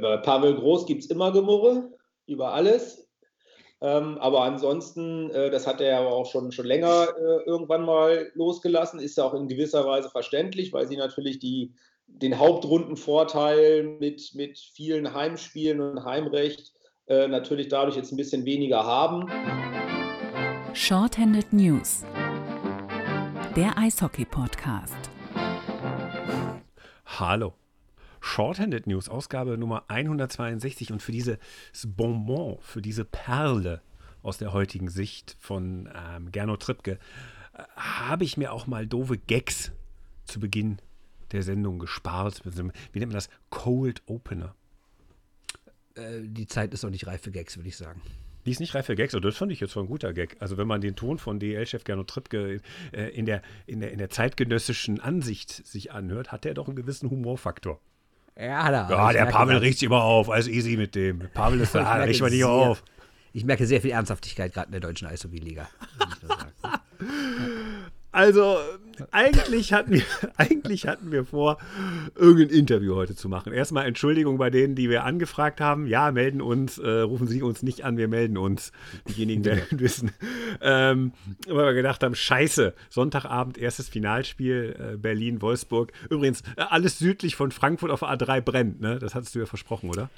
bei 0.00 0.16
Pavel 0.18 0.56
Groß 0.56 0.86
gibt 0.86 1.04
es 1.04 1.10
immer 1.10 1.32
Gemurre 1.32 1.90
über 2.26 2.52
alles. 2.52 3.06
Ähm, 3.82 4.16
aber 4.18 4.42
ansonsten, 4.42 5.30
äh, 5.30 5.50
das 5.50 5.66
hat 5.66 5.80
er 5.80 5.88
ja 5.88 6.08
auch 6.08 6.26
schon, 6.26 6.50
schon 6.50 6.64
länger 6.64 7.08
äh, 7.18 7.42
irgendwann 7.44 7.84
mal 7.84 8.30
losgelassen, 8.34 9.00
ist 9.00 9.18
ja 9.18 9.24
auch 9.24 9.34
in 9.34 9.48
gewisser 9.48 9.84
Weise 9.84 10.08
verständlich, 10.08 10.72
weil 10.72 10.88
sie 10.88 10.96
natürlich 10.96 11.40
die, 11.40 11.74
den 12.06 12.38
Hauptrundenvorteil 12.38 13.82
mit, 14.00 14.30
mit 14.34 14.58
vielen 14.58 15.12
Heimspielen 15.12 15.80
und 15.80 16.04
Heimrecht 16.04 16.72
äh, 17.06 17.28
natürlich 17.28 17.68
dadurch 17.68 17.96
jetzt 17.96 18.12
ein 18.12 18.16
bisschen 18.16 18.46
weniger 18.46 18.84
haben. 18.84 19.28
Shorthanded 20.72 21.52
News, 21.52 22.04
der 23.54 23.76
Eishockey-Podcast. 23.76 25.10
Hallo. 27.04 27.52
Shorthanded 28.26 28.86
News, 28.88 29.08
Ausgabe 29.08 29.56
Nummer 29.56 29.84
162 29.86 30.92
und 30.92 31.00
für 31.00 31.12
dieses 31.12 31.38
Bonbon, 31.86 32.58
für 32.60 32.82
diese 32.82 33.04
Perle 33.04 33.80
aus 34.22 34.36
der 34.36 34.52
heutigen 34.52 34.90
Sicht 34.90 35.36
von 35.38 35.88
ähm, 35.94 36.32
Gernot 36.32 36.60
Trippke, 36.60 36.98
äh, 37.54 37.62
habe 37.76 38.24
ich 38.24 38.36
mir 38.36 38.52
auch 38.52 38.66
mal 38.66 38.86
doofe 38.86 39.16
Gags 39.16 39.70
zu 40.24 40.40
Beginn 40.40 40.78
der 41.30 41.44
Sendung 41.44 41.78
gespart. 41.78 42.42
Wie 42.44 42.98
nennt 42.98 43.12
man 43.12 43.16
das? 43.16 43.30
Cold 43.50 44.02
Opener. 44.06 44.54
Äh, 45.94 46.22
die 46.22 46.46
Zeit 46.46 46.74
ist 46.74 46.82
noch 46.82 46.90
nicht 46.90 47.06
reif 47.06 47.22
für 47.22 47.30
Gags, 47.30 47.56
würde 47.56 47.68
ich 47.68 47.76
sagen. 47.76 48.02
Die 48.44 48.50
ist 48.50 48.60
nicht 48.60 48.74
reif 48.74 48.86
für 48.86 48.96
Gags, 48.96 49.14
und 49.14 49.24
das 49.24 49.36
fand 49.36 49.52
ich 49.52 49.60
jetzt 49.60 49.72
schon 49.72 49.84
ein 49.84 49.88
guter 49.88 50.12
Gag. 50.12 50.36
Also 50.40 50.56
wenn 50.56 50.66
man 50.66 50.80
den 50.80 50.96
Ton 50.96 51.18
von 51.18 51.38
DL-Chef 51.38 51.84
Gernot 51.84 52.08
Trippke 52.08 52.60
äh, 52.92 53.08
in, 53.10 53.24
der, 53.24 53.40
in, 53.66 53.80
der, 53.80 53.92
in 53.92 53.98
der 53.98 54.10
zeitgenössischen 54.10 55.00
Ansicht 55.00 55.64
sich 55.64 55.92
anhört, 55.92 56.32
hat 56.32 56.44
er 56.44 56.54
doch 56.54 56.66
einen 56.66 56.76
gewissen 56.76 57.08
Humorfaktor. 57.08 57.80
Ja, 58.38 58.68
er. 58.68 58.90
Ja, 58.90 59.12
der 59.12 59.26
Pavel 59.26 59.56
riecht 59.56 59.78
sich 59.78 59.86
immer 59.86 60.02
auf. 60.02 60.28
Alles 60.30 60.48
easy 60.48 60.76
mit 60.76 60.94
dem. 60.94 61.20
Pavel 61.32 61.60
ist 61.60 61.74
da, 61.74 61.94
riecht 61.94 62.20
man 62.20 62.30
nicht 62.30 62.44
auf. 62.44 62.82
Ich 63.32 63.44
merke 63.44 63.66
sehr 63.66 63.80
viel 63.80 63.90
Ernsthaftigkeit 63.90 64.52
gerade 64.52 64.66
in 64.66 64.72
der 64.72 64.80
deutschen 64.80 65.08
Eishockey-Liga. 65.08 65.68
Also, 68.16 68.56
eigentlich 69.10 69.74
hatten, 69.74 69.92
wir, 69.92 70.02
eigentlich 70.38 70.86
hatten 70.86 71.12
wir 71.12 71.26
vor, 71.26 71.58
irgendein 72.14 72.60
Interview 72.60 72.94
heute 72.94 73.14
zu 73.14 73.28
machen. 73.28 73.52
Erstmal 73.52 73.86
Entschuldigung 73.86 74.38
bei 74.38 74.48
denen, 74.48 74.74
die 74.74 74.88
wir 74.88 75.04
angefragt 75.04 75.60
haben. 75.60 75.86
Ja, 75.86 76.10
melden 76.12 76.40
uns, 76.40 76.78
äh, 76.78 77.00
rufen 77.00 77.28
Sie 77.28 77.42
uns 77.42 77.62
nicht 77.62 77.84
an, 77.84 77.98
wir 77.98 78.08
melden 78.08 78.38
uns. 78.38 78.72
Diejenigen 79.06 79.44
werden 79.44 79.66
wissen. 79.80 80.12
Ähm, 80.62 81.12
weil 81.46 81.66
wir 81.66 81.74
gedacht 81.74 82.02
haben, 82.02 82.14
scheiße, 82.14 82.72
Sonntagabend, 82.88 83.58
erstes 83.58 83.90
Finalspiel, 83.90 84.94
äh, 84.94 84.96
Berlin-Wolfsburg. 84.96 85.92
Übrigens, 86.08 86.40
äh, 86.56 86.62
alles 86.62 86.98
südlich 86.98 87.36
von 87.36 87.50
Frankfurt 87.50 87.90
auf 87.90 88.02
A3 88.02 88.40
brennt, 88.40 88.80
ne? 88.80 88.98
Das 88.98 89.14
hattest 89.14 89.34
du 89.34 89.40
ja 89.40 89.46
versprochen, 89.46 89.90
oder? 89.90 90.08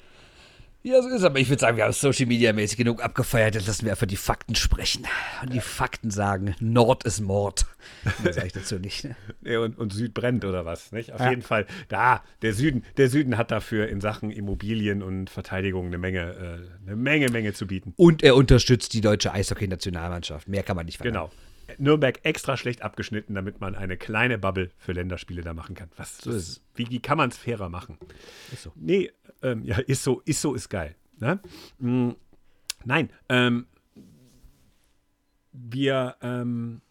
Ja, 0.81 1.01
so 1.01 1.09
ist 1.09 1.15
es, 1.15 1.23
aber 1.25 1.39
ich 1.39 1.49
würde 1.49 1.59
sagen, 1.59 1.75
wir 1.75 1.83
haben 1.83 1.91
Social 1.91 2.25
Media 2.25 2.53
mäßig 2.53 2.77
genug 2.77 3.03
abgefeiert, 3.03 3.53
jetzt 3.53 3.67
lassen 3.67 3.83
wir 3.83 3.91
einfach 3.91 4.07
die 4.07 4.15
Fakten 4.15 4.55
sprechen. 4.55 5.05
Und 5.41 5.51
die 5.51 5.59
Fakten 5.59 6.09
sagen, 6.09 6.55
Nord 6.61 7.03
ist 7.03 7.19
Mord. 7.19 7.65
Mehr 8.23 8.31
sage 8.31 8.47
ich 8.47 8.53
dazu 8.53 8.79
nicht. 8.79 9.03
Ne? 9.03 9.15
Ja, 9.41 9.59
und, 9.59 9.77
und, 9.77 9.91
Süd 9.91 10.13
brennt 10.13 10.45
oder 10.45 10.65
was, 10.65 10.93
nicht? 10.93 11.11
Auf 11.11 11.19
ja. 11.19 11.31
jeden 11.31 11.41
Fall, 11.41 11.65
da, 11.89 12.23
der 12.41 12.53
Süden, 12.53 12.85
der 12.95 13.09
Süden 13.09 13.37
hat 13.37 13.51
dafür 13.51 13.89
in 13.89 13.99
Sachen 13.99 14.31
Immobilien 14.31 15.03
und 15.03 15.29
Verteidigung 15.29 15.87
eine 15.87 15.97
Menge, 15.97 16.21
äh, 16.21 16.87
eine 16.87 16.95
Menge, 16.95 17.29
Menge 17.29 17.51
zu 17.51 17.67
bieten. 17.67 17.93
Und 17.97 18.23
er 18.23 18.35
unterstützt 18.35 18.93
die 18.93 19.01
deutsche 19.01 19.33
Eishockey-Nationalmannschaft. 19.33 20.47
Mehr 20.47 20.63
kann 20.63 20.77
man 20.77 20.85
nicht 20.85 20.99
verlangen. 20.99 21.29
Genau. 21.29 21.49
Nürnberg 21.77 22.19
extra 22.23 22.57
schlecht 22.57 22.81
abgeschnitten, 22.81 23.35
damit 23.35 23.61
man 23.61 23.75
eine 23.75 23.97
kleine 23.97 24.37
Bubble 24.37 24.71
für 24.77 24.93
Länderspiele 24.93 25.41
da 25.41 25.53
machen 25.53 25.75
kann. 25.75 25.89
Was, 25.97 26.17
so 26.17 26.33
was 26.33 26.61
wie, 26.75 26.89
wie, 26.89 26.99
kann 26.99 27.17
man 27.17 27.29
es 27.29 27.37
fairer 27.37 27.69
machen? 27.69 27.97
Ist 28.51 28.63
so. 28.63 28.71
Nee, 28.75 29.11
ähm, 29.41 29.63
ja, 29.63 29.77
ist 29.79 30.03
so, 30.03 30.21
ist 30.25 30.41
so, 30.41 30.53
ist 30.53 30.69
geil. 30.69 30.95
Ne? 31.17 31.39
Mhm. 31.79 32.15
Nein, 32.85 33.09
ähm, 33.27 33.67
wir 35.51 36.15
ähm, 36.21 36.81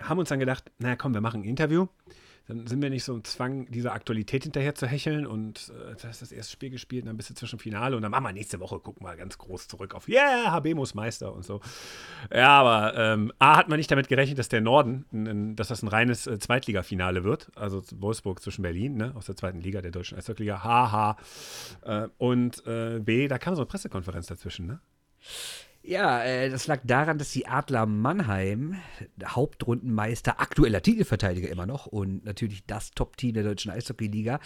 haben 0.00 0.18
uns 0.18 0.28
dann 0.28 0.40
gedacht, 0.40 0.70
naja, 0.78 0.96
komm, 0.96 1.14
wir 1.14 1.20
machen 1.20 1.42
ein 1.42 1.48
Interview 1.48 1.86
dann 2.50 2.66
sind 2.66 2.82
wir 2.82 2.90
nicht 2.90 3.04
so 3.04 3.14
im 3.14 3.24
Zwang, 3.24 3.66
dieser 3.70 3.92
Aktualität 3.92 4.42
hinterher 4.42 4.74
zu 4.74 4.86
hecheln 4.86 5.26
und 5.26 5.70
äh, 5.70 5.94
das 5.94 6.04
ist 6.04 6.22
das 6.22 6.32
erste 6.32 6.52
Spiel 6.52 6.70
gespielt 6.70 7.04
und 7.04 7.06
dann 7.08 7.16
bist 7.16 7.30
du 7.30 7.34
zwischen 7.34 7.58
Finale 7.58 7.96
und 7.96 8.02
dann 8.02 8.10
machen 8.10 8.24
wir 8.24 8.32
nächste 8.32 8.60
Woche, 8.60 8.78
gucken 8.78 9.06
wir 9.06 9.16
ganz 9.16 9.38
groß 9.38 9.68
zurück 9.68 9.94
auf, 9.94 10.08
yeah, 10.08 10.52
HB 10.52 10.74
muss 10.74 10.94
Meister 10.94 11.32
und 11.32 11.44
so. 11.44 11.60
Ja, 12.32 12.60
aber 12.60 12.96
ähm, 12.96 13.32
A 13.38 13.56
hat 13.56 13.68
man 13.68 13.78
nicht 13.78 13.90
damit 13.90 14.08
gerechnet, 14.08 14.38
dass 14.38 14.48
der 14.48 14.60
Norden, 14.60 15.06
n, 15.12 15.56
dass 15.56 15.68
das 15.68 15.82
ein 15.82 15.88
reines 15.88 16.26
äh, 16.26 16.38
Zweitligafinale 16.38 17.24
wird, 17.24 17.50
also 17.56 17.82
Wolfsburg 17.92 18.42
zwischen 18.42 18.62
Berlin, 18.62 18.96
ne, 18.96 19.12
aus 19.14 19.26
der 19.26 19.36
zweiten 19.36 19.60
Liga, 19.60 19.80
der 19.80 19.90
deutschen 19.90 20.18
Eishockeyliga, 20.18 20.62
haha. 20.62 21.16
Äh, 21.82 22.08
und 22.18 22.66
äh, 22.66 23.00
B, 23.00 23.28
da 23.28 23.38
kam 23.38 23.54
so 23.54 23.62
eine 23.62 23.66
Pressekonferenz 23.66 24.26
dazwischen, 24.26 24.66
ne? 24.66 24.80
Ja, 25.82 26.22
äh, 26.22 26.50
das 26.50 26.66
lag 26.66 26.80
daran, 26.84 27.16
dass 27.16 27.30
die 27.30 27.46
Adler 27.46 27.86
Mannheim, 27.86 28.76
Hauptrundenmeister, 29.24 30.38
aktueller 30.38 30.82
Titelverteidiger 30.82 31.48
immer 31.48 31.66
noch 31.66 31.86
und 31.86 32.24
natürlich 32.24 32.66
das 32.66 32.90
Top-Team 32.90 33.32
der 33.32 33.44
deutschen 33.44 33.70
Eishockey-Liga, 33.70 34.40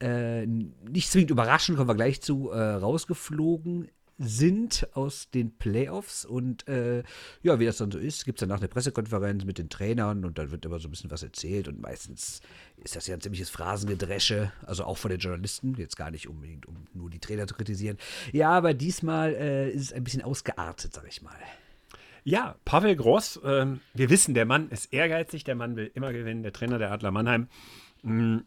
äh, 0.00 0.44
nicht 0.46 1.10
zwingend 1.10 1.30
überraschend, 1.30 1.78
kommen 1.78 1.88
wir 1.88 1.94
gleich 1.94 2.20
zu, 2.20 2.50
äh, 2.50 2.60
rausgeflogen 2.60 3.88
sind 4.18 4.88
aus 4.94 5.30
den 5.30 5.56
Playoffs. 5.56 6.24
Und 6.24 6.66
äh, 6.68 7.02
ja, 7.42 7.58
wie 7.58 7.66
das 7.66 7.78
dann 7.78 7.90
so 7.90 7.98
ist, 7.98 8.24
gibt 8.24 8.38
es 8.38 8.46
danach 8.46 8.60
eine 8.60 8.68
Pressekonferenz 8.68 9.44
mit 9.44 9.58
den 9.58 9.68
Trainern 9.68 10.24
und 10.24 10.38
dann 10.38 10.50
wird 10.50 10.64
immer 10.64 10.78
so 10.78 10.88
ein 10.88 10.90
bisschen 10.90 11.10
was 11.10 11.22
erzählt. 11.22 11.68
Und 11.68 11.80
meistens 11.80 12.40
ist 12.76 12.96
das 12.96 13.06
ja 13.06 13.14
ein 13.14 13.20
ziemliches 13.20 13.50
Phrasengedresche, 13.50 14.52
also 14.66 14.84
auch 14.84 14.98
von 14.98 15.10
den 15.10 15.20
Journalisten, 15.20 15.74
jetzt 15.76 15.96
gar 15.96 16.10
nicht 16.10 16.28
unbedingt, 16.28 16.66
um 16.66 16.86
nur 16.92 17.10
die 17.10 17.18
Trainer 17.18 17.46
zu 17.46 17.54
kritisieren. 17.54 17.98
Ja, 18.32 18.50
aber 18.50 18.74
diesmal 18.74 19.34
äh, 19.34 19.70
ist 19.70 19.82
es 19.82 19.92
ein 19.92 20.04
bisschen 20.04 20.22
ausgeartet, 20.22 20.94
sag 20.94 21.06
ich 21.08 21.22
mal. 21.22 21.36
Ja, 22.22 22.56
Pavel 22.64 22.96
Groß, 22.96 23.38
äh, 23.44 23.66
wir 23.92 24.10
wissen, 24.10 24.32
der 24.32 24.46
Mann 24.46 24.70
ist 24.70 24.92
ehrgeizig, 24.92 25.44
der 25.44 25.56
Mann 25.56 25.76
will 25.76 25.90
immer 25.94 26.12
gewinnen, 26.12 26.42
der 26.42 26.52
Trainer 26.52 26.78
der 26.78 26.90
Adler 26.90 27.10
Mannheim. 27.10 27.48
Mh, 28.02 28.12
mm, 28.12 28.44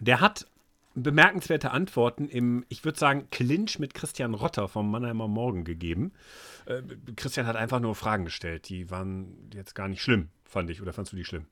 der 0.00 0.20
hat 0.20 0.46
bemerkenswerte 0.94 1.70
Antworten 1.70 2.28
im, 2.28 2.64
ich 2.68 2.84
würde 2.84 2.98
sagen, 2.98 3.28
Clinch 3.30 3.78
mit 3.78 3.94
Christian 3.94 4.34
Rotter 4.34 4.68
vom 4.68 4.90
Mannheimer 4.90 5.28
Morgen 5.28 5.64
gegeben. 5.64 6.12
Äh, 6.66 6.82
Christian 7.16 7.46
hat 7.46 7.56
einfach 7.56 7.80
nur 7.80 7.94
Fragen 7.94 8.24
gestellt, 8.24 8.68
die 8.68 8.90
waren 8.90 9.50
jetzt 9.54 9.74
gar 9.74 9.88
nicht 9.88 10.02
schlimm, 10.02 10.28
fand 10.44 10.70
ich. 10.70 10.82
Oder 10.82 10.92
fandst 10.92 11.12
du 11.12 11.16
die 11.16 11.24
schlimm? 11.24 11.46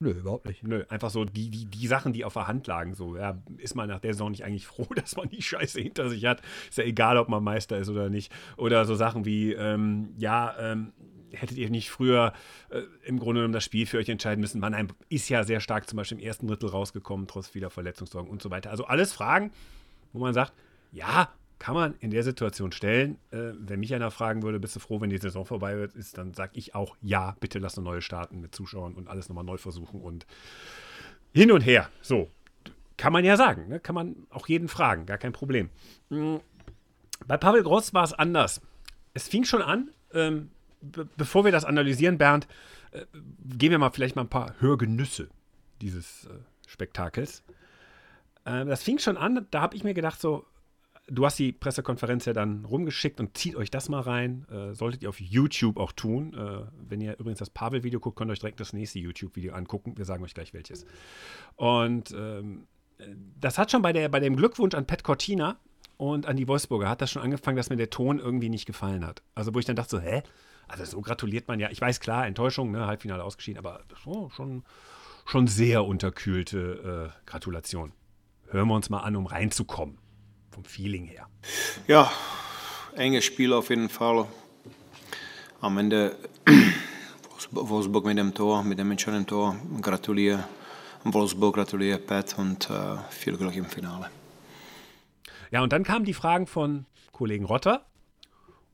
Nö, 0.00 0.10
überhaupt 0.10 0.46
nicht. 0.46 0.62
Nö, 0.62 0.84
einfach 0.88 1.10
so 1.10 1.24
die, 1.24 1.50
die, 1.50 1.64
die 1.66 1.86
Sachen, 1.88 2.12
die 2.12 2.24
auf 2.24 2.34
der 2.34 2.46
Hand 2.46 2.68
lagen. 2.68 2.94
So, 2.94 3.16
ja, 3.16 3.42
ist 3.56 3.74
man 3.74 3.88
nach 3.88 3.98
der 3.98 4.12
Saison 4.12 4.30
nicht 4.30 4.44
eigentlich 4.44 4.66
froh, 4.66 4.86
dass 4.94 5.16
man 5.16 5.28
die 5.28 5.42
Scheiße 5.42 5.80
hinter 5.80 6.08
sich 6.08 6.24
hat? 6.24 6.40
Ist 6.68 6.78
ja 6.78 6.84
egal, 6.84 7.18
ob 7.18 7.28
man 7.28 7.42
Meister 7.42 7.78
ist 7.78 7.88
oder 7.88 8.08
nicht. 8.08 8.32
Oder 8.56 8.84
so 8.84 8.94
Sachen 8.94 9.24
wie, 9.24 9.52
ähm, 9.52 10.14
ja, 10.16 10.54
ähm, 10.58 10.92
hättet 11.32 11.58
ihr 11.58 11.70
nicht 11.70 11.90
früher 11.90 12.32
äh, 12.70 12.82
im 13.04 13.18
Grunde 13.18 13.40
genommen 13.40 13.54
das 13.54 13.64
Spiel 13.64 13.86
für 13.86 13.98
euch 13.98 14.08
entscheiden 14.08 14.40
müssen? 14.40 14.60
Mannheim 14.60 14.88
ist 15.08 15.28
ja 15.28 15.44
sehr 15.44 15.60
stark 15.60 15.88
zum 15.88 15.96
Beispiel 15.96 16.18
im 16.18 16.24
ersten 16.24 16.46
Drittel 16.46 16.68
rausgekommen, 16.68 17.26
trotz 17.26 17.48
vieler 17.48 17.70
Verletzungssorgen 17.70 18.30
und 18.30 18.42
so 18.42 18.50
weiter. 18.50 18.70
Also 18.70 18.84
alles 18.84 19.12
Fragen, 19.12 19.50
wo 20.12 20.20
man 20.20 20.34
sagt, 20.34 20.52
ja, 20.92 21.30
kann 21.58 21.74
man 21.74 21.94
in 22.00 22.10
der 22.10 22.22
Situation 22.22 22.72
stellen. 22.72 23.18
Äh, 23.30 23.52
wenn 23.58 23.80
mich 23.80 23.94
einer 23.94 24.10
fragen 24.10 24.42
würde, 24.42 24.60
bist 24.60 24.76
du 24.76 24.80
froh, 24.80 25.00
wenn 25.00 25.10
die 25.10 25.18
Saison 25.18 25.44
vorbei 25.44 25.74
ist, 25.94 26.18
dann 26.18 26.34
sage 26.34 26.52
ich 26.54 26.74
auch, 26.74 26.96
ja, 27.02 27.36
bitte 27.40 27.58
lass 27.58 27.76
eine 27.76 27.84
neue 27.84 28.02
starten 28.02 28.40
mit 28.40 28.54
Zuschauern 28.54 28.94
und 28.94 29.08
alles 29.08 29.28
nochmal 29.28 29.44
neu 29.44 29.58
versuchen 29.58 30.00
und 30.00 30.26
hin 31.34 31.52
und 31.52 31.62
her. 31.62 31.88
So, 32.00 32.30
kann 32.96 33.12
man 33.12 33.24
ja 33.24 33.36
sagen, 33.36 33.68
ne? 33.68 33.80
kann 33.80 33.94
man 33.94 34.26
auch 34.30 34.48
jeden 34.48 34.68
fragen, 34.68 35.06
gar 35.06 35.18
kein 35.18 35.32
Problem. 35.32 35.70
Mhm. 36.10 36.40
Bei 37.26 37.36
Pavel 37.36 37.62
Gross 37.62 37.92
war 37.94 38.04
es 38.04 38.12
anders. 38.12 38.60
Es 39.12 39.28
fing 39.28 39.44
schon 39.44 39.62
an, 39.62 39.90
ähm, 40.12 40.50
bevor 40.80 41.44
wir 41.44 41.52
das 41.52 41.64
analysieren, 41.64 42.18
Bernd, 42.18 42.46
äh, 42.92 43.04
gehen 43.56 43.70
wir 43.70 43.78
mal 43.78 43.90
vielleicht 43.90 44.16
mal 44.16 44.22
ein 44.22 44.30
paar 44.30 44.54
Hörgenüsse 44.60 45.28
dieses 45.80 46.26
äh, 46.26 46.30
Spektakels. 46.66 47.42
Äh, 48.44 48.64
das 48.64 48.82
fing 48.82 48.98
schon 48.98 49.16
an, 49.16 49.46
da 49.50 49.60
habe 49.60 49.76
ich 49.76 49.84
mir 49.84 49.94
gedacht, 49.94 50.20
so, 50.20 50.46
du 51.08 51.24
hast 51.24 51.38
die 51.38 51.52
Pressekonferenz 51.52 52.24
ja 52.26 52.32
dann 52.32 52.64
rumgeschickt 52.64 53.20
und 53.20 53.36
zieht 53.36 53.56
euch 53.56 53.70
das 53.70 53.88
mal 53.88 54.00
rein. 54.00 54.46
Äh, 54.50 54.74
solltet 54.74 55.02
ihr 55.02 55.08
auf 55.08 55.20
YouTube 55.20 55.78
auch 55.78 55.92
tun. 55.92 56.34
Äh, 56.34 56.66
wenn 56.88 57.00
ihr 57.00 57.18
übrigens 57.18 57.38
das 57.38 57.50
Pavel-Video 57.50 58.00
guckt, 58.00 58.16
könnt 58.16 58.30
ihr 58.30 58.32
euch 58.32 58.40
direkt 58.40 58.60
das 58.60 58.72
nächste 58.72 58.98
YouTube-Video 58.98 59.54
angucken. 59.54 59.96
Wir 59.96 60.04
sagen 60.04 60.24
euch 60.24 60.34
gleich 60.34 60.54
welches. 60.54 60.86
Und 61.56 62.12
ähm, 62.12 62.66
das 63.40 63.58
hat 63.58 63.70
schon 63.70 63.82
bei, 63.82 63.92
der, 63.92 64.08
bei 64.08 64.20
dem 64.20 64.36
Glückwunsch 64.36 64.74
an 64.74 64.86
Pat 64.86 65.04
Cortina 65.04 65.58
und 65.96 66.26
an 66.26 66.36
die 66.36 66.48
Wolfsburger, 66.48 66.88
hat 66.88 67.00
das 67.00 67.10
schon 67.10 67.22
angefangen, 67.22 67.56
dass 67.56 67.70
mir 67.70 67.76
der 67.76 67.90
Ton 67.90 68.18
irgendwie 68.18 68.48
nicht 68.48 68.66
gefallen 68.66 69.06
hat. 69.06 69.22
Also 69.34 69.54
wo 69.54 69.58
ich 69.58 69.64
dann 69.64 69.76
dachte 69.76 69.96
so, 69.96 70.00
hä? 70.00 70.22
Also 70.68 70.84
so 70.84 71.00
gratuliert 71.00 71.48
man 71.48 71.58
ja. 71.58 71.70
Ich 71.70 71.80
weiß, 71.80 72.00
klar, 72.00 72.26
Enttäuschung, 72.26 72.70
ne, 72.70 72.86
Halbfinale 72.86 73.24
ausgeschieden, 73.24 73.58
aber 73.58 73.80
oh, 74.04 74.28
schon, 74.30 74.62
schon 75.26 75.46
sehr 75.46 75.84
unterkühlte 75.84 77.12
äh, 77.12 77.30
Gratulation. 77.30 77.92
Hören 78.50 78.68
wir 78.68 78.74
uns 78.74 78.90
mal 78.90 79.00
an, 79.00 79.16
um 79.16 79.26
reinzukommen. 79.26 79.98
Vom 80.50 80.64
Feeling 80.64 81.04
her. 81.04 81.28
Ja, 81.86 82.10
enges 82.96 83.24
Spiel 83.24 83.52
auf 83.52 83.70
jeden 83.70 83.88
Fall. 83.88 84.26
Am 85.60 85.76
Ende 85.78 86.16
Wolfsburg 87.50 88.04
mit 88.04 88.18
dem 88.18 88.34
Tor, 88.34 88.62
mit 88.62 88.78
dem 88.78 88.90
entscheidenden 88.90 89.26
Tor. 89.26 89.56
Gratuliere 89.80 90.44
Wolfsburg, 91.04 91.54
gratuliere 91.54 91.98
Pat 91.98 92.36
und 92.38 92.68
äh, 92.70 92.96
viel 93.10 93.36
Glück 93.36 93.56
im 93.56 93.66
Finale. 93.66 94.10
Ja, 95.50 95.62
und 95.62 95.72
dann 95.72 95.84
kamen 95.84 96.04
die 96.04 96.14
Fragen 96.14 96.46
von 96.46 96.86
Kollegen 97.12 97.44
Rotter. 97.44 97.86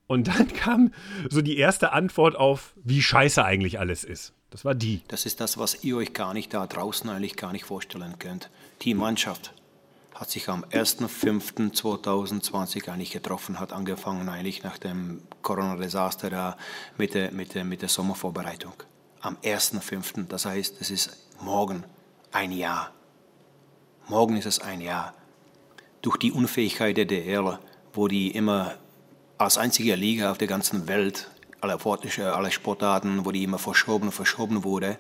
Und 0.07 0.29
dann 0.29 0.49
kam 0.55 0.93
so 1.31 1.43
die 1.43 1.57
erste 1.57 1.93
Antwort 1.93 2.37
auf, 2.37 2.75
wie 2.83 3.03
scheiße 3.03 3.45
eigentlich 3.45 3.79
alles 3.79 4.05
ist. 4.05 4.33
Das 4.51 4.65
war 4.65 4.75
die. 4.75 5.03
Das 5.09 5.27
ist 5.27 5.41
das, 5.41 5.59
was 5.59 5.83
ihr 5.83 5.97
euch 5.97 6.13
gar 6.13 6.33
nicht 6.33 6.55
da 6.55 6.67
draußen 6.67 7.11
eigentlich 7.11 7.37
gar 7.37 7.53
nicht 7.53 7.65
vorstellen 7.65 8.19
könnt. 8.19 8.51
Die 8.83 8.95
Mannschaft 8.95 9.53
hat 10.15 10.31
sich 10.31 10.49
am 10.49 10.65
1.5.2020 10.65 12.89
eigentlich 12.89 13.11
getroffen, 13.11 13.59
hat 13.59 13.73
angefangen 13.73 14.29
eigentlich 14.29 14.63
nach 14.63 14.79
dem 14.79 15.23
Corona-Desaster 15.43 16.31
da 16.31 16.57
mit 16.97 17.15
der, 17.15 17.33
mit, 17.33 17.55
der, 17.55 17.65
mit 17.65 17.83
der 17.83 17.89
Sommervorbereitung. 17.89 18.75
Am 19.21 19.37
1.5., 19.39 20.29
das 20.29 20.47
heißt, 20.47 20.81
es 20.81 20.93
ist 20.93 21.17
morgen 21.41 21.83
ein 22.31 22.53
Jahr. 22.53 22.93
Morgen 24.07 24.37
ist 24.37 24.47
es 24.47 24.61
ein 24.61 24.81
Jahr. 24.81 25.15
Durch 26.01 26.17
die 26.19 26.31
Unfähigkeit 26.31 26.97
der 26.97 27.07
DL, 27.07 27.59
wo 27.93 28.07
die 28.07 28.31
immer 28.31 28.79
als 29.39 29.59
einzige 29.59 29.95
Liga 29.95 30.31
auf 30.31 30.39
der 30.39 30.49
ganzen 30.49 30.89
Welt, 30.89 31.31
alle, 31.61 31.79
alle 32.35 32.51
Sportarten, 32.51 33.25
wo 33.25 33.33
die 33.33 33.45
immer 33.45 33.59
verschoben 33.59 34.07
und 34.07 34.13
verschoben 34.13 34.65
wurde, 34.65 34.99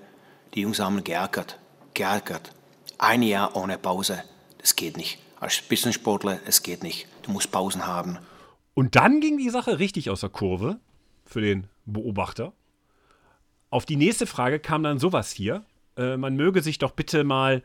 die 0.54 0.62
Jungs 0.62 0.80
haben 0.80 1.04
geärgert, 1.04 1.58
geärgert. 1.94 2.52
Ein 2.98 3.22
Jahr 3.22 3.56
ohne 3.56 3.78
Pause, 3.78 4.22
das 4.58 4.76
geht 4.76 4.96
nicht. 4.96 5.18
Als 5.40 5.54
Spitzensportler, 5.54 6.40
es 6.46 6.62
geht 6.62 6.82
nicht. 6.82 7.06
Du 7.22 7.32
musst 7.32 7.50
Pausen 7.50 7.86
haben. 7.86 8.18
Und 8.72 8.96
dann 8.96 9.20
ging 9.20 9.36
die 9.36 9.50
Sache 9.50 9.78
richtig 9.78 10.10
aus 10.10 10.20
der 10.20 10.30
Kurve 10.30 10.78
für 11.26 11.40
den 11.40 11.66
Beobachter. 11.84 12.52
Auf 13.70 13.84
die 13.84 13.96
nächste 13.96 14.26
Frage 14.26 14.58
kam 14.58 14.82
dann 14.82 14.98
sowas 14.98 15.30
hier. 15.30 15.64
Äh, 15.96 16.16
man 16.16 16.36
möge 16.36 16.62
sich 16.62 16.78
doch 16.78 16.92
bitte 16.92 17.24
mal 17.24 17.62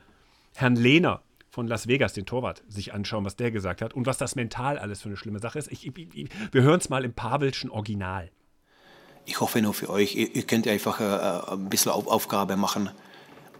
Herrn 0.56 0.75
Lehner 0.75 1.21
von 1.60 1.68
Las 1.68 1.90
Vegas, 1.90 2.14
den 2.14 2.26
Torwart, 2.26 2.64
sich 2.70 2.94
anschauen, 2.94 3.26
was 3.26 3.36
der 3.36 3.52
gesagt 3.52 3.82
hat 3.82 3.94
und 3.94 4.06
was 4.06 4.18
das 4.18 4.36
mental 4.36 4.80
alles 4.80 5.02
für 5.02 5.10
eine 5.10 5.18
schlimme 5.18 5.40
Sache 5.40 5.60
ist. 5.60 5.70
Ich, 5.70 5.86
ich, 5.86 6.16
ich, 6.16 6.30
wir 6.54 6.62
hören 6.62 6.80
es 6.80 6.88
mal 6.88 7.04
im 7.04 7.12
Pawelschen 7.12 7.70
Original. 7.70 8.32
Ich 9.26 9.42
hoffe 9.42 9.62
nur 9.62 9.74
für 9.74 9.90
euch, 9.90 10.16
ihr, 10.16 10.34
ihr 10.34 10.44
könnt 10.44 10.70
einfach 10.70 11.02
äh, 11.02 11.52
ein 11.52 11.68
bisschen 11.68 11.92
Auf 11.92 12.08
Aufgabe 12.08 12.56
machen 12.56 12.92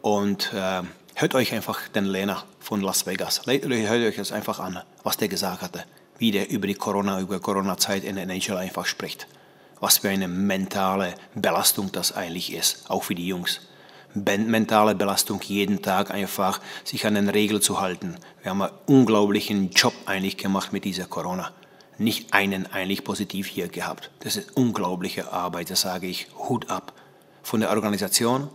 und 0.02 0.54
äh, 0.54 0.82
hört 1.16 1.36
euch 1.36 1.54
einfach 1.54 1.90
den 1.90 2.06
Lehner 2.06 2.46
von 2.62 2.80
Las 2.80 3.06
Vegas, 3.06 3.46
hört 3.46 3.66
euch 3.66 4.16
das 4.16 4.32
einfach 4.32 4.62
an, 4.62 4.80
was 5.04 5.18
der 5.18 5.28
gesagt 5.28 5.62
hatte, 5.62 5.84
wie 6.20 6.32
der 6.32 6.50
über 6.50 6.68
die 6.68 6.76
Corona, 6.76 7.20
über 7.20 7.42
Corona-Zeit 7.42 8.06
in 8.06 8.16
NHL 8.16 8.56
einfach 8.56 8.86
spricht. 8.86 9.28
Was 9.82 9.98
für 9.98 10.08
eine 10.08 10.30
mentale 10.30 11.16
Belastung 11.36 11.92
das 11.92 12.14
eigentlich 12.14 12.54
ist, 12.54 12.90
auch 12.90 13.04
für 13.04 13.16
die 13.16 13.28
Jungs 13.28 13.60
mentale 14.14 14.96
Belastung 14.96 15.42
jeden 15.42 15.82
Tag 15.82 16.12
einfach 16.12 16.60
sich 16.84 17.06
an 17.06 17.16
den 17.16 17.30
Regeln 17.30 17.62
zu 17.62 17.80
halten. 17.80 18.16
Wir 18.42 18.52
haben 18.52 18.62
einen 18.62 18.74
unglaublichen 18.88 19.70
Job 19.72 19.94
eigentlich 20.06 20.38
gemacht 20.38 20.74
mit 20.74 20.86
dieser 20.86 21.06
Corona. 21.06 21.52
Nicht 21.98 22.34
einen 22.34 22.66
eigentlich 22.72 23.04
positiv 23.04 23.48
hier 23.48 23.68
gehabt. 23.68 24.10
Das 24.22 24.36
ist 24.36 24.56
unglaubliche 24.56 25.32
Arbeit, 25.34 25.70
das 25.70 25.82
sage 25.82 26.08
ich, 26.08 26.28
Hut 26.38 26.70
ab. 26.70 26.94
Von 27.44 27.60
der 27.60 27.70
Organisation 27.72 28.50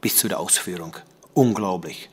bis 0.00 0.16
zu 0.16 0.28
der 0.28 0.40
Ausführung. 0.40 0.96
Unglaublich. 1.34 2.10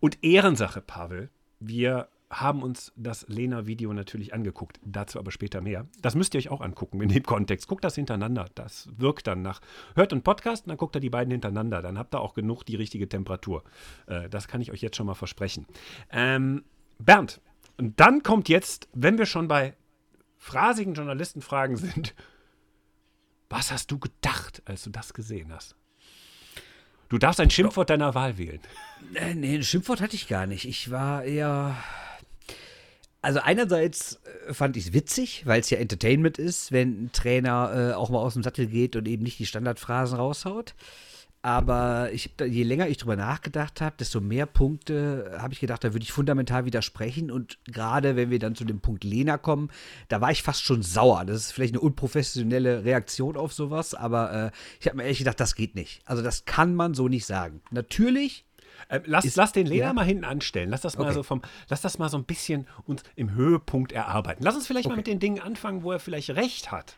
Und 0.00 0.22
Ehrensache, 0.22 0.80
Pavel. 0.80 1.30
Wir 1.60 2.08
haben 2.32 2.62
uns 2.62 2.92
das 2.96 3.26
Lena-Video 3.28 3.92
natürlich 3.92 4.32
angeguckt. 4.32 4.80
Dazu 4.84 5.18
aber 5.18 5.30
später 5.30 5.60
mehr. 5.60 5.86
Das 6.00 6.14
müsst 6.14 6.34
ihr 6.34 6.38
euch 6.38 6.48
auch 6.48 6.62
angucken 6.62 7.00
in 7.02 7.10
dem 7.10 7.22
Kontext. 7.22 7.68
Guckt 7.68 7.84
das 7.84 7.94
hintereinander. 7.94 8.46
Das 8.54 8.88
wirkt 8.96 9.26
dann 9.26 9.42
nach. 9.42 9.60
Hört 9.94 10.12
einen 10.12 10.22
Podcast 10.22 10.64
und 10.64 10.70
dann 10.70 10.78
guckt 10.78 10.96
ihr 10.96 11.00
die 11.00 11.10
beiden 11.10 11.30
hintereinander. 11.30 11.82
Dann 11.82 11.98
habt 11.98 12.14
ihr 12.14 12.20
auch 12.20 12.32
genug 12.32 12.64
die 12.64 12.76
richtige 12.76 13.08
Temperatur. 13.08 13.62
Äh, 14.06 14.30
das 14.30 14.48
kann 14.48 14.62
ich 14.62 14.72
euch 14.72 14.80
jetzt 14.80 14.96
schon 14.96 15.06
mal 15.06 15.14
versprechen. 15.14 15.66
Ähm, 16.10 16.64
Bernd, 16.98 17.40
und 17.76 18.00
dann 18.00 18.22
kommt 18.22 18.48
jetzt, 18.48 18.88
wenn 18.94 19.18
wir 19.18 19.26
schon 19.26 19.46
bei 19.46 19.76
phrasigen 20.38 20.94
Journalistenfragen 20.94 21.76
sind, 21.76 22.14
was 23.50 23.70
hast 23.70 23.90
du 23.90 23.98
gedacht, 23.98 24.62
als 24.64 24.84
du 24.84 24.90
das 24.90 25.12
gesehen 25.12 25.52
hast? 25.52 25.76
Du 27.10 27.18
darfst 27.18 27.40
ein 27.40 27.50
Schimpfwort 27.50 27.90
deiner 27.90 28.14
Wahl 28.14 28.38
wählen. 28.38 28.60
Äh, 29.14 29.34
nee, 29.34 29.54
ein 29.54 29.62
Schimpfwort 29.62 30.00
hatte 30.00 30.16
ich 30.16 30.28
gar 30.28 30.46
nicht. 30.46 30.64
Ich 30.64 30.90
war 30.90 31.24
eher 31.24 31.76
also 33.22 33.38
einerseits 33.40 34.20
äh, 34.48 34.52
fand 34.52 34.76
ich 34.76 34.86
es 34.86 34.92
witzig, 34.92 35.46
weil 35.46 35.60
es 35.60 35.70
ja 35.70 35.78
Entertainment 35.78 36.38
ist, 36.38 36.72
wenn 36.72 37.04
ein 37.04 37.12
Trainer 37.12 37.90
äh, 37.90 37.94
auch 37.94 38.10
mal 38.10 38.18
aus 38.18 38.34
dem 38.34 38.42
Sattel 38.42 38.66
geht 38.66 38.96
und 38.96 39.06
eben 39.06 39.22
nicht 39.22 39.38
die 39.38 39.46
Standardphrasen 39.46 40.18
raushaut. 40.18 40.74
Aber 41.44 42.12
ich, 42.12 42.30
je 42.38 42.62
länger 42.62 42.86
ich 42.86 42.98
drüber 42.98 43.16
nachgedacht 43.16 43.80
habe, 43.80 43.96
desto 43.98 44.20
mehr 44.20 44.46
Punkte 44.46 45.36
habe 45.38 45.52
ich 45.52 45.58
gedacht, 45.58 45.82
da 45.82 45.92
würde 45.92 46.04
ich 46.04 46.12
fundamental 46.12 46.64
widersprechen. 46.64 47.32
Und 47.32 47.58
gerade 47.64 48.14
wenn 48.14 48.30
wir 48.30 48.38
dann 48.38 48.54
zu 48.54 48.64
dem 48.64 48.80
Punkt 48.80 49.02
Lena 49.02 49.38
kommen, 49.38 49.70
da 50.08 50.20
war 50.20 50.30
ich 50.30 50.44
fast 50.44 50.62
schon 50.62 50.82
sauer. 50.82 51.24
Das 51.24 51.38
ist 51.38 51.52
vielleicht 51.52 51.74
eine 51.74 51.80
unprofessionelle 51.80 52.84
Reaktion 52.84 53.36
auf 53.36 53.52
sowas, 53.52 53.94
aber 53.94 54.32
äh, 54.32 54.50
ich 54.78 54.86
habe 54.86 54.98
mir 54.98 55.02
ehrlich 55.02 55.18
gedacht, 55.18 55.40
das 55.40 55.56
geht 55.56 55.74
nicht. 55.74 56.00
Also 56.04 56.22
das 56.22 56.44
kann 56.44 56.76
man 56.76 56.94
so 56.94 57.08
nicht 57.08 57.26
sagen. 57.26 57.60
Natürlich 57.72 58.44
äh, 58.88 59.00
lass, 59.04 59.24
ist, 59.24 59.36
lass 59.36 59.52
den 59.52 59.66
Lena 59.66 59.86
ja? 59.86 59.92
mal 59.92 60.04
hinten 60.04 60.24
anstellen. 60.24 60.70
Lass 60.70 60.80
das 60.80 60.98
mal 60.98 61.04
okay. 61.04 61.14
so 61.14 61.22
vom, 61.22 61.42
lass 61.68 61.80
das 61.80 61.98
mal 61.98 62.08
so 62.08 62.18
ein 62.18 62.24
bisschen 62.24 62.66
uns 62.84 63.02
im 63.16 63.32
Höhepunkt 63.34 63.92
erarbeiten. 63.92 64.42
Lass 64.42 64.54
uns 64.54 64.66
vielleicht 64.66 64.86
okay. 64.86 64.92
mal 64.92 64.96
mit 64.96 65.06
den 65.06 65.20
Dingen 65.20 65.40
anfangen, 65.40 65.82
wo 65.82 65.92
er 65.92 65.98
vielleicht 65.98 66.30
recht 66.30 66.70
hat. 66.70 66.94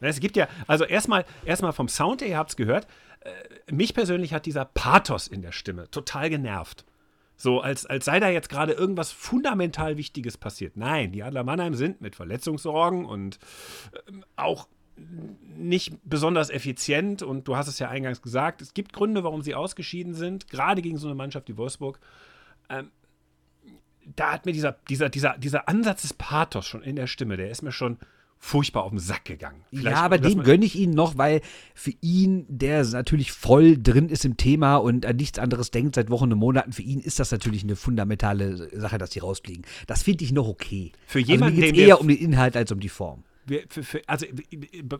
Es 0.00 0.20
gibt 0.20 0.36
ja, 0.36 0.48
also 0.66 0.84
erstmal, 0.84 1.24
erstmal 1.44 1.72
vom 1.72 1.88
Sound 1.88 2.20
her, 2.20 2.28
ihr 2.28 2.36
habt 2.36 2.50
es 2.50 2.56
gehört, 2.56 2.86
äh, 3.20 3.72
mich 3.72 3.94
persönlich 3.94 4.34
hat 4.34 4.46
dieser 4.46 4.64
Pathos 4.64 5.26
in 5.26 5.42
der 5.42 5.52
Stimme 5.52 5.90
total 5.90 6.30
genervt. 6.30 6.84
So, 7.38 7.60
als, 7.60 7.84
als 7.84 8.06
sei 8.06 8.18
da 8.18 8.30
jetzt 8.30 8.48
gerade 8.48 8.72
irgendwas 8.72 9.12
fundamental 9.12 9.98
Wichtiges 9.98 10.38
passiert. 10.38 10.76
Nein, 10.76 11.12
die 11.12 11.22
Adler 11.22 11.44
Mannheim 11.44 11.74
sind 11.74 12.00
mit 12.00 12.16
Verletzungssorgen 12.16 13.04
und 13.04 13.38
äh, 13.92 14.12
auch 14.36 14.68
nicht 15.56 15.94
besonders 16.04 16.50
effizient 16.50 17.22
und 17.22 17.48
du 17.48 17.56
hast 17.56 17.68
es 17.68 17.78
ja 17.78 17.88
eingangs 17.88 18.22
gesagt, 18.22 18.62
es 18.62 18.74
gibt 18.74 18.92
Gründe, 18.92 19.24
warum 19.24 19.42
sie 19.42 19.54
ausgeschieden 19.54 20.14
sind, 20.14 20.48
gerade 20.48 20.82
gegen 20.82 20.98
so 20.98 21.06
eine 21.06 21.14
Mannschaft 21.14 21.48
wie 21.48 21.56
Wolfsburg. 21.56 21.98
Ähm, 22.68 22.90
da 24.14 24.32
hat 24.32 24.46
mir 24.46 24.52
dieser, 24.52 24.76
dieser, 24.88 25.08
dieser, 25.08 25.36
dieser 25.38 25.68
Ansatz 25.68 26.02
des 26.02 26.14
Pathos 26.14 26.66
schon 26.66 26.82
in 26.82 26.96
der 26.96 27.06
Stimme, 27.06 27.36
der 27.36 27.50
ist 27.50 27.62
mir 27.62 27.72
schon 27.72 27.98
furchtbar 28.38 28.84
auf 28.84 28.90
den 28.90 28.98
Sack 28.98 29.24
gegangen. 29.24 29.64
Vielleicht 29.70 29.96
ja, 29.96 30.02
aber 30.02 30.18
den 30.18 30.42
gönne 30.42 30.64
ich 30.64 30.76
Ihnen 30.76 30.94
noch, 30.94 31.16
weil 31.16 31.40
für 31.74 31.92
ihn, 32.02 32.44
der 32.48 32.84
natürlich 32.84 33.32
voll 33.32 33.78
drin 33.82 34.08
ist 34.08 34.24
im 34.24 34.36
Thema 34.36 34.76
und 34.76 35.06
an 35.06 35.16
nichts 35.16 35.38
anderes 35.38 35.70
denkt 35.70 35.94
seit 35.94 36.10
Wochen 36.10 36.32
und 36.32 36.38
Monaten, 36.38 36.72
für 36.72 36.82
ihn 36.82 37.00
ist 37.00 37.18
das 37.18 37.32
natürlich 37.32 37.64
eine 37.64 37.76
fundamentale 37.76 38.68
Sache, 38.78 38.98
dass 38.98 39.10
die 39.10 39.20
rausfliegen. 39.20 39.64
Das 39.86 40.02
finde 40.02 40.24
ich 40.24 40.32
noch 40.32 40.46
okay. 40.46 40.92
Für 41.06 41.18
jemanden, 41.18 41.60
also 41.62 41.74
mir 41.74 41.86
eher 41.86 42.00
um 42.00 42.08
den 42.08 42.18
Inhalt 42.18 42.56
als 42.56 42.70
um 42.70 42.78
die 42.78 42.90
Form 42.90 43.24
wir, 43.46 43.64
für, 43.68 43.82
für, 43.82 44.02
also 44.06 44.26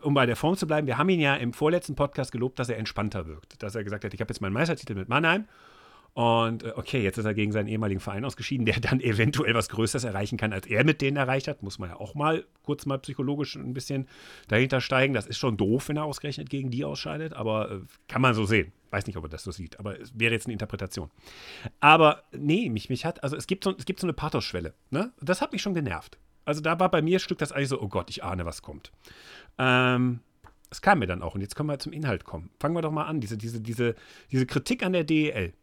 um 0.01 0.13
bei 0.13 0.25
der 0.25 0.35
Form 0.35 0.55
zu 0.55 0.67
bleiben, 0.67 0.87
wir 0.87 0.97
haben 0.97 1.09
ihn 1.09 1.19
ja 1.19 1.35
im 1.35 1.53
vorletzten 1.53 1.95
Podcast 1.95 2.31
gelobt, 2.31 2.59
dass 2.59 2.69
er 2.69 2.77
entspannter 2.77 3.27
wirkt. 3.27 3.61
Dass 3.61 3.75
er 3.75 3.83
gesagt 3.83 4.03
hat, 4.03 4.13
ich 4.13 4.21
habe 4.21 4.31
jetzt 4.31 4.41
meinen 4.41 4.53
Meistertitel 4.53 4.95
mit 4.95 5.09
Mannheim 5.09 5.45
und 6.17 6.63
äh, 6.63 6.73
okay, 6.75 7.03
jetzt 7.03 7.19
ist 7.19 7.25
er 7.25 7.35
gegen 7.35 7.51
seinen 7.51 7.67
ehemaligen 7.67 7.99
Verein 7.99 8.25
ausgeschieden, 8.25 8.65
der 8.65 8.79
dann 8.79 8.99
eventuell 9.01 9.53
was 9.53 9.69
Größeres 9.69 10.03
erreichen 10.03 10.35
kann, 10.35 10.51
als 10.51 10.65
er 10.65 10.83
mit 10.83 10.99
denen 10.99 11.15
erreicht 11.15 11.47
hat. 11.47 11.61
Muss 11.61 11.77
man 11.77 11.91
ja 11.91 11.97
auch 11.97 12.15
mal 12.15 12.43
kurz 12.63 12.87
mal 12.87 12.97
psychologisch 12.97 13.55
ein 13.55 13.75
bisschen 13.75 14.07
dahinter 14.47 14.81
steigen. 14.81 15.13
Das 15.13 15.27
ist 15.27 15.37
schon 15.37 15.57
doof, 15.57 15.89
wenn 15.89 15.97
er 15.97 16.05
ausgerechnet 16.05 16.49
gegen 16.49 16.71
die 16.71 16.83
ausscheidet, 16.85 17.33
aber 17.33 17.69
äh, 17.69 17.79
kann 18.07 18.23
man 18.23 18.33
so 18.33 18.45
sehen. 18.45 18.71
Weiß 18.89 19.05
nicht, 19.05 19.15
ob 19.15 19.25
er 19.25 19.29
das 19.29 19.43
so 19.43 19.51
sieht, 19.51 19.79
aber 19.79 19.99
es 19.99 20.11
wäre 20.17 20.33
jetzt 20.33 20.47
eine 20.47 20.53
Interpretation. 20.53 21.11
Aber 21.81 22.23
nee, 22.31 22.67
mich, 22.71 22.89
mich 22.89 23.05
hat, 23.05 23.21
also 23.21 23.35
es 23.35 23.45
gibt 23.45 23.63
so, 23.63 23.75
es 23.77 23.85
gibt 23.85 23.99
so 23.99 24.07
eine 24.07 24.13
Pathos-Schwelle. 24.13 24.73
Ne? 24.89 25.11
Das 25.21 25.41
hat 25.41 25.51
mich 25.51 25.61
schon 25.61 25.75
genervt. 25.75 26.17
Also 26.47 26.61
da 26.61 26.79
war 26.79 26.89
bei 26.89 27.01
mir 27.01 27.19
Stück 27.19 27.39
das 27.39 27.51
eigentlich 27.51 27.67
so, 27.67 27.81
oh 27.81 27.89
Gott, 27.89 28.09
ich 28.09 28.23
ahne, 28.23 28.45
was 28.45 28.61
kommt. 28.61 28.93
Ähm, 29.57 30.21
es 30.69 30.81
kam 30.81 30.99
mir 30.99 31.05
dann 31.05 31.21
auch. 31.21 31.35
Und 31.35 31.41
jetzt 31.41 31.57
können 31.57 31.67
wir 31.67 31.77
zum 31.77 31.91
Inhalt 31.91 32.23
kommen. 32.23 32.49
Fangen 32.57 32.73
wir 32.73 32.81
doch 32.81 32.91
mal 32.91 33.03
an. 33.03 33.19
Diese, 33.19 33.37
diese, 33.37 33.59
diese, 33.59 33.95
diese 34.31 34.45
Kritik 34.45 34.81
an 34.81 34.93
der 34.93 35.03
DEL. 35.03 35.53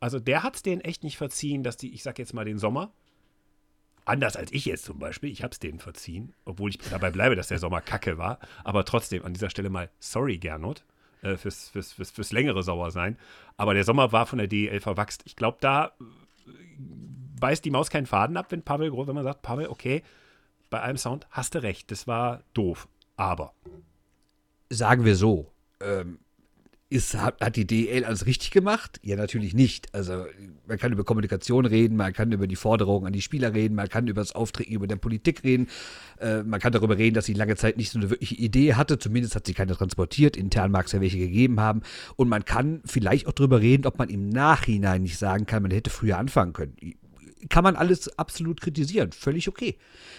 Also 0.00 0.20
der 0.20 0.42
hat 0.42 0.56
es 0.56 0.62
denen 0.62 0.82
echt 0.82 1.02
nicht 1.02 1.16
verziehen, 1.16 1.62
dass 1.62 1.78
die, 1.78 1.94
ich 1.94 2.02
sag 2.02 2.18
jetzt 2.18 2.34
mal 2.34 2.44
den 2.44 2.58
Sommer, 2.58 2.92
anders 4.04 4.36
als 4.36 4.52
ich 4.52 4.66
jetzt 4.66 4.84
zum 4.84 4.98
Beispiel, 4.98 5.30
ich 5.30 5.42
habe 5.42 5.52
es 5.52 5.60
denen 5.60 5.78
verziehen, 5.78 6.34
obwohl 6.44 6.68
ich 6.68 6.78
dabei 6.78 7.10
bleibe, 7.10 7.34
dass 7.34 7.48
der 7.48 7.58
Sommer 7.58 7.80
kacke 7.80 8.18
war. 8.18 8.38
Aber 8.64 8.84
trotzdem 8.84 9.24
an 9.24 9.32
dieser 9.32 9.48
Stelle 9.48 9.70
mal 9.70 9.88
sorry, 9.98 10.36
Gernot, 10.36 10.84
äh, 11.22 11.38
fürs, 11.38 11.70
fürs, 11.70 11.92
fürs, 11.92 12.10
fürs 12.10 12.32
längere 12.32 12.62
Sauersein. 12.62 13.16
Aber 13.56 13.72
der 13.72 13.84
Sommer 13.84 14.12
war 14.12 14.26
von 14.26 14.36
der 14.36 14.48
DEL 14.48 14.80
verwachst. 14.80 15.22
Ich 15.24 15.36
glaube, 15.36 15.56
da 15.62 15.92
beißt 17.42 17.64
die 17.64 17.72
Maus 17.72 17.90
keinen 17.90 18.06
Faden 18.06 18.36
ab, 18.36 18.46
wenn 18.50 18.62
Pavel, 18.62 18.92
wenn 18.92 19.14
man 19.14 19.24
sagt, 19.24 19.42
Pavel, 19.42 19.66
okay, 19.66 20.02
bei 20.70 20.80
einem 20.80 20.96
Sound 20.96 21.26
hast 21.30 21.56
du 21.56 21.62
recht, 21.62 21.90
das 21.90 22.06
war 22.06 22.44
doof. 22.54 22.88
Aber. 23.16 23.52
Sagen 24.70 25.04
wir 25.04 25.16
so, 25.16 25.50
ähm, 25.80 26.18
ist, 26.88 27.14
hat, 27.14 27.40
hat, 27.40 27.56
die 27.56 27.66
DL 27.66 28.04
alles 28.04 28.26
richtig 28.26 28.52
gemacht? 28.52 29.00
Ja, 29.02 29.16
natürlich 29.16 29.54
nicht. 29.54 29.92
Also 29.92 30.24
man 30.68 30.78
kann 30.78 30.92
über 30.92 31.02
Kommunikation 31.02 31.66
reden, 31.66 31.96
man 31.96 32.12
kann 32.12 32.30
über 32.30 32.46
die 32.46 32.54
Forderungen 32.54 33.06
an 33.06 33.12
die 33.12 33.22
Spieler 33.22 33.52
reden, 33.54 33.74
man 33.74 33.88
kann 33.88 34.06
über 34.06 34.20
das 34.20 34.36
Auftreten 34.36 34.72
über 34.72 34.86
der 34.86 34.96
Politik 34.96 35.42
reden, 35.42 35.68
äh, 36.20 36.44
man 36.44 36.60
kann 36.60 36.72
darüber 36.72 36.96
reden, 36.96 37.14
dass 37.14 37.24
sie 37.24 37.34
lange 37.34 37.56
Zeit 37.56 37.76
nicht 37.76 37.90
so 37.90 37.98
eine 37.98 38.08
wirkliche 38.08 38.36
Idee 38.36 38.74
hatte, 38.74 39.00
zumindest 39.00 39.34
hat 39.34 39.46
sie 39.46 39.54
keine 39.54 39.74
transportiert, 39.74 40.36
intern 40.36 40.70
mag 40.70 40.86
es 40.86 40.92
ja 40.92 41.00
welche 41.00 41.18
gegeben 41.18 41.58
haben. 41.58 41.82
Und 42.14 42.28
man 42.28 42.44
kann 42.44 42.82
vielleicht 42.84 43.26
auch 43.26 43.32
darüber 43.32 43.60
reden, 43.60 43.84
ob 43.86 43.98
man 43.98 44.10
im 44.10 44.28
Nachhinein 44.28 45.02
nicht 45.02 45.18
sagen 45.18 45.44
kann, 45.44 45.62
man 45.62 45.72
hätte 45.72 45.90
früher 45.90 46.18
anfangen 46.18 46.52
können 46.52 46.76
kann 47.48 47.64
man 47.64 47.76
alles 47.76 48.18
absolut 48.18 48.60
kritisieren. 48.60 49.12
Völlig 49.12 49.48
okay. 49.48 49.78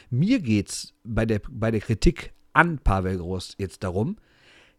Mir 0.09 0.39
geht 0.39 0.69
es 0.69 0.93
bei 1.03 1.25
der, 1.25 1.41
bei 1.49 1.71
der 1.71 1.81
Kritik 1.81 2.33
an 2.53 2.79
Pavel 2.79 3.17
Groß 3.17 3.55
jetzt 3.57 3.83
darum, 3.83 4.17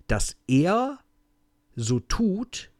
dass 0.06 0.36
er 0.46 0.98
so 1.76 2.00
tut, 2.00 2.70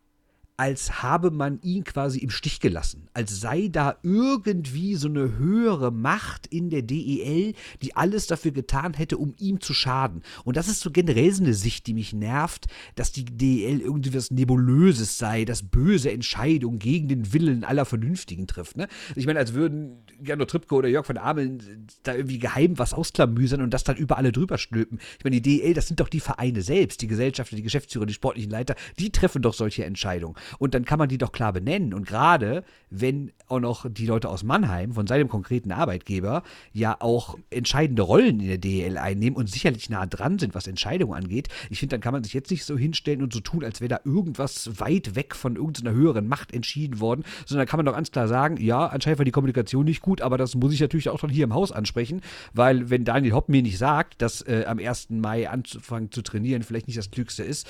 als 0.57 1.03
habe 1.03 1.33
man 1.33 1.61
ihn 1.63 1.83
quasi 1.83 2.21
im 2.21 2.31
Stich 2.31 2.61
gelassen, 2.61 3.09
als 3.13 3.41
sei 3.41 3.69
da 3.73 3.97
irgendwie 4.05 4.95
so 4.95 5.09
eine 5.09 5.37
höhere 5.37 5.91
Macht 5.91 6.47
in 6.47 6.71
der 6.71 6.83
DEL, 6.83 7.55
die 7.83 7.97
alles 7.97 8.29
dafür 8.29 8.53
getan 8.53 8.95
hätte, 8.95 9.19
um 9.19 9.35
ihm 9.39 9.61
zu 9.61 9.75
schaden. 9.75 10.23
Und 10.45 10.57
das 10.57 10.69
ist 10.69 10.81
so 10.81 10.93
generell 10.93 11.33
so 11.33 11.43
eine 11.43 11.55
Sicht, 11.55 11.89
die 11.89 11.95
mich 11.95 12.13
nervt, 12.13 12.67
dass 12.95 13.11
die 13.11 13.25
DEL 13.25 13.81
irgendwie 13.81 14.15
was 14.15 14.31
Nebulöses 14.31 15.19
sei, 15.19 15.45
das 15.45 15.65
böse 15.65 16.13
Entscheidungen 16.13 16.79
gegen 16.79 17.09
den 17.09 17.33
Willen 17.33 17.65
aller 17.65 17.85
Vernünftigen 17.85 18.47
trifft. 18.47 18.77
Ne? 18.77 18.87
Ich 19.17 19.27
meine, 19.27 19.41
als 19.41 19.55
würden 19.55 20.05
Gernot 20.21 20.51
Trippke 20.51 20.77
oder 20.77 20.89
Jörg 20.89 21.07
von 21.07 21.19
Ameln 21.19 21.89
da 22.05 22.15
irgendwie 22.15 22.39
geheim 22.39 22.79
was 22.79 22.95
ausklamüsern 22.95 23.61
und 23.61 23.75
das 23.75 23.83
dann 23.83 23.97
über 23.97 24.19
alle 24.19 24.31
drüber 24.31 24.59
stülpen. 24.59 25.01
Ich 25.19 25.25
meine, 25.25 25.41
die 25.41 25.59
DEL, 25.59 25.75
das 25.75 25.89
sind 25.89 25.99
doch 25.99 26.09
die 26.09 26.21
Vereine 26.21 26.63
selbst, 26.63 27.03
die 27.03 27.09
Gesellschafter, 27.09 27.57
die 27.57 27.63
Geschäftsführer, 27.63 28.07
die 28.07 28.15
sportlichen 28.15 28.53
Leiter, 28.53 28.77
die 29.01 29.11
treffen 29.11 29.43
doch 29.43 29.55
solche 29.55 29.85
Entscheidungen. 29.85 30.37
Und 30.59 30.75
dann 30.75 30.85
kann 30.85 30.99
man 30.99 31.09
die 31.09 31.19
doch 31.19 31.33
klar 31.33 31.53
benennen. 31.53 31.95
Und 31.95 32.07
gerade 32.07 32.65
wenn 32.91 33.33
auch 33.49 33.61
noch 33.61 33.87
die 33.91 34.07
Leute 34.07 34.29
aus 34.29 34.43
Mannheim 34.43 34.93
von 34.93 35.07
seinem 35.07 35.29
konkreten 35.29 35.73
Arbeitgeber 35.73 36.43
ja 36.73 36.97
auch 37.01 37.37
entscheidende 37.51 38.03
Rollen 38.03 38.41
in 38.41 38.49
der 38.49 38.59
DEL 38.59 38.99
einnehmen 38.99 39.37
und 39.37 39.51
sicherlich 39.51 39.91
nah 39.91 40.07
dran 40.07 40.39
sind, 40.39 40.55
was 40.55 40.67
Entscheidungen 40.67 41.15
angeht, 41.15 41.49
ich 41.71 41.81
finde, 41.81 41.95
dann 41.95 42.01
kann 42.01 42.13
man 42.13 42.25
sich 42.25 42.33
jetzt 42.33 42.51
nicht 42.51 42.65
so 42.65 42.77
hinstellen 42.77 43.23
und 43.23 43.33
so 43.33 43.41
tun, 43.41 43.65
als 43.65 43.81
wäre 43.81 43.89
da 43.89 44.01
irgendwas 44.05 44.81
weit 44.81 45.15
weg 45.15 45.35
von 45.35 45.57
irgendeiner 45.57 45.93
höheren 45.93 46.27
Macht 46.27 46.53
entschieden 46.53 47.01
worden, 47.01 47.25
sondern 47.47 47.67
kann 47.67 47.79
man 47.79 47.87
doch 47.87 47.95
ganz 47.95 48.11
klar 48.11 48.29
sagen, 48.29 48.57
ja, 48.59 48.87
anscheinend 48.87 49.19
war 49.19 49.25
die 49.25 49.31
Kommunikation 49.31 49.85
nicht 49.85 50.01
gut, 50.01 50.21
aber 50.21 50.39
das 50.39 50.55
muss 50.55 50.73
ich 50.73 50.81
natürlich 50.81 51.09
auch 51.09 51.19
schon 51.19 51.31
hier 51.31 51.45
im 51.45 51.55
Haus 51.55 51.73
ansprechen, 51.73 52.21
weil 52.53 52.91
wenn 52.91 53.05
Daniel 53.05 53.35
Hopp 53.35 53.49
mir 53.49 53.63
nicht 53.63 53.79
sagt, 53.79 54.23
dass 54.23 54.43
äh, 54.43 54.65
am 54.67 54.79
1. 54.79 55.11
Mai 55.11 55.49
anzufangen 55.49 56.11
zu 56.11 56.23
trainieren 56.23 56.63
vielleicht 56.63 56.87
nicht 56.87 56.99
das 56.99 57.11
Klügste 57.11 57.43
ist, 57.43 57.69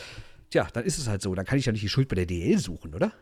Tja, 0.55 0.69
dann 0.73 0.85
ist 0.85 0.99
es 0.99 1.09
halt 1.09 1.21
so. 1.21 1.35
Dann 1.35 1.45
kann 1.45 1.59
ich 1.59 1.67
ja 1.67 1.73
nicht 1.73 1.83
die 1.83 1.89
Schuld 1.89 2.07
bei 2.07 2.15
der 2.15 2.27
DL 2.27 2.59
suchen, 2.59 2.95
oder? 2.95 3.13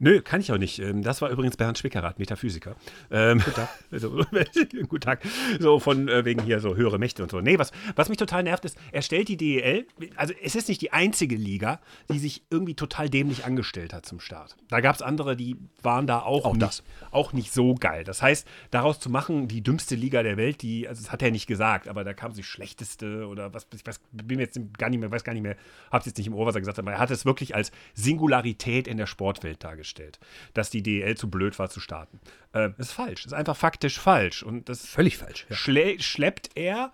Nö, 0.00 0.20
kann 0.20 0.40
ich 0.40 0.52
auch 0.52 0.58
nicht. 0.58 0.78
Ähm, 0.78 1.02
das 1.02 1.20
war 1.22 1.30
übrigens 1.30 1.56
Bernd 1.56 1.76
Schwickerath, 1.78 2.18
Metaphysiker. 2.18 2.76
Ähm, 3.10 3.38
Guten 3.38 3.54
Tag. 3.54 3.68
Also, 3.90 4.10
guten 4.88 5.00
Tag. 5.00 5.20
So 5.58 5.80
von 5.80 6.08
äh, 6.08 6.24
wegen 6.24 6.42
hier 6.42 6.60
so 6.60 6.76
höhere 6.76 6.98
Mächte 6.98 7.22
und 7.22 7.30
so. 7.30 7.40
Nee, 7.40 7.58
was, 7.58 7.72
was 7.96 8.08
mich 8.08 8.18
total 8.18 8.42
nervt, 8.42 8.64
ist, 8.64 8.76
er 8.92 9.02
stellt 9.02 9.28
die 9.28 9.36
DEL, 9.36 9.86
also 10.14 10.34
es 10.42 10.54
ist 10.54 10.68
nicht 10.68 10.80
die 10.82 10.92
einzige 10.92 11.36
Liga, 11.36 11.80
die 12.10 12.18
sich 12.18 12.42
irgendwie 12.50 12.74
total 12.74 13.08
dämlich 13.08 13.44
angestellt 13.44 13.92
hat 13.92 14.04
zum 14.04 14.20
Start. 14.20 14.56
Da 14.68 14.80
gab 14.80 14.94
es 14.94 15.02
andere, 15.02 15.36
die 15.36 15.56
waren 15.82 16.06
da 16.06 16.20
auch, 16.20 16.44
auch, 16.44 16.54
nicht, 16.54 16.82
auch 17.10 17.32
nicht 17.32 17.52
so 17.52 17.74
geil. 17.74 18.04
Das 18.04 18.20
heißt, 18.20 18.46
daraus 18.70 19.00
zu 19.00 19.10
machen, 19.10 19.48
die 19.48 19.62
dümmste 19.62 19.94
Liga 19.94 20.22
der 20.22 20.36
Welt, 20.36 20.62
die, 20.62 20.86
also 20.86 21.02
das 21.02 21.10
hat 21.10 21.22
er 21.22 21.30
nicht 21.30 21.46
gesagt, 21.46 21.88
aber 21.88 22.04
da 22.04 22.12
kam 22.12 22.32
sie 22.32 22.42
schlechteste 22.42 23.26
oder 23.26 23.54
was, 23.54 23.66
ich 23.74 23.86
weiß, 23.86 24.00
bin 24.12 24.38
jetzt 24.38 24.60
gar 24.76 24.90
nicht 24.90 25.00
mehr, 25.00 25.10
weiß 25.10 25.24
gar 25.24 25.32
nicht 25.32 25.42
mehr, 25.42 25.56
hab's 25.90 26.06
jetzt 26.06 26.18
nicht 26.18 26.26
im 26.26 26.34
Ohr, 26.34 26.46
was 26.46 26.54
er 26.54 26.60
gesagt 26.60 26.78
hat, 26.78 26.84
aber 26.84 26.92
er 26.92 26.98
hat 26.98 27.10
es 27.10 27.24
wirklich 27.24 27.54
als 27.54 27.72
Singularität 27.94 28.86
in 28.86 28.98
der 28.98 29.06
Sportwelt 29.06 29.64
dargestellt 29.64 29.87
gestellt, 29.88 30.18
dass 30.54 30.70
die 30.70 30.82
DEL 30.82 31.16
zu 31.16 31.30
blöd 31.30 31.58
war 31.58 31.70
zu 31.70 31.80
starten. 31.80 32.20
Äh, 32.52 32.70
ist 32.78 32.92
falsch. 32.92 33.24
Ist 33.24 33.32
einfach 33.32 33.56
faktisch 33.56 33.98
falsch. 33.98 34.42
Und 34.42 34.68
das 34.68 34.86
völlig 34.86 35.16
falsch. 35.16 35.46
Ja. 35.48 35.56
schleppt 35.56 36.50
er 36.54 36.92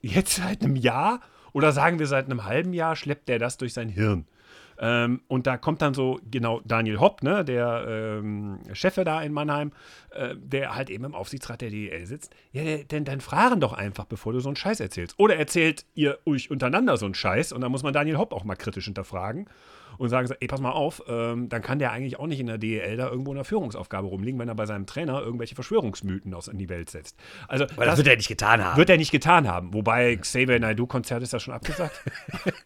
jetzt 0.00 0.36
seit 0.36 0.62
einem 0.62 0.76
Jahr 0.76 1.20
oder 1.52 1.72
sagen 1.72 1.98
wir 1.98 2.06
seit 2.06 2.26
einem 2.26 2.44
halben 2.44 2.72
Jahr 2.72 2.96
schleppt 2.96 3.28
er 3.30 3.38
das 3.38 3.56
durch 3.56 3.72
sein 3.72 3.88
Hirn. 3.88 4.26
Ähm, 4.80 5.22
und 5.26 5.46
da 5.46 5.56
kommt 5.56 5.82
dann 5.82 5.92
so, 5.92 6.20
genau, 6.30 6.60
Daniel 6.64 7.00
Hopp, 7.00 7.22
ne, 7.22 7.44
der 7.44 7.84
ähm, 7.88 8.60
Chef 8.74 8.94
da 8.94 9.20
in 9.22 9.32
Mannheim, 9.32 9.72
äh, 10.10 10.36
der 10.36 10.76
halt 10.76 10.88
eben 10.88 11.04
im 11.04 11.14
Aufsichtsrat 11.14 11.60
der 11.60 11.70
DEL 11.70 12.06
sitzt. 12.06 12.32
Ja, 12.52 12.62
denn 12.84 13.04
dann 13.04 13.20
fragen 13.20 13.60
doch 13.60 13.72
einfach, 13.72 14.04
bevor 14.04 14.32
du 14.32 14.40
so 14.40 14.48
einen 14.48 14.56
Scheiß 14.56 14.78
erzählst. 14.78 15.18
Oder 15.18 15.36
erzählt 15.36 15.84
ihr 15.94 16.18
euch 16.26 16.50
untereinander 16.50 16.96
so 16.96 17.06
einen 17.06 17.14
Scheiß 17.14 17.52
und 17.52 17.60
dann 17.60 17.72
muss 17.72 17.82
man 17.82 17.92
Daniel 17.92 18.18
Hopp 18.18 18.32
auch 18.32 18.44
mal 18.44 18.54
kritisch 18.54 18.84
hinterfragen 18.84 19.48
und 19.98 20.08
sagen, 20.08 20.32
ey, 20.40 20.46
pass 20.46 20.60
mal 20.60 20.70
auf, 20.70 21.02
ähm, 21.08 21.48
dann 21.48 21.62
kann 21.62 21.78
der 21.78 21.92
eigentlich 21.92 22.18
auch 22.18 22.26
nicht 22.26 22.40
in 22.40 22.46
der 22.46 22.58
DEL 22.58 22.96
da 22.96 23.08
irgendwo 23.08 23.32
in 23.32 23.36
der 23.36 23.44
Führungsaufgabe 23.44 24.06
rumliegen, 24.06 24.38
wenn 24.38 24.48
er 24.48 24.54
bei 24.54 24.66
seinem 24.66 24.86
Trainer 24.86 25.20
irgendwelche 25.20 25.54
Verschwörungsmythen 25.54 26.32
aus 26.34 26.48
in 26.48 26.58
die 26.58 26.68
Welt 26.68 26.90
setzt. 26.90 27.16
Also, 27.48 27.66
das, 27.66 27.76
das, 27.76 27.96
wird 27.98 28.06
er 28.06 28.16
nicht 28.16 28.28
getan 28.28 28.64
haben. 28.64 28.76
Wird 28.76 28.90
er 28.90 28.96
nicht 28.96 29.10
getan 29.10 29.48
haben. 29.48 29.74
Wobei 29.74 30.16
Xavier 30.16 30.58
Naidoo-Konzert 30.60 31.22
ist 31.22 31.32
ja 31.32 31.40
schon 31.40 31.54
abgesagt. 31.54 32.00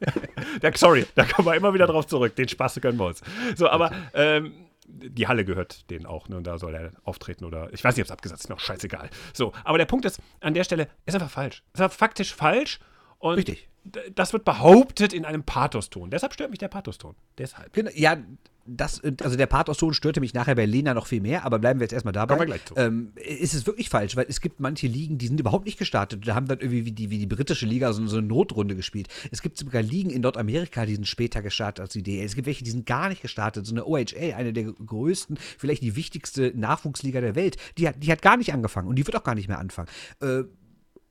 sorry, 0.74 1.06
da 1.14 1.24
kommen 1.24 1.46
wir 1.46 1.54
immer 1.54 1.74
wieder 1.74 1.86
drauf 1.86 2.06
zurück. 2.06 2.36
Den 2.36 2.48
Spaß 2.48 2.80
können 2.80 2.98
wir 2.98 3.06
uns. 3.06 3.22
So, 3.56 3.68
aber 3.68 3.90
ähm, 4.14 4.52
die 4.86 5.26
Halle 5.26 5.44
gehört 5.44 5.90
denen 5.90 6.06
auch, 6.06 6.28
ne? 6.28 6.36
Und 6.36 6.46
da 6.46 6.58
soll 6.58 6.74
er 6.74 6.90
auftreten 7.04 7.44
oder 7.44 7.72
ich 7.72 7.82
weiß 7.82 7.96
nicht, 7.96 8.04
ob 8.04 8.06
es 8.06 8.12
abgesagt 8.12 8.40
ist, 8.40 8.44
ist 8.44 8.48
mir 8.48 8.56
auch 8.56 8.60
scheißegal. 8.60 9.10
So, 9.32 9.52
aber 9.64 9.78
der 9.78 9.86
Punkt 9.86 10.04
ist, 10.04 10.20
an 10.40 10.54
der 10.54 10.64
Stelle 10.64 10.88
ist 11.06 11.14
einfach 11.14 11.30
falsch. 11.30 11.62
Ist 11.72 11.80
einfach 11.80 11.96
faktisch 11.96 12.34
falsch. 12.34 12.80
Und 13.22 13.36
Richtig 13.36 13.68
das 14.14 14.32
wird 14.32 14.44
behauptet 14.44 15.12
in 15.12 15.24
einem 15.24 15.42
Pathoston. 15.42 16.10
Deshalb 16.10 16.32
stört 16.34 16.50
mich 16.50 16.58
der 16.58 16.68
Pathoston. 16.68 17.16
Deshalb. 17.36 17.72
Genau, 17.72 17.90
ja, 17.94 18.16
das, 18.64 19.02
also 19.02 19.36
der 19.36 19.48
Pathoston 19.48 19.92
störte 19.92 20.20
mich 20.20 20.34
nachher 20.34 20.54
bei 20.54 20.66
Lena 20.66 20.94
noch 20.94 21.08
viel 21.08 21.20
mehr, 21.20 21.44
aber 21.44 21.58
bleiben 21.58 21.80
wir 21.80 21.84
jetzt 21.86 21.92
erstmal 21.92 22.12
dabei. 22.12 22.36
Kommen 22.36 22.48
wir 22.48 22.54
gleich 22.54 22.64
zu. 22.64 22.76
Ähm, 22.76 23.12
ist 23.16 23.54
es 23.54 23.66
wirklich 23.66 23.88
falsch, 23.88 24.14
weil 24.14 24.26
es 24.28 24.40
gibt 24.40 24.60
manche 24.60 24.86
Ligen, 24.86 25.18
die 25.18 25.26
sind 25.26 25.40
überhaupt 25.40 25.66
nicht 25.66 25.78
gestartet. 25.78 26.26
Da 26.28 26.36
haben 26.36 26.46
dann 26.46 26.60
irgendwie 26.60 26.84
wie 26.84 26.92
die, 26.92 27.10
wie 27.10 27.18
die 27.18 27.26
britische 27.26 27.66
Liga 27.66 27.92
so, 27.92 28.06
so 28.06 28.18
eine 28.18 28.26
Notrunde 28.26 28.76
gespielt. 28.76 29.08
Es 29.32 29.42
gibt 29.42 29.58
sogar 29.58 29.82
Ligen 29.82 30.10
in 30.10 30.20
Nordamerika, 30.20 30.86
die 30.86 30.94
sind 30.94 31.08
später 31.08 31.42
gestartet 31.42 31.80
als 31.80 31.92
die 31.92 32.04
DL. 32.04 32.24
Es 32.24 32.36
gibt 32.36 32.46
welche, 32.46 32.62
die 32.62 32.70
sind 32.70 32.86
gar 32.86 33.08
nicht 33.08 33.22
gestartet. 33.22 33.66
So 33.66 33.74
eine 33.74 33.84
OHL, 33.84 34.34
eine 34.36 34.52
der 34.52 34.64
größten, 34.64 35.38
vielleicht 35.58 35.82
die 35.82 35.96
wichtigste 35.96 36.52
Nachwuchsliga 36.54 37.20
der 37.20 37.34
Welt, 37.34 37.56
die 37.78 37.88
hat, 37.88 37.96
die 37.98 38.12
hat 38.12 38.22
gar 38.22 38.36
nicht 38.36 38.52
angefangen 38.52 38.86
und 38.86 38.94
die 38.94 39.06
wird 39.06 39.16
auch 39.16 39.24
gar 39.24 39.34
nicht 39.34 39.48
mehr 39.48 39.58
anfangen. 39.58 39.88
Äh, 40.20 40.44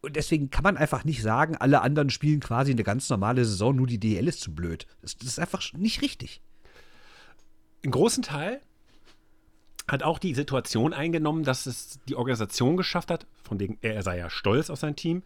und 0.02 0.16
deswegen 0.16 0.50
kann 0.50 0.64
man 0.64 0.78
einfach 0.78 1.04
nicht 1.04 1.22
sagen, 1.22 1.56
alle 1.58 1.82
anderen 1.82 2.10
spielen 2.10 2.40
quasi 2.40 2.72
eine 2.72 2.84
ganz 2.84 3.10
normale 3.10 3.46
Saison, 3.46 3.76
nur 3.76 3.88
die 3.88 4.00
DL 4.00 4.28
ist 4.28 4.42
zu 4.42 4.54
blöd. 4.54 4.88
Das, 5.02 5.16
das 5.18 5.28
ist 5.28 5.40
einfach 5.40 5.62
nicht 5.74 6.02
richtig. 6.02 6.42
Im 7.84 7.92
großen 7.92 8.24
Teil 8.24 8.62
hat 9.88 10.04
auch 10.04 10.20
die 10.20 10.34
Situation 10.34 10.94
eingenommen, 10.94 11.44
dass 11.44 11.66
es 11.66 12.00
die 12.08 12.16
Organisation 12.16 12.78
geschafft 12.78 13.12
hat, 13.12 13.28
von 13.44 13.58
dem 13.58 13.78
er 13.82 14.02
sei 14.04 14.18
ja 14.18 14.30
stolz 14.30 14.70
auf 14.70 14.80
sein 14.80 14.96
Team, 14.96 15.24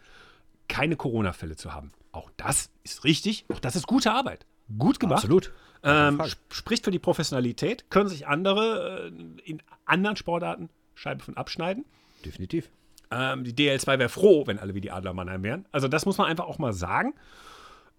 keine 0.67 0.95
Corona-Fälle 0.95 1.55
zu 1.55 1.73
haben. 1.73 1.91
Auch 2.11 2.31
das 2.37 2.69
ist 2.83 3.03
richtig, 3.03 3.45
auch 3.53 3.59
das 3.59 3.75
ist 3.75 3.87
gute 3.87 4.11
Arbeit. 4.11 4.45
Gut 4.77 4.99
gemacht. 4.99 5.23
Absolut. 5.23 5.53
Ähm, 5.83 6.21
spricht 6.49 6.83
für 6.83 6.91
die 6.91 6.99
Professionalität, 6.99 7.89
können 7.91 8.09
sich 8.09 8.27
andere 8.27 9.11
äh, 9.11 9.49
in 9.49 9.61
anderen 9.85 10.15
Sportarten 10.17 10.69
Scheibe 10.95 11.23
von 11.23 11.37
abschneiden. 11.37 11.85
Definitiv. 12.23 12.69
Ähm, 13.11 13.43
die 13.43 13.53
DL2 13.53 13.99
wäre 13.99 14.09
froh, 14.09 14.47
wenn 14.47 14.59
alle 14.59 14.73
wie 14.75 14.81
die 14.81 14.91
Adler 14.91 15.13
Mannheim 15.13 15.43
wären. 15.43 15.65
Also 15.71 15.87
das 15.87 16.05
muss 16.05 16.17
man 16.17 16.27
einfach 16.27 16.45
auch 16.45 16.57
mal 16.57 16.73
sagen. 16.73 17.13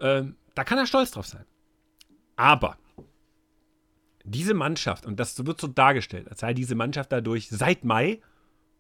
Ähm, 0.01 0.37
da 0.55 0.65
kann 0.65 0.79
er 0.79 0.87
stolz 0.87 1.11
drauf 1.11 1.27
sein. 1.27 1.45
Aber 2.37 2.77
diese 4.25 4.55
Mannschaft, 4.55 5.07
und 5.07 5.21
das 5.21 5.47
wird 5.47 5.61
so 5.61 5.69
dargestellt, 5.69 6.29
als 6.29 6.41
sei 6.41 6.53
diese 6.53 6.75
Mannschaft 6.75 7.13
dadurch 7.13 7.49
seit 7.49 7.85
Mai 7.85 8.21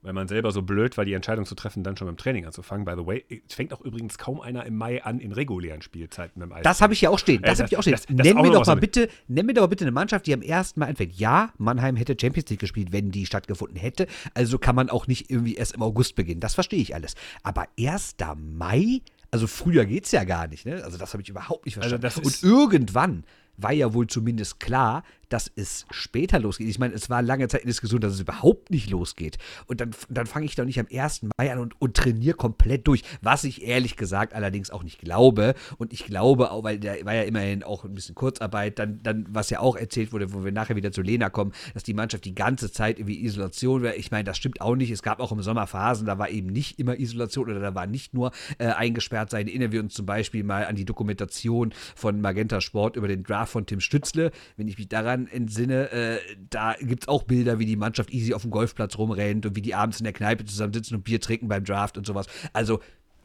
weil 0.02 0.12
man 0.12 0.28
selber 0.28 0.52
so 0.52 0.62
blöd 0.62 0.96
war, 0.96 1.04
die 1.04 1.14
Entscheidung 1.14 1.46
zu 1.46 1.54
treffen, 1.54 1.82
dann 1.82 1.96
schon 1.96 2.06
beim 2.06 2.16
Training 2.16 2.46
anzufangen. 2.46 2.84
By 2.84 2.92
the 2.96 3.06
way, 3.06 3.24
es 3.48 3.54
fängt 3.54 3.72
auch 3.72 3.80
übrigens 3.80 4.18
kaum 4.18 4.40
einer 4.40 4.64
im 4.64 4.76
Mai 4.76 5.02
an 5.02 5.18
in 5.18 5.32
regulären 5.32 5.82
Spielzeiten 5.82 6.42
im 6.42 6.52
Eis. 6.52 6.62
Das 6.62 6.80
habe 6.80 6.92
ich 6.92 7.00
ja 7.00 7.10
auch 7.10 7.18
stehen. 7.18 7.42
Das, 7.42 7.58
äh, 7.58 7.62
habe 7.64 7.72
ich 7.72 7.78
auch 7.78 7.82
stehen. 7.82 7.92
Das, 7.92 8.06
das 8.06 8.14
nenn, 8.26 8.36
mir 8.36 8.50
doch 8.50 8.66
mal 8.66 8.76
bitte, 8.76 9.08
nenn 9.26 9.46
mir 9.46 9.54
doch 9.54 9.62
mal 9.62 9.68
bitte 9.68 9.84
eine 9.84 9.92
Mannschaft, 9.92 10.26
die 10.26 10.34
am 10.34 10.42
ersten 10.42 10.80
Mal 10.80 10.86
anfängt. 10.86 11.14
Ja, 11.14 11.52
Mannheim 11.58 11.96
hätte 11.96 12.16
Champions 12.20 12.48
League 12.50 12.60
gespielt, 12.60 12.92
wenn 12.92 13.10
die 13.10 13.26
stattgefunden 13.26 13.76
hätte. 13.76 14.06
Also 14.34 14.58
kann 14.58 14.76
man 14.76 14.90
auch 14.90 15.06
nicht 15.06 15.30
irgendwie 15.30 15.54
erst 15.54 15.74
im 15.74 15.82
August 15.82 16.14
beginnen. 16.14 16.40
Das 16.40 16.54
verstehe 16.54 16.80
ich 16.80 16.94
alles. 16.94 17.14
Aber 17.42 17.66
1. 17.78 18.16
Mai? 18.36 19.00
Also 19.30 19.46
früher 19.46 19.84
geht 19.84 20.04
es 20.04 20.12
ja 20.12 20.24
gar 20.24 20.46
nicht. 20.46 20.66
Ne? 20.66 20.82
Also 20.84 20.98
das 20.98 21.12
habe 21.12 21.22
ich 21.22 21.28
überhaupt 21.28 21.66
nicht 21.66 21.76
also 21.78 21.98
verstanden. 21.98 22.24
Also 22.24 22.46
Und 22.46 22.50
irgendwann 22.50 23.24
war 23.56 23.72
ja 23.72 23.92
wohl 23.92 24.06
zumindest 24.06 24.60
klar, 24.60 25.02
dass 25.28 25.50
es 25.54 25.86
später 25.90 26.38
losgeht. 26.38 26.68
Ich 26.68 26.78
meine, 26.78 26.94
es 26.94 27.10
war 27.10 27.22
lange 27.22 27.48
Zeit 27.48 27.62
in 27.62 27.68
Diskussion, 27.68 28.00
dass 28.00 28.12
es 28.12 28.20
überhaupt 28.20 28.70
nicht 28.70 28.90
losgeht. 28.90 29.38
Und 29.66 29.80
dann, 29.80 29.90
dann 30.08 30.26
fange 30.26 30.46
ich 30.46 30.54
doch 30.54 30.64
nicht 30.64 30.78
am 30.78 30.86
1. 30.92 31.26
Mai 31.36 31.52
an 31.52 31.58
und, 31.58 31.80
und 31.80 31.96
trainiere 31.96 32.36
komplett 32.36 32.86
durch, 32.86 33.02
was 33.20 33.44
ich 33.44 33.62
ehrlich 33.62 33.96
gesagt 33.96 34.34
allerdings 34.34 34.70
auch 34.70 34.82
nicht 34.82 35.00
glaube. 35.00 35.54
Und 35.78 35.92
ich 35.92 36.04
glaube 36.04 36.50
auch, 36.50 36.64
weil 36.64 36.78
da 36.78 36.94
war 37.04 37.14
ja 37.14 37.22
immerhin 37.22 37.62
auch 37.62 37.84
ein 37.84 37.94
bisschen 37.94 38.14
Kurzarbeit, 38.14 38.78
dann, 38.78 39.02
dann 39.02 39.26
was 39.28 39.50
ja 39.50 39.60
auch 39.60 39.76
erzählt 39.76 40.12
wurde, 40.12 40.32
wo 40.32 40.44
wir 40.44 40.52
nachher 40.52 40.76
wieder 40.76 40.92
zu 40.92 41.02
Lena 41.02 41.30
kommen, 41.30 41.52
dass 41.74 41.82
die 41.82 41.94
Mannschaft 41.94 42.24
die 42.24 42.34
ganze 42.34 42.70
Zeit 42.70 42.98
irgendwie 42.98 43.24
Isolation 43.24 43.82
war. 43.82 43.96
Ich 43.96 44.10
meine, 44.10 44.24
das 44.24 44.36
stimmt 44.36 44.60
auch 44.60 44.76
nicht. 44.76 44.90
Es 44.90 45.02
gab 45.02 45.20
auch 45.20 45.32
im 45.32 45.42
Sommer 45.42 45.66
Phasen, 45.66 46.06
da 46.06 46.18
war 46.18 46.30
eben 46.30 46.48
nicht 46.48 46.78
immer 46.78 46.98
Isolation 46.98 47.50
oder 47.50 47.60
da 47.60 47.74
war 47.74 47.86
nicht 47.86 48.14
nur 48.14 48.32
äh, 48.58 48.66
eingesperrt 48.66 49.30
sein. 49.30 49.48
Erinnern 49.48 49.72
wir 49.72 49.80
uns 49.80 49.94
zum 49.94 50.06
Beispiel 50.06 50.44
mal 50.44 50.66
an 50.66 50.76
die 50.76 50.84
Dokumentation 50.84 51.72
von 51.94 52.20
Magenta 52.20 52.60
Sport 52.60 52.96
über 52.96 53.08
den 53.08 53.22
Draft 53.22 53.52
von 53.52 53.66
Tim 53.66 53.80
Stützle. 53.80 54.30
Wenn 54.56 54.68
ich 54.68 54.78
mich 54.78 54.88
daran 54.88 55.15
daran 55.16 55.28
entsinne, 55.28 55.90
äh, 55.90 56.18
da 56.50 56.74
gibt 56.80 57.04
es 57.04 57.08
auch 57.08 57.24
Bilder, 57.24 57.58
wie 57.58 57.66
die 57.66 57.76
Mannschaft 57.76 58.12
easy 58.12 58.34
auf 58.34 58.42
dem 58.42 58.50
Golfplatz 58.50 58.98
rumrennt 58.98 59.46
und 59.46 59.56
wie 59.56 59.62
die 59.62 59.74
abends 59.74 60.00
in 60.00 60.04
der 60.04 60.12
Kneipe 60.12 60.44
zusammensitzen 60.44 60.96
und 60.96 61.04
Bier 61.04 61.20
trinken 61.20 61.48
beim 61.48 61.64
Draft 61.64 61.96
und 61.98 62.06
sowas. 62.06 62.26
Also 62.52 62.80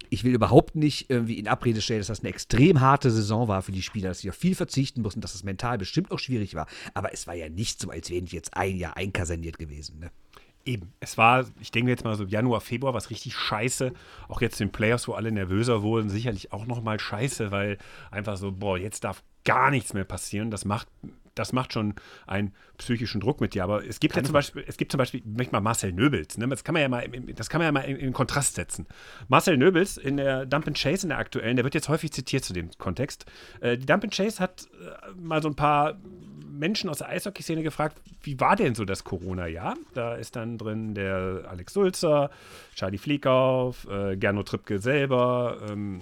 ich 0.09 0.23
will 0.23 0.33
überhaupt 0.33 0.75
nicht 0.75 1.09
irgendwie 1.09 1.39
in 1.39 1.47
Abrede 1.47 1.81
stellen, 1.81 2.01
dass 2.01 2.07
das 2.07 2.19
eine 2.19 2.29
extrem 2.29 2.81
harte 2.81 3.11
Saison 3.11 3.47
war 3.47 3.61
für 3.61 3.71
die 3.71 3.81
Spieler, 3.81 4.09
dass 4.09 4.19
sie 4.19 4.29
auf 4.29 4.35
viel 4.35 4.55
verzichten 4.55 5.01
mussten, 5.01 5.21
dass 5.21 5.33
das 5.33 5.43
mental 5.43 5.77
bestimmt 5.77 6.11
auch 6.11 6.19
schwierig 6.19 6.53
war. 6.53 6.67
Aber 6.93 7.13
es 7.13 7.27
war 7.27 7.33
ja 7.33 7.47
nicht 7.47 7.79
so, 7.79 7.89
als 7.89 8.09
wären 8.09 8.25
die 8.25 8.35
jetzt 8.35 8.55
ein 8.57 8.75
Jahr 8.75 8.97
einkaserniert 8.97 9.57
gewesen. 9.57 9.99
Ne? 9.99 10.11
Eben. 10.65 10.93
Es 10.99 11.17
war, 11.17 11.45
ich 11.61 11.71
denke 11.71 11.91
jetzt 11.91 12.03
mal 12.03 12.15
so 12.15 12.25
Januar, 12.25 12.59
Februar, 12.59 12.93
was 12.93 13.09
richtig 13.09 13.35
scheiße. 13.35 13.93
Auch 14.27 14.41
jetzt 14.41 14.59
den 14.59 14.71
Playoffs, 14.71 15.07
wo 15.07 15.13
alle 15.13 15.31
nervöser 15.31 15.81
wurden, 15.81 16.09
sicherlich 16.09 16.51
auch 16.51 16.65
nochmal 16.65 16.99
scheiße, 16.99 17.51
weil 17.51 17.77
einfach 18.11 18.35
so, 18.35 18.51
boah, 18.51 18.77
jetzt 18.77 19.05
darf 19.05 19.23
gar 19.45 19.71
nichts 19.71 19.93
mehr 19.93 20.03
passieren. 20.03 20.51
Das 20.51 20.65
macht 20.65 20.87
das 21.35 21.53
macht 21.53 21.73
schon 21.73 21.95
einen 22.27 22.53
psychischen 22.77 23.21
Druck 23.21 23.41
mit 23.41 23.53
dir. 23.53 23.63
Aber 23.63 23.85
es 23.85 23.99
gibt 23.99 24.13
Keine 24.13 24.23
ja 24.23 24.27
zum 24.27 24.33
Beispiel, 24.33 24.63
es 24.67 24.77
gibt 24.77 24.91
zum 24.91 24.97
Beispiel, 24.97 25.21
ich 25.39 25.51
mal 25.51 25.61
Marcel 25.61 25.91
Nöbels, 25.91 26.37
ne? 26.37 26.47
das 26.47 26.63
kann 26.63 26.73
man 26.73 26.81
ja 26.81 26.89
mal, 26.89 27.07
das 27.35 27.49
kann 27.49 27.59
man 27.59 27.65
ja 27.67 27.71
mal 27.71 27.81
in, 27.81 27.97
in 27.97 28.13
Kontrast 28.13 28.55
setzen. 28.55 28.87
Marcel 29.27 29.57
Nöbels 29.57 29.97
in 29.97 30.17
der 30.17 30.45
Dump 30.45 30.67
and 30.67 30.77
Chase, 30.77 31.05
in 31.05 31.09
der 31.09 31.19
aktuellen, 31.19 31.55
der 31.55 31.63
wird 31.63 31.75
jetzt 31.75 31.89
häufig 31.89 32.11
zitiert 32.11 32.43
zu 32.43 32.53
dem 32.53 32.69
Kontext. 32.77 33.25
Äh, 33.59 33.77
die 33.77 33.85
Dump 33.85 34.03
and 34.03 34.13
Chase 34.13 34.39
hat 34.39 34.67
äh, 34.73 35.19
mal 35.19 35.41
so 35.41 35.49
ein 35.49 35.55
paar 35.55 35.99
Menschen 36.51 36.89
aus 36.89 36.99
der 36.99 37.09
Eishockey-Szene 37.09 37.63
gefragt, 37.63 38.01
wie 38.21 38.39
war 38.39 38.55
denn 38.55 38.75
so 38.75 38.85
das 38.85 39.03
Corona-Jahr? 39.03 39.75
Da 39.93 40.15
ist 40.15 40.35
dann 40.35 40.57
drin 40.57 40.93
der 40.93 41.45
Alex 41.47 41.73
Sulzer, 41.73 42.29
Charlie 42.75 42.99
Fliekauf, 42.99 43.87
äh, 43.89 44.15
Gernot 44.15 44.49
Trippke 44.49 44.79
selber, 44.79 45.57
ähm, 45.69 45.99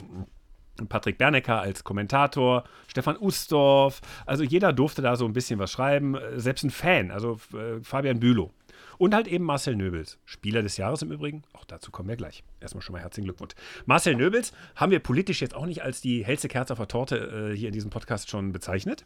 Patrick 0.87 1.17
Bernecker 1.17 1.59
als 1.59 1.83
Kommentator, 1.83 2.63
Stefan 2.87 3.17
Ustorf, 3.17 4.01
also 4.25 4.43
jeder 4.43 4.73
durfte 4.73 5.01
da 5.01 5.15
so 5.15 5.25
ein 5.25 5.33
bisschen 5.33 5.59
was 5.59 5.71
schreiben, 5.71 6.15
äh, 6.15 6.39
selbst 6.39 6.63
ein 6.63 6.69
Fan, 6.69 7.11
also 7.11 7.39
äh, 7.53 7.81
Fabian 7.81 8.19
Bülow. 8.19 8.51
Und 8.97 9.15
halt 9.15 9.27
eben 9.27 9.45
Marcel 9.45 9.75
Nöbels, 9.75 10.19
Spieler 10.25 10.61
des 10.61 10.75
Jahres 10.75 11.01
im 11.01 11.11
Übrigen. 11.11 11.43
Auch 11.53 11.63
dazu 11.63 11.89
kommen 11.89 12.09
wir 12.09 12.17
gleich. 12.17 12.43
Erstmal 12.59 12.81
schon 12.81 12.93
mal 12.93 13.01
herzlichen 13.01 13.25
Glückwunsch. 13.25 13.53
Marcel 13.85 14.15
Nöbels 14.15 14.51
haben 14.75 14.91
wir 14.91 14.99
politisch 14.99 15.41
jetzt 15.41 15.55
auch 15.55 15.65
nicht 15.65 15.83
als 15.83 16.01
die 16.01 16.25
hellste 16.25 16.49
Kerze 16.49 16.73
auf 16.73 16.79
der 16.79 16.89
Torte 16.89 17.51
äh, 17.53 17.55
hier 17.55 17.69
in 17.69 17.73
diesem 17.73 17.91
Podcast 17.91 18.29
schon 18.29 18.51
bezeichnet. 18.51 19.05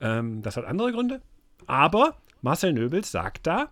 Ähm, 0.00 0.40
das 0.40 0.56
hat 0.56 0.64
andere 0.64 0.92
Gründe. 0.92 1.20
Aber 1.66 2.16
Marcel 2.40 2.72
Nöbels 2.72 3.10
sagt 3.10 3.46
da, 3.46 3.68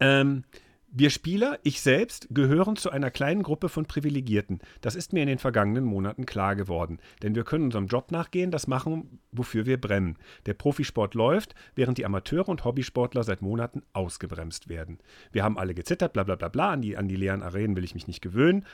ähm, 0.00 0.44
wir 0.90 1.10
Spieler, 1.10 1.58
ich 1.62 1.80
selbst, 1.80 2.28
gehören 2.30 2.76
zu 2.76 2.90
einer 2.90 3.10
kleinen 3.10 3.42
Gruppe 3.42 3.68
von 3.68 3.84
Privilegierten. 3.84 4.60
Das 4.80 4.94
ist 4.94 5.12
mir 5.12 5.20
in 5.22 5.28
den 5.28 5.38
vergangenen 5.38 5.84
Monaten 5.84 6.24
klar 6.24 6.56
geworden. 6.56 6.98
Denn 7.22 7.34
wir 7.34 7.44
können 7.44 7.64
unserem 7.64 7.86
Job 7.86 8.10
nachgehen, 8.10 8.50
das 8.50 8.66
machen, 8.66 9.20
wofür 9.30 9.66
wir 9.66 9.80
brennen. 9.80 10.16
Der 10.46 10.54
Profisport 10.54 11.14
läuft, 11.14 11.54
während 11.74 11.98
die 11.98 12.06
Amateure 12.06 12.48
und 12.48 12.64
Hobbysportler 12.64 13.22
seit 13.22 13.42
Monaten 13.42 13.82
ausgebremst 13.92 14.68
werden. 14.68 14.98
Wir 15.30 15.44
haben 15.44 15.58
alle 15.58 15.74
gezittert, 15.74 16.14
bla 16.14 16.24
bla 16.24 16.36
bla 16.36 16.48
bla, 16.48 16.70
an 16.72 16.80
die, 16.80 16.96
an 16.96 17.08
die 17.08 17.16
leeren 17.16 17.42
Arenen 17.42 17.76
will 17.76 17.84
ich 17.84 17.94
mich 17.94 18.06
nicht 18.06 18.22
gewöhnen. 18.22 18.64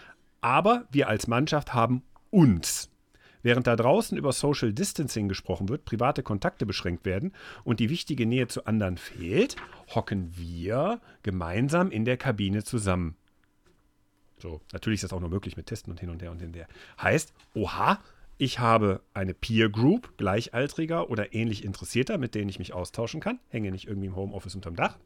Aber 0.40 0.86
wir 0.92 1.08
als 1.08 1.26
Mannschaft 1.26 1.74
haben 1.74 2.02
uns 2.30 2.90
Während 3.44 3.66
da 3.66 3.76
draußen 3.76 4.16
über 4.16 4.32
Social 4.32 4.72
Distancing 4.72 5.28
gesprochen 5.28 5.68
wird, 5.68 5.84
private 5.84 6.22
Kontakte 6.22 6.64
beschränkt 6.64 7.04
werden 7.04 7.34
und 7.62 7.78
die 7.78 7.90
wichtige 7.90 8.24
Nähe 8.24 8.48
zu 8.48 8.64
anderen 8.64 8.96
fehlt, 8.96 9.56
hocken 9.94 10.32
wir 10.34 10.98
gemeinsam 11.22 11.90
in 11.90 12.06
der 12.06 12.16
Kabine 12.16 12.64
zusammen. 12.64 13.16
So, 14.38 14.62
natürlich 14.72 14.96
ist 14.96 15.04
das 15.04 15.12
auch 15.12 15.20
nur 15.20 15.28
möglich 15.28 15.58
mit 15.58 15.66
Testen 15.66 15.90
und 15.90 16.00
hin 16.00 16.08
und 16.08 16.22
her 16.22 16.32
und 16.32 16.38
hin 16.38 16.48
und 16.48 16.56
her. 16.56 16.68
Heißt, 17.02 17.34
oha, 17.54 18.00
ich 18.38 18.60
habe 18.60 19.02
eine 19.12 19.34
Peer 19.34 19.68
Group 19.68 20.16
gleichaltriger 20.16 21.10
oder 21.10 21.34
ähnlich 21.34 21.64
Interessierter, 21.64 22.16
mit 22.16 22.34
denen 22.34 22.48
ich 22.48 22.58
mich 22.58 22.72
austauschen 22.72 23.20
kann. 23.20 23.40
Hänge 23.50 23.70
nicht 23.70 23.86
irgendwie 23.86 24.06
im 24.06 24.16
Homeoffice 24.16 24.54
unterm 24.54 24.74
Dach. 24.74 24.96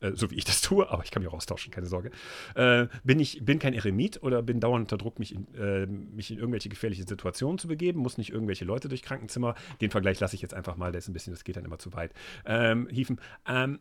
Äh, 0.00 0.12
so 0.14 0.30
wie 0.30 0.36
ich 0.36 0.44
das 0.44 0.60
tue, 0.60 0.88
aber 0.90 1.04
ich 1.04 1.10
kann 1.10 1.22
mich 1.22 1.30
auch 1.30 1.36
austauschen, 1.36 1.72
keine 1.72 1.86
Sorge. 1.86 2.10
Äh, 2.54 2.86
bin 3.04 3.20
ich 3.20 3.44
bin 3.44 3.58
kein 3.58 3.74
Eremit 3.74 4.22
oder 4.22 4.42
bin 4.42 4.60
dauernd 4.60 4.84
unter 4.84 4.98
Druck, 4.98 5.18
mich 5.18 5.34
in, 5.34 5.54
äh, 5.54 5.86
mich 5.86 6.30
in 6.30 6.38
irgendwelche 6.38 6.68
gefährliche 6.68 7.02
Situationen 7.02 7.58
zu 7.58 7.68
begeben, 7.68 8.00
muss 8.00 8.18
nicht 8.18 8.30
irgendwelche 8.30 8.64
Leute 8.64 8.88
durch 8.88 9.02
Krankenzimmer. 9.02 9.54
Den 9.80 9.90
Vergleich 9.90 10.20
lasse 10.20 10.34
ich 10.34 10.42
jetzt 10.42 10.54
einfach 10.54 10.76
mal, 10.76 10.92
der 10.92 10.98
ist 10.98 11.08
ein 11.08 11.12
bisschen, 11.12 11.32
das 11.32 11.44
geht 11.44 11.56
dann 11.56 11.64
immer 11.64 11.78
zu 11.78 11.92
weit. 11.94 12.12
Ähm, 12.44 12.88
hieven. 12.90 13.20
Ähm, 13.46 13.80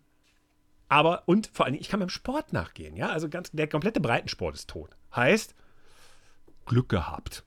aber, 0.88 1.24
und 1.28 1.50
vor 1.52 1.66
allen 1.66 1.74
Dingen, 1.74 1.82
ich 1.82 1.90
kann 1.90 2.00
beim 2.00 2.10
Sport 2.10 2.54
nachgehen, 2.54 2.96
ja. 2.96 3.10
Also 3.10 3.28
ganz, 3.28 3.52
der 3.52 3.68
komplette 3.68 4.00
Breitensport 4.00 4.56
ist 4.56 4.70
tot. 4.70 4.96
Heißt, 5.16 5.56
Glück 6.66 6.90
gehabt. 6.90 7.44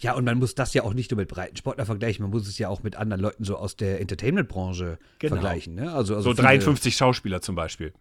Ja, 0.00 0.14
und 0.14 0.24
man 0.24 0.38
muss 0.38 0.54
das 0.54 0.74
ja 0.74 0.82
auch 0.82 0.94
nicht 0.94 1.10
nur 1.10 1.18
mit 1.18 1.28
Breitensportler 1.28 1.84
vergleichen, 1.84 2.22
man 2.22 2.30
muss 2.30 2.48
es 2.48 2.58
ja 2.58 2.68
auch 2.68 2.82
mit 2.82 2.96
anderen 2.96 3.20
Leuten 3.20 3.44
so 3.44 3.56
aus 3.56 3.76
der 3.76 4.00
Entertainment-Branche 4.00 4.98
genau. 5.18 5.34
vergleichen. 5.34 5.74
Ne? 5.74 5.92
Also, 5.92 6.16
also 6.16 6.30
so 6.30 6.42
53 6.42 6.96
Schauspieler 6.96 7.42
zum 7.42 7.54
Beispiel. 7.54 7.92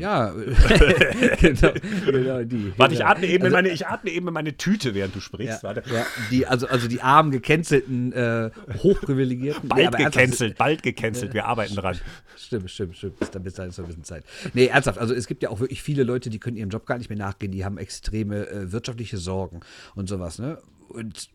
Ja, 0.00 0.30
genau, 1.40 1.72
genau, 2.04 2.42
die. 2.42 2.72
Warte, 2.76 2.94
ich 2.94 3.04
atme, 3.04 3.26
eben 3.26 3.44
also, 3.44 3.54
meine, 3.54 3.68
ich 3.68 3.86
atme 3.86 4.10
eben 4.10 4.26
in 4.26 4.34
meine 4.34 4.56
Tüte, 4.56 4.94
während 4.94 5.14
du 5.14 5.20
sprichst. 5.20 5.62
Ja, 5.62 5.74
ja, 5.74 6.06
die, 6.32 6.44
also, 6.44 6.66
also 6.66 6.88
die 6.88 7.02
armen, 7.02 7.30
gecancelten, 7.30 8.12
äh, 8.12 8.50
hochprivilegierten. 8.82 9.68
Bald 9.68 9.92
nee, 9.96 10.04
gecancelt, 10.04 10.58
bald 10.58 10.82
gecancelt, 10.82 11.34
wir 11.34 11.44
arbeiten 11.44 11.76
dran. 11.76 11.96
Stimmt, 12.36 12.70
stimmt, 12.70 12.96
stimmt. 12.96 13.18
Bis, 13.18 13.30
bis 13.30 13.54
dahin 13.54 13.70
ist 13.70 13.78
noch 13.78 13.84
ein 13.84 13.88
bisschen 13.88 14.04
Zeit. 14.04 14.24
Nee, 14.54 14.66
ernsthaft, 14.66 14.98
also 14.98 15.14
es 15.14 15.26
gibt 15.26 15.42
ja 15.42 15.50
auch 15.50 15.60
wirklich 15.60 15.82
viele 15.82 16.02
Leute, 16.02 16.30
die 16.30 16.38
können 16.38 16.56
ihrem 16.56 16.70
Job 16.70 16.84
gar 16.84 16.98
nicht 16.98 17.08
mehr 17.08 17.18
nachgehen, 17.18 17.50
die 17.50 17.64
haben 17.64 17.78
extreme 17.78 18.48
äh, 18.48 18.72
wirtschaftliche 18.72 19.18
Sorgen 19.18 19.60
und 19.94 20.08
sowas, 20.08 20.38
ne? 20.38 20.58
Und 20.88 21.28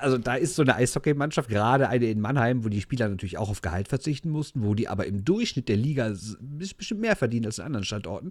also 0.00 0.18
da 0.18 0.34
ist 0.34 0.54
so 0.54 0.62
eine 0.62 0.74
Eishockeymannschaft, 0.76 1.48
gerade 1.48 1.88
eine 1.88 2.06
in 2.06 2.20
Mannheim, 2.20 2.64
wo 2.64 2.68
die 2.68 2.80
Spieler 2.80 3.08
natürlich 3.08 3.38
auch 3.38 3.48
auf 3.48 3.62
Gehalt 3.62 3.88
verzichten 3.88 4.30
mussten, 4.30 4.62
wo 4.62 4.74
die 4.74 4.88
aber 4.88 5.06
im 5.06 5.24
Durchschnitt 5.24 5.68
der 5.68 5.76
Liga 5.76 6.12
bestimmt 6.40 7.00
mehr 7.00 7.16
verdienen 7.16 7.46
als 7.46 7.58
in 7.58 7.64
anderen 7.64 7.84
Standorten, 7.84 8.30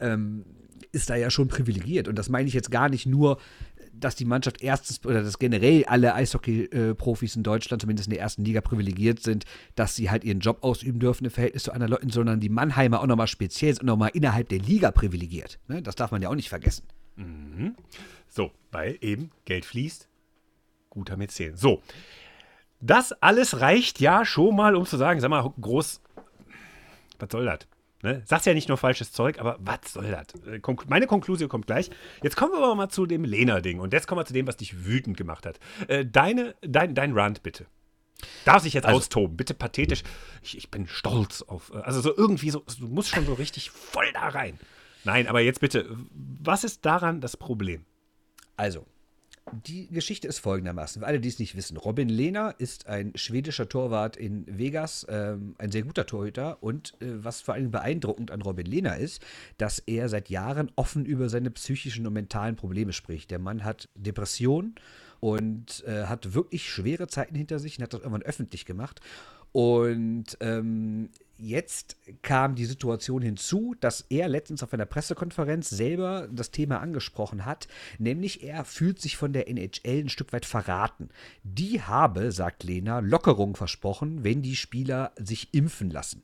ähm, 0.00 0.44
ist 0.92 1.10
da 1.10 1.16
ja 1.16 1.30
schon 1.30 1.48
privilegiert. 1.48 2.08
Und 2.08 2.16
das 2.16 2.28
meine 2.28 2.48
ich 2.48 2.54
jetzt 2.54 2.70
gar 2.70 2.88
nicht 2.88 3.06
nur, 3.06 3.38
dass 3.92 4.16
die 4.16 4.24
Mannschaft 4.24 4.62
erstes 4.62 5.04
oder 5.04 5.22
dass 5.22 5.38
generell 5.38 5.84
alle 5.84 6.14
Eishockey-Profis 6.14 7.36
in 7.36 7.42
Deutschland, 7.42 7.82
zumindest 7.82 8.08
in 8.08 8.14
der 8.14 8.20
ersten 8.20 8.44
Liga, 8.44 8.60
privilegiert 8.60 9.20
sind, 9.20 9.44
dass 9.74 9.94
sie 9.94 10.10
halt 10.10 10.24
ihren 10.24 10.40
Job 10.40 10.58
ausüben 10.62 10.98
dürfen 10.98 11.24
im 11.24 11.30
Verhältnis 11.30 11.64
zu 11.64 11.72
anderen 11.72 11.92
Leuten, 11.92 12.10
sondern 12.10 12.40
die 12.40 12.48
Mannheimer 12.48 13.00
auch 13.00 13.06
nochmal 13.06 13.28
speziell 13.28 13.78
und 13.78 13.84
nochmal 13.84 14.10
innerhalb 14.14 14.48
der 14.48 14.58
Liga 14.58 14.90
privilegiert. 14.90 15.58
Ne? 15.68 15.82
Das 15.82 15.94
darf 15.94 16.10
man 16.10 16.20
ja 16.20 16.28
auch 16.28 16.34
nicht 16.34 16.48
vergessen. 16.48 16.84
Mhm. 17.16 17.76
So, 18.28 18.50
weil 18.70 18.96
eben 19.00 19.30
Geld 19.44 19.64
fließt, 19.64 20.08
guter 20.92 21.16
Mäzen. 21.16 21.56
So. 21.56 21.82
Das 22.80 23.12
alles 23.12 23.60
reicht 23.60 24.00
ja 24.00 24.24
schon 24.24 24.56
mal, 24.56 24.76
um 24.76 24.86
zu 24.86 24.96
sagen, 24.96 25.20
sag 25.20 25.30
mal, 25.30 25.52
groß, 25.60 26.00
was 27.18 27.28
soll 27.30 27.44
das? 27.44 27.60
Ne? 28.02 28.22
Sagst 28.26 28.46
ja 28.46 28.54
nicht 28.54 28.68
nur 28.68 28.76
falsches 28.76 29.12
Zeug, 29.12 29.38
aber 29.38 29.56
was 29.60 29.92
soll 29.92 30.10
das? 30.10 30.26
Äh, 30.44 30.60
meine 30.88 31.06
Konklusion 31.06 31.48
kommt 31.48 31.68
gleich. 31.68 31.88
Jetzt 32.22 32.36
kommen 32.36 32.52
wir 32.52 32.58
aber 32.58 32.74
mal 32.74 32.88
zu 32.88 33.06
dem 33.06 33.24
Lena-Ding. 33.24 33.78
Und 33.78 33.92
jetzt 33.92 34.08
kommen 34.08 34.20
wir 34.20 34.24
zu 34.24 34.32
dem, 34.32 34.48
was 34.48 34.56
dich 34.56 34.84
wütend 34.84 35.16
gemacht 35.16 35.46
hat. 35.46 35.60
Äh, 35.86 36.04
deine, 36.04 36.56
dein, 36.62 36.96
dein 36.96 37.12
Rant 37.12 37.44
bitte. 37.44 37.66
Darf 38.44 38.62
sich 38.62 38.74
jetzt 38.74 38.86
also, 38.86 38.98
austoben, 38.98 39.36
bitte 39.36 39.54
pathetisch. 39.54 40.02
Ich, 40.42 40.56
ich, 40.56 40.70
bin 40.70 40.88
stolz 40.88 41.42
auf. 41.42 41.70
Äh, 41.72 41.78
also 41.78 42.00
so 42.00 42.16
irgendwie 42.16 42.50
so, 42.50 42.64
du 42.80 42.88
musst 42.88 43.10
schon 43.10 43.24
so 43.24 43.34
richtig 43.34 43.70
voll 43.70 44.10
da 44.12 44.28
rein. 44.28 44.58
Nein, 45.04 45.28
aber 45.28 45.40
jetzt 45.40 45.60
bitte, 45.60 45.96
was 46.10 46.64
ist 46.64 46.84
daran 46.84 47.20
das 47.20 47.36
Problem? 47.36 47.84
Also, 48.56 48.86
die 49.50 49.88
Geschichte 49.88 50.28
ist 50.28 50.38
folgendermaßen, 50.38 51.02
für 51.02 51.06
alle, 51.06 51.20
die 51.20 51.28
es 51.28 51.38
nicht 51.38 51.56
wissen. 51.56 51.76
Robin 51.76 52.08
Lehner 52.08 52.54
ist 52.58 52.86
ein 52.86 53.12
schwedischer 53.16 53.68
Torwart 53.68 54.16
in 54.16 54.44
Vegas, 54.46 55.04
ähm, 55.08 55.54
ein 55.58 55.70
sehr 55.70 55.82
guter 55.82 56.06
Torhüter. 56.06 56.62
Und 56.62 56.94
äh, 57.00 57.24
was 57.24 57.40
vor 57.40 57.54
allem 57.54 57.70
beeindruckend 57.70 58.30
an 58.30 58.40
Robin 58.42 58.66
Lehner 58.66 58.96
ist, 58.96 59.22
dass 59.58 59.78
er 59.80 60.08
seit 60.08 60.30
Jahren 60.30 60.70
offen 60.76 61.04
über 61.04 61.28
seine 61.28 61.50
psychischen 61.50 62.06
und 62.06 62.12
mentalen 62.12 62.56
Probleme 62.56 62.92
spricht. 62.92 63.30
Der 63.30 63.38
Mann 63.38 63.64
hat 63.64 63.88
Depressionen 63.94 64.76
und 65.20 65.84
äh, 65.86 66.04
hat 66.04 66.34
wirklich 66.34 66.68
schwere 66.68 67.06
Zeiten 67.06 67.34
hinter 67.34 67.58
sich 67.58 67.78
und 67.78 67.84
hat 67.84 67.92
das 67.92 68.00
irgendwann 68.00 68.22
öffentlich 68.22 68.64
gemacht. 68.64 69.00
Und 69.52 70.38
ähm, 70.40 71.10
jetzt 71.36 71.96
kam 72.22 72.54
die 72.54 72.64
Situation 72.64 73.20
hinzu, 73.20 73.74
dass 73.80 74.06
er 74.08 74.28
letztens 74.28 74.62
auf 74.62 74.72
einer 74.72 74.86
Pressekonferenz 74.86 75.68
selber 75.68 76.28
das 76.32 76.50
Thema 76.50 76.80
angesprochen 76.80 77.44
hat, 77.44 77.68
nämlich 77.98 78.42
er 78.42 78.64
fühlt 78.64 79.00
sich 79.00 79.16
von 79.16 79.32
der 79.32 79.48
NHL 79.48 80.04
ein 80.04 80.08
Stück 80.08 80.32
weit 80.32 80.46
verraten. 80.46 81.10
Die 81.42 81.82
habe, 81.82 82.32
sagt 82.32 82.64
Lena, 82.64 83.00
Lockerung 83.00 83.56
versprochen, 83.56 84.24
wenn 84.24 84.42
die 84.42 84.56
Spieler 84.56 85.12
sich 85.18 85.52
impfen 85.52 85.90
lassen. 85.90 86.22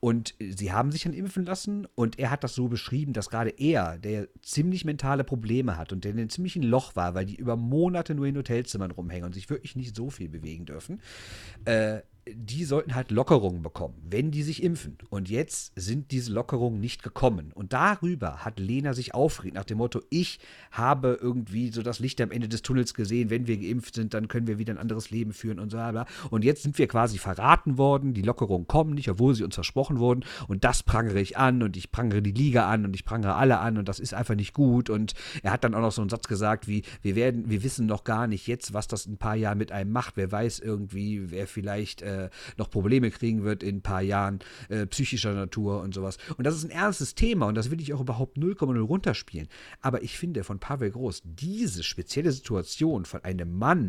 Und 0.00 0.34
sie 0.38 0.70
haben 0.70 0.92
sich 0.92 1.04
dann 1.04 1.14
impfen 1.14 1.46
lassen 1.46 1.86
und 1.94 2.18
er 2.18 2.30
hat 2.30 2.44
das 2.44 2.54
so 2.54 2.68
beschrieben, 2.68 3.14
dass 3.14 3.30
gerade 3.30 3.48
er, 3.56 3.96
der 3.96 4.28
ziemlich 4.42 4.84
mentale 4.84 5.24
Probleme 5.24 5.78
hat 5.78 5.94
und 5.94 6.04
der 6.04 6.10
in 6.10 6.18
einem 6.18 6.28
ziemlichen 6.28 6.62
Loch 6.62 6.94
war, 6.94 7.14
weil 7.14 7.24
die 7.24 7.36
über 7.36 7.56
Monate 7.56 8.14
nur 8.14 8.26
in 8.26 8.36
Hotelzimmern 8.36 8.90
rumhängen 8.90 9.24
und 9.24 9.32
sich 9.32 9.48
wirklich 9.48 9.76
nicht 9.76 9.96
so 9.96 10.10
viel 10.10 10.28
bewegen 10.28 10.66
dürfen, 10.66 11.00
äh, 11.64 12.00
die 12.32 12.64
sollten 12.64 12.94
halt 12.94 13.10
Lockerungen 13.10 13.62
bekommen, 13.62 13.94
wenn 14.08 14.30
die 14.30 14.42
sich 14.42 14.62
impfen. 14.62 14.96
Und 15.10 15.28
jetzt 15.28 15.72
sind 15.76 16.10
diese 16.10 16.32
Lockerungen 16.32 16.80
nicht 16.80 17.02
gekommen. 17.02 17.52
Und 17.54 17.72
darüber 17.72 18.44
hat 18.44 18.58
Lena 18.58 18.94
sich 18.94 19.14
aufgeregt, 19.14 19.56
nach 19.56 19.64
dem 19.64 19.78
Motto, 19.78 20.00
ich 20.08 20.38
habe 20.70 21.18
irgendwie 21.20 21.70
so 21.70 21.82
das 21.82 21.98
Licht 21.98 22.20
am 22.20 22.30
Ende 22.30 22.48
des 22.48 22.62
Tunnels 22.62 22.94
gesehen, 22.94 23.28
wenn 23.28 23.46
wir 23.46 23.58
geimpft 23.58 23.94
sind, 23.94 24.14
dann 24.14 24.28
können 24.28 24.46
wir 24.46 24.58
wieder 24.58 24.72
ein 24.72 24.78
anderes 24.78 25.10
Leben 25.10 25.32
führen 25.32 25.58
und 25.58 25.70
so 25.70 25.76
weiter. 25.76 26.06
Und 26.30 26.44
jetzt 26.44 26.62
sind 26.62 26.78
wir 26.78 26.88
quasi 26.88 27.18
verraten 27.18 27.76
worden, 27.76 28.14
die 28.14 28.22
Lockerungen 28.22 28.66
kommen 28.66 28.94
nicht, 28.94 29.10
obwohl 29.10 29.34
sie 29.34 29.44
uns 29.44 29.54
versprochen 29.54 29.98
wurden. 29.98 30.24
Und 30.48 30.64
das 30.64 30.82
prangere 30.82 31.20
ich 31.20 31.36
an 31.36 31.62
und 31.62 31.76
ich 31.76 31.92
prangere 31.92 32.22
die 32.22 32.32
Liga 32.32 32.70
an 32.70 32.86
und 32.86 32.94
ich 32.94 33.04
prangere 33.04 33.34
alle 33.34 33.58
an 33.58 33.76
und 33.76 33.86
das 33.88 34.00
ist 34.00 34.14
einfach 34.14 34.34
nicht 34.34 34.54
gut. 34.54 34.88
Und 34.88 35.12
er 35.42 35.52
hat 35.52 35.64
dann 35.64 35.74
auch 35.74 35.80
noch 35.80 35.92
so 35.92 36.00
einen 36.00 36.10
Satz 36.10 36.26
gesagt 36.26 36.68
wie, 36.68 36.82
wir 37.02 37.16
werden, 37.16 37.50
wir 37.50 37.62
wissen 37.62 37.86
noch 37.86 38.04
gar 38.04 38.26
nicht 38.26 38.46
jetzt, 38.46 38.72
was 38.72 38.88
das 38.88 39.04
in 39.04 39.14
ein 39.14 39.18
paar 39.18 39.36
Jahren 39.36 39.58
mit 39.58 39.72
einem 39.72 39.92
macht. 39.92 40.16
Wer 40.16 40.32
weiß 40.32 40.60
irgendwie, 40.60 41.30
wer 41.30 41.46
vielleicht 41.46 42.00
äh, 42.00 42.13
äh, 42.14 42.30
noch 42.56 42.70
Probleme 42.70 43.10
kriegen 43.10 43.44
wird 43.44 43.62
in 43.62 43.76
ein 43.76 43.82
paar 43.82 44.02
Jahren, 44.02 44.40
äh, 44.68 44.86
psychischer 44.86 45.34
Natur 45.34 45.80
und 45.80 45.94
sowas. 45.94 46.18
Und 46.36 46.44
das 46.44 46.54
ist 46.54 46.64
ein 46.64 46.70
ernstes 46.70 47.14
Thema 47.14 47.46
und 47.46 47.54
das 47.54 47.70
will 47.70 47.80
ich 47.80 47.92
auch 47.92 48.00
überhaupt 48.00 48.36
0,0 48.38 48.78
runterspielen. 48.80 49.48
Aber 49.80 50.02
ich 50.02 50.18
finde 50.18 50.44
von 50.44 50.58
Pavel 50.58 50.90
Groß 50.90 51.22
diese 51.24 51.82
spezielle 51.82 52.32
Situation 52.32 53.04
von 53.04 53.24
einem 53.24 53.52
Mann, 53.56 53.88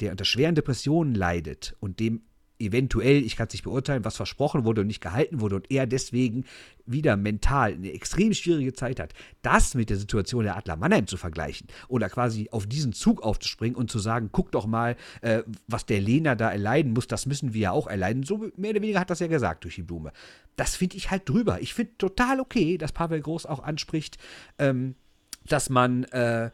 der 0.00 0.12
unter 0.12 0.24
schweren 0.24 0.54
Depressionen 0.54 1.14
leidet 1.14 1.74
und 1.80 2.00
dem 2.00 2.22
eventuell, 2.58 3.24
ich 3.24 3.36
kann 3.36 3.46
es 3.46 3.54
nicht 3.54 3.62
beurteilen, 3.62 4.04
was 4.04 4.16
versprochen 4.16 4.64
wurde 4.64 4.82
und 4.82 4.86
nicht 4.86 5.00
gehalten 5.00 5.40
wurde 5.40 5.56
und 5.56 5.70
er 5.70 5.86
deswegen 5.86 6.44
wieder 6.86 7.16
mental 7.16 7.74
eine 7.74 7.92
extrem 7.92 8.32
schwierige 8.32 8.72
Zeit 8.72 9.00
hat, 9.00 9.12
das 9.42 9.74
mit 9.74 9.90
der 9.90 9.96
Situation 9.96 10.44
der 10.44 10.56
Adler 10.56 10.76
Mannheim 10.76 11.06
zu 11.06 11.16
vergleichen 11.16 11.68
oder 11.88 12.08
quasi 12.08 12.48
auf 12.50 12.66
diesen 12.66 12.92
Zug 12.92 13.22
aufzuspringen 13.22 13.76
und 13.76 13.90
zu 13.90 13.98
sagen, 13.98 14.30
guck 14.32 14.52
doch 14.52 14.66
mal, 14.66 14.96
äh, 15.20 15.42
was 15.66 15.86
der 15.86 16.00
Lehner 16.00 16.36
da 16.36 16.50
erleiden 16.50 16.92
muss, 16.92 17.06
das 17.06 17.26
müssen 17.26 17.54
wir 17.54 17.60
ja 17.60 17.70
auch 17.72 17.86
erleiden. 17.86 18.22
So 18.22 18.50
mehr 18.56 18.70
oder 18.70 18.82
weniger 18.82 19.00
hat 19.00 19.10
das 19.10 19.20
ja 19.20 19.26
gesagt 19.26 19.64
durch 19.64 19.76
die 19.76 19.82
Blume. 19.82 20.12
Das 20.56 20.76
finde 20.76 20.96
ich 20.96 21.10
halt 21.10 21.28
drüber. 21.28 21.60
Ich 21.60 21.74
finde 21.74 21.92
total 21.98 22.40
okay, 22.40 22.78
dass 22.78 22.92
Pavel 22.92 23.20
Groß 23.20 23.46
auch 23.46 23.62
anspricht, 23.62 24.18
ähm, 24.58 24.94
dass 25.46 25.70
man 25.70 26.04
äh, 26.04 26.50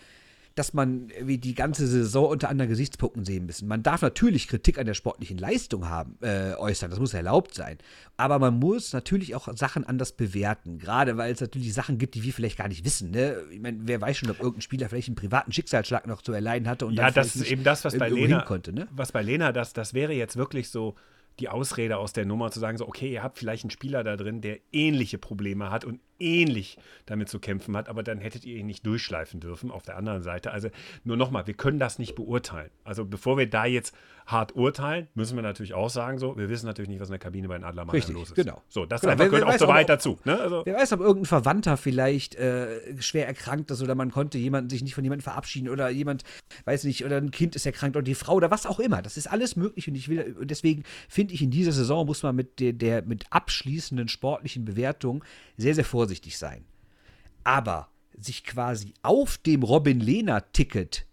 dass 0.54 0.72
man 0.72 1.10
wie 1.20 1.38
die 1.38 1.54
ganze 1.54 1.86
Saison 1.86 2.28
unter 2.28 2.48
anderen 2.48 2.70
Gesichtspunkten 2.70 3.24
sehen 3.24 3.46
müssen. 3.46 3.66
Man 3.66 3.82
darf 3.82 4.02
natürlich 4.02 4.46
Kritik 4.46 4.78
an 4.78 4.86
der 4.86 4.94
sportlichen 4.94 5.36
Leistung 5.36 5.88
haben, 5.88 6.16
äh, 6.22 6.54
äußern, 6.54 6.90
das 6.90 7.00
muss 7.00 7.12
erlaubt 7.12 7.54
sein. 7.54 7.78
Aber 8.16 8.38
man 8.38 8.58
muss 8.58 8.92
natürlich 8.92 9.34
auch 9.34 9.48
Sachen 9.56 9.84
anders 9.84 10.12
bewerten, 10.12 10.78
gerade 10.78 11.16
weil 11.16 11.32
es 11.32 11.40
natürlich 11.40 11.74
Sachen 11.74 11.98
gibt, 11.98 12.14
die 12.14 12.22
wir 12.22 12.32
vielleicht 12.32 12.56
gar 12.56 12.68
nicht 12.68 12.84
wissen. 12.84 13.10
Ne? 13.10 13.36
Ich 13.50 13.60
meine, 13.60 13.78
wer 13.82 14.00
weiß 14.00 14.16
schon, 14.16 14.30
ob 14.30 14.38
irgendein 14.38 14.62
Spieler 14.62 14.88
vielleicht 14.88 15.08
einen 15.08 15.16
privaten 15.16 15.50
Schicksalsschlag 15.50 16.06
noch 16.06 16.22
zu 16.22 16.32
erleiden 16.32 16.68
hatte 16.68 16.86
und 16.86 16.94
ja, 16.94 17.06
dann 17.06 17.14
das 17.14 17.34
ist 17.34 17.50
eben 17.50 17.64
das, 17.64 17.84
was 17.84 17.98
bei 17.98 18.08
Lena 18.08 18.42
konnte. 18.42 18.72
Ne? 18.72 18.86
Was 18.92 19.10
bei 19.10 19.22
Lena, 19.22 19.50
das, 19.50 19.72
das 19.72 19.92
wäre 19.92 20.12
jetzt 20.12 20.36
wirklich 20.36 20.70
so 20.70 20.94
die 21.40 21.48
Ausrede 21.48 21.96
aus 21.96 22.12
der 22.12 22.26
Nummer 22.26 22.50
zu 22.52 22.60
sagen, 22.60 22.78
so, 22.78 22.86
okay, 22.86 23.12
ihr 23.12 23.22
habt 23.22 23.38
vielleicht 23.38 23.64
einen 23.64 23.70
Spieler 23.70 24.04
da 24.04 24.16
drin, 24.16 24.40
der 24.40 24.58
ähnliche 24.72 25.18
Probleme 25.18 25.70
hat 25.70 25.84
und 25.84 26.00
ähnlich 26.18 26.78
damit 27.06 27.28
zu 27.28 27.38
kämpfen 27.38 27.76
hat, 27.76 27.88
aber 27.88 28.02
dann 28.02 28.18
hättet 28.18 28.44
ihr 28.44 28.56
ihn 28.56 28.66
nicht 28.66 28.86
durchschleifen 28.86 29.40
dürfen 29.40 29.70
auf 29.70 29.82
der 29.82 29.96
anderen 29.96 30.22
Seite. 30.22 30.50
Also 30.52 30.68
nur 31.04 31.16
nochmal, 31.16 31.46
wir 31.46 31.54
können 31.54 31.78
das 31.78 31.98
nicht 31.98 32.14
beurteilen. 32.14 32.70
Also 32.84 33.04
bevor 33.04 33.36
wir 33.38 33.48
da 33.48 33.64
jetzt 33.66 33.94
hart 34.26 34.56
urteilen, 34.56 35.08
müssen 35.14 35.36
wir 35.36 35.42
natürlich 35.42 35.74
auch 35.74 35.90
sagen, 35.90 36.18
so, 36.18 36.36
wir 36.38 36.48
wissen 36.48 36.64
natürlich 36.64 36.88
nicht, 36.88 37.00
was 37.00 37.08
in 37.08 37.12
der 37.12 37.18
Kabine 37.18 37.46
bei 37.46 37.58
den 37.58 37.64
Adlermannern 37.64 37.96
Richtig, 37.96 38.14
los 38.14 38.28
ist. 38.30 38.34
genau. 38.36 38.62
So, 38.68 38.86
das 38.86 39.02
Genau, 39.02 39.12
einfach 39.12 39.24
wer- 39.26 39.32
wer 39.32 39.40
gehört 39.40 39.48
auch 39.48 39.52
weiß, 39.54 39.60
so 39.60 39.68
weit 39.68 39.88
dazu. 39.90 40.18
Ne? 40.24 40.40
Also, 40.40 40.62
Wer 40.64 40.76
weiß, 40.76 40.92
ob 40.94 41.00
irgendein 41.00 41.26
Verwandter 41.26 41.76
vielleicht 41.76 42.34
äh, 42.36 43.00
schwer 43.02 43.26
erkrankt 43.26 43.70
ist 43.70 43.82
oder 43.82 43.94
man 43.94 44.10
konnte 44.10 44.38
jemanden 44.38 44.70
sich 44.70 44.82
nicht 44.82 44.94
von 44.94 45.04
jemandem 45.04 45.24
verabschieden 45.24 45.68
oder 45.68 45.90
jemand, 45.90 46.24
weiß 46.64 46.84
nicht, 46.84 47.04
oder 47.04 47.18
ein 47.18 47.32
Kind 47.32 47.54
ist 47.54 47.66
erkrankt 47.66 47.96
oder 47.96 48.04
die 48.04 48.14
Frau 48.14 48.34
oder 48.34 48.50
was 48.50 48.64
auch 48.64 48.80
immer. 48.80 49.02
Das 49.02 49.18
ist 49.18 49.26
alles 49.30 49.56
möglich 49.56 49.88
und 49.88 49.94
ich 49.94 50.08
will, 50.08 50.34
und 50.40 50.50
deswegen 50.50 50.84
finde 51.08 51.34
ich, 51.34 51.42
in 51.42 51.50
dieser 51.50 51.72
Saison 51.72 52.06
muss 52.06 52.22
man 52.22 52.34
mit 52.34 52.60
der, 52.60 52.72
der 52.72 53.02
mit 53.02 53.26
abschließenden 53.30 54.08
sportlichen 54.08 54.64
Bewertung 54.64 55.22
sehr, 55.58 55.74
sehr 55.74 55.84
vorsichtig 55.84 56.03
sein. 56.38 56.64
Aber 57.44 57.90
sich 58.16 58.44
quasi 58.44 58.94
auf 59.02 59.38
dem 59.38 59.62
Robin 59.62 60.00
Lehner-Ticket 60.00 61.06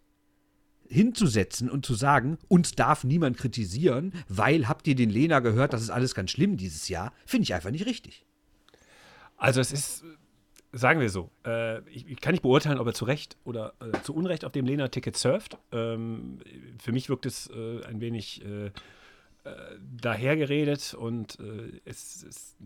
hinzusetzen 0.88 1.70
und 1.70 1.86
zu 1.86 1.94
sagen, 1.94 2.38
uns 2.50 2.74
darf 2.74 3.04
niemand 3.04 3.38
kritisieren, 3.38 4.14
weil 4.28 4.68
habt 4.68 4.88
ihr 4.88 4.96
den 4.96 5.10
Lehner 5.10 5.42
gehört, 5.42 5.74
das 5.74 5.82
ist 5.82 5.90
alles 5.90 6.14
ganz 6.14 6.32
schlimm 6.32 6.58
dieses 6.58 6.90
Jahr, 6.90 7.14
finde 7.26 7.44
ich 7.44 7.54
einfach 7.54 7.72
nicht 7.72 7.86
richtig. 7.86 8.26
Also 9.38 9.62
es 9.62 9.72
ist, 9.72 10.04
sagen 10.74 11.00
wir 11.00 11.10
so, 11.10 11.32
äh, 11.46 11.80
ich, 11.90 12.08
ich 12.08 12.20
kann 12.20 12.34
nicht 12.34 12.44
beurteilen, 12.44 12.78
ob 12.78 12.88
er 12.88 12.94
zu 12.94 13.06
Recht 13.06 13.38
oder 13.46 13.74
äh, 13.80 14.02
zu 14.04 14.14
Unrecht 14.14 14.46
auf 14.46 14.52
dem 14.52 14.66
Lena-Ticket 14.66 15.18
surft. 15.18 15.58
Ähm, 15.72 16.40
für 16.78 16.92
mich 16.92 17.10
wirkt 17.10 17.26
es 17.26 17.50
äh, 17.50 17.84
ein 17.86 18.02
wenig 18.02 18.44
äh, 18.46 18.68
äh, 19.44 19.52
dahergeredet 19.80 20.94
und 20.94 21.40
äh, 21.40 21.82
es 21.86 22.22
ist 22.22 22.61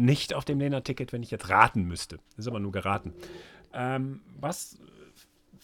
nicht 0.00 0.34
auf 0.34 0.44
dem 0.44 0.58
Lena-Ticket, 0.58 1.12
wenn 1.12 1.22
ich 1.22 1.30
jetzt 1.30 1.48
raten 1.48 1.84
müsste. 1.84 2.16
Das 2.36 2.46
ist 2.46 2.48
aber 2.48 2.60
nur 2.60 2.72
geraten. 2.72 3.12
Ähm, 3.72 4.20
was 4.38 4.78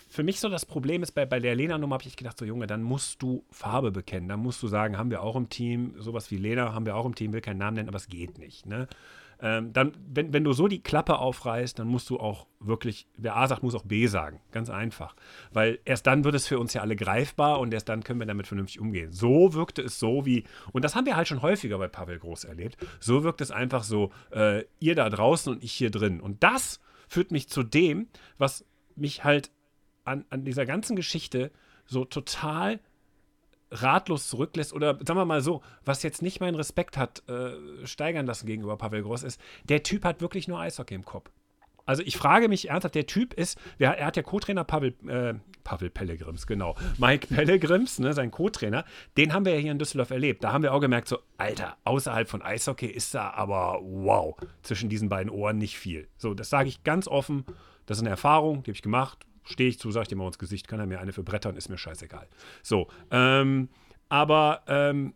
für 0.09 0.23
mich 0.23 0.41
so 0.41 0.49
das 0.49 0.65
Problem 0.65 1.03
ist, 1.03 1.13
bei, 1.13 1.27
bei 1.27 1.41
der 1.41 1.55
Lena-Nummer 1.55 1.95
habe 1.95 2.05
ich 2.07 2.17
gedacht, 2.17 2.39
so 2.39 2.45
Junge, 2.45 2.67
dann 2.67 2.83
musst 2.83 3.23
du 3.23 3.45
Farbe 3.51 3.91
bekennen. 3.91 4.29
Dann 4.29 4.41
musst 4.41 4.63
du 4.63 4.69
sagen, 4.69 4.99
haben 4.99 5.11
wir 5.11 5.23
auch 5.23 5.37
im 5.37 5.49
Team, 5.49 5.95
sowas 5.99 6.31
wie 6.31 6.37
Lena 6.37 6.73
haben 6.73 6.87
wir 6.87 6.97
auch 6.97 7.07
im 7.07 7.15
Team, 7.15 7.33
will 7.33 7.41
keinen 7.41 7.59
Namen 7.59 7.77
nennen, 7.77 7.89
aber 7.89 7.97
es 7.97 8.09
geht 8.09 8.39
nicht. 8.39 8.67
Ne? 8.67 8.89
Ähm, 9.41 9.73
dann, 9.73 9.93
wenn, 10.09 10.33
wenn 10.33 10.45
du 10.45 10.53
so 10.53 10.69
die 10.69 10.83
Klappe 10.83 11.19
aufreißt, 11.19 11.79
dann 11.79 11.89
musst 11.89 12.09
du 12.09 12.19
auch 12.19 12.47
wirklich, 12.59 13.07
wer 13.17 13.37
A 13.37 13.47
sagt, 13.47 13.63
muss 13.63 13.75
auch 13.75 13.85
B 13.85 14.07
sagen. 14.07 14.41
Ganz 14.51 14.71
einfach. 14.71 15.15
Weil 15.53 15.79
erst 15.85 16.07
dann 16.07 16.25
wird 16.25 16.35
es 16.35 16.47
für 16.47 16.59
uns 16.59 16.73
ja 16.73 16.81
alle 16.81 16.97
greifbar 16.97 17.61
und 17.61 17.73
erst 17.75 17.89
dann 17.89 18.03
können 18.03 18.19
wir 18.19 18.27
damit 18.27 18.47
vernünftig 18.47 18.81
umgehen. 18.81 19.13
So 19.13 19.53
wirkte 19.53 19.83
es 19.83 19.99
so 19.99 20.25
wie, 20.25 20.45
und 20.73 20.85
das 20.85 20.95
haben 20.95 21.07
wir 21.07 21.17
halt 21.17 21.29
schon 21.29 21.43
häufiger 21.43 21.79
bei 21.79 21.89
Pavel 21.89 22.19
Groß 22.19 22.45
erlebt, 22.45 22.79
so 23.01 23.25
wirkt 23.25 23.41
es 23.41 23.51
einfach 23.51 23.85
so, 23.85 24.11
äh, 24.31 24.65
ihr 24.81 24.95
da 24.95 25.11
draußen 25.11 25.53
und 25.53 25.63
ich 25.63 25.73
hier 25.73 25.91
drin. 25.91 26.21
Und 26.21 26.43
das 26.43 26.81
führt 27.09 27.31
mich 27.31 27.49
zu 27.49 27.63
dem, 27.63 28.09
was 28.39 28.65
mich 28.95 29.25
halt 29.25 29.51
an, 30.05 30.25
an 30.31 30.45
dieser 30.45 30.65
ganzen 30.67 30.97
Geschichte 30.97 31.51
so 31.85 32.05
total 32.05 32.81
ratlos 33.71 34.29
zurücklässt 34.29 34.73
oder 34.73 34.95
sagen 34.95 35.19
wir 35.19 35.25
mal 35.25 35.41
so, 35.41 35.63
was 35.85 36.03
jetzt 36.03 36.23
nicht 36.23 36.41
meinen 36.41 36.55
Respekt 36.55 36.97
hat 36.97 37.23
äh, 37.29 37.87
steigern 37.87 38.27
lassen 38.27 38.47
gegenüber 38.47 38.77
Pavel 38.77 39.03
Groß 39.03 39.23
ist, 39.23 39.41
der 39.65 39.83
Typ 39.83 40.05
hat 40.05 40.21
wirklich 40.21 40.49
nur 40.49 40.61
Eishockey 40.61 40.95
im 40.95 41.05
Kopf. 41.05 41.31
Also 41.87 42.03
ich 42.03 42.17
frage 42.17 42.49
mich 42.49 42.69
ernsthaft, 42.69 42.97
der 42.97 43.07
Typ 43.07 43.33
ist, 43.33 43.59
er 43.79 44.05
hat 44.05 44.17
ja 44.17 44.23
Co-Trainer 44.23 44.65
Pavel, 44.65 44.95
äh, 45.07 45.35
Pavel 45.63 45.89
Pellegrims, 45.89 46.47
genau, 46.47 46.75
Mike 46.99 47.29
Pellegrims, 47.29 48.01
ne, 48.01 48.13
sein 48.13 48.33
Co-Trainer, 48.33 48.85
den 49.17 49.33
haben 49.33 49.45
wir 49.45 49.55
ja 49.55 49.61
hier 49.61 49.71
in 49.71 49.79
Düsseldorf 49.79 50.11
erlebt. 50.11 50.43
Da 50.43 50.53
haben 50.53 50.63
wir 50.63 50.75
auch 50.75 50.81
gemerkt, 50.81 51.07
so, 51.07 51.19
Alter, 51.39 51.77
außerhalb 51.85 52.29
von 52.29 52.43
Eishockey 52.43 52.87
ist 52.87 53.15
da 53.15 53.31
aber, 53.31 53.79
wow, 53.83 54.37
zwischen 54.63 54.89
diesen 54.89 55.09
beiden 55.09 55.31
Ohren 55.31 55.59
nicht 55.59 55.79
viel. 55.79 56.09
So, 56.17 56.35
das 56.35 56.51
sage 56.51 56.69
ich 56.69 56.83
ganz 56.83 57.07
offen, 57.07 57.45
das 57.87 57.99
ist 57.99 58.03
eine 58.03 58.11
Erfahrung, 58.11 58.65
die 58.65 58.71
habe 58.71 58.77
ich 58.77 58.83
gemacht, 58.83 59.25
stehe 59.47 59.69
ich 59.69 59.79
zu, 59.79 59.91
sage 59.91 60.05
ich 60.05 60.09
dir 60.09 60.17
mal 60.17 60.27
ins 60.27 60.39
Gesicht, 60.39 60.69
kann 60.69 60.81
er 60.81 60.87
mir 60.87 61.01
eine 61.01 61.13
für 61.13 61.23
Brettern, 61.23 61.57
ist 61.57 61.69
mir 61.69 61.79
scheißegal. 61.79 62.29
So, 62.63 62.89
ähm, 63.11 63.69
aber 64.09 64.63
ähm, 64.67 65.15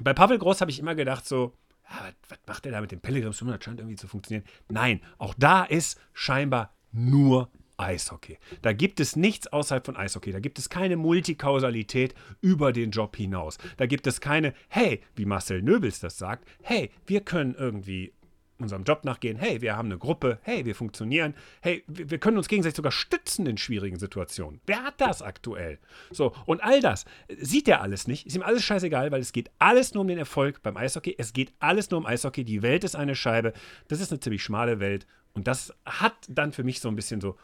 bei 0.00 0.14
Pavel 0.14 0.38
Groß 0.38 0.60
habe 0.60 0.70
ich 0.70 0.78
immer 0.78 0.94
gedacht, 0.94 1.26
so, 1.26 1.54
ja, 1.90 1.96
was, 2.04 2.14
was 2.28 2.38
macht 2.46 2.64
der 2.64 2.72
da 2.72 2.80
mit 2.80 2.92
dem 2.92 3.00
Pellegrims? 3.00 3.38
Das 3.38 3.64
scheint 3.64 3.80
irgendwie 3.80 3.96
zu 3.96 4.08
funktionieren. 4.08 4.46
Nein, 4.68 5.00
auch 5.18 5.34
da 5.36 5.64
ist 5.64 6.00
scheinbar 6.12 6.74
nur 6.92 7.50
Eishockey. 7.76 8.38
Da 8.62 8.72
gibt 8.72 9.00
es 9.00 9.16
nichts 9.16 9.46
außerhalb 9.46 9.84
von 9.84 9.96
Eishockey. 9.96 10.32
Da 10.32 10.40
gibt 10.40 10.58
es 10.58 10.68
keine 10.68 10.96
Multikausalität 10.96 12.14
über 12.40 12.72
den 12.72 12.90
Job 12.90 13.16
hinaus. 13.16 13.58
Da 13.78 13.86
gibt 13.86 14.06
es 14.06 14.20
keine, 14.20 14.54
hey, 14.68 15.00
wie 15.16 15.24
Marcel 15.24 15.62
Nöbels 15.62 16.00
das 16.00 16.18
sagt, 16.18 16.46
hey, 16.62 16.90
wir 17.06 17.22
können 17.22 17.54
irgendwie 17.54 18.12
unserem 18.62 18.84
Job 18.84 19.04
nachgehen, 19.04 19.36
hey, 19.36 19.60
wir 19.60 19.76
haben 19.76 19.86
eine 19.86 19.98
Gruppe, 19.98 20.38
hey, 20.42 20.64
wir 20.64 20.74
funktionieren, 20.74 21.34
hey, 21.60 21.84
wir 21.86 22.18
können 22.18 22.36
uns 22.36 22.48
gegenseitig 22.48 22.76
sogar 22.76 22.92
stützen 22.92 23.46
in 23.46 23.56
schwierigen 23.56 23.98
Situationen. 23.98 24.60
Wer 24.66 24.82
hat 24.82 25.00
das 25.00 25.22
aktuell? 25.22 25.78
So, 26.10 26.34
und 26.46 26.62
all 26.62 26.80
das 26.80 27.04
sieht 27.28 27.68
er 27.68 27.80
alles 27.80 28.06
nicht, 28.06 28.26
ist 28.26 28.36
ihm 28.36 28.42
alles 28.42 28.64
scheißegal, 28.64 29.12
weil 29.12 29.20
es 29.20 29.32
geht 29.32 29.50
alles 29.58 29.94
nur 29.94 30.02
um 30.02 30.08
den 30.08 30.18
Erfolg 30.18 30.62
beim 30.62 30.76
Eishockey, 30.76 31.14
es 31.18 31.32
geht 31.32 31.52
alles 31.58 31.90
nur 31.90 31.98
um 31.98 32.06
Eishockey, 32.06 32.44
die 32.44 32.62
Welt 32.62 32.84
ist 32.84 32.96
eine 32.96 33.14
Scheibe, 33.14 33.52
das 33.88 34.00
ist 34.00 34.10
eine 34.10 34.20
ziemlich 34.20 34.42
schmale 34.42 34.80
Welt. 34.80 35.06
Und 35.32 35.46
das 35.46 35.72
hat 35.84 36.14
dann 36.28 36.52
für 36.52 36.64
mich 36.64 36.80
so 36.80 36.88
ein 36.88 36.96
bisschen 36.96 37.20
so, 37.20 37.36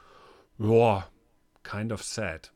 boah, 0.59 1.09
kind 1.63 1.93
of 1.93 2.03
sad. 2.03 2.53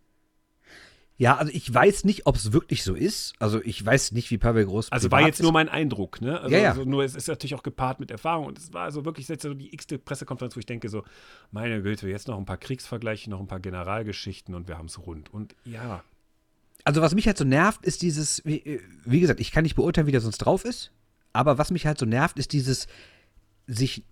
Ja, 1.21 1.37
also 1.37 1.53
ich 1.53 1.73
weiß 1.73 2.05
nicht, 2.05 2.25
ob 2.25 2.37
es 2.37 2.55
wirklich 2.55 2.83
so 2.83 2.95
ist. 2.95 3.35
Also 3.39 3.61
ich 3.63 3.85
weiß 3.85 4.13
nicht, 4.13 4.31
wie 4.31 4.39
Pavel 4.39 4.65
Groß 4.65 4.91
Also 4.91 5.11
war 5.11 5.21
jetzt 5.21 5.39
ist. 5.39 5.43
nur 5.43 5.53
mein 5.53 5.69
Eindruck, 5.69 6.23
ne? 6.23 6.41
Also, 6.41 6.57
Ja, 6.57 6.63
ja. 6.63 6.69
also 6.71 6.85
nur 6.85 7.05
es 7.05 7.15
ist 7.15 7.29
natürlich 7.29 7.55
auch 7.55 7.63
gepaart 7.63 8.01
mit 8.01 8.11
Erfahrung 8.11 8.47
und 8.47 8.57
es 8.57 8.73
war 8.73 8.85
also 8.85 9.05
wirklich 9.05 9.29
jetzt 9.29 9.43
so 9.43 9.53
die 9.53 9.75
x-te 9.75 9.99
Pressekonferenz, 9.99 10.57
wo 10.57 10.61
ich 10.61 10.65
denke 10.67 10.89
so, 10.89 11.05
meine 11.51 11.83
Güte, 11.83 12.09
jetzt 12.09 12.27
noch 12.27 12.39
ein 12.39 12.47
paar 12.47 12.57
Kriegsvergleiche, 12.57 13.29
noch 13.29 13.39
ein 13.39 13.47
paar 13.49 13.61
Generalgeschichten 13.61 14.55
und 14.55 14.67
wir 14.67 14.79
haben 14.79 14.87
es 14.87 14.99
rund. 14.99 15.29
Und 15.33 15.55
ja, 15.67 16.03
Also 16.85 17.03
was 17.03 17.15
mich 17.15 17.27
halt 17.27 17.37
so 17.37 17.45
nervt, 17.45 17.85
ist 17.85 18.01
dieses, 18.01 18.43
wie, 18.47 18.57
äh, 18.57 18.81
wie 19.05 19.21
gesagt, 19.21 19.41
ich 19.41 19.53
kann 19.53 19.65
nicht 19.65 19.77
beurteilen, 19.77 20.07
wie 20.07 20.13
der 20.13 20.23
sonst 20.23 20.39
drauf 20.39 20.65
ist, 20.65 20.91
aber 21.35 21.59
was 21.59 21.71
mich 21.71 21.85
halt 21.85 21.99
so 21.99 22.07
nervt, 22.07 22.39
ist 22.39 22.55
dieses 22.55 22.87
sich 23.67 24.05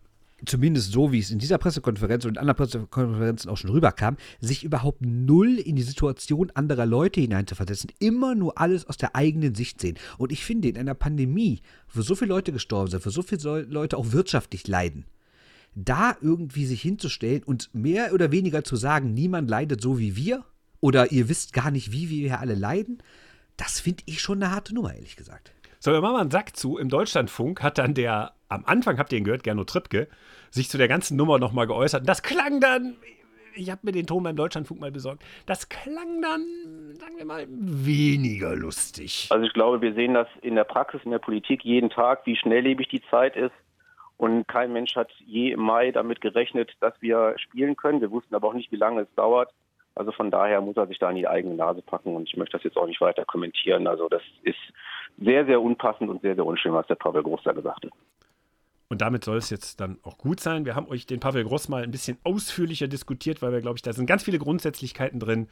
zumindest 0.47 0.93
so, 0.93 1.13
wie 1.13 1.19
es 1.19 1.31
in 1.31 1.39
dieser 1.39 1.59
Pressekonferenz 1.59 2.25
und 2.25 2.33
in 2.33 2.39
anderen 2.39 2.57
Pressekonferenzen 2.57 3.51
auch 3.51 3.57
schon 3.57 3.71
rüberkam, 3.71 4.17
sich 4.41 4.65
überhaupt 4.65 5.03
null 5.03 5.59
in 5.59 5.77
die 5.77 5.83
Situation 5.83 6.51
anderer 6.55 6.87
Leute 6.87 7.21
hineinzuversetzen, 7.21 7.91
immer 7.99 8.35
nur 8.35 8.59
alles 8.59 8.87
aus 8.87 8.97
der 8.97 9.17
eigenen 9.17 9.55
Sicht 9.55 9.81
sehen. 9.81 9.99
Und 10.17 10.33
ich 10.33 10.45
finde, 10.45 10.69
in 10.69 10.79
einer 10.79 10.95
Pandemie, 10.95 11.61
wo 11.93 12.03
so 12.03 12.15
viele 12.15 12.29
Leute 12.29 12.53
gestorben 12.53 12.91
sind, 12.91 13.05
wo 13.05 13.11
so 13.11 13.23
viele 13.23 13.63
Leute 13.63 13.97
auch 13.97 14.13
wirtschaftlich 14.13 14.67
leiden, 14.69 15.05
da 15.75 16.17
irgendwie 16.21 16.67
sich 16.67 16.83
hinzustellen 16.83 17.43
und 17.43 17.75
mehr 17.75 18.13
oder 18.13 18.33
weniger 18.33 18.65
zu 18.65 18.77
sagen, 18.77 19.15
niemand 19.15 19.49
leidet 19.51 19.81
so 19.81 19.99
wie 19.99 20.17
wir 20.17 20.45
oder 20.81 21.13
ihr 21.13 21.29
wisst 21.29 21.53
gar 21.53 21.71
nicht, 21.71 21.93
wie 21.93 22.09
wir 22.09 22.19
hier 22.19 22.41
alle 22.41 22.55
leiden, 22.55 23.03
das 23.57 23.81
finde 23.81 24.05
ich 24.07 24.21
schon 24.21 24.43
eine 24.43 24.53
harte 24.53 24.75
Nummer, 24.75 24.95
ehrlich 24.95 25.17
gesagt. 25.17 25.53
So, 25.81 25.93
wir 25.93 26.01
machen 26.01 26.15
mal 26.15 26.21
einen 26.23 26.31
Sack 26.31 26.57
zu. 26.57 26.79
Im 26.79 26.89
Deutschlandfunk 26.89 27.63
hat 27.63 27.79
dann 27.79 27.95
der, 27.95 28.33
am 28.49 28.65
Anfang 28.67 28.99
habt 28.99 29.13
ihr 29.13 29.19
ihn 29.19 29.25
gehört, 29.25 29.43
Gernot 29.43 29.69
Trippke, 29.69 30.09
sich 30.51 30.69
zu 30.69 30.79
der 30.79 30.89
ganzen 30.89 31.17
Nummer 31.17 31.39
nochmal 31.39 31.67
geäußert. 31.67 32.01
Und 32.01 32.09
das 32.09 32.23
klang 32.23 32.61
dann 32.61 32.97
ich 33.59 33.71
habe 33.71 33.81
mir 33.83 33.93
den 33.93 34.07
Ton 34.07 34.23
beim 34.23 34.37
Deutschlandfunk 34.37 34.81
mal 34.81 34.93
besorgt. 34.93 35.25
Das 35.47 35.69
klang 35.69 36.23
dann, 36.23 36.95
sagen 36.95 37.17
wir 37.17 37.25
mal, 37.25 37.47
weniger 37.49 38.55
lustig. 38.55 39.29
Also 39.31 39.45
ich 39.45 39.53
glaube, 39.53 39.81
wir 39.81 39.95
sehen 39.95 40.15
das 40.15 40.29
in 40.43 40.55
der 40.55 40.65
Praxis, 40.65 41.01
in 41.05 41.11
der 41.11 41.19
Politik 41.19 41.65
jeden 41.65 41.91
Tag, 41.91 42.25
wie 42.25 42.37
schnelllebig 42.37 42.89
die 42.89 43.03
Zeit 43.11 43.37
ist. 43.37 43.55
Und 44.17 44.49
kein 44.49 44.73
Mensch 44.73 44.97
hat 44.97 45.11
je 45.25 45.53
im 45.53 45.61
Mai 45.61 45.93
damit 45.93 46.21
gerechnet, 46.21 46.73
dass 46.81 46.95
wir 47.01 47.35
spielen 47.39 47.77
können. 47.77 48.01
Wir 48.01 48.11
wussten 48.11 48.35
aber 48.35 48.49
auch 48.49 48.55
nicht, 48.55 48.73
wie 48.73 48.77
lange 48.77 49.03
es 49.03 49.15
dauert. 49.15 49.53
Also 49.95 50.13
von 50.13 50.31
daher 50.31 50.61
muss 50.61 50.77
er 50.77 50.87
sich 50.87 50.99
da 50.99 51.09
an 51.09 51.17
die 51.17 51.27
eigene 51.27 51.55
Nase 51.55 51.83
packen 51.83 52.15
und 52.15 52.29
ich 52.29 52.37
möchte 52.37 52.57
das 52.57 52.65
jetzt 52.65 52.77
auch 52.77 52.87
nicht 52.87 53.01
weiter 53.01 53.25
kommentieren. 53.25 53.87
Also 53.89 54.09
das 54.09 54.23
ist 54.43 54.59
sehr, 55.19 55.45
sehr 55.47 55.61
unpassend 55.61 56.09
und 56.09 56.23
sehr, 56.23 56.37
sehr 56.37 56.47
unschön, 56.47 56.73
was 56.73 56.87
der 56.87 56.95
Pavel 56.95 57.23
Groß 57.23 57.43
da 57.45 57.53
gesagt 57.53 57.85
hat. 57.85 57.93
Und 58.91 59.03
damit 59.03 59.25
soll 59.25 59.37
es 59.37 59.51
jetzt 59.51 59.81
dann 59.81 59.99
auch 60.03 60.17
gut 60.17 60.41
sein. 60.41 60.65
Wir 60.65 60.75
haben 60.75 60.87
euch 60.87 61.05
den 61.05 61.21
Pavel 61.21 61.45
Groß 61.45 61.69
mal 61.69 61.83
ein 61.83 61.91
bisschen 61.91 62.17
ausführlicher 62.25 62.89
diskutiert, 62.89 63.43
weil 63.43 63.53
wir, 63.53 63.61
glaube 63.61 63.77
ich, 63.77 63.83
da 63.83 63.93
sind 63.93 64.07
ganz 64.07 64.23
viele 64.23 64.39
Grundsätzlichkeiten 64.39 65.21
drin. 65.21 65.49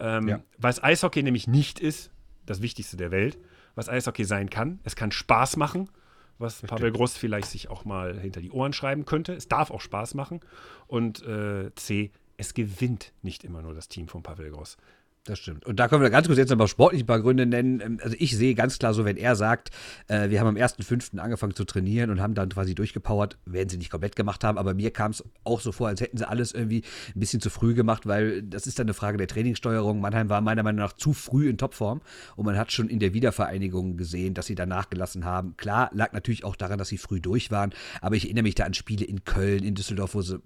Ähm, 0.00 0.28
ja. 0.28 0.40
Was 0.56 0.82
Eishockey 0.82 1.22
nämlich 1.22 1.46
nicht 1.46 1.80
ist, 1.80 2.10
das 2.46 2.62
Wichtigste 2.62 2.96
der 2.96 3.10
Welt, 3.10 3.38
was 3.74 3.90
Eishockey 3.90 4.24
sein 4.24 4.48
kann. 4.48 4.80
Es 4.84 4.96
kann 4.96 5.10
Spaß 5.12 5.58
machen, 5.58 5.90
was. 6.38 6.62
Pavel 6.62 6.90
Groß 6.92 7.16
vielleicht 7.18 7.48
sich 7.48 7.68
auch 7.68 7.84
mal 7.84 8.18
hinter 8.18 8.40
die 8.40 8.50
Ohren 8.50 8.72
schreiben 8.72 9.04
könnte. 9.04 9.34
Es 9.34 9.48
darf 9.48 9.70
auch 9.70 9.82
Spaß 9.82 10.14
machen. 10.14 10.40
Und 10.86 11.22
äh, 11.26 11.70
C, 11.74 12.10
es 12.38 12.54
gewinnt 12.54 13.12
nicht 13.20 13.44
immer 13.44 13.60
nur 13.60 13.74
das 13.74 13.88
Team 13.88 14.08
von 14.08 14.22
Pavel 14.22 14.50
Groß. 14.50 14.78
Das 15.28 15.38
stimmt. 15.38 15.66
Und 15.66 15.78
da 15.78 15.88
können 15.88 16.00
wir 16.00 16.08
ganz 16.08 16.26
kurz 16.26 16.38
jetzt 16.38 16.48
nochmal 16.48 16.68
sportlich 16.68 17.02
ein 17.02 17.06
paar 17.06 17.20
Gründe 17.20 17.44
nennen. 17.44 17.82
Ähm, 17.82 18.00
also 18.02 18.16
ich 18.18 18.34
sehe 18.34 18.54
ganz 18.54 18.78
klar 18.78 18.94
so, 18.94 19.04
wenn 19.04 19.18
er 19.18 19.36
sagt, 19.36 19.70
äh, 20.06 20.30
wir 20.30 20.40
haben 20.40 20.46
am 20.46 20.56
1.5. 20.56 21.18
angefangen 21.18 21.54
zu 21.54 21.66
trainieren 21.66 22.08
und 22.08 22.22
haben 22.22 22.32
dann 22.32 22.48
quasi 22.48 22.74
durchgepowert, 22.74 23.36
werden 23.44 23.68
sie 23.68 23.76
nicht 23.76 23.90
komplett 23.90 24.16
gemacht 24.16 24.42
haben, 24.42 24.56
aber 24.56 24.72
mir 24.72 24.90
kam 24.90 25.10
es 25.10 25.22
auch 25.44 25.60
so 25.60 25.70
vor, 25.70 25.88
als 25.88 26.00
hätten 26.00 26.16
sie 26.16 26.26
alles 26.26 26.52
irgendwie 26.52 26.82
ein 27.14 27.20
bisschen 27.20 27.42
zu 27.42 27.50
früh 27.50 27.74
gemacht, 27.74 28.06
weil 28.06 28.42
das 28.42 28.66
ist 28.66 28.78
dann 28.78 28.86
eine 28.86 28.94
Frage 28.94 29.18
der 29.18 29.26
Trainingssteuerung. 29.26 30.00
Mannheim 30.00 30.30
war 30.30 30.40
meiner 30.40 30.62
Meinung 30.62 30.80
nach 30.80 30.94
zu 30.94 31.12
früh 31.12 31.50
in 31.50 31.58
Topform 31.58 32.00
und 32.36 32.46
man 32.46 32.56
hat 32.56 32.72
schon 32.72 32.88
in 32.88 32.98
der 32.98 33.12
Wiedervereinigung 33.12 33.98
gesehen, 33.98 34.32
dass 34.32 34.46
sie 34.46 34.54
da 34.54 34.64
nachgelassen 34.64 35.26
haben. 35.26 35.58
Klar, 35.58 35.90
lag 35.92 36.14
natürlich 36.14 36.44
auch 36.44 36.56
daran, 36.56 36.78
dass 36.78 36.88
sie 36.88 36.96
früh 36.96 37.20
durch 37.20 37.50
waren, 37.50 37.74
aber 38.00 38.16
ich 38.16 38.24
erinnere 38.24 38.44
mich 38.44 38.54
da 38.54 38.64
an 38.64 38.72
Spiele 38.72 39.04
in 39.04 39.24
Köln, 39.24 39.62
in 39.62 39.74
Düsseldorf, 39.74 40.14
wo 40.14 40.22
sie 40.22 40.40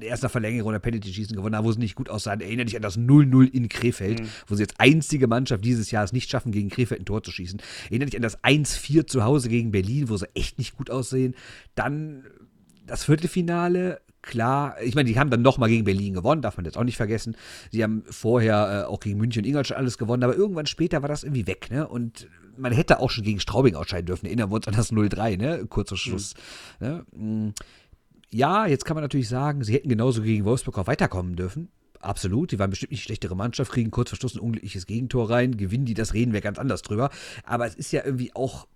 erster 0.00 0.28
Verlängerung 0.28 0.72
der 0.72 0.78
Penalty-Schießen 0.78 1.36
gewonnen 1.36 1.56
haben, 1.56 1.64
wo 1.64 1.72
sie 1.72 1.78
nicht 1.78 1.94
gut 1.94 2.08
aussahen. 2.08 2.40
Erinnere 2.40 2.66
dich 2.66 2.76
an 2.76 2.82
das 2.82 2.98
0-0 2.98 3.50
in 3.50 3.68
Krefeld, 3.68 4.20
mhm. 4.20 4.28
wo 4.46 4.54
sie 4.54 4.62
jetzt 4.62 4.74
einzige 4.78 5.26
Mannschaft 5.26 5.64
dieses 5.64 5.90
Jahr 5.90 6.04
es 6.04 6.12
nicht 6.12 6.30
schaffen, 6.30 6.52
gegen 6.52 6.68
Krefeld 6.68 7.00
ein 7.00 7.04
Tor 7.04 7.22
zu 7.22 7.30
schießen. 7.30 7.60
Erinnere 7.90 8.10
dich 8.10 8.16
an 8.16 8.22
das 8.22 8.42
1-4 8.42 9.06
zu 9.06 9.24
Hause 9.24 9.48
gegen 9.48 9.70
Berlin, 9.70 10.08
wo 10.08 10.16
sie 10.16 10.28
echt 10.34 10.58
nicht 10.58 10.76
gut 10.76 10.90
aussehen. 10.90 11.34
Dann 11.74 12.24
das 12.86 13.04
Viertelfinale, 13.04 14.00
klar, 14.22 14.76
ich 14.82 14.94
meine, 14.94 15.08
die 15.08 15.18
haben 15.18 15.30
dann 15.30 15.42
nochmal 15.42 15.68
gegen 15.68 15.84
Berlin 15.84 16.14
gewonnen, 16.14 16.42
darf 16.42 16.56
man 16.56 16.64
jetzt 16.64 16.78
auch 16.78 16.84
nicht 16.84 16.96
vergessen. 16.96 17.36
Sie 17.70 17.82
haben 17.82 18.02
vorher 18.08 18.84
äh, 18.86 18.88
auch 18.88 19.00
gegen 19.00 19.18
München 19.18 19.42
und 19.42 19.48
Ingolstadt 19.48 19.78
alles 19.78 19.98
gewonnen, 19.98 20.22
aber 20.22 20.36
irgendwann 20.36 20.66
später 20.66 21.02
war 21.02 21.08
das 21.08 21.24
irgendwie 21.24 21.46
weg, 21.46 21.70
ne? 21.70 21.86
Und 21.86 22.28
man 22.56 22.72
hätte 22.72 23.00
auch 23.00 23.10
schon 23.10 23.24
gegen 23.24 23.40
Straubing 23.40 23.76
ausscheiden 23.76 24.06
dürfen. 24.06 24.26
Erinnern 24.26 24.50
wir 24.50 24.56
uns 24.56 24.68
an 24.68 24.74
das 24.74 24.92
0-3, 24.92 25.38
ne? 25.38 25.66
Kurzer 25.66 25.96
Schluss. 25.96 26.34
Mhm. 26.80 26.86
Ne? 26.86 27.54
Ja, 28.32 28.66
jetzt 28.66 28.84
kann 28.84 28.94
man 28.94 29.04
natürlich 29.04 29.28
sagen, 29.28 29.62
sie 29.62 29.74
hätten 29.74 29.88
genauso 29.88 30.22
gegen 30.22 30.44
Wolfsburg 30.44 30.78
auch 30.78 30.86
weiterkommen 30.86 31.36
dürfen. 31.36 31.68
Absolut, 32.00 32.50
die 32.50 32.58
waren 32.58 32.70
bestimmt 32.70 32.92
nicht 32.92 33.04
schlechtere 33.04 33.36
Mannschaft, 33.36 33.70
kriegen 33.70 33.90
kurz 33.90 34.08
verschlossen 34.08 34.38
ein 34.38 34.44
unglückliches 34.44 34.86
Gegentor 34.86 35.30
rein, 35.30 35.56
gewinnen 35.56 35.84
die, 35.84 35.94
das 35.94 36.14
reden 36.14 36.32
wir 36.32 36.40
ganz 36.40 36.58
anders 36.58 36.82
drüber. 36.82 37.10
Aber 37.44 37.66
es 37.66 37.74
ist 37.74 37.92
ja 37.92 38.04
irgendwie 38.04 38.34
auch 38.34 38.66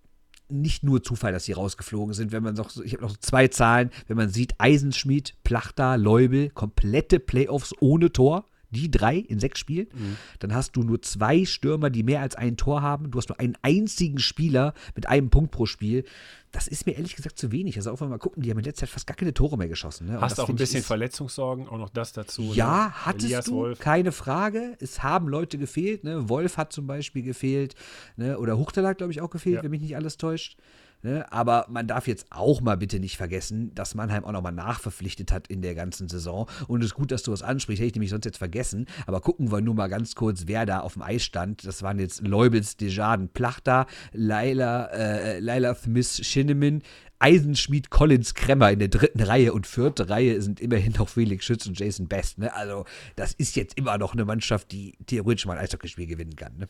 nicht 0.48 0.84
nur 0.84 1.02
Zufall, 1.02 1.32
dass 1.32 1.44
sie 1.44 1.52
rausgeflogen 1.52 2.14
sind, 2.14 2.30
wenn 2.30 2.42
man 2.42 2.54
noch, 2.54 2.70
ich 2.84 2.92
habe 2.92 3.02
noch 3.02 3.16
zwei 3.16 3.48
Zahlen, 3.48 3.90
wenn 4.06 4.16
man 4.16 4.28
sieht, 4.28 4.54
Eisenschmied, 4.58 5.34
Plachta, 5.42 5.96
Leubel, 5.96 6.50
komplette 6.50 7.18
Playoffs 7.18 7.74
ohne 7.80 8.12
Tor 8.12 8.44
die 8.70 8.90
drei 8.90 9.16
in 9.16 9.38
sechs 9.38 9.58
Spielen, 9.58 9.86
mhm. 9.92 10.16
dann 10.40 10.54
hast 10.54 10.76
du 10.76 10.82
nur 10.82 11.00
zwei 11.02 11.44
Stürmer, 11.44 11.90
die 11.90 12.02
mehr 12.02 12.20
als 12.20 12.34
ein 12.36 12.56
Tor 12.56 12.82
haben. 12.82 13.10
Du 13.10 13.18
hast 13.18 13.28
nur 13.28 13.38
einen 13.40 13.56
einzigen 13.62 14.18
Spieler 14.18 14.74
mit 14.94 15.08
einem 15.08 15.30
Punkt 15.30 15.52
pro 15.52 15.66
Spiel. 15.66 16.04
Das 16.52 16.68
ist 16.68 16.86
mir 16.86 16.92
ehrlich 16.92 17.14
gesagt 17.14 17.38
zu 17.38 17.52
wenig. 17.52 17.76
Also 17.76 17.90
auch 17.90 18.00
wenn 18.00 18.08
wir 18.08 18.12
mal 18.12 18.18
gucken, 18.18 18.42
die 18.42 18.50
haben 18.50 18.58
in 18.58 18.64
letzter 18.64 18.86
Zeit 18.86 18.90
fast 18.90 19.06
gar 19.06 19.16
keine 19.16 19.34
Tore 19.34 19.58
mehr 19.58 19.68
geschossen. 19.68 20.06
Ne? 20.06 20.20
Hast 20.20 20.38
du 20.38 20.42
auch 20.42 20.48
ein 20.48 20.56
bisschen 20.56 20.82
Verletzungssorgen, 20.82 21.68
auch 21.68 21.78
noch 21.78 21.90
das 21.90 22.12
dazu? 22.12 22.52
Ja, 22.54 22.86
ne? 22.86 23.06
hattest 23.06 23.26
Elias 23.26 23.44
du, 23.44 23.52
Wolf. 23.52 23.78
keine 23.78 24.12
Frage. 24.12 24.76
Es 24.80 25.02
haben 25.02 25.28
Leute 25.28 25.58
gefehlt. 25.58 26.04
Ne? 26.04 26.28
Wolf 26.28 26.56
hat 26.56 26.72
zum 26.72 26.86
Beispiel 26.86 27.22
gefehlt. 27.22 27.74
Ne? 28.16 28.38
Oder 28.38 28.58
hat, 28.58 28.98
glaube 28.98 29.12
ich, 29.12 29.20
auch 29.20 29.30
gefehlt, 29.30 29.56
ja. 29.56 29.62
wenn 29.62 29.70
mich 29.70 29.82
nicht 29.82 29.96
alles 29.96 30.16
täuscht. 30.16 30.56
Ne? 31.02 31.30
Aber 31.32 31.66
man 31.68 31.86
darf 31.86 32.06
jetzt 32.06 32.26
auch 32.30 32.60
mal 32.60 32.76
bitte 32.76 32.98
nicht 32.98 33.16
vergessen, 33.16 33.74
dass 33.74 33.94
Mannheim 33.94 34.24
auch 34.24 34.32
nochmal 34.32 34.52
nachverpflichtet 34.52 35.32
hat 35.32 35.46
in 35.48 35.62
der 35.62 35.74
ganzen 35.74 36.08
Saison. 36.08 36.48
Und 36.68 36.80
es 36.82 36.88
ist 36.88 36.94
gut, 36.94 37.10
dass 37.12 37.22
du 37.22 37.30
das 37.30 37.42
ansprichst, 37.42 37.80
hätte 37.80 37.88
ich 37.88 37.94
nämlich 37.94 38.10
sonst 38.10 38.24
jetzt 38.24 38.38
vergessen. 38.38 38.86
Aber 39.06 39.20
gucken 39.20 39.52
wir 39.52 39.60
nur 39.60 39.74
mal 39.74 39.88
ganz 39.88 40.14
kurz, 40.14 40.44
wer 40.46 40.66
da 40.66 40.80
auf 40.80 40.94
dem 40.94 41.02
Eis 41.02 41.22
stand. 41.22 41.66
Das 41.66 41.82
waren 41.82 41.98
jetzt 41.98 42.26
Leubels, 42.26 42.76
Desjardins, 42.76 43.30
Plachta, 43.32 43.86
Laila, 44.12 44.86
äh, 44.86 45.38
Laila 45.40 45.74
Smith, 45.74 46.20
Shinneman, 46.24 46.82
Eisenschmied, 47.18 47.90
Collins, 47.90 48.34
Kremmer 48.34 48.70
in 48.70 48.78
der 48.78 48.88
dritten 48.88 49.22
Reihe 49.22 49.52
und 49.52 49.66
vierte 49.66 50.08
Reihe 50.10 50.40
sind 50.42 50.60
immerhin 50.60 50.92
noch 50.92 51.08
Felix 51.08 51.44
Schütz 51.44 51.66
und 51.66 51.78
Jason 51.78 52.08
Best. 52.08 52.38
Ne? 52.38 52.52
Also, 52.54 52.84
das 53.16 53.32
ist 53.32 53.56
jetzt 53.56 53.78
immer 53.78 53.96
noch 53.98 54.12
eine 54.12 54.24
Mannschaft, 54.24 54.72
die 54.72 54.94
theoretisch 55.06 55.46
mal 55.46 55.56
ein 55.56 55.64
Eishockeyspiel 55.64 56.06
gewinnen 56.06 56.36
kann. 56.36 56.56
Ne? 56.58 56.68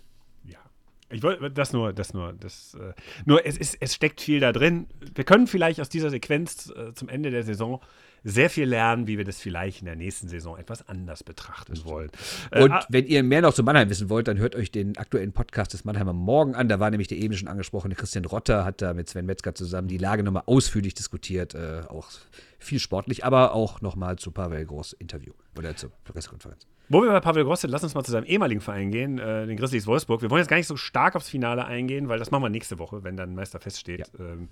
Ich 1.10 1.22
wollte 1.22 1.50
das 1.50 1.72
nur, 1.72 1.92
das 1.92 2.14
nur, 2.14 2.32
das 2.32 2.74
äh, 2.74 2.92
nur 3.24 3.46
es 3.46 3.56
ist, 3.56 3.76
es 3.80 3.94
steckt 3.94 4.20
viel 4.20 4.40
da 4.40 4.52
drin. 4.52 4.86
Wir 5.14 5.24
können 5.24 5.46
vielleicht 5.46 5.80
aus 5.80 5.88
dieser 5.88 6.10
Sequenz 6.10 6.72
äh, 6.76 6.92
zum 6.94 7.08
Ende 7.08 7.30
der 7.30 7.44
Saison 7.44 7.80
sehr 8.24 8.50
viel 8.50 8.68
lernen, 8.68 9.06
wie 9.06 9.18
wir 9.18 9.24
das 9.24 9.40
vielleicht 9.40 9.80
in 9.80 9.86
der 9.86 9.94
nächsten 9.94 10.28
Saison 10.28 10.58
etwas 10.58 10.88
anders 10.88 11.22
betrachten 11.22 11.84
wollen. 11.84 12.10
Äh, 12.50 12.64
Und 12.64 12.72
äh, 12.72 12.80
wenn 12.88 13.06
ihr 13.06 13.22
mehr 13.22 13.40
noch 13.40 13.54
zu 13.54 13.62
Mannheim 13.62 13.88
wissen 13.88 14.10
wollt, 14.10 14.26
dann 14.26 14.38
hört 14.38 14.56
euch 14.56 14.72
den 14.72 14.96
aktuellen 14.96 15.32
Podcast 15.32 15.74
des 15.74 15.84
Mannheimer 15.84 16.12
Morgen 16.12 16.56
an. 16.56 16.68
Da 16.68 16.80
war 16.80 16.90
nämlich 16.90 17.06
der 17.06 17.18
eben 17.18 17.34
schon 17.34 17.46
angesprochene 17.46 17.94
Christian 17.94 18.24
Rotter, 18.24 18.64
hat 18.64 18.82
da 18.82 18.94
mit 18.94 19.08
Sven 19.08 19.26
Metzger 19.26 19.54
zusammen 19.54 19.86
die 19.86 19.98
Lage 19.98 20.24
nochmal 20.24 20.42
ausführlich 20.46 20.94
diskutiert. 20.94 21.54
Äh, 21.54 21.82
auch 21.88 22.10
viel 22.58 22.80
sportlich, 22.80 23.24
aber 23.24 23.54
auch 23.54 23.80
nochmal 23.80 24.16
zu 24.16 24.32
Pavel 24.32 24.66
Groß 24.66 24.94
Interview 24.94 25.32
oder 25.56 25.76
zur 25.76 25.90
Pressekonferenz. 26.04 26.66
Wo 26.88 27.02
wir 27.02 27.10
bei 27.10 27.18
Pavel 27.18 27.44
Groß 27.44 27.62
sind, 27.62 27.70
lass 27.70 27.82
uns 27.82 27.94
mal 27.94 28.04
zu 28.04 28.12
seinem 28.12 28.26
ehemaligen 28.26 28.60
Verein 28.60 28.92
gehen, 28.92 29.18
äh, 29.18 29.44
den 29.46 29.56
Grizzlies 29.56 29.88
Wolfsburg. 29.88 30.22
Wir 30.22 30.30
wollen 30.30 30.40
jetzt 30.40 30.48
gar 30.48 30.56
nicht 30.56 30.68
so 30.68 30.76
stark 30.76 31.16
aufs 31.16 31.28
Finale 31.28 31.64
eingehen, 31.64 32.08
weil 32.08 32.20
das 32.20 32.30
machen 32.30 32.44
wir 32.44 32.48
nächste 32.48 32.78
Woche, 32.78 33.02
wenn 33.02 33.16
dann 33.16 33.34
Meister 33.34 33.58
feststeht. 33.58 34.08
Ja. 34.16 34.24
Ähm, 34.24 34.48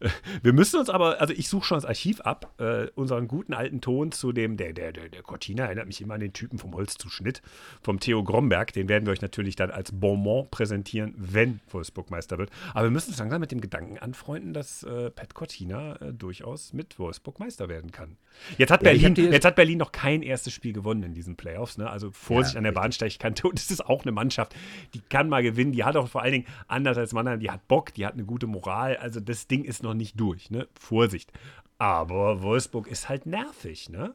äh, 0.00 0.08
wir 0.42 0.52
müssen 0.52 0.80
uns 0.80 0.90
aber, 0.90 1.20
also 1.20 1.32
ich 1.32 1.48
suche 1.48 1.64
schon 1.64 1.76
das 1.76 1.84
Archiv 1.84 2.20
ab, 2.22 2.52
äh, 2.58 2.88
unseren 2.96 3.28
guten 3.28 3.54
alten 3.54 3.80
Ton 3.80 4.10
zu 4.10 4.32
dem, 4.32 4.56
der, 4.56 4.72
der, 4.72 4.90
der, 4.90 5.08
der 5.10 5.22
Cortina 5.22 5.66
erinnert 5.66 5.86
mich 5.86 6.00
immer 6.00 6.14
an 6.14 6.20
den 6.20 6.32
Typen 6.32 6.58
vom 6.58 6.74
Holzzuschnitt, 6.74 7.40
vom 7.82 8.00
Theo 8.00 8.24
Gromberg. 8.24 8.72
Den 8.72 8.88
werden 8.88 9.06
wir 9.06 9.12
euch 9.12 9.22
natürlich 9.22 9.54
dann 9.54 9.70
als 9.70 9.92
Bonbon 9.92 10.48
präsentieren, 10.50 11.14
wenn 11.16 11.60
Wolfsburg 11.70 12.10
Meister 12.10 12.36
wird. 12.36 12.50
Aber 12.74 12.86
wir 12.86 12.90
müssen 12.90 13.10
uns 13.10 13.18
langsam 13.18 13.40
mit 13.40 13.52
dem 13.52 13.60
Gedanken 13.60 13.98
anfreunden, 13.98 14.52
dass 14.52 14.82
äh, 14.82 15.10
Pat 15.10 15.34
Cortina 15.34 16.00
äh, 16.00 16.12
durchaus 16.12 16.72
mit 16.72 16.98
Wolfsburg 16.98 17.38
Meister 17.38 17.68
werden 17.68 17.92
kann. 17.92 18.16
Jetzt 18.58 18.70
hat, 18.70 18.82
ja, 18.82 18.90
Berlin, 18.90 19.14
jetzt 19.14 19.44
hat 19.44 19.54
Berlin 19.54 19.78
noch 19.78 19.92
kein 19.92 20.22
erstes 20.22 20.52
Spiel 20.52 20.72
gewonnen 20.72 21.04
in 21.04 21.14
diesen 21.14 21.36
Playoffs. 21.36 21.75
Ne? 21.78 21.88
Also 21.88 22.10
Vorsicht 22.10 22.54
ja, 22.54 22.58
an 22.58 22.64
der 22.64 22.72
Bahnsteigkante. 22.72 23.48
Und 23.48 23.58
es 23.58 23.70
ist 23.70 23.84
auch 23.84 24.02
eine 24.02 24.12
Mannschaft, 24.12 24.54
die 24.94 25.00
kann 25.00 25.28
mal 25.28 25.42
gewinnen. 25.42 25.72
Die 25.72 25.84
hat 25.84 25.96
auch 25.96 26.08
vor 26.08 26.22
allen 26.22 26.32
Dingen, 26.32 26.46
anders 26.68 26.98
als 26.98 27.12
Mannheim, 27.12 27.40
die 27.40 27.50
hat 27.50 27.66
Bock, 27.68 27.94
die 27.94 28.06
hat 28.06 28.14
eine 28.14 28.24
gute 28.24 28.46
Moral. 28.46 28.96
Also 28.96 29.20
das 29.20 29.46
Ding 29.46 29.64
ist 29.64 29.82
noch 29.82 29.94
nicht 29.94 30.18
durch. 30.18 30.50
Ne? 30.50 30.68
Vorsicht. 30.78 31.32
Aber 31.78 32.42
Wolfsburg 32.42 32.86
ist 32.88 33.08
halt 33.08 33.26
nervig, 33.26 33.90
ne? 33.90 34.14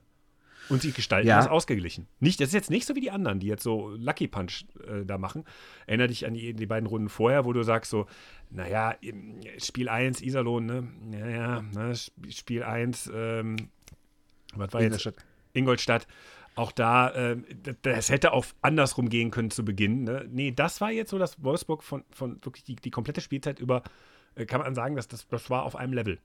Und 0.69 0.81
sie 0.81 0.91
gestalten 0.91 1.27
ja. 1.27 1.37
das 1.37 1.47
ausgeglichen. 1.47 2.07
Nicht, 2.19 2.39
das 2.39 2.49
ist 2.49 2.53
jetzt 2.53 2.69
nicht 2.69 2.85
so 2.85 2.95
wie 2.95 3.01
die 3.01 3.11
anderen, 3.11 3.39
die 3.39 3.47
jetzt 3.47 3.63
so 3.63 3.89
Lucky 3.89 4.27
Punch 4.27 4.65
äh, 4.87 5.05
da 5.05 5.17
machen. 5.17 5.43
Erinner 5.85 6.07
dich 6.07 6.25
an 6.25 6.33
die, 6.33 6.53
die, 6.53 6.65
beiden 6.65 6.87
Runden 6.87 7.09
vorher, 7.09 7.45
wo 7.45 7.51
du 7.51 7.63
sagst 7.63 7.91
so, 7.91 8.05
naja, 8.49 8.95
Spiel 9.57 9.89
1 9.89 10.21
Iserlohn, 10.21 10.65
ne? 10.65 10.87
Naja, 11.09 11.61
ne? 11.61 11.93
Spiel 12.29 12.63
1, 12.63 13.11
ähm, 13.13 13.57
was 14.55 14.71
war 14.73 14.81
jetzt? 14.81 15.11
Ingolstadt 15.53 16.07
auch 16.55 16.71
da, 16.71 17.09
äh, 17.09 17.37
das 17.81 18.09
hätte 18.09 18.33
auch 18.33 18.45
andersrum 18.61 19.09
gehen 19.09 19.31
können 19.31 19.51
zu 19.51 19.63
Beginn. 19.63 20.03
Ne? 20.03 20.27
Nee, 20.29 20.51
das 20.51 20.81
war 20.81 20.91
jetzt 20.91 21.11
so, 21.11 21.17
dass 21.17 21.43
Wolfsburg 21.43 21.83
von, 21.83 22.03
von 22.11 22.43
wirklich 22.43 22.63
die, 22.63 22.75
die 22.75 22.91
komplette 22.91 23.21
Spielzeit 23.21 23.59
über, 23.59 23.83
äh, 24.35 24.45
kann 24.45 24.61
man 24.61 24.75
sagen, 24.75 24.95
dass 24.95 25.07
das, 25.07 25.27
das 25.27 25.49
war 25.49 25.63
auf 25.63 25.75
einem 25.75 25.93
Level. 25.93 26.19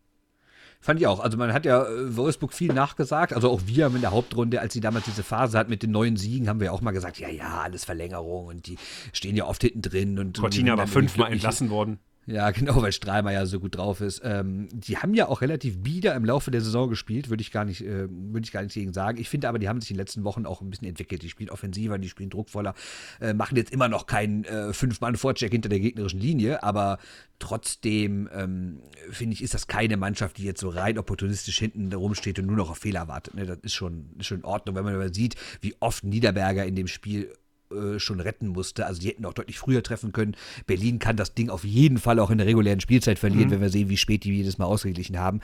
Fand 0.80 1.00
ich 1.00 1.06
auch. 1.06 1.20
Also 1.20 1.38
man 1.38 1.52
hat 1.52 1.64
ja 1.64 1.84
äh, 1.84 2.16
Wolfsburg 2.16 2.52
viel 2.52 2.72
nachgesagt. 2.72 3.32
Also 3.32 3.50
auch 3.50 3.62
wir 3.66 3.84
haben 3.84 3.94
in 3.94 4.02
der 4.02 4.10
Hauptrunde, 4.10 4.60
als 4.60 4.74
sie 4.74 4.80
damals 4.80 5.04
diese 5.04 5.22
Phase 5.22 5.58
hat 5.58 5.68
mit 5.68 5.82
den 5.82 5.90
neuen 5.90 6.16
Siegen, 6.16 6.48
haben 6.48 6.60
wir 6.60 6.72
auch 6.72 6.80
mal 6.80 6.90
gesagt, 6.90 7.18
ja, 7.18 7.28
ja, 7.28 7.60
alles 7.62 7.84
Verlängerung 7.84 8.46
und 8.46 8.66
die 8.66 8.76
stehen 9.12 9.36
ja 9.36 9.46
oft 9.46 9.62
hinten 9.62 9.82
drin. 9.82 10.18
Und 10.18 10.38
Cortina 10.38 10.76
war 10.76 10.86
fünfmal 10.86 11.32
entlassen 11.32 11.70
worden. 11.70 11.98
Ja, 12.26 12.50
genau, 12.52 12.82
weil 12.82 12.92
Strahlmeier 12.92 13.46
so 13.46 13.60
gut 13.60 13.76
drauf 13.76 14.00
ist. 14.00 14.20
Ähm, 14.24 14.68
die 14.72 14.98
haben 14.98 15.14
ja 15.14 15.28
auch 15.28 15.40
relativ 15.40 15.82
bieder 15.82 16.14
im 16.14 16.24
Laufe 16.24 16.50
der 16.50 16.60
Saison 16.60 16.88
gespielt, 16.88 17.30
würde 17.30 17.40
ich 17.40 17.52
gar 17.52 17.64
nicht, 17.64 17.82
äh, 17.82 18.08
würde 18.10 18.44
ich 18.44 18.52
gar 18.52 18.62
nicht 18.62 18.74
gegen 18.74 18.92
sagen. 18.92 19.18
Ich 19.18 19.28
finde 19.28 19.48
aber, 19.48 19.58
die 19.58 19.68
haben 19.68 19.80
sich 19.80 19.90
in 19.90 19.94
den 19.94 20.00
letzten 20.00 20.24
Wochen 20.24 20.44
auch 20.44 20.60
ein 20.60 20.68
bisschen 20.68 20.88
entwickelt. 20.88 21.22
Die 21.22 21.30
spielen 21.30 21.50
offensiver, 21.50 21.98
die 21.98 22.08
spielen 22.08 22.30
druckvoller, 22.30 22.74
äh, 23.20 23.32
machen 23.32 23.56
jetzt 23.56 23.72
immer 23.72 23.88
noch 23.88 24.06
keinen 24.06 24.44
äh, 24.44 24.72
Fünf-Mann-Vorcheck 24.72 25.52
hinter 25.52 25.68
der 25.68 25.80
gegnerischen 25.80 26.20
Linie, 26.20 26.62
aber 26.62 26.98
trotzdem 27.38 28.28
ähm, 28.32 28.80
finde 29.10 29.34
ich, 29.34 29.42
ist 29.42 29.54
das 29.54 29.66
keine 29.66 29.96
Mannschaft, 29.96 30.38
die 30.38 30.44
jetzt 30.44 30.60
so 30.60 30.68
rein 30.68 30.98
opportunistisch 30.98 31.58
hinten 31.58 31.92
rumsteht 31.92 32.38
und 32.38 32.46
nur 32.46 32.56
noch 32.56 32.70
auf 32.70 32.78
Fehler 32.78 33.08
wartet. 33.08 33.34
Ne? 33.34 33.46
Das 33.46 33.58
ist 33.62 33.74
schon, 33.74 34.10
ist 34.18 34.26
schon 34.26 34.38
in 34.38 34.44
Ordnung, 34.44 34.74
wenn 34.74 34.84
man 34.84 34.94
aber 34.94 35.12
sieht, 35.12 35.36
wie 35.60 35.74
oft 35.80 36.02
Niederberger 36.02 36.64
in 36.64 36.74
dem 36.74 36.88
Spiel 36.88 37.32
äh, 37.70 37.98
schon 37.98 38.20
retten 38.20 38.48
musste. 38.48 38.86
Also 38.86 39.00
die 39.00 39.08
hätten 39.08 39.24
auch 39.24 39.34
deutlich 39.34 39.58
früher 39.58 39.82
treffen 39.82 40.12
können. 40.12 40.36
Berlin 40.66 40.98
kann 40.98 41.16
das 41.16 41.34
Ding 41.34 41.50
auf 41.50 41.64
jeden 41.64 41.98
Fall 41.98 42.18
auch 42.20 42.30
in 42.30 42.38
der 42.38 42.46
regulären 42.46 42.80
Spielzeit 42.80 43.18
verlieren, 43.18 43.48
mhm. 43.48 43.52
wenn 43.52 43.60
wir 43.60 43.70
sehen, 43.70 43.88
wie 43.88 43.96
spät 43.96 44.24
die 44.24 44.32
jedes 44.34 44.58
Mal 44.58 44.66
ausgeglichen 44.66 45.18
haben. 45.18 45.40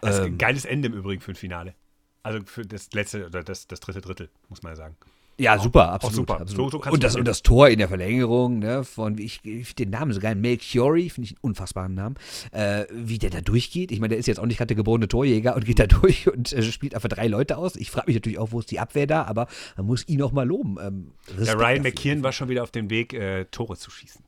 Das 0.00 0.16
ist 0.16 0.20
ein 0.22 0.32
ähm, 0.32 0.38
geiles 0.38 0.64
Ende 0.64 0.88
im 0.88 0.94
Übrigen 0.94 1.20
für 1.20 1.32
ein 1.32 1.36
Finale. 1.36 1.74
Also 2.22 2.40
für 2.46 2.62
das 2.62 2.92
letzte 2.92 3.26
oder 3.26 3.42
das, 3.42 3.66
das 3.68 3.80
dritte 3.80 4.00
Drittel, 4.00 4.30
muss 4.48 4.62
man 4.62 4.72
ja 4.72 4.76
sagen. 4.76 4.96
Ja, 5.38 5.58
super, 5.58 5.90
absolut. 5.90 6.16
super. 6.16 6.40
absolut. 6.40 6.72
So, 6.72 6.82
so 6.82 6.90
und, 6.90 7.02
das, 7.02 7.16
und 7.16 7.26
das 7.26 7.42
Tor 7.42 7.68
in 7.68 7.78
der 7.78 7.88
Verlängerung, 7.88 8.60
ne, 8.60 8.84
von, 8.84 9.18
ich, 9.18 9.44
ich 9.44 9.74
den 9.74 9.90
Namen 9.90 10.12
so 10.12 10.20
geil, 10.20 10.36
Melchiori, 10.36 11.10
finde 11.10 11.26
ich 11.26 11.32
einen 11.32 11.40
unfassbaren 11.40 11.94
Namen, 11.94 12.16
äh, 12.52 12.84
wie 12.92 13.18
der 13.18 13.30
da 13.30 13.40
durchgeht. 13.40 13.90
Ich 13.90 14.00
meine, 14.00 14.10
der 14.10 14.18
ist 14.18 14.26
jetzt 14.26 14.38
auch 14.38 14.46
nicht 14.46 14.58
gerade 14.58 14.74
geborene 14.74 15.08
Torjäger 15.08 15.56
und 15.56 15.64
geht 15.64 15.78
da 15.78 15.86
durch 15.88 16.28
und 16.28 16.52
äh, 16.52 16.62
spielt 16.62 16.94
einfach 16.94 17.08
drei 17.08 17.26
Leute 17.26 17.56
aus. 17.56 17.74
Ich 17.76 17.90
frage 17.90 18.06
mich 18.06 18.16
natürlich 18.16 18.38
auch, 18.38 18.52
wo 18.52 18.60
ist 18.60 18.70
die 18.70 18.78
Abwehr 18.78 19.06
da, 19.06 19.24
aber 19.24 19.48
man 19.76 19.86
muss 19.86 20.06
ihn 20.08 20.22
auch 20.22 20.32
mal 20.32 20.46
loben. 20.46 20.76
Ähm, 20.80 21.12
der 21.36 21.58
Ryan 21.58 21.82
McKeon 21.82 22.22
war 22.22 22.32
schon 22.32 22.48
wieder 22.48 22.62
auf 22.62 22.70
dem 22.70 22.88
Weg, 22.90 23.12
äh, 23.12 23.46
Tore 23.46 23.76
zu 23.76 23.90
schießen. 23.90 24.24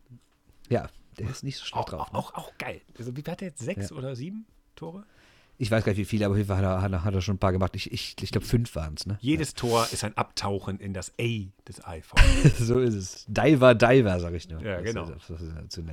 Ja, 0.69 0.89
der 1.19 1.31
ist 1.31 1.45
nicht 1.45 1.57
so 1.57 1.65
schlecht 1.65 1.87
auch, 1.87 1.91
drauf. 1.91 2.13
Ne? 2.13 2.19
Auch, 2.19 2.35
auch, 2.35 2.53
geil. 2.59 2.81
Also, 2.99 3.17
wie 3.17 3.23
hat 3.23 3.43
er 3.43 3.49
jetzt? 3.49 3.61
Sechs 3.61 3.91
ja. 3.91 3.97
oder 3.97 4.17
sieben 4.17 4.47
Tore? 4.75 5.05
Ich 5.59 5.71
weiß 5.71 5.85
gar 5.85 5.93
nicht, 5.93 5.99
wie 5.99 6.05
viele, 6.05 6.27
aber 6.27 6.33
auf 6.33 6.37
jeden 6.39 6.49
Fall 6.49 6.59
hat 6.59 6.93
er, 6.93 7.05
hat 7.05 7.15
er, 7.15 7.21
schon 7.21 7.37
ein 7.37 7.39
paar 7.39 7.53
gemacht. 7.53 7.75
Ich, 7.77 7.91
ich, 7.93 8.17
ich 8.21 8.31
glaube, 8.31 8.47
fünf 8.47 8.75
waren 8.75 8.95
es. 8.95 9.07
Ne? 9.07 9.19
Jedes 9.21 9.53
ja. 9.53 9.55
Tor 9.57 9.89
ist 9.91 10.05
ein 10.05 10.17
Abtauchen 10.17 10.79
in 10.79 10.93
das 10.93 11.13
A 11.21 11.47
des 11.67 11.85
iPhones. 11.85 12.59
so 12.59 12.79
ist 12.79 12.95
es. 12.95 13.25
Diver, 13.27 13.75
Diver, 13.75 14.21
sage 14.21 14.37
ich 14.37 14.49
nur. 14.49 14.61
Ja, 14.63 14.81
genau. 14.81 15.07
Das 15.07 15.31
ist, 15.31 15.31
das 15.31 15.41
ist 15.41 15.89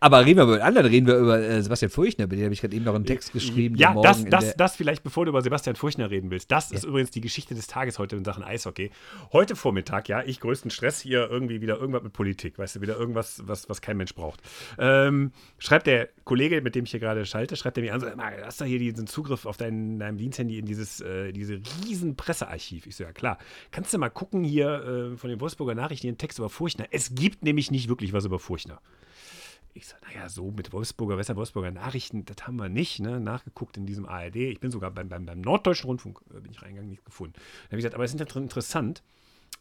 aber 0.00 0.24
reden 0.24 0.38
wir 0.38 0.44
über 0.44 0.64
anderen, 0.64 0.86
reden 0.86 1.06
wir 1.06 1.16
über 1.16 1.40
äh, 1.40 1.62
Sebastian 1.62 1.90
Furchner. 1.90 2.26
Bei 2.26 2.36
dem 2.36 2.44
habe 2.44 2.54
ich 2.54 2.60
gerade 2.60 2.74
eben 2.74 2.84
noch 2.84 2.94
einen 2.94 3.04
Text 3.04 3.32
geschrieben. 3.32 3.76
Ja, 3.76 3.94
das, 4.00 4.24
das, 4.24 4.56
das 4.56 4.76
vielleicht, 4.76 5.02
bevor 5.02 5.24
du 5.24 5.30
über 5.30 5.42
Sebastian 5.42 5.76
Furchner 5.76 6.10
reden 6.10 6.30
willst. 6.30 6.50
Das 6.50 6.70
ja. 6.70 6.76
ist 6.76 6.84
übrigens 6.84 7.10
die 7.10 7.20
Geschichte 7.20 7.54
des 7.54 7.66
Tages 7.66 7.98
heute 7.98 8.16
in 8.16 8.24
Sachen 8.24 8.42
Eishockey. 8.42 8.90
Heute 9.32 9.56
Vormittag, 9.56 10.08
ja, 10.08 10.22
ich 10.22 10.40
größten 10.40 10.70
Stress 10.70 11.00
hier 11.00 11.28
irgendwie 11.30 11.60
wieder 11.60 11.78
irgendwas 11.78 12.02
mit 12.02 12.12
Politik. 12.12 12.58
Weißt 12.58 12.76
du, 12.76 12.80
wieder 12.80 12.96
irgendwas, 12.96 13.42
was, 13.44 13.68
was 13.68 13.80
kein 13.80 13.96
Mensch 13.96 14.14
braucht. 14.14 14.40
Ähm, 14.78 15.32
schreibt 15.58 15.86
der 15.86 16.08
Kollege, 16.24 16.60
mit 16.60 16.74
dem 16.74 16.84
ich 16.84 16.90
hier 16.90 17.00
gerade 17.00 17.24
schalte, 17.24 17.56
schreibt 17.56 17.78
er 17.78 17.84
mir 17.84 17.94
an, 17.94 18.00
so, 18.00 18.06
hast 18.44 18.60
du 18.60 18.64
hier 18.64 18.95
diesen 18.96 19.06
Zugriff 19.06 19.46
auf 19.46 19.56
dein 19.56 19.76
dein, 19.76 19.98
deinem 19.98 20.18
Diensthandy 20.18 20.58
in 20.58 20.66
dieses 20.66 21.00
äh, 21.00 21.32
diese 21.32 21.60
riesen 21.84 22.16
Pressearchiv. 22.16 22.86
Ich 22.86 22.96
so, 22.96 23.04
ja 23.04 23.12
klar. 23.12 23.38
Kannst 23.70 23.92
du 23.92 23.98
mal 23.98 24.10
gucken 24.10 24.44
hier 24.44 25.12
äh, 25.12 25.16
von 25.16 25.30
den 25.30 25.40
Wolfsburger 25.40 25.74
Nachrichten, 25.74 26.06
den 26.06 26.18
Text 26.18 26.38
über 26.38 26.48
Furchtner. 26.48 26.86
Es 26.90 27.14
gibt 27.14 27.44
nämlich 27.44 27.70
nicht 27.70 27.88
wirklich 27.88 28.12
was 28.12 28.24
über 28.24 28.38
Furchtner. 28.38 28.80
Ich 29.74 29.88
sage, 29.88 30.02
naja, 30.06 30.28
so 30.30 30.50
mit 30.50 30.72
Wolfsburger, 30.72 31.18
Wester 31.18 31.36
Wolfsburger 31.36 31.70
Nachrichten, 31.70 32.24
das 32.24 32.46
haben 32.46 32.56
wir 32.56 32.70
nicht, 32.70 32.98
ne? 33.00 33.20
nachgeguckt 33.20 33.76
in 33.76 33.84
diesem 33.84 34.06
ARD. 34.06 34.36
Ich 34.36 34.58
bin 34.58 34.70
sogar 34.70 34.90
beim, 34.90 35.10
beim, 35.10 35.26
beim 35.26 35.42
Norddeutschen 35.42 35.86
Rundfunk, 35.86 36.20
äh, 36.34 36.40
bin 36.40 36.50
ich 36.50 36.62
reingegangen, 36.62 36.88
nicht 36.88 37.04
gefunden. 37.04 37.34
Da 37.34 37.40
habe 37.40 37.76
ich 37.76 37.78
gesagt, 37.78 37.94
aber 37.94 38.04
es 38.04 38.14
ist 38.14 38.36
interessant, 38.36 39.02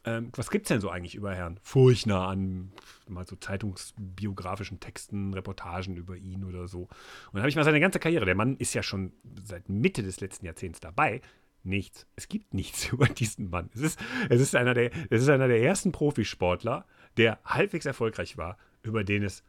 ähm, 0.06 0.32
was 0.36 0.52
gibt 0.52 0.66
es 0.66 0.70
denn 0.70 0.82
so 0.82 0.90
eigentlich 0.90 1.16
über 1.16 1.34
Herrn 1.34 1.60
Furchner 1.64 2.28
an 2.28 2.72
mal 3.08 3.26
so 3.26 3.36
zeitungsbiografischen 3.36 4.80
Texten, 4.80 5.34
Reportagen 5.34 5.98
über 5.98 6.16
ihn 6.16 6.44
oder 6.44 6.68
so? 6.68 6.82
Und 6.82 6.90
dann 7.34 7.42
habe 7.42 7.50
ich 7.50 7.56
mal 7.56 7.64
seine 7.64 7.80
ganze 7.80 8.00
Karriere, 8.00 8.26
der 8.26 8.36
Mann 8.36 8.56
ist 8.58 8.74
ja 8.74 8.84
schon 8.84 9.14
seit 9.44 9.68
Mitte 9.68 10.04
des 10.04 10.22
letzten 10.22 10.46
Jahrzehnts 10.46 10.80
dabei, 10.80 11.22
nichts. 11.64 12.06
Es 12.16 12.28
gibt 12.28 12.54
nichts 12.54 12.88
über 12.92 13.08
diesen 13.08 13.50
Mann. 13.50 13.70
Es 13.74 13.82
ist, 13.82 14.00
es 14.30 14.42
ist, 14.42 14.56
einer, 14.56 14.76
der, 14.76 14.92
es 15.10 15.24
ist 15.24 15.30
einer 15.30 15.48
der 15.48 15.62
ersten 15.62 15.92
Profisportler, 15.92 16.86
der 17.18 17.40
halbwegs 17.44 17.86
erfolgreich 17.86 18.38
war, 18.38 18.58
über 18.84 19.04
den 19.04 19.24
es 19.24 19.44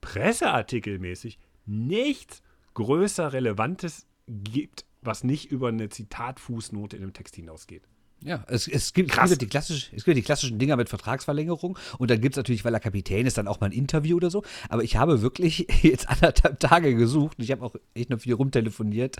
presseartikelmäßig 0.00 1.38
nichts 1.64 2.42
größer 2.74 3.32
Relevantes 3.32 4.06
gibt, 4.28 4.84
was 5.02 5.24
nicht 5.24 5.50
über 5.50 5.68
eine 5.68 5.88
Zitatfußnote 5.88 6.96
in 6.96 7.02
einem 7.02 7.12
Text 7.12 7.34
hinausgeht. 7.34 7.82
Ja, 8.26 8.42
es, 8.48 8.66
es, 8.66 8.92
gibt, 8.92 9.16
es, 9.16 9.30
gibt 9.30 9.42
die 9.42 9.46
klassisch, 9.46 9.92
es 9.94 10.04
gibt 10.04 10.16
die 10.16 10.22
klassischen 10.22 10.58
Dinger 10.58 10.74
mit 10.74 10.88
Vertragsverlängerung 10.88 11.78
und 11.98 12.10
dann 12.10 12.20
gibt 12.20 12.34
es 12.34 12.36
natürlich, 12.36 12.64
weil 12.64 12.74
er 12.74 12.80
Kapitän 12.80 13.24
ist, 13.24 13.38
dann 13.38 13.46
auch 13.46 13.60
mal 13.60 13.66
ein 13.66 13.72
Interview 13.72 14.16
oder 14.16 14.30
so. 14.30 14.42
Aber 14.68 14.82
ich 14.82 14.96
habe 14.96 15.22
wirklich 15.22 15.68
jetzt 15.82 16.08
anderthalb 16.08 16.58
Tage 16.58 16.96
gesucht 16.96 17.38
und 17.38 17.44
ich 17.44 17.52
habe 17.52 17.64
auch 17.64 17.76
echt 17.94 18.10
noch 18.10 18.18
viel 18.18 18.34
rumtelefoniert. 18.34 19.16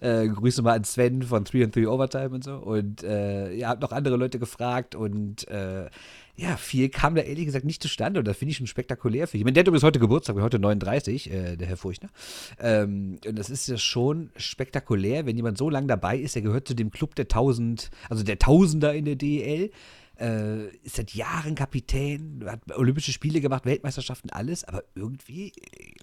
Äh, 0.00 0.28
Grüße 0.28 0.62
mal 0.62 0.76
an 0.76 0.84
Sven 0.84 1.24
von 1.24 1.42
3 1.42 1.64
and 1.64 1.74
3 1.74 1.88
Overtime 1.88 2.30
und 2.30 2.44
so. 2.44 2.54
Und 2.54 3.02
äh, 3.02 3.52
ja, 3.54 3.70
habe 3.70 3.80
noch 3.80 3.90
andere 3.90 4.16
Leute 4.16 4.38
gefragt 4.38 4.94
und 4.94 5.48
äh, 5.48 5.90
ja, 6.36 6.56
viel 6.56 6.88
kam 6.88 7.14
da 7.14 7.22
ehrlich 7.22 7.44
gesagt 7.46 7.64
nicht 7.64 7.82
zustande 7.82 8.18
und 8.18 8.26
das 8.26 8.36
finde 8.36 8.50
ich 8.50 8.56
schon 8.56 8.66
spektakulär 8.66 9.28
für. 9.28 9.36
Ich 9.36 9.44
meine, 9.44 9.52
der 9.52 9.60
hat 9.60 9.68
übrigens 9.68 9.84
heute 9.84 10.00
Geburtstag, 10.00 10.36
heute 10.40 10.58
39, 10.58 11.30
äh, 11.30 11.56
der 11.56 11.68
Herr 11.68 11.76
Furchtner. 11.76 12.10
Ähm, 12.58 13.18
und 13.24 13.38
das 13.38 13.50
ist 13.50 13.68
ja 13.68 13.76
schon 13.76 14.30
spektakulär, 14.36 15.26
wenn 15.26 15.36
jemand 15.36 15.58
so 15.58 15.70
lange 15.70 15.86
dabei 15.86 16.18
ist, 16.18 16.34
der 16.34 16.42
gehört 16.42 16.66
zu 16.66 16.74
dem 16.74 16.90
Club 16.90 17.14
der 17.14 17.28
Tausend, 17.28 17.90
also 18.08 18.24
der 18.24 18.38
Tausender 18.38 18.94
in 18.94 19.04
der 19.04 19.16
DEL. 19.16 19.70
Äh, 20.16 20.68
ist 20.84 20.94
seit 20.94 21.12
Jahren 21.14 21.56
Kapitän, 21.56 22.44
hat 22.46 22.60
Olympische 22.76 23.12
Spiele 23.12 23.40
gemacht, 23.40 23.64
Weltmeisterschaften, 23.64 24.30
alles, 24.30 24.62
aber 24.62 24.84
irgendwie 24.94 25.52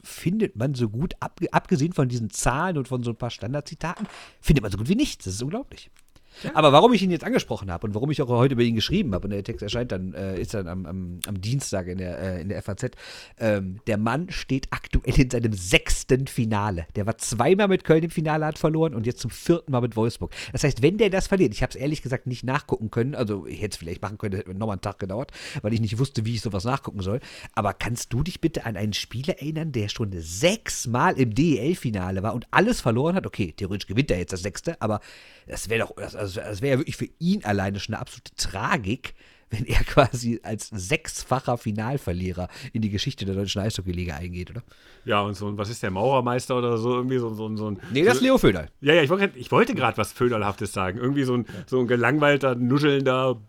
findet 0.04 0.58
man 0.58 0.76
so 0.76 0.90
gut, 0.90 1.14
ab, 1.22 1.40
abgesehen 1.52 1.94
von 1.94 2.10
diesen 2.10 2.30
Zahlen 2.30 2.78
und 2.78 2.90
von 2.90 3.04
so 3.04 3.12
ein 3.12 3.18
paar 3.18 3.30
Standardzitaten, 3.30 4.08
findet 4.42 4.64
man 4.64 4.72
so 4.72 4.78
gut 4.78 4.90
wie 4.90 4.96
nichts. 4.96 5.24
Das 5.24 5.36
ist 5.36 5.42
unglaublich. 5.42 5.90
Aber 6.54 6.72
warum 6.72 6.94
ich 6.94 7.04
ihn 7.04 7.12
jetzt 7.12 7.24
angesprochen 7.24 7.72
habe 7.72 7.88
und 7.88 7.96
warum 7.96 8.12
ich 8.12 8.22
auch 8.22 8.30
heute 8.30 8.54
über 8.54 8.64
ihn 8.64 8.76
geschrieben 8.76 9.14
habe, 9.14 9.26
und 9.26 9.32
der 9.32 9.44
Text 9.44 9.62
erscheint 9.62 9.92
dann, 9.92 10.14
äh, 10.14 10.40
ist 10.40 10.54
dann 10.54 10.68
am, 10.68 10.86
am, 10.86 11.20
am, 11.28 11.42
Dienstag 11.42 11.88
in 11.88 11.98
der, 11.98 12.18
äh, 12.20 12.42
in 12.42 12.50
der 12.50 12.62
FAZ, 12.62 12.92
ähm, 13.40 13.80
der 13.88 13.98
Mann 13.98 14.30
steht 14.30 14.68
aktuell 14.72 15.20
in 15.20 15.30
seinem 15.30 15.54
sechsten 15.54 16.01
Finale. 16.28 16.86
Der 16.96 17.06
war 17.06 17.18
zweimal 17.18 17.68
mit 17.68 17.84
Köln 17.84 18.04
im 18.04 18.10
Finale, 18.10 18.46
hat 18.46 18.58
verloren 18.58 18.94
und 18.94 19.06
jetzt 19.06 19.20
zum 19.20 19.32
vierten 19.32 19.72
Mal 19.72 19.82
mit 19.82 19.96
Wolfsburg. 19.96 20.34
Das 20.52 20.64
heißt, 20.64 20.82
wenn 20.82 20.98
der 20.98 21.10
das 21.10 21.28
verliert, 21.28 21.54
ich 21.54 21.62
habe 21.62 21.72
es 21.72 21.76
ehrlich 21.76 22.02
gesagt 22.02 22.28
nicht 22.28 22.44
nachgucken 22.44 22.92
können, 22.92 23.16
also 23.16 23.46
ich 23.46 23.62
hätte 23.62 23.74
es 23.74 23.78
vielleicht 23.78 24.02
machen 24.02 24.18
können, 24.18 24.36
hätte 24.36 24.54
nochmal 24.54 24.76
einen 24.76 24.82
Tag 24.82 25.00
gedauert, 25.00 25.32
weil 25.62 25.74
ich 25.74 25.82
nicht 25.82 26.00
wusste, 26.00 26.26
wie 26.26 26.36
ich 26.36 26.42
sowas 26.42 26.64
nachgucken 26.64 27.02
soll. 27.02 27.20
Aber 27.54 27.74
kannst 27.74 28.14
du 28.14 28.24
dich 28.24 28.42
bitte 28.42 28.66
an 28.66 28.78
einen 28.78 28.94
Spieler 28.94 29.40
erinnern, 29.40 29.72
der 29.72 29.90
schon 29.90 30.12
sechsmal 30.14 31.18
im 31.20 31.34
DEL-Finale 31.34 32.24
war 32.24 32.34
und 32.34 32.48
alles 32.52 32.82
verloren 32.82 33.16
hat? 33.16 33.26
Okay, 33.26 33.54
theoretisch 33.56 33.88
gewinnt 33.88 34.12
er 34.12 34.20
jetzt 34.20 34.34
das 34.34 34.42
sechste, 34.42 34.82
aber 34.82 35.00
das 35.48 35.70
wäre 35.70 35.82
doch, 35.88 35.96
das, 35.96 36.16
also, 36.16 36.40
das 36.42 36.62
wäre 36.62 36.74
ja 36.74 36.80
wirklich 36.80 36.98
für 36.98 37.10
ihn 37.20 37.44
alleine 37.44 37.80
schon 37.80 37.96
eine 37.96 38.02
absolute 38.02 38.36
Tragik, 38.36 39.14
wenn 39.52 39.66
er 39.66 39.80
quasi 39.86 40.40
als 40.44 40.70
sechsfacher 40.74 41.58
Finalverlierer 41.58 42.48
in 42.74 42.82
die 42.82 42.90
Geschichte 42.90 43.26
der 43.26 43.36
deutschen 43.36 43.62
Eishockey-Liga 43.62 44.16
eingeht, 44.16 44.50
oder? 44.50 44.64
Ja, 45.06 45.22
und 45.22 45.36
so, 45.36 45.58
was 45.58 45.70
ist 45.70 45.84
der 45.84 45.92
Maurermeister 45.92 46.58
oder 46.58 46.78
so? 46.78 46.96
Irgendwie 46.96 47.20
so, 47.20 47.34
so, 47.34 47.56
so 47.56 47.70
ein. 47.70 47.80
Nee, 47.92 48.04
das 48.04 48.16
ist 48.16 48.22
Leo 48.22 48.38
Föderl. 48.38 48.70
Ja, 48.82 48.94
ja, 48.94 49.04
ich 49.04 49.10
wollte, 49.10 49.32
ich 49.38 49.52
wollte 49.52 49.76
gerade 49.76 49.98
was 49.98 50.12
Föderlhaftes 50.12 50.74
sagen. 50.74 50.98
Irgendwie 50.98 51.24
so 51.24 51.36
ein, 51.36 51.46
so 51.68 51.80
ein 51.80 51.88
gelangweilter, 51.88 52.56
nuschelnder, 52.56 53.42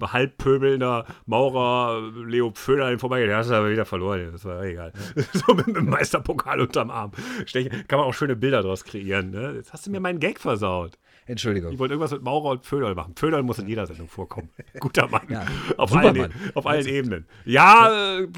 halbpöbelnder 0.00 1.06
Maurer 1.26 2.00
Leo 2.26 2.52
Föder 2.54 2.90
den 2.90 2.98
vorbei, 2.98 3.24
der 3.26 3.36
hast 3.36 3.50
du 3.50 3.54
aber 3.54 3.70
wieder 3.70 3.84
verloren. 3.84 4.30
Das 4.32 4.44
war 4.44 4.62
egal. 4.62 4.92
So 5.32 5.54
mit, 5.54 5.66
mit, 5.66 5.76
dem 5.76 5.86
Meisterpokal 5.86 6.60
unterm 6.60 6.90
Arm. 6.90 7.12
Kann 7.52 7.98
man 7.98 8.06
auch 8.06 8.14
schöne 8.14 8.36
Bilder 8.36 8.62
draus 8.62 8.84
kreieren. 8.84 9.30
Ne? 9.30 9.54
Jetzt 9.56 9.72
hast 9.72 9.86
du 9.86 9.90
mir 9.90 10.00
meinen 10.00 10.20
Gag 10.20 10.40
versaut. 10.40 10.98
Entschuldigung. 11.26 11.72
Ich 11.72 11.78
wollte 11.78 11.94
irgendwas 11.94 12.10
mit 12.12 12.22
Maurer 12.22 12.50
und 12.50 12.64
Pföderl 12.64 12.94
machen. 12.94 13.14
Pföderl 13.14 13.42
muss 13.42 13.58
in 13.58 13.68
jeder 13.68 13.86
Sendung 13.86 14.08
vorkommen. 14.08 14.50
Guter 14.80 15.08
Mann. 15.08 15.22
Ja, 15.28 15.44
auf, 15.76 15.94
allen, 15.94 16.16
e- 16.16 16.28
auf 16.54 16.66
allen 16.66 16.86
Ebenen. 16.86 17.26
Ja, 17.44 18.18
äh, 18.18 18.28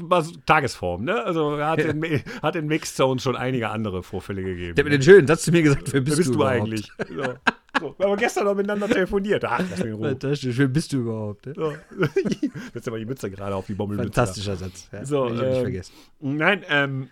Tagesform, 0.45 1.03
ne? 1.03 1.23
Also 1.23 1.55
er 1.55 1.67
hat, 1.67 1.79
ja. 1.79 1.89
in, 1.89 2.23
hat 2.41 2.55
in 2.55 2.67
Mixzone 2.67 3.19
schon 3.19 3.35
einige 3.35 3.69
andere 3.69 4.03
Vorfälle 4.03 4.43
gegeben. 4.43 4.75
Der 4.75 4.83
hat 4.83 4.91
mir 4.91 4.97
den 4.97 5.03
schönen 5.03 5.27
Satz 5.27 5.43
zu 5.43 5.51
mir 5.51 5.63
gesagt, 5.63 5.91
wer 5.93 6.01
bist, 6.01 6.17
wer 6.17 6.23
bist 6.23 6.29
du, 6.29 6.37
du 6.37 6.43
eigentlich? 6.43 6.91
So. 7.07 7.33
So, 7.79 7.93
wir 7.97 8.07
haben 8.07 8.17
gestern 8.17 8.45
noch 8.45 8.55
miteinander 8.55 8.87
telefoniert. 8.87 9.43
Ach, 9.43 9.59
lass 9.59 9.79
mich 9.79 9.87
in 9.87 9.93
Ruhe. 9.93 10.09
Fantastisch, 10.09 10.57
wer 10.57 10.67
bist 10.67 10.93
du 10.93 10.97
überhaupt? 10.97 11.45
Ne? 11.45 11.53
So. 11.55 11.73
Jetzt 12.73 12.87
aber 12.87 12.99
die 12.99 13.05
Mütze 13.05 13.29
gerade 13.29 13.55
auf 13.55 13.65
die 13.65 13.73
Bommelmütze. 13.73 14.13
Fantastischer 14.13 14.55
Satz. 14.55 14.87
Ja, 14.91 15.05
so, 15.05 15.27
ähm, 15.27 15.33
nicht 15.33 15.61
vergessen. 15.61 15.93
Nein, 16.21 16.63
ähm, 16.69 17.09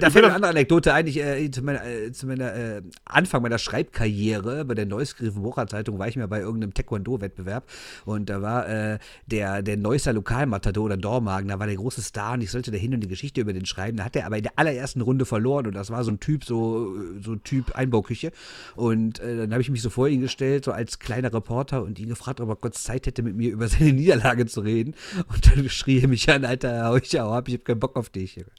Da 0.00 0.10
fällt 0.10 0.24
eine 0.24 0.34
andere 0.34 0.50
Anekdote 0.50 0.92
ein. 0.92 1.06
Ich, 1.06 1.18
äh, 1.18 1.50
zu 1.50 1.62
meiner, 1.62 1.84
äh, 1.84 2.12
zu 2.12 2.26
meiner 2.26 2.54
äh, 2.54 2.82
Anfang 3.04 3.42
meiner 3.42 3.58
Schreibkarriere 3.58 4.64
bei 4.64 4.74
der 4.74 4.86
Neuskriven 4.86 5.42
Wocherzeitung 5.42 5.98
war 5.98 6.08
ich 6.08 6.16
mal 6.16 6.28
bei 6.28 6.40
irgendeinem 6.40 6.74
Taekwondo-Wettbewerb 6.74 7.64
und 8.04 8.28
da 8.28 8.42
war 8.42 8.68
äh, 8.68 8.98
der, 9.26 9.62
der 9.62 9.76
Neusser 9.76 10.12
Lokalmatador 10.12 10.84
oder 10.84 10.96
Dormagen, 10.96 11.48
da 11.48 11.58
war 11.58 11.66
der 11.66 11.76
große 11.76 12.02
Star 12.02 12.34
und 12.34 12.42
ich 12.42 12.50
sollte 12.50 12.70
da 12.70 12.76
hin 12.76 12.94
und 12.94 13.00
die 13.00 13.08
Geschichte 13.08 13.40
über 13.40 13.52
den 13.52 13.66
schreiben. 13.66 13.96
Da 13.96 14.04
hat 14.04 14.16
er 14.16 14.26
aber 14.26 14.36
in 14.36 14.44
der 14.44 14.52
allerersten 14.56 15.00
Runde 15.00 15.24
verloren 15.26 15.66
und 15.66 15.74
das 15.74 15.90
war 15.90 16.04
so 16.04 16.10
ein 16.10 16.20
Typ, 16.20 16.44
so, 16.44 16.94
so 17.22 17.32
ein 17.32 17.42
Typ 17.44 17.74
Einbauküche. 17.74 18.32
Und 18.74 19.20
äh, 19.20 19.36
dann 19.36 19.52
habe 19.52 19.62
ich 19.62 19.70
mich 19.70 19.82
so 19.82 19.90
vor 19.90 20.08
ihn 20.08 20.20
gestellt, 20.20 20.64
so 20.64 20.72
als 20.72 20.98
kleiner 20.98 21.32
Reporter 21.32 21.82
und 21.82 21.98
ihn 21.98 22.08
gefragt, 22.08 22.40
ob 22.40 22.48
er 22.48 22.56
kurz 22.56 22.82
Zeit 22.84 23.06
hätte, 23.06 23.22
mit 23.22 23.36
mir 23.36 23.52
über 23.52 23.68
seine 23.68 23.92
Niederlage 23.94 24.46
zu 24.46 24.60
reden. 24.60 24.94
Und 25.28 25.46
dann 25.46 25.68
schrie 25.68 26.00
er 26.00 26.08
mich 26.08 26.28
an, 26.30 26.44
Alter, 26.44 26.86
hau 26.86 26.96
ich 26.96 27.20
ab, 27.20 27.48
ich 27.48 27.54
habe 27.54 27.64
keinen 27.64 27.80
Bock 27.80 27.96
auf 27.96 28.10
dich. 28.10 28.44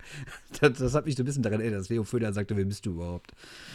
Das, 0.62 0.77
das, 0.80 0.94
hat 0.94 1.06
mich 1.06 1.16
so 1.16 1.24
ein 1.24 1.26
bisschen 1.26 1.44
daran 1.44 1.60
erinnert, 1.60 1.82
dass 1.82 1.90
Leo 1.90 2.04
Föder 2.04 2.34
sagte, 2.34 2.56
wer 2.58 2.66
bist 2.66 2.86
du 2.86 2.92
überhaupt? 2.92 3.32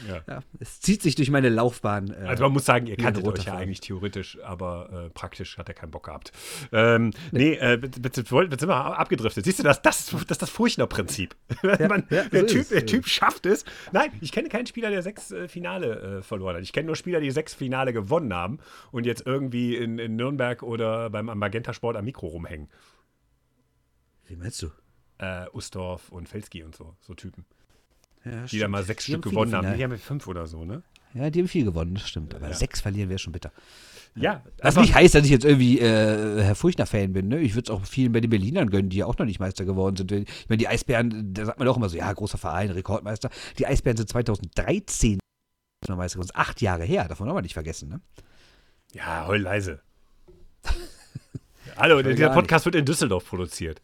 Ja. 0.09 0.23
ja 0.27 0.41
es 0.61 0.81
zieht 0.81 1.03
sich 1.03 1.15
durch 1.15 1.31
meine 1.31 1.49
Laufbahn. 1.49 2.11
Äh, 2.11 2.27
also 2.27 2.45
man 2.45 2.53
muss 2.53 2.65
sagen, 2.65 2.87
ihr 2.87 2.97
kanntet 2.97 3.27
euch 3.27 3.45
ja 3.45 3.55
eigentlich 3.55 3.81
theoretisch, 3.81 4.39
aber 4.43 5.07
äh, 5.07 5.11
praktisch 5.11 5.59
hat 5.59 5.69
er 5.69 5.75
keinen 5.75 5.91
Bock 5.91 6.07
gehabt. 6.07 6.33
Ähm, 6.73 7.13
nee, 7.31 7.55
äh, 7.55 7.81
jetzt, 7.83 8.15
sind 8.15 8.31
wir 8.33 8.99
abgedriftet. 8.99 9.45
Siehst 9.45 9.59
du, 9.59 9.63
das, 9.63 9.83
das, 9.83 10.07
das 10.07 10.23
ist 10.23 10.43
das 10.43 10.51
Furchtner-Prinzip. 10.51 11.35
Ja, 11.63 11.89
Man, 11.89 12.05
ja, 12.11 12.25
der, 12.29 12.47
typ, 12.47 12.69
der 12.69 12.85
Typ 12.87 13.07
schafft 13.07 13.47
es. 13.47 13.65
Nein, 13.93 14.11
ich 14.21 14.33
kenne 14.33 14.49
keinen 14.49 14.67
Spieler, 14.67 14.91
der 14.91 15.03
sechs 15.03 15.31
äh, 15.31 15.49
Finale 15.49 16.19
äh, 16.19 16.23
verloren 16.23 16.57
hat. 16.57 16.63
Ich 16.63 16.73
kenne 16.73 16.87
nur 16.87 16.97
Spieler, 16.97 17.21
die 17.21 17.31
sechs 17.31 17.55
Finale 17.55 17.93
gewonnen 17.93 18.35
haben 18.35 18.59
und 18.91 19.07
jetzt 19.07 19.27
irgendwie 19.27 19.77
in, 19.77 19.99
in 19.99 20.17
Nürnberg 20.17 20.63
oder 20.63 21.09
beim 21.11 21.27
Magenta 21.27 21.73
Sport 21.73 21.97
am 21.97 22.05
Mikro 22.05 22.27
rumhängen. 22.27 22.69
Wie 24.27 24.37
meinst 24.37 24.63
du? 24.63 24.71
Äh, 25.23 25.47
Ustorf 25.53 26.09
und 26.09 26.29
Felski 26.29 26.64
und 26.64 26.75
so, 26.75 26.97
so 27.01 27.14
Typen. 27.14 27.45
Ja, 28.25 28.45
die 28.45 28.59
da 28.59 28.66
mal 28.66 28.83
sechs 28.83 29.05
die 29.05 29.12
Stück 29.12 29.23
gewonnen 29.23 29.55
haben. 29.55 29.77
Die 29.77 29.85
haben 29.85 29.97
fünf 29.97 30.27
oder 30.27 30.49
so, 30.49 30.64
ne? 30.64 30.83
Ja, 31.14 31.31
die 31.31 31.39
haben 31.39 31.47
viel 31.47 31.64
gewonnen, 31.64 31.95
das 31.95 32.09
stimmt. 32.09 32.35
Aber 32.35 32.49
ja. 32.49 32.55
sechs 32.55 32.81
verlieren 32.81 33.09
wäre 33.09 33.20
schon 33.20 33.33
bitter. 33.33 33.53
Ja. 34.16 34.43
Was 34.59 34.75
nicht 34.77 34.95
heißt, 34.95 35.14
dass 35.14 35.25
ich 35.25 35.31
jetzt 35.31 35.45
irgendwie 35.45 35.79
äh, 35.79 36.43
Herr 36.43 36.57
Furchtner-Fan 36.57 37.12
bin. 37.12 37.29
Ne? 37.29 37.39
Ich 37.39 37.55
würde 37.55 37.66
es 37.66 37.70
auch 37.70 37.87
vielen 37.87 38.11
bei 38.11 38.20
den 38.20 38.31
Berlinern 38.31 38.68
gönnen, 38.68 38.91
die 38.91 38.97
ja 38.97 39.07
auch 39.07 39.16
noch 39.16 39.27
nicht 39.27 39.39
Meister 39.39 39.64
geworden 39.64 39.95
sind. 39.95 40.11
Ich 40.11 40.49
meine, 40.49 40.59
die 40.59 40.66
Eisbären, 40.66 41.33
da 41.33 41.47
sagt 41.47 41.61
man 41.61 41.68
auch 41.68 41.77
immer 41.77 41.89
so, 41.89 41.97
ja, 41.97 42.12
großer 42.12 42.39
Verein, 42.39 42.70
Rekordmeister. 42.70 43.31
Die 43.59 43.66
Eisbären 43.66 43.97
sind 43.97 44.09
2013 44.09 45.20
Meister 45.89 46.18
geworden. 46.18 46.33
Acht 46.35 46.61
Jahre 46.61 46.85
her, 46.85 47.07
davon 47.07 47.29
haben 47.29 47.37
wir 47.37 47.43
nicht 47.43 47.55
vergessen. 47.55 47.89
Ne? 47.89 48.01
Ja, 48.93 49.29
heul 49.29 49.41
leise. 49.41 49.81
Hallo, 51.77 52.03
dieser 52.03 52.31
Podcast 52.31 52.64
wird 52.64 52.75
in 52.75 52.85
Düsseldorf 52.85 53.25
produziert. 53.25 53.81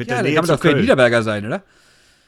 Mit 0.00 0.08
ja, 0.08 0.14
der 0.14 0.22
Nähe 0.22 0.34
kann 0.34 0.46
man 0.46 0.56
doch 0.56 0.62
kein 0.62 0.80
Niederberger 0.80 1.22
sein, 1.22 1.44
oder? 1.44 1.62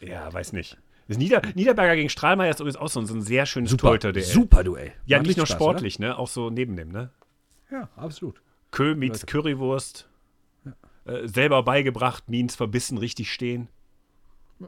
Ja, 0.03 0.31
weiß 0.31 0.53
nicht. 0.53 0.77
Nieder 1.09 1.41
Niederberger 1.55 1.97
gegen 1.97 2.11
Strahlmeier 2.11 2.51
ist 2.51 2.61
übrigens 2.61 2.77
auch 2.77 2.89
so 2.89 3.01
ein, 3.01 3.23
sehr 3.23 3.47
schönes 3.47 3.71
super, 3.71 3.87
Torhüter-Duell. 3.89 4.25
Super 4.27 4.63
Duell. 4.63 4.93
Ja, 5.07 5.17
War 5.17 5.27
nicht 5.27 5.39
nur 5.39 5.47
Spaß, 5.47 5.57
sportlich, 5.57 5.99
oder? 5.99 6.09
ne? 6.09 6.19
Auch 6.19 6.29
so 6.29 6.51
neben 6.51 6.77
dem, 6.77 6.91
ne? 6.91 7.09
Ja, 7.71 7.89
absolut. 7.97 8.43
Kö 8.73 8.95
meets 8.95 9.25
Currywurst. 9.25 10.07
Ja. 10.67 10.73
Äh, 11.11 11.27
selber 11.27 11.63
beigebracht, 11.63 12.29
means 12.29 12.57
verbissen, 12.57 12.99
richtig 12.99 13.33
stehen. 13.33 13.69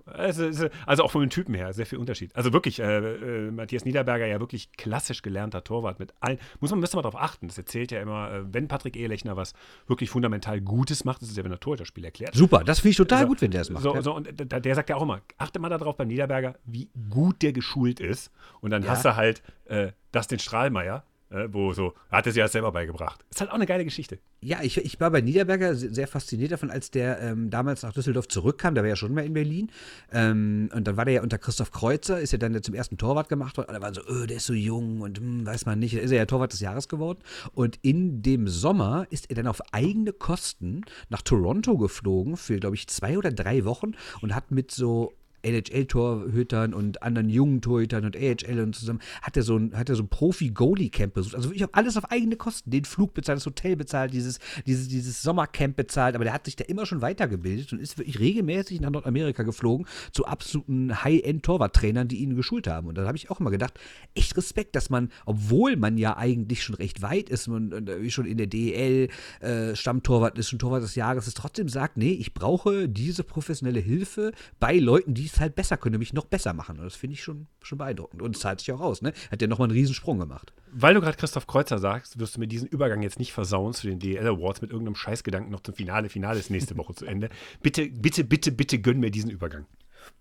Also, 0.07 0.69
also, 0.87 1.03
auch 1.03 1.11
von 1.11 1.21
den 1.21 1.31
Typen 1.31 1.55
her, 1.55 1.73
sehr 1.73 1.87
viel 1.87 1.99
Unterschied. 1.99 2.35
Also 2.35 2.53
wirklich, 2.53 2.81
äh, 2.81 3.47
äh, 3.47 3.51
Matthias 3.51 3.85
Niederberger 3.85 4.27
ja 4.27 4.41
wirklich 4.41 4.73
klassisch 4.73 5.23
gelernter 5.23 5.65
Torwart 5.65 5.99
mit 5.99 6.13
allen. 6.21 6.39
Muss 6.61 6.71
man, 6.71 6.81
müsste 6.81 6.97
man 6.97 7.03
darauf 7.03 7.21
achten. 7.21 7.49
Das 7.49 7.59
erzählt 7.59 7.93
ja 7.93 8.01
immer, 8.01 8.33
äh, 8.33 8.43
wenn 8.53 8.69
Patrick 8.69 8.97
Ehlechner 8.97 9.37
was 9.37 9.55
wirklich 9.87 10.11
fundamental 10.11 10.61
Gutes 10.61 11.05
macht, 11.05 11.23
das 11.23 11.29
ist 11.29 11.37
ja, 11.37 11.45
wenn 11.45 11.53
er 11.53 11.61
Torhüter-Spiel 11.61 12.05
erklärt. 12.05 12.35
Super, 12.35 12.65
das 12.65 12.81
finde 12.81 12.91
ich 12.91 12.97
total 12.97 13.23
so, 13.23 13.27
gut, 13.29 13.43
wenn 13.43 13.51
der 13.51 13.63
es 13.63 13.71
macht. 13.71 13.83
So, 13.83 14.01
so, 14.01 14.15
und 14.15 14.29
der, 14.39 14.61
der 14.61 14.75
sagt 14.75 14.91
ja 14.91 14.97
auch 14.97 15.03
immer, 15.03 15.21
achte 15.39 15.59
mal 15.59 15.69
darauf 15.69 15.97
beim 15.97 16.09
Niederberger, 16.09 16.55
wie 16.65 16.91
gut 17.11 17.43
der 17.43 17.53
geschult 17.53 18.01
ist. 18.01 18.31
Und 18.61 18.71
dann 18.71 18.83
ja. 18.83 18.91
hast 18.91 19.05
du 19.05 19.17
halt 19.17 19.43
äh, 19.67 19.93
das 20.13 20.29
den 20.29 20.39
Strahlmeier, 20.39 20.99
äh, 20.99 21.14
wo 21.49 21.73
so, 21.73 21.95
hat 22.11 22.27
er 22.27 22.33
sich 22.33 22.39
ja 22.39 22.49
selber 22.49 22.73
beigebracht. 22.73 23.25
Ist 23.31 23.41
halt 23.41 23.51
auch 23.51 23.55
eine 23.55 23.67
geile 23.67 23.85
Geschichte. 23.85 24.19
Ja, 24.41 24.59
ich, 24.63 24.77
ich 24.77 25.01
war 25.01 25.11
bei 25.11 25.21
Niederberger 25.21 25.75
sehr 25.75 26.07
fasziniert 26.07 26.53
davon, 26.53 26.71
als 26.71 26.91
der 26.91 27.21
ähm, 27.21 27.51
damals 27.51 27.83
nach 27.83 27.93
Düsseldorf 27.93 28.29
zurückkam, 28.29 28.75
der 28.75 28.85
war 28.85 28.89
ja 28.89 28.97
schon 28.97 29.15
mal 29.15 29.25
in 29.25 29.33
Berlin. 29.33 29.71
Ähm, 30.13 30.71
und 30.73 30.87
dann 30.87 30.97
war 30.97 31.05
der 31.05 31.15
ja 31.15 31.23
unter 31.23 31.39
Christoph 31.39 31.73
Kreuzer, 31.73 32.21
ist 32.21 32.33
ja 32.33 32.39
dann 32.39 32.63
zum 32.63 32.75
ersten 32.75 32.99
Torwart 32.99 33.29
gemacht 33.29 33.57
worden. 33.57 33.71
Und 33.71 33.75
er 33.75 33.83
war 33.83 33.95
so, 33.95 34.03
öh, 34.03 34.27
der 34.27 34.37
ist 34.37 34.47
so 34.47 34.53
jung 34.53 35.01
und 35.01 35.19
hm, 35.19 35.47
weiß 35.47 35.67
man 35.67 35.79
nicht. 35.79 35.95
Ist 35.95 36.11
er 36.11 36.19
ja 36.19 36.27
Torwart 36.27 36.53
des 36.53 36.61
Jahres 36.61 36.89
geworden. 36.89 37.19
Und 37.53 37.79
in 37.83 38.23
dem 38.23 38.47
Sommer 38.47 39.07
ist 39.11 39.31
er 39.31 39.37
dann 39.37 39.47
auf 39.47 39.61
eigene 39.73 40.13
Kosten 40.13 40.83
nach 41.09 41.23
Toronto 41.23 41.77
geflogen 41.79 42.37
für, 42.37 42.59
glaube 42.59 42.77
ich, 42.77 42.87
zwei 42.89 43.19
oder 43.19 43.33
drei 43.33 43.65
Wochen 43.65 43.93
und 44.21 44.35
hat 44.35 44.51
mit 44.51 44.71
so 44.71 45.13
NHL-Torhütern 45.45 46.75
und 46.75 47.03
anderen 47.03 47.29
jungen 47.29 47.61
Torhütern 47.61 48.05
und 48.05 48.17
AHL 48.17 48.61
und 48.61 48.75
zusammen, 48.75 49.01
hat 49.23 49.37
er 49.37 49.43
so 49.43 49.57
ein, 49.57 49.77
hat 49.77 49.89
er 49.89 49.97
so 49.97 50.03
ein 50.03 50.09
Profi-Goalie-Camp 50.09 51.15
besucht. 51.15 51.35
Also 51.35 51.53
ich 51.53 51.63
habe 51.63 51.75
alles 51.75 51.97
auf 51.97 52.11
eigene 52.11 52.37
Kosten. 52.37 52.71
Den 52.71 52.85
Flug 52.85 53.15
bezahlt, 53.15 53.37
das 53.37 53.47
Hotel 53.47 53.77
bezahlt, 53.77 54.13
dieses, 54.13 54.39
dieses, 54.67 54.89
dieses 54.89 55.23
Sommercamp 55.23 55.77
bezahlt. 55.77 56.15
Aber 56.15 56.25
der 56.25 56.33
hat 56.33 56.45
sich 56.47 56.57
da 56.57 56.65
immer 56.65 56.87
schon 56.87 57.03
weitergebildet 57.03 57.73
und 57.73 57.81
ist 57.81 57.99
wirklich 57.99 58.19
regelmäßig 58.19 58.81
nach 58.81 58.91
Nordamerika 58.91 59.43
geflogen 59.43 59.87
zu 60.13 60.27
absoluten 60.27 61.05
High-End-Torwarttrainern, 61.05 62.09
die 62.09 62.23
ihn 62.23 62.37
geschult 62.37 62.67
haben. 62.67 62.89
Und 62.89 62.97
da 62.97 63.07
habe 63.07 63.17
ich 63.17 63.31
auch 63.31 63.41
immer 63.41 63.51
gedacht, 63.51 63.75
echt 64.15 64.37
Respekt, 64.37 64.77
dass 64.77 64.91
man, 64.91 65.11
obwohl 65.27 65.77
man 65.77 65.99
ja 65.99 66.17
eigentlich 66.17 66.63
schon 66.63 66.75
recht 66.77 67.03
weit 67.03 67.29
ist 67.29 67.49
und, 67.49 67.75
und 67.75 67.89
äh, 67.89 68.11
schon 68.11 68.27
in 68.27 68.39
der 68.39 68.47
DEL 68.47 69.09
äh, 69.41 69.75
Stammtorwart 69.77 70.39
ist, 70.39 70.51
schon 70.51 70.59
Torwart 70.59 70.83
des 70.83 70.95
Jahres 70.95 71.27
ist, 71.27 71.37
trotzdem 71.37 71.69
sagt, 71.69 71.97
nee, 71.97 72.13
ich 72.13 72.35
brauche 72.35 72.89
diese 72.89 73.25
professionelle 73.25 73.81
Hilfe 73.81 74.33
bei 74.61 74.79
Leuten, 74.79 75.15
die 75.15 75.27
es 75.27 75.34
halt 75.41 75.55
besser 75.55 75.77
können, 75.77 75.93
nämlich 75.93 76.13
noch 76.13 76.25
besser 76.25 76.53
machen. 76.53 76.79
Und 76.79 76.85
das 76.85 76.97
finde 76.97 77.15
ich 77.15 77.23
schon, 77.23 77.47
schon 77.63 77.79
beeindruckend. 77.79 78.23
Und 78.23 78.37
es 78.37 78.43
zahlt 78.43 78.61
sich 78.61 78.73
auch 78.73 78.81
aus, 78.81 79.03
ne? 79.03 79.13
Hat 79.31 79.41
ja 79.43 79.49
nochmal 79.49 79.67
einen 79.69 79.77
Riesensprung 79.77 80.19
gemacht. 80.19 80.53
Weil 80.73 80.95
du 80.95 81.01
gerade 81.01 81.17
Christoph 81.17 81.47
Kreuzer 81.47 81.79
sagst, 81.79 82.19
wirst 82.19 82.37
du 82.37 82.41
mir 82.41 82.49
diesen 82.49 82.69
Übergang 82.69 83.03
jetzt 83.03 83.19
nicht 83.19 83.33
versauen 83.33 83.73
zu 83.73 83.87
den 83.87 83.99
DL 83.99 84.27
Awards 84.27 84.63
mit 84.63 84.71
irgendeinem 84.71 84.97
Scheißgedanken 84.97 85.51
noch 85.51 85.61
zum 85.61 85.75
Finale. 85.75 86.09
Finale 86.09 86.39
ist 86.39 86.51
nächste 86.51 86.77
Woche 86.77 86.95
zu 86.95 87.07
Ende. 87.07 87.31
Bitte, 87.63 87.89
bitte, 87.89 88.25
bitte, 88.25 88.53
bitte 88.53 88.79
gönn 88.79 89.01
mir 89.01 89.11
diesen 89.11 89.31
Übergang. 89.31 89.67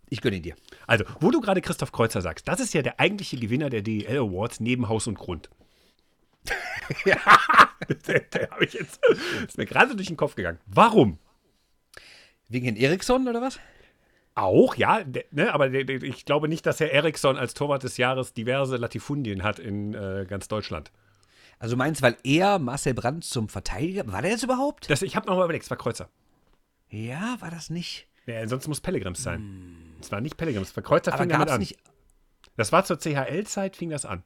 Ich 0.09 0.21
gönne 0.21 0.37
ihn 0.37 0.43
dir. 0.43 0.55
Also, 0.85 1.05
wo 1.19 1.31
du 1.31 1.41
gerade 1.41 1.61
Christoph 1.61 1.91
Kreuzer 1.91 2.21
sagst, 2.21 2.47
das 2.47 2.59
ist 2.59 2.73
ja 2.73 2.81
der 2.81 2.99
eigentliche 2.99 3.37
Gewinner 3.37 3.69
der 3.69 3.81
DL 3.81 4.17
Awards 4.17 4.59
neben 4.59 4.87
Haus 4.87 5.07
und 5.07 5.17
Grund. 5.17 5.49
ja, 7.05 7.17
der, 8.07 8.19
der 8.19 8.49
habe 8.51 8.65
ich 8.65 8.73
jetzt. 8.73 8.99
Ist 9.47 9.57
mir 9.57 9.65
gerade 9.65 9.95
durch 9.95 10.07
den 10.07 10.17
Kopf 10.17 10.35
gegangen. 10.35 10.59
Warum? 10.65 11.17
Wegen 12.49 12.65
Herrn 12.65 12.77
Eriksson 12.77 13.27
oder 13.27 13.41
was? 13.41 13.59
Auch, 14.35 14.75
ja, 14.75 15.03
ne, 15.31 15.53
aber 15.53 15.71
ich 15.71 16.25
glaube 16.25 16.47
nicht, 16.47 16.65
dass 16.65 16.79
Herr 16.79 16.91
Eriksson 16.91 17.37
als 17.37 17.53
Torwart 17.53 17.83
des 17.83 17.97
Jahres 17.97 18.33
diverse 18.33 18.77
Latifundien 18.77 19.43
hat 19.43 19.59
in 19.59 19.93
äh, 19.93 20.25
ganz 20.27 20.47
Deutschland. 20.47 20.91
Also 21.59 21.77
meinst 21.77 22.01
du, 22.01 22.05
weil 22.05 22.17
er 22.23 22.57
Marcel 22.57 22.93
Brandt 22.95 23.23
zum 23.25 23.47
Verteidiger, 23.47 24.11
war 24.11 24.21
der 24.21 24.31
jetzt 24.31 24.43
überhaupt? 24.43 24.89
Das, 24.89 25.01
ich 25.03 25.15
habe 25.15 25.27
nochmal 25.27 25.45
überlegt, 25.45 25.65
es 25.65 25.69
war 25.69 25.77
Kreuzer. 25.77 26.09
Ja, 26.89 27.37
war 27.39 27.51
das 27.51 27.69
nicht? 27.69 28.07
Ja, 28.25 28.47
sonst 28.47 28.67
muss 28.67 28.81
Pellegrims 28.81 29.21
sein. 29.21 29.39
Hm. 29.39 29.95
Es 30.01 30.11
war 30.11 30.19
nicht 30.19 30.35
Pellegrims, 30.35 30.69
es 30.69 30.75
war 30.75 30.83
Kreuzer 30.83 31.13
aber 31.13 31.23
fing 31.23 31.29
damit 31.29 31.49
an. 31.49 31.59
Nicht 31.59 31.77
das 32.55 32.71
war 32.71 32.85
zur 32.85 32.99
CHL-Zeit, 32.99 33.75
fing 33.75 33.89
das 33.89 34.05
an. 34.05 34.23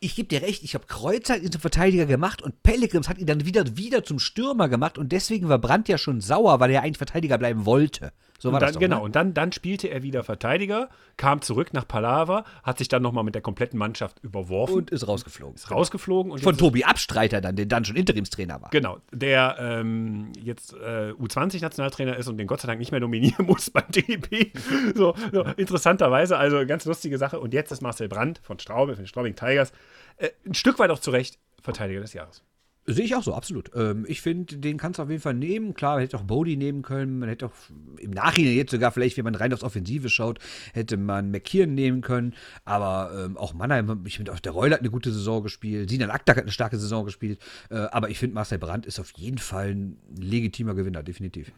Ich 0.00 0.16
gebe 0.16 0.28
dir 0.28 0.42
recht, 0.42 0.64
ich 0.64 0.74
habe 0.74 0.86
Kreuzer 0.86 1.38
ihn 1.38 1.52
zum 1.52 1.60
Verteidiger 1.60 2.06
gemacht 2.06 2.42
und 2.42 2.62
Pellegrims 2.62 3.08
hat 3.08 3.18
ihn 3.18 3.26
dann 3.26 3.46
wieder, 3.46 3.76
wieder 3.76 4.02
zum 4.02 4.18
Stürmer 4.18 4.68
gemacht 4.68 4.98
und 4.98 5.12
deswegen 5.12 5.48
war 5.48 5.58
Brandt 5.58 5.88
ja 5.88 5.98
schon 5.98 6.20
sauer, 6.20 6.58
weil 6.58 6.70
er 6.72 6.82
eigentlich 6.82 6.98
Verteidiger 6.98 7.38
bleiben 7.38 7.64
wollte. 7.64 8.12
So 8.38 8.52
war 8.52 8.60
dann, 8.60 8.68
das 8.68 8.74
doch, 8.74 8.80
Genau, 8.80 8.98
ne? 8.98 9.02
und 9.02 9.16
dann, 9.16 9.34
dann 9.34 9.50
spielte 9.50 9.88
er 9.88 10.02
wieder 10.02 10.22
Verteidiger, 10.22 10.88
kam 11.16 11.42
zurück 11.42 11.72
nach 11.72 11.86
Palaver, 11.86 12.44
hat 12.62 12.78
sich 12.78 12.88
dann 12.88 13.02
nochmal 13.02 13.24
mit 13.24 13.34
der 13.34 13.42
kompletten 13.42 13.78
Mannschaft 13.78 14.20
überworfen. 14.22 14.76
Und 14.76 14.90
ist 14.90 15.08
rausgeflogen. 15.08 15.56
Ist 15.56 15.70
rausgeflogen. 15.70 16.30
Und 16.30 16.42
Von 16.42 16.56
Tobi 16.56 16.84
Abstreiter 16.84 17.40
dann, 17.40 17.56
der 17.56 17.66
dann 17.66 17.84
schon 17.84 17.96
Interimstrainer 17.96 18.62
war. 18.62 18.70
Genau, 18.70 18.98
der 19.10 19.56
ähm, 19.58 20.32
jetzt 20.40 20.72
äh, 20.74 21.12
U20-Nationaltrainer 21.18 22.16
ist 22.16 22.28
und 22.28 22.36
den 22.38 22.46
Gott 22.46 22.60
sei 22.60 22.68
Dank 22.68 22.78
nicht 22.78 22.92
mehr 22.92 23.00
nominieren 23.00 23.46
muss 23.46 23.70
beim 23.70 23.90
DEB. 23.90 24.56
so, 24.94 25.14
so, 25.32 25.42
interessanterweise, 25.56 26.36
also 26.36 26.64
ganz 26.64 26.84
lustige 26.84 27.18
Sache. 27.18 27.40
Und 27.40 27.52
jetzt 27.52 27.72
ist 27.72 27.82
Marcel 27.82 28.08
Brandt 28.08 28.40
von 28.44 28.60
Straube, 28.60 28.94
von 28.94 29.02
den 29.02 29.08
Straubing 29.08 29.34
Tigers, 29.34 29.72
äh, 30.16 30.30
ein 30.46 30.54
Stück 30.54 30.78
weit 30.78 30.90
auch 30.90 31.00
zurecht 31.00 31.38
Verteidiger 31.60 32.00
des 32.00 32.12
Jahres. 32.12 32.44
Sehe 32.90 33.04
ich 33.04 33.14
auch 33.14 33.22
so, 33.22 33.34
absolut. 33.34 33.70
Ähm, 33.74 34.06
ich 34.08 34.22
finde, 34.22 34.56
den 34.56 34.78
kannst 34.78 34.98
du 34.98 35.02
auf 35.02 35.10
jeden 35.10 35.20
Fall 35.20 35.34
nehmen. 35.34 35.74
Klar, 35.74 35.96
man 35.96 36.00
hätte 36.00 36.16
auch 36.16 36.22
Bodie 36.22 36.56
nehmen 36.56 36.80
können. 36.80 37.18
Man 37.18 37.28
hätte 37.28 37.46
auch 37.46 37.52
im 37.98 38.12
Nachhinein 38.12 38.54
jetzt 38.54 38.70
sogar 38.70 38.92
vielleicht, 38.92 39.18
wenn 39.18 39.24
man 39.24 39.34
rein 39.34 39.52
aufs 39.52 39.62
Offensive 39.62 40.08
schaut, 40.08 40.38
hätte 40.72 40.96
man 40.96 41.30
McKeon 41.30 41.74
nehmen 41.74 42.00
können. 42.00 42.34
Aber 42.64 43.12
ähm, 43.14 43.36
auch 43.36 43.52
Mannheim, 43.52 44.04
ich 44.06 44.16
finde 44.16 44.32
auch 44.32 44.40
der 44.40 44.52
Reul 44.52 44.72
hat 44.72 44.80
eine 44.80 44.88
gute 44.88 45.12
Saison 45.12 45.42
gespielt. 45.42 45.90
Sinan 45.90 46.10
Aktak 46.10 46.38
hat 46.38 46.44
eine 46.44 46.50
starke 46.50 46.78
Saison 46.78 47.04
gespielt. 47.04 47.38
Äh, 47.68 47.76
aber 47.76 48.08
ich 48.08 48.18
finde, 48.18 48.34
Marcel 48.34 48.58
Brandt 48.58 48.86
ist 48.86 48.98
auf 48.98 49.10
jeden 49.12 49.38
Fall 49.38 49.74
ein 49.74 49.98
legitimer 50.16 50.74
Gewinner, 50.74 51.02
definitiv. 51.02 51.52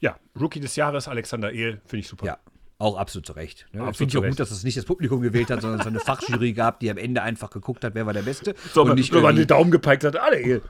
Ja, 0.00 0.18
Rookie 0.40 0.60
des 0.60 0.74
Jahres, 0.76 1.06
Alexander 1.06 1.52
Ehl, 1.52 1.82
finde 1.84 2.00
ich 2.00 2.08
super. 2.08 2.24
Ja, 2.24 2.38
auch 2.78 2.96
absolut 2.96 3.26
zu 3.26 3.32
Recht. 3.32 3.66
Ne? 3.72 3.92
Finde 3.94 4.10
ich 4.12 4.18
auch 4.18 4.28
gut, 4.28 4.38
dass 4.38 4.50
es 4.50 4.62
nicht 4.64 4.76
das 4.76 4.84
Publikum 4.84 5.20
gewählt 5.20 5.50
hat, 5.50 5.62
sondern 5.62 5.80
es 5.80 5.86
eine 5.86 6.00
Fachjury 6.00 6.52
gab, 6.52 6.80
die 6.80 6.90
am 6.90 6.98
Ende 6.98 7.22
einfach 7.22 7.50
geguckt 7.50 7.84
hat, 7.84 7.94
wer 7.94 8.06
war 8.06 8.12
der 8.12 8.22
Beste. 8.22 8.54
So, 8.74 8.82
und 8.82 8.94
nicht 8.94 9.12
man 9.12 9.36
den 9.36 9.46
Daumen 9.46 9.70
gepeigt 9.70 10.04
hat, 10.04 10.16
alle. 10.16 10.62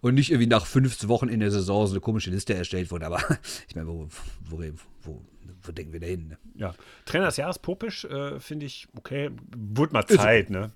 Und 0.00 0.14
nicht 0.14 0.30
irgendwie 0.30 0.48
nach 0.48 0.66
15 0.66 1.08
Wochen 1.08 1.28
in 1.28 1.40
der 1.40 1.50
Saison 1.50 1.86
so 1.86 1.94
eine 1.94 2.00
komische 2.00 2.30
Liste 2.30 2.54
erstellt 2.54 2.90
wurde. 2.90 3.06
Aber 3.06 3.22
ich 3.68 3.74
meine, 3.76 3.86
wo, 3.86 4.08
wo, 4.48 4.62
wo, 5.02 5.22
wo 5.62 5.72
denken 5.72 5.92
wir 5.92 6.00
da 6.00 6.06
hin? 6.06 6.28
Ne? 6.28 6.38
Ja. 6.56 6.74
Trainer 7.06 7.26
des 7.26 7.36
Jahres, 7.36 7.58
Popisch, 7.58 8.04
äh, 8.04 8.38
finde 8.40 8.66
ich, 8.66 8.88
okay, 8.96 9.30
wurde 9.56 9.92
mal 9.92 10.06
Zeit, 10.06 10.50
ne? 10.50 10.72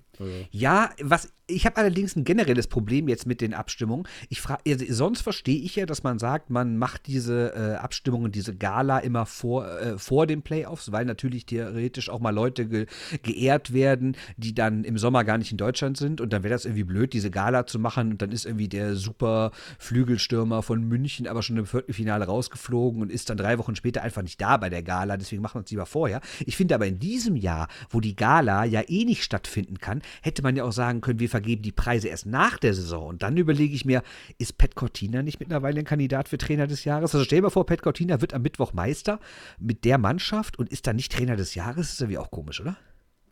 Ja, 0.51 0.91
was 1.01 1.29
ich 1.49 1.65
habe 1.65 1.77
allerdings 1.77 2.15
ein 2.15 2.23
generelles 2.23 2.67
Problem 2.67 3.07
jetzt 3.07 3.25
mit 3.25 3.41
den 3.41 3.53
Abstimmungen. 3.53 4.07
Ich 4.29 4.41
frage, 4.41 4.61
also 4.67 4.85
sonst 4.89 5.21
verstehe 5.21 5.59
ich 5.59 5.75
ja, 5.75 5.85
dass 5.85 6.03
man 6.03 6.19
sagt, 6.19 6.49
man 6.49 6.77
macht 6.77 7.07
diese 7.07 7.53
äh, 7.55 7.75
Abstimmungen, 7.75 8.31
diese 8.31 8.55
Gala 8.55 8.99
immer 8.99 9.25
vor, 9.25 9.67
äh, 9.79 9.97
vor 9.97 10.27
den 10.27 10.41
Playoffs, 10.41 10.91
weil 10.91 11.05
natürlich 11.05 11.45
theoretisch 11.45 12.09
auch 12.09 12.19
mal 12.19 12.33
Leute 12.33 12.67
ge 12.67 12.85
geehrt 13.23 13.73
werden, 13.73 14.15
die 14.37 14.53
dann 14.53 14.83
im 14.83 14.97
Sommer 14.97 15.23
gar 15.23 15.37
nicht 15.37 15.51
in 15.51 15.57
Deutschland 15.57 15.97
sind. 15.97 16.21
Und 16.21 16.33
dann 16.33 16.43
wäre 16.43 16.53
das 16.53 16.65
irgendwie 16.65 16.83
blöd, 16.83 17.13
diese 17.13 17.31
Gala 17.31 17.65
zu 17.65 17.79
machen. 17.79 18.11
Und 18.11 18.21
dann 18.21 18.31
ist 18.31 18.45
irgendwie 18.45 18.67
der 18.67 18.95
super 18.95 19.51
Flügelstürmer 19.77 20.61
von 20.61 20.83
München 20.83 21.27
aber 21.27 21.43
schon 21.43 21.57
im 21.57 21.65
Viertelfinale 21.65 22.25
rausgeflogen 22.25 23.01
und 23.01 23.11
ist 23.11 23.29
dann 23.29 23.37
drei 23.37 23.57
Wochen 23.57 23.75
später 23.75 24.01
einfach 24.01 24.21
nicht 24.21 24.39
da 24.39 24.57
bei 24.57 24.69
der 24.69 24.83
Gala. 24.83 25.17
Deswegen 25.17 25.41
machen 25.41 25.59
wir 25.59 25.65
es 25.65 25.71
lieber 25.71 25.85
vorher. 25.85 26.21
Ich 26.45 26.57
finde 26.57 26.75
aber 26.75 26.87
in 26.87 26.99
diesem 26.99 27.35
Jahr, 27.35 27.67
wo 27.89 27.99
die 27.99 28.15
Gala 28.15 28.65
ja 28.65 28.81
eh 28.87 29.05
nicht 29.05 29.23
stattfinden 29.23 29.79
kann, 29.79 30.01
hätte 30.21 30.41
man 30.41 30.55
ja 30.55 30.63
auch 30.63 30.71
sagen 30.71 31.01
können, 31.01 31.19
wir 31.19 31.29
vergeben 31.29 31.61
die 31.61 31.71
Preise 31.71 32.07
erst 32.07 32.25
nach 32.25 32.57
der 32.57 32.73
Saison. 32.73 33.07
Und 33.07 33.23
dann 33.23 33.37
überlege 33.37 33.75
ich 33.75 33.85
mir, 33.85 34.03
ist 34.37 34.57
Pat 34.57 34.75
Cortina 34.75 35.21
nicht 35.21 35.39
mittlerweile 35.39 35.79
ein 35.79 35.85
Kandidat 35.85 36.29
für 36.29 36.37
Trainer 36.37 36.67
des 36.67 36.85
Jahres? 36.85 37.13
Also 37.13 37.25
stell 37.25 37.39
dir 37.39 37.43
mal 37.43 37.49
vor, 37.49 37.65
Pat 37.65 37.81
Cortina 37.81 38.21
wird 38.21 38.33
am 38.33 38.41
Mittwoch 38.41 38.73
Meister 38.73 39.19
mit 39.59 39.85
der 39.85 39.97
Mannschaft 39.97 40.59
und 40.59 40.69
ist 40.69 40.87
dann 40.87 40.95
nicht 40.95 41.11
Trainer 41.11 41.35
des 41.35 41.55
Jahres. 41.55 41.87
Das 41.87 41.93
ist 41.93 42.01
irgendwie 42.01 42.17
auch 42.17 42.31
komisch, 42.31 42.61
oder? 42.61 42.77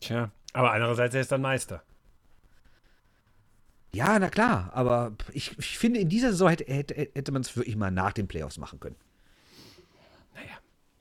Tja, 0.00 0.30
aber 0.52 0.72
andererseits 0.72 1.14
er 1.14 1.20
ist 1.20 1.32
dann 1.32 1.42
Meister. 1.42 1.82
Ja, 3.92 4.18
na 4.18 4.28
klar, 4.28 4.70
aber 4.74 5.12
ich, 5.32 5.56
ich 5.58 5.78
finde, 5.78 6.00
in 6.00 6.08
dieser 6.08 6.30
Saison 6.30 6.50
hätte, 6.50 6.64
hätte, 6.72 6.94
hätte 6.94 7.32
man 7.32 7.42
es 7.42 7.56
wirklich 7.56 7.76
mal 7.76 7.90
nach 7.90 8.12
den 8.12 8.28
Playoffs 8.28 8.58
machen 8.58 8.80
können. 8.80 8.96
Naja, 10.34 10.58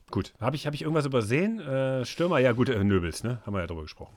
gut. 0.09 0.33
Habe 0.39 0.55
ich, 0.55 0.65
hab 0.65 0.73
ich 0.73 0.83
irgendwas 0.83 1.05
übersehen? 1.05 1.59
Äh, 1.59 2.05
Stürmer, 2.05 2.39
ja 2.39 2.53
gut, 2.53 2.69
äh, 2.69 2.83
Nöbels, 2.83 3.23
ne? 3.23 3.41
Haben 3.45 3.53
wir 3.53 3.59
ja 3.59 3.67
drüber 3.67 3.81
gesprochen. 3.81 4.15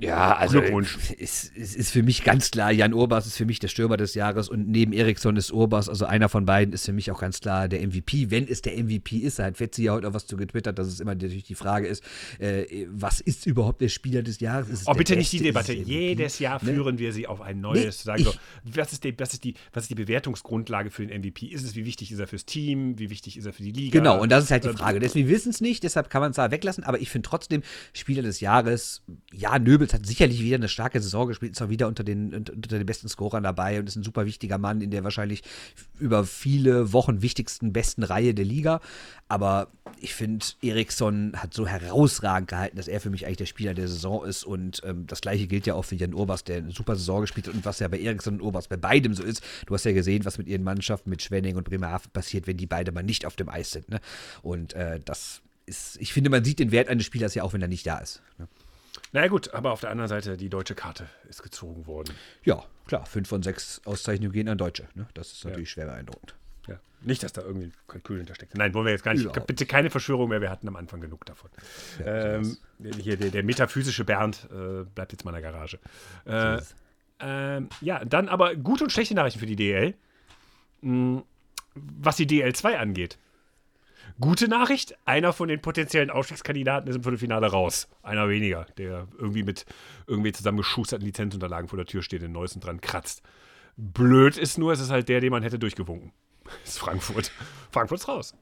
Ja, 0.00 0.36
also 0.36 0.60
es 0.60 1.50
ist, 1.54 1.56
ist, 1.56 1.90
für 1.90 2.04
mich 2.04 2.22
ganz 2.22 2.52
klar, 2.52 2.70
Jan 2.70 2.94
Urbas 2.94 3.26
ist 3.26 3.36
für 3.36 3.46
mich 3.46 3.58
der 3.58 3.66
Stürmer 3.66 3.96
des 3.96 4.14
Jahres 4.14 4.48
und 4.48 4.68
neben 4.68 4.92
Eriksson 4.92 5.36
ist 5.36 5.52
Urbas, 5.52 5.88
also 5.88 6.06
einer 6.06 6.28
von 6.28 6.44
beiden 6.44 6.72
ist 6.72 6.86
für 6.86 6.92
mich 6.92 7.10
auch 7.10 7.20
ganz 7.20 7.40
klar 7.40 7.68
der 7.68 7.84
MVP. 7.84 8.30
Wenn 8.30 8.46
es 8.46 8.62
der 8.62 8.76
MVP 8.80 9.16
ist, 9.16 9.40
hat 9.40 9.56
Fetzi 9.56 9.82
ja 9.84 9.94
heute 9.94 10.08
auch 10.08 10.14
was 10.14 10.28
zu 10.28 10.36
getwittert, 10.36 10.78
dass 10.78 10.86
es 10.86 11.00
immer 11.00 11.16
natürlich 11.16 11.42
die 11.42 11.56
Frage 11.56 11.88
ist, 11.88 12.04
äh, 12.38 12.86
was 12.90 13.20
ist 13.20 13.46
überhaupt 13.46 13.80
der 13.80 13.88
Spieler 13.88 14.22
des 14.22 14.38
Jahres? 14.38 14.84
oh, 14.86 14.92
bitte 14.92 15.16
nicht 15.16 15.32
die 15.32 15.40
Debatte. 15.40 15.72
Jedes 15.72 16.38
Jahr 16.38 16.62
ne? 16.62 16.74
führen 16.74 16.98
wir 16.98 17.12
sie 17.12 17.26
auf 17.26 17.40
ein 17.40 17.60
neues. 17.60 17.84
Nee, 17.84 17.90
sagen 17.90 18.22
so, 18.22 18.34
was, 18.62 18.92
ist 18.92 19.02
die, 19.02 19.18
was, 19.18 19.32
ist 19.32 19.42
die, 19.42 19.54
was 19.72 19.84
ist 19.84 19.90
die 19.90 19.96
Bewertungsgrundlage 19.96 20.90
für 20.90 21.04
den 21.04 21.20
MVP? 21.20 21.46
Ist 21.46 21.64
es, 21.64 21.74
wie 21.74 21.84
wichtig 21.84 22.12
ist 22.12 22.20
er 22.20 22.28
fürs 22.28 22.44
Team? 22.44 23.00
Wie 23.00 23.10
wichtig 23.10 23.36
ist 23.36 23.46
er 23.46 23.52
für 23.52 23.64
die 23.64 23.72
Liga? 23.72 23.98
Genau, 23.98 24.20
und 24.22 24.30
das 24.30 24.44
ist 24.44 24.52
halt 24.52 24.62
die 24.62 24.68
ähm, 24.68 24.76
Frage. 24.76 25.00
Deswegen 25.00 25.28
wissen 25.28 25.50
es 25.50 25.60
nicht, 25.60 25.82
deshalb 25.82 26.08
kann 26.08 26.20
man 26.20 26.30
es 26.30 26.36
da 26.36 26.52
weglassen, 26.52 26.84
aber 26.84 27.00
ich 27.00 27.10
finde 27.10 27.28
trotzdem, 27.28 27.62
Spieler 27.92 28.22
des 28.22 28.38
Jahres, 28.38 29.02
ja, 29.32 29.58
Nöbel 29.58 29.87
Schulz 29.88 29.94
hat 29.94 30.06
sicherlich 30.06 30.42
wieder 30.42 30.56
eine 30.56 30.68
starke 30.68 31.00
Saison 31.00 31.28
gespielt, 31.28 31.52
ist 31.52 31.62
auch 31.62 31.70
wieder 31.70 31.88
unter 31.88 32.04
den, 32.04 32.34
unter 32.34 32.52
den 32.52 32.86
besten 32.86 33.08
Scorern 33.08 33.42
dabei 33.42 33.78
und 33.78 33.88
ist 33.88 33.96
ein 33.96 34.02
super 34.02 34.26
wichtiger 34.26 34.58
Mann 34.58 34.80
in 34.80 34.90
der 34.90 35.04
wahrscheinlich 35.04 35.42
über 35.98 36.24
viele 36.24 36.92
Wochen 36.92 37.22
wichtigsten, 37.22 37.72
besten 37.72 38.02
Reihe 38.02 38.34
der 38.34 38.44
Liga. 38.44 38.80
Aber 39.28 39.68
ich 40.00 40.14
finde, 40.14 40.44
Eriksson 40.62 41.32
hat 41.36 41.54
so 41.54 41.66
herausragend 41.66 42.48
gehalten, 42.48 42.76
dass 42.76 42.88
er 42.88 43.00
für 43.00 43.10
mich 43.10 43.24
eigentlich 43.24 43.38
der 43.38 43.46
Spieler 43.46 43.74
der 43.74 43.88
Saison 43.88 44.24
ist. 44.24 44.44
Und 44.44 44.82
ähm, 44.84 45.06
das 45.06 45.20
gleiche 45.20 45.46
gilt 45.46 45.66
ja 45.66 45.74
auch 45.74 45.84
für 45.84 45.96
Jan 45.96 46.14
Urbas, 46.14 46.44
der 46.44 46.58
eine 46.58 46.72
super 46.72 46.96
Saison 46.96 47.22
gespielt 47.22 47.48
hat 47.48 47.54
und 47.54 47.64
was 47.64 47.78
ja 47.78 47.88
bei 47.88 47.98
Eriksson 47.98 48.34
und 48.34 48.42
Urbas 48.42 48.68
bei 48.68 48.76
beidem 48.76 49.14
so 49.14 49.22
ist. 49.22 49.42
Du 49.66 49.74
hast 49.74 49.84
ja 49.84 49.92
gesehen, 49.92 50.24
was 50.24 50.38
mit 50.38 50.48
ihren 50.48 50.64
Mannschaften, 50.64 51.10
mit 51.10 51.22
Schwenning 51.22 51.56
und 51.56 51.64
Bremerhaven 51.64 52.10
passiert, 52.12 52.46
wenn 52.46 52.56
die 52.56 52.66
beide 52.66 52.92
mal 52.92 53.02
nicht 53.02 53.24
auf 53.24 53.36
dem 53.36 53.48
Eis 53.48 53.70
sind. 53.70 53.88
Ne? 53.88 54.00
Und 54.42 54.74
äh, 54.74 55.00
das 55.04 55.40
ist, 55.66 55.96
ich 56.00 56.12
finde, 56.12 56.30
man 56.30 56.44
sieht 56.44 56.58
den 56.58 56.72
Wert 56.72 56.88
eines 56.88 57.06
Spielers 57.06 57.34
ja 57.34 57.42
auch, 57.42 57.52
wenn 57.52 57.62
er 57.62 57.68
nicht 57.68 57.86
da 57.86 57.98
ist. 57.98 58.22
Ne? 58.38 58.48
Naja 59.12 59.28
gut, 59.28 59.54
aber 59.54 59.72
auf 59.72 59.80
der 59.80 59.90
anderen 59.90 60.08
Seite, 60.08 60.36
die 60.36 60.48
deutsche 60.48 60.74
Karte 60.74 61.08
ist 61.28 61.42
gezogen 61.42 61.86
worden. 61.86 62.14
Ja, 62.44 62.64
klar, 62.86 63.06
fünf 63.06 63.28
von 63.28 63.42
sechs 63.42 63.80
Auszeichnungen 63.84 64.32
gehen 64.32 64.48
an 64.48 64.58
Deutsche. 64.58 64.88
Ne? 64.94 65.06
Das 65.14 65.32
ist 65.32 65.44
natürlich 65.44 65.70
ja. 65.70 65.72
schwer 65.74 65.86
beeindruckend. 65.86 66.34
Ja. 66.66 66.78
Nicht, 67.00 67.22
dass 67.22 67.32
da 67.32 67.42
irgendwie 67.42 67.68
ein 67.68 67.72
Kalkül 67.86 68.18
hintersteckt. 68.18 68.54
Nein, 68.56 68.74
wollen 68.74 68.86
wir 68.86 68.92
jetzt 68.92 69.04
gar 69.04 69.14
nicht. 69.14 69.24
Überhaupt. 69.24 69.46
Bitte 69.46 69.66
keine 69.66 69.90
Verschwörung 69.90 70.28
mehr, 70.28 70.40
wir 70.40 70.50
hatten 70.50 70.68
am 70.68 70.76
Anfang 70.76 71.00
genug 71.00 71.24
davon. 71.24 71.50
Ja, 71.98 72.34
ähm, 72.34 72.56
hier, 73.00 73.16
der, 73.16 73.30
der, 73.30 73.42
metaphysische 73.42 74.04
Bernd 74.04 74.48
äh, 74.50 74.84
bleibt 74.84 75.12
jetzt 75.12 75.24
mal 75.24 75.34
in 75.34 75.42
der 75.42 75.52
Garage. 75.52 75.78
Äh, 76.26 76.60
ähm, 77.20 77.68
ja, 77.80 78.04
dann 78.04 78.28
aber 78.28 78.54
gute 78.56 78.84
und 78.84 78.90
schlechte 78.90 79.14
Nachrichten 79.14 79.40
für 79.40 79.46
die 79.46 79.56
DL. 79.56 79.94
Hm, 80.82 81.22
was 81.74 82.16
die 82.16 82.26
DL2 82.26 82.76
angeht. 82.76 83.18
Gute 84.20 84.48
Nachricht, 84.48 84.96
einer 85.04 85.32
von 85.32 85.48
den 85.48 85.60
potenziellen 85.60 86.10
Aufstiegskandidaten 86.10 86.90
ist 86.90 86.96
im 86.96 87.02
Viertelfinale 87.04 87.46
raus. 87.46 87.88
Einer 88.02 88.28
weniger, 88.28 88.66
der 88.76 89.06
irgendwie 89.16 89.44
mit 89.44 89.64
irgendwie 90.08 90.32
zusammengeschusterten 90.32 91.06
Lizenzunterlagen 91.06 91.68
vor 91.68 91.76
der 91.76 91.86
Tür 91.86 92.02
steht, 92.02 92.22
den 92.22 92.32
neuesten 92.32 92.60
dran 92.60 92.80
kratzt. 92.80 93.22
Blöd 93.76 94.36
ist 94.36 94.58
nur, 94.58 94.72
es 94.72 94.80
ist 94.80 94.90
halt 94.90 95.08
der, 95.08 95.20
den 95.20 95.30
man 95.30 95.44
hätte 95.44 95.58
durchgewunken. 95.58 96.12
Das 96.44 96.52
ist 96.70 96.78
Frankfurt. 96.78 97.30
Frankfurt 97.70 98.00
ist 98.00 98.08
raus. 98.08 98.34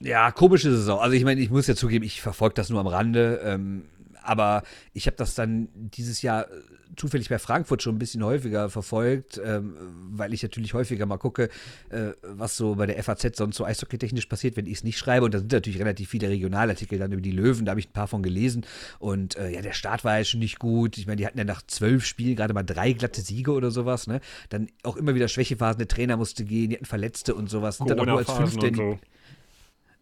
Ja, 0.00 0.30
komische 0.30 0.70
Saison. 0.70 1.00
Also 1.00 1.16
ich 1.16 1.24
meine, 1.24 1.40
ich 1.40 1.50
muss 1.50 1.66
ja 1.66 1.74
zugeben, 1.74 2.04
ich 2.04 2.20
verfolge 2.20 2.54
das 2.54 2.70
nur 2.70 2.78
am 2.78 2.86
Rande. 2.86 3.40
Ähm, 3.42 3.86
aber 4.26 4.62
ich 4.92 5.06
habe 5.06 5.16
das 5.16 5.34
dann 5.34 5.68
dieses 5.74 6.22
Jahr 6.22 6.44
äh, 6.44 6.54
zufällig 6.96 7.28
bei 7.28 7.38
Frankfurt 7.38 7.82
schon 7.82 7.96
ein 7.96 7.98
bisschen 7.98 8.24
häufiger 8.24 8.70
verfolgt, 8.70 9.40
ähm, 9.44 9.76
weil 10.10 10.32
ich 10.32 10.42
natürlich 10.42 10.74
häufiger 10.74 11.06
mal 11.06 11.18
gucke, 11.18 11.48
äh, 11.90 12.12
was 12.22 12.56
so 12.56 12.74
bei 12.74 12.86
der 12.86 13.02
FAZ 13.02 13.36
sonst 13.36 13.56
so 13.56 13.64
eishockeytechnisch 13.64 14.26
passiert, 14.26 14.56
wenn 14.56 14.66
ich 14.66 14.78
es 14.78 14.84
nicht 14.84 14.98
schreibe. 14.98 15.26
Und 15.26 15.34
da 15.34 15.38
sind 15.38 15.52
natürlich 15.52 15.80
relativ 15.80 16.10
viele 16.10 16.28
Regionalartikel 16.28 16.98
dann 16.98 17.12
über 17.12 17.22
die 17.22 17.32
Löwen, 17.32 17.64
da 17.64 17.70
habe 17.70 17.80
ich 17.80 17.88
ein 17.88 17.92
paar 17.92 18.08
von 18.08 18.22
gelesen. 18.22 18.64
Und 18.98 19.36
äh, 19.36 19.50
ja, 19.50 19.62
der 19.62 19.72
Start 19.72 20.04
war 20.04 20.18
ja 20.18 20.24
schon 20.24 20.40
nicht 20.40 20.58
gut. 20.58 20.98
Ich 20.98 21.06
meine, 21.06 21.16
die 21.16 21.26
hatten 21.26 21.38
ja 21.38 21.44
nach 21.44 21.62
zwölf 21.66 22.04
Spielen 22.04 22.36
gerade 22.36 22.54
mal 22.54 22.62
drei 22.62 22.92
glatte 22.92 23.20
Siege 23.20 23.52
oder 23.52 23.70
sowas. 23.70 24.06
Ne? 24.06 24.20
Dann 24.48 24.68
auch 24.82 24.96
immer 24.96 25.14
wieder 25.14 25.28
Schwächephasen, 25.28 25.78
der 25.78 25.88
Trainer 25.88 26.16
musste 26.16 26.44
gehen, 26.44 26.70
die 26.70 26.76
hatten 26.76 26.86
Verletzte 26.86 27.34
und 27.34 27.48
sowas. 27.48 27.78
Sind 27.78 27.90
dann 27.90 28.00
auch 28.00 28.06
nur 28.06 28.18
als 28.18 28.30
Fünfte. 28.30 28.72
So. 28.74 28.98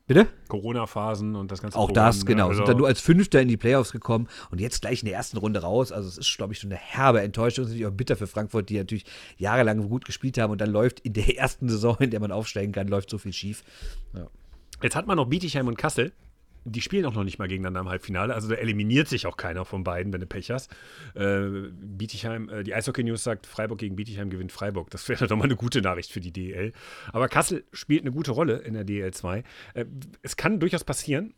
Bitte? 0.06 0.26
Corona-Phasen 0.48 1.34
und 1.34 1.50
das 1.50 1.62
ganze 1.62 1.78
Auch 1.78 1.86
Programm, 1.86 2.06
das, 2.06 2.18
ne? 2.18 2.24
genau. 2.26 2.48
Also 2.48 2.58
sind 2.58 2.68
dann 2.68 2.76
nur 2.76 2.86
als 2.86 3.00
Fünfter 3.00 3.40
in 3.40 3.48
die 3.48 3.56
Playoffs 3.56 3.90
gekommen 3.90 4.28
und 4.50 4.60
jetzt 4.60 4.82
gleich 4.82 5.00
in 5.00 5.06
der 5.06 5.16
ersten 5.16 5.38
Runde 5.38 5.60
raus. 5.60 5.92
Also 5.92 6.08
es 6.08 6.18
ist, 6.18 6.36
glaube 6.36 6.52
ich, 6.52 6.58
schon 6.58 6.70
eine 6.70 6.78
herbe 6.78 7.22
Enttäuschung. 7.22 7.64
Es 7.64 7.70
ist 7.70 7.74
natürlich 7.74 7.92
auch 7.92 7.96
bitter 7.96 8.16
für 8.16 8.26
Frankfurt, 8.26 8.68
die 8.68 8.76
natürlich 8.76 9.06
jahrelang 9.38 9.88
gut 9.88 10.04
gespielt 10.04 10.36
haben 10.36 10.50
und 10.50 10.60
dann 10.60 10.70
läuft 10.70 11.00
in 11.00 11.14
der 11.14 11.38
ersten 11.38 11.68
Saison, 11.70 11.96
in 12.00 12.10
der 12.10 12.20
man 12.20 12.32
aufsteigen 12.32 12.72
kann, 12.72 12.88
läuft 12.88 13.08
so 13.08 13.16
viel 13.16 13.32
schief. 13.32 13.64
Ja. 14.14 14.28
Jetzt 14.82 14.94
hat 14.94 15.06
man 15.06 15.16
noch 15.16 15.26
Bietigheim 15.26 15.68
und 15.68 15.78
Kassel 15.78 16.12
die 16.64 16.80
spielen 16.80 17.04
auch 17.04 17.14
noch 17.14 17.24
nicht 17.24 17.38
mal 17.38 17.48
gegeneinander 17.48 17.80
im 17.80 17.88
Halbfinale. 17.88 18.34
Also 18.34 18.48
da 18.48 18.54
eliminiert 18.54 19.08
sich 19.08 19.26
auch 19.26 19.36
keiner 19.36 19.64
von 19.64 19.84
beiden, 19.84 20.12
wenn 20.12 20.20
du 20.20 20.26
Pech 20.26 20.50
hast. 20.50 20.70
Äh, 21.14 21.68
Bietigheim, 21.72 22.48
äh, 22.48 22.62
die 22.64 22.74
Eishockey 22.74 23.04
News 23.04 23.22
sagt, 23.22 23.46
Freiburg 23.46 23.78
gegen 23.78 23.96
Bietigheim 23.96 24.30
gewinnt 24.30 24.52
Freiburg. 24.52 24.90
Das 24.90 25.08
wäre 25.08 25.26
doch 25.28 25.36
mal 25.36 25.44
eine 25.44 25.56
gute 25.56 25.82
Nachricht 25.82 26.10
für 26.10 26.20
die 26.20 26.32
DL. 26.32 26.72
Aber 27.12 27.28
Kassel 27.28 27.64
spielt 27.72 28.02
eine 28.02 28.12
gute 28.12 28.30
Rolle 28.30 28.58
in 28.58 28.74
der 28.74 28.84
DL 28.84 29.12
2. 29.12 29.44
Äh, 29.74 29.84
es 30.22 30.36
kann 30.36 30.60
durchaus 30.60 30.84
passieren, 30.84 31.34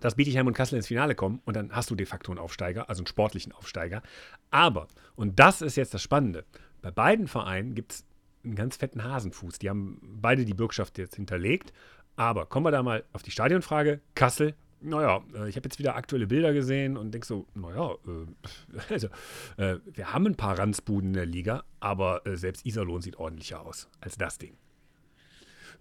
dass 0.00 0.14
Bietigheim 0.14 0.46
und 0.46 0.54
Kassel 0.54 0.76
ins 0.76 0.88
Finale 0.88 1.14
kommen 1.14 1.40
und 1.44 1.56
dann 1.56 1.72
hast 1.72 1.90
du 1.90 1.94
de 1.94 2.06
facto 2.06 2.30
einen 2.30 2.38
Aufsteiger, 2.38 2.88
also 2.88 3.00
einen 3.00 3.06
sportlichen 3.06 3.52
Aufsteiger. 3.52 4.02
Aber, 4.50 4.88
und 5.14 5.38
das 5.38 5.62
ist 5.62 5.76
jetzt 5.76 5.94
das 5.94 6.02
Spannende, 6.02 6.44
bei 6.82 6.90
beiden 6.90 7.28
Vereinen 7.28 7.74
gibt 7.74 7.92
es 7.92 8.04
einen 8.44 8.54
ganz 8.54 8.76
fetten 8.76 9.02
Hasenfuß. 9.02 9.58
Die 9.58 9.68
haben 9.68 10.00
beide 10.20 10.44
die 10.44 10.54
Bürgschaft 10.54 10.98
jetzt 10.98 11.16
hinterlegt 11.16 11.72
aber 12.16 12.46
kommen 12.46 12.66
wir 12.66 12.70
da 12.70 12.82
mal 12.82 13.04
auf 13.12 13.22
die 13.22 13.30
Stadionfrage. 13.30 14.00
Kassel, 14.14 14.54
naja, 14.80 15.22
äh, 15.34 15.48
ich 15.48 15.56
habe 15.56 15.66
jetzt 15.66 15.78
wieder 15.78 15.96
aktuelle 15.96 16.26
Bilder 16.26 16.52
gesehen 16.52 16.96
und 16.96 17.12
denke 17.12 17.26
so, 17.26 17.46
naja, 17.54 17.92
äh, 17.92 18.92
also, 18.92 19.08
äh, 19.56 19.76
wir 19.86 20.12
haben 20.12 20.26
ein 20.26 20.36
paar 20.36 20.58
Ranzbuden 20.58 21.10
in 21.10 21.14
der 21.14 21.26
Liga, 21.26 21.64
aber 21.80 22.26
äh, 22.26 22.36
selbst 22.36 22.66
Iserlohn 22.66 23.02
sieht 23.02 23.16
ordentlicher 23.16 23.60
aus 23.60 23.88
als 24.00 24.16
das 24.16 24.38
Ding. 24.38 24.56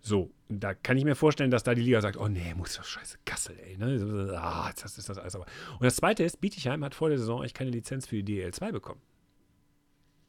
So, 0.01 0.31
da 0.49 0.75
kann 0.75 0.97
ich 0.97 1.03
mir 1.03 1.15
vorstellen, 1.15 1.49
dass 1.49 1.63
da 1.63 1.73
die 1.73 1.81
Liga 1.81 1.99
sagt, 1.99 2.17
oh 2.17 2.27
nee, 2.27 2.53
muss 2.55 2.75
das 2.75 2.87
scheiße 2.87 3.17
Kassel, 3.25 3.57
ey. 3.65 3.77
Ne? 3.77 4.37
Ah, 4.37 4.71
das 4.79 4.99
ist 4.99 5.09
das 5.09 5.17
alles 5.17 5.35
aber. 5.35 5.45
Und 5.73 5.83
das 5.83 5.95
zweite 5.95 6.23
ist, 6.23 6.41
Bietigheim 6.41 6.83
hat 6.83 6.93
vor 6.93 7.09
der 7.09 7.17
Saison 7.17 7.39
eigentlich 7.39 7.55
keine 7.55 7.71
Lizenz 7.71 8.05
für 8.05 8.21
die 8.21 8.43
DL2 8.43 8.71
bekommen 8.71 9.01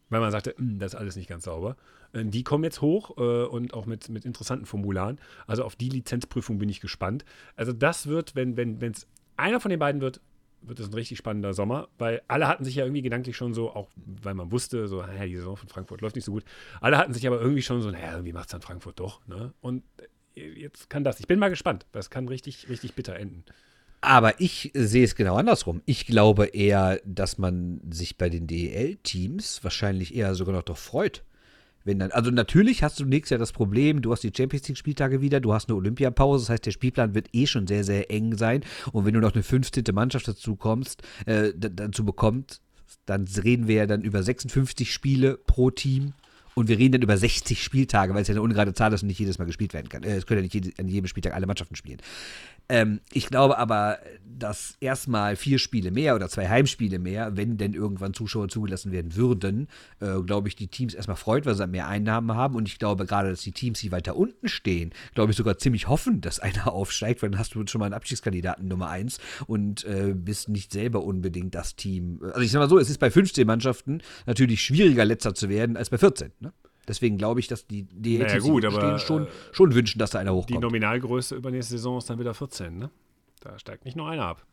weil 0.09 0.21
man 0.21 0.31
sagte, 0.31 0.55
hm, 0.57 0.79
das 0.79 0.95
ist 0.95 0.99
alles 0.99 1.17
nicht 1.17 1.29
ganz 1.29 1.45
sauber. 1.45 1.77
Äh, 2.13 2.25
die 2.25 2.45
kommen 2.45 2.65
jetzt 2.65 2.81
hoch 2.81 3.17
äh, 3.17 3.45
und 3.45 3.75
auch 3.75 3.87
mit, 3.87 4.09
mit 4.09 4.25
interessanten 4.25 4.67
Formularen. 4.67 5.19
Also 5.47 5.65
auf 5.65 5.77
die 5.77 5.89
Lizenzprüfung 5.89 6.59
bin 6.59 6.69
ich 6.69 6.81
gespannt. 6.81 7.25
Also 7.57 7.73
das 7.73 8.07
wird, 8.07 8.35
wenn 8.35 8.53
es 8.53 8.81
wenn, 8.81 8.95
einer 9.37 9.61
von 9.61 9.71
den 9.71 9.79
beiden 9.79 10.01
wird, 10.01 10.21
wird 10.63 10.81
es 10.81 10.89
ein 10.89 10.95
richtig 10.95 11.19
spannender 11.19 11.53
Sommer, 11.55 11.89
weil 11.99 12.23
alle 12.29 12.49
hatten 12.49 12.65
sich 12.65 12.75
ja 12.75 12.85
irgendwie 12.85 13.03
gedanklich 13.03 13.37
schon 13.37 13.55
so, 13.55 13.71
auch 13.71 13.89
weil 14.23 14.35
man 14.35 14.51
wusste, 14.51 14.89
so, 14.89 15.01
naja, 15.03 15.27
die 15.27 15.37
Saison 15.37 15.57
von 15.57 15.69
Frankfurt 15.69 16.01
läuft 16.01 16.17
nicht 16.17 16.25
so 16.25 16.33
gut. 16.33 16.45
Alle 16.81 16.99
hatten 16.99 17.13
sich 17.13 17.27
aber 17.27 17.41
irgendwie 17.41 17.63
schon 17.63 17.83
so, 17.83 17.91
naja, 17.91 18.13
irgendwie 18.13 18.33
macht 18.33 18.47
es 18.47 18.53
dann 18.53 18.63
Frankfurt 18.63 18.99
doch. 18.99 19.25
Ne? 19.27 19.53
Und 19.61 19.85
äh, 20.35 20.49
jetzt 20.49 20.91
kann 20.91 21.05
das. 21.05 21.21
Ich 21.21 21.27
bin 21.27 21.39
mal 21.39 21.51
gespannt. 21.51 21.87
Das 21.93 22.11
kann 22.11 22.29
richtig, 22.29 22.69
richtig 22.69 22.95
bitter 22.95 23.17
enden. 23.17 23.45
Aber 24.07 24.41
ich 24.41 24.71
sehe 24.73 25.03
es 25.03 25.17
genau 25.17 25.35
andersrum. 25.35 25.83
Ich 25.85 26.07
glaube 26.07 26.47
eher, 26.47 27.01
dass 27.05 27.39
man 27.39 27.81
sich 27.91 28.17
bei 28.17 28.29
den 28.29 28.47
DEL-Teams 28.47 29.65
wahrscheinlich 29.65 30.15
eher 30.15 30.37
sogar 30.37 30.55
noch 30.55 30.63
doch 30.63 30.77
freut, 30.77 31.25
Wenn 31.83 31.99
dann, 31.99 32.13
also 32.13 32.31
natürlich 32.31 32.85
hast 32.85 33.01
du 33.01 33.05
nächstes 33.05 33.31
Jahr 33.31 33.41
das 33.41 33.51
Problem, 33.51 34.03
du 34.03 34.13
hast 34.13 34.23
die 34.23 34.31
Champions 34.33 34.69
League 34.69 34.79
Spieltage 34.79 35.23
wieder, 35.23 35.41
du 35.41 35.53
hast 35.53 35.69
eine 35.69 35.77
Olympiapause, 35.77 36.45
das 36.45 36.51
heißt, 36.51 36.67
der 36.67 36.71
Spielplan 36.71 37.17
wird 37.17 37.31
eh 37.33 37.49
schon 37.49 37.67
sehr, 37.67 37.83
sehr 37.83 38.09
eng 38.13 38.37
sein. 38.37 38.63
Und 38.93 39.07
wenn 39.07 39.15
du 39.15 39.19
noch 39.19 39.35
eine 39.35 39.43
15. 39.43 39.83
Mannschaft 39.93 40.29
dazu 40.29 40.55
kommst, 40.55 41.03
äh, 41.27 41.51
dazu 41.57 42.05
bekommst, 42.05 42.61
dann 43.07 43.27
reden 43.43 43.67
wir 43.67 43.75
ja 43.75 43.87
dann 43.87 44.03
über 44.03 44.23
56 44.23 44.93
Spiele 44.93 45.37
pro 45.37 45.73
Team 45.73 46.13
und 46.57 46.69
wir 46.69 46.79
reden 46.79 46.93
dann 46.93 47.03
über 47.03 47.19
60 47.19 47.63
Spieltage, 47.63 48.15
weil 48.15 48.23
es 48.23 48.29
ja 48.29 48.33
eine 48.33 48.41
ungerade 48.41 48.73
Zahl 48.73 48.91
ist 48.95 49.03
und 49.03 49.09
nicht 49.09 49.21
jedes 49.21 49.39
Mal 49.39 49.45
gespielt 49.45 49.75
werden 49.75 49.91
kann. 49.91 50.05
Äh, 50.05 50.17
es 50.17 50.27
können 50.27 50.39
ja 50.39 50.43
nicht 50.43 50.55
jede, 50.55 50.71
an 50.79 50.89
jedem 50.89 51.07
Spieltag 51.07 51.35
alle 51.35 51.47
Mannschaften 51.47 51.77
spielen. 51.77 51.99
Ähm, 52.69 53.01
ich 53.13 53.29
glaube 53.29 53.59
aber, 53.59 53.99
dass 54.25 54.77
erstmal 54.81 55.37
vier 55.37 55.59
Spiele 55.59 55.91
mehr 55.91 56.15
oder 56.15 56.29
zwei 56.29 56.49
Heimspiele 56.49 56.99
mehr, 56.99 57.37
wenn 57.37 57.57
denn 57.57 57.75
irgendwann 57.75 58.13
Zuschauer 58.13 58.49
zugelassen 58.49 58.93
werden 58.93 59.15
würden, 59.15 59.69
äh, 60.01 60.21
glaube 60.21 60.49
ich, 60.49 60.57
die 60.57 60.69
Teams 60.69 60.95
erstmal 60.95 61.17
freut, 61.17 61.47
weil 61.47 61.55
sie 61.55 61.67
mehr 61.67 61.89
Einnahmen 61.89 62.37
haben. 62.37 62.55
Und 62.55 62.69
ich 62.69 62.79
glaube 62.79 63.07
gerade, 63.07 63.31
dass 63.31 63.41
die 63.41 63.53
Teams, 63.53 63.81
die 63.81 63.93
weiter 63.93 64.17
unten 64.17 64.49
stehen, 64.49 64.93
glaube 65.15 65.31
ich 65.31 65.37
sogar 65.37 65.59
ziemlich 65.59 65.89
hoffen, 65.89 66.21
dass 66.21 66.41
einer 66.47 66.73
aufsteigt, 66.73 67.23
weil 67.23 67.31
dann 67.31 67.39
hast 67.39 67.55
du 67.55 67.67
schon 67.67 67.79
mal 67.79 67.87
einen 67.87 67.95
Abstiegskandidaten 67.95 68.69
Nummer 68.69 68.89
eins 68.89 69.19
und 69.47 69.85
äh, 69.85 70.13
bist 70.15 70.49
nicht 70.49 70.73
selber 70.73 71.03
unbedingt 71.03 71.55
das 71.55 71.77
Team. 71.77 72.21
Also 72.23 72.41
ich 72.41 72.51
sag 72.51 72.61
mal 72.61 72.69
so, 72.69 72.79
es 72.79 72.91
ist 72.91 72.99
bei 72.99 73.11
15 73.11 73.47
Mannschaften 73.47 74.03
natürlich 74.27 74.63
schwieriger, 74.63 75.05
letzter 75.05 75.35
zu 75.35 75.49
werden 75.49 75.77
als 75.77 75.91
bei 75.91 75.99
14. 75.99 76.33
Ne? 76.41 76.53
Deswegen 76.89 77.19
glaube 77.19 77.41
ich, 77.41 77.49
dass 77.49 77.67
die 77.67 77.85
die 77.85 78.19
Naja, 78.19 78.39
gut, 78.39 78.65
aber, 78.65 78.99
schon, 78.99 79.27
schon 79.53 79.75
wünschen, 79.75 79.99
dass 79.99 80.11
da 80.11 80.19
einer 80.21 80.31
Die 80.33 80.37
hochkommt. 80.37 80.61
Nominalgröße 80.61 81.35
übernächste 81.35 81.73
Saison 81.73 81.99
ist 81.99 82.09
dann 82.09 82.19
wieder 82.19 82.35
14, 82.35 82.79
ne? 82.79 82.91
Da 83.41 83.59
steigt 83.59 83.85
nicht 83.85 83.97
nur 83.97 84.09
einer 84.09 84.27
ab. 84.27 84.45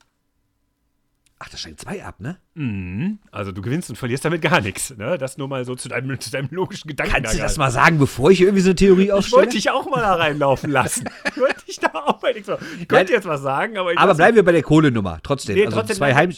Ach, 1.39 1.49
da 1.49 1.57
steigen 1.57 1.77
zwei 1.77 2.05
ab, 2.05 2.21
ne? 2.21 2.37
Mhm. 2.53 3.19
Also 3.31 3.51
du 3.51 3.61
gewinnst 3.61 3.89
und 3.89 3.97
verlierst 3.97 4.23
damit 4.23 4.41
gar 4.41 4.61
nichts. 4.61 4.95
Ne? 4.95 5.17
Das 5.17 5.37
nur 5.37 5.49
mal 5.49 5.65
so 5.65 5.75
zu 5.75 5.89
deinem, 5.89 6.17
zu 6.17 6.31
deinem 6.31 6.47
logischen 6.51 6.87
Gedanken. 6.87 7.11
Kannst 7.13 7.33
du 7.33 7.37
das 7.39 7.57
mal 7.57 7.69
sagen, 7.69 7.97
bevor 7.99 8.31
ich 8.31 8.39
irgendwie 8.41 8.61
so 8.61 8.69
eine 8.69 8.75
Theorie 8.75 9.05
Ich 9.05 9.11
aufstelle? 9.11 9.41
wollte 9.41 9.55
dich 9.57 9.69
auch 9.69 9.85
mal 9.89 9.99
da 9.99 10.15
reinlaufen 10.15 10.71
lassen. 10.71 11.09
Ich 11.35 11.41
wollte 11.41 11.65
dich 11.65 11.79
da 11.79 11.89
auch 11.93 12.21
mal 12.21 12.33
nicht 12.33 12.45
so. 12.45 12.55
Ich 12.79 12.87
könnte 12.87 13.11
jetzt 13.11 13.27
was 13.27 13.41
sagen, 13.41 13.77
aber 13.77 13.91
ich 13.91 13.97
Aber 13.97 14.13
bleiben 14.13 14.35
wir 14.35 14.43
bei 14.45 14.51
der 14.51 14.61
Kohlenummer, 14.61 15.19
trotzdem. 15.23 15.55
Nee, 15.55 15.65
also 15.65 15.77
trotzdem 15.77 15.97
zwei, 15.97 16.13
Heim, 16.13 16.31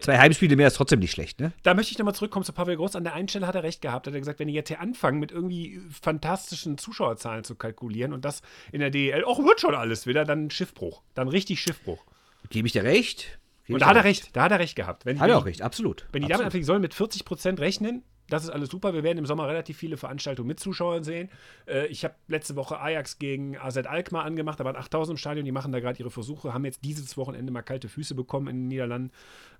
zwei 0.00 0.18
Heimspiele 0.18 0.56
mehr 0.56 0.68
ist 0.68 0.74
trotzdem 0.74 1.00
nicht 1.00 1.12
schlecht, 1.12 1.40
ne? 1.40 1.52
Da 1.62 1.74
möchte 1.74 1.92
ich 1.92 1.98
nochmal 1.98 2.14
zurückkommen 2.14 2.44
zu 2.44 2.52
Pavel 2.52 2.76
Groß. 2.76 2.96
An 2.96 3.04
der 3.04 3.14
einen 3.14 3.28
Stelle 3.28 3.46
hat 3.46 3.54
er 3.54 3.62
recht 3.62 3.82
gehabt. 3.82 4.06
Hat 4.06 4.14
er 4.14 4.20
gesagt, 4.20 4.38
wenn 4.38 4.48
die 4.48 4.54
jetzt 4.54 4.68
hier 4.68 4.80
anfangen, 4.80 5.18
mit 5.18 5.32
irgendwie 5.32 5.80
fantastischen 5.90 6.78
Zuschauerzahlen 6.78 7.44
zu 7.44 7.54
kalkulieren 7.54 8.12
und 8.12 8.24
das 8.24 8.42
in 8.72 8.80
der 8.80 8.90
DEL, 8.90 9.24
auch 9.24 9.38
wird 9.38 9.60
schon 9.60 9.74
alles 9.74 10.06
wieder, 10.06 10.24
dann 10.24 10.50
Schiffbruch. 10.50 11.02
Dann 11.14 11.28
richtig 11.28 11.60
Schiffbruch. 11.60 12.04
Gebe 12.50 12.66
ich 12.66 12.72
dir 12.72 12.84
recht? 12.84 13.38
Gebe 13.66 13.74
Und 13.74 13.80
da 13.80 13.88
hat 13.88 13.96
er 13.96 14.04
recht. 14.04 14.34
Da 14.34 14.44
hat 14.44 14.52
er 14.52 14.58
recht 14.58 14.76
gehabt. 14.76 15.04
Wenn, 15.04 15.20
Hat 15.20 15.28
er 15.28 15.38
auch 15.38 15.44
recht, 15.44 15.62
absolut. 15.62 16.06
Wenn 16.12 16.22
die 16.22 16.28
damit 16.28 16.46
anfangen 16.46 16.64
sollen, 16.64 16.80
mit 16.80 16.94
40 16.94 17.24
Prozent 17.24 17.60
rechnen, 17.60 18.02
das 18.28 18.44
ist 18.44 18.50
alles 18.50 18.68
super. 18.68 18.94
Wir 18.94 19.02
werden 19.02 19.18
im 19.18 19.26
Sommer 19.26 19.48
relativ 19.48 19.76
viele 19.76 19.96
Veranstaltungen 19.96 20.48
mit 20.48 20.60
Zuschauern 20.60 21.02
sehen. 21.02 21.30
Äh, 21.66 21.86
ich 21.86 22.04
habe 22.04 22.14
letzte 22.28 22.56
Woche 22.56 22.80
Ajax 22.80 23.18
gegen 23.18 23.56
AZ 23.56 23.76
Alkmaar 23.78 24.24
angemacht. 24.24 24.60
Da 24.60 24.64
waren 24.64 24.76
8000 24.76 25.14
im 25.14 25.18
Stadion. 25.18 25.44
Die 25.44 25.52
machen 25.52 25.72
da 25.72 25.80
gerade 25.80 25.98
ihre 25.98 26.10
Versuche. 26.10 26.52
Haben 26.52 26.64
jetzt 26.64 26.84
dieses 26.84 27.16
Wochenende 27.16 27.52
mal 27.52 27.62
kalte 27.62 27.88
Füße 27.88 28.14
bekommen 28.14 28.48
in 28.48 28.56
den 28.56 28.68
Niederlanden, 28.68 29.10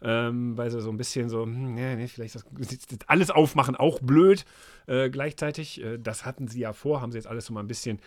ähm, 0.02 0.56
weil 0.56 0.70
sie 0.70 0.80
so 0.80 0.90
ein 0.90 0.96
bisschen 0.96 1.28
so, 1.28 1.42
hm, 1.44 1.74
nee, 1.74 1.96
nee, 1.96 2.08
vielleicht 2.08 2.34
das, 2.34 2.44
alles 3.06 3.30
aufmachen, 3.30 3.74
auch 3.76 4.00
blöd. 4.00 4.44
Äh, 4.86 5.10
gleichzeitig, 5.10 5.82
äh, 5.82 5.98
das 5.98 6.24
hatten 6.24 6.48
sie 6.48 6.60
ja 6.60 6.72
vor, 6.72 7.00
haben 7.00 7.12
sie 7.12 7.18
jetzt 7.18 7.26
alles 7.26 7.46
so 7.46 7.52
mal 7.54 7.60
ein 7.60 7.68
bisschen 7.68 8.00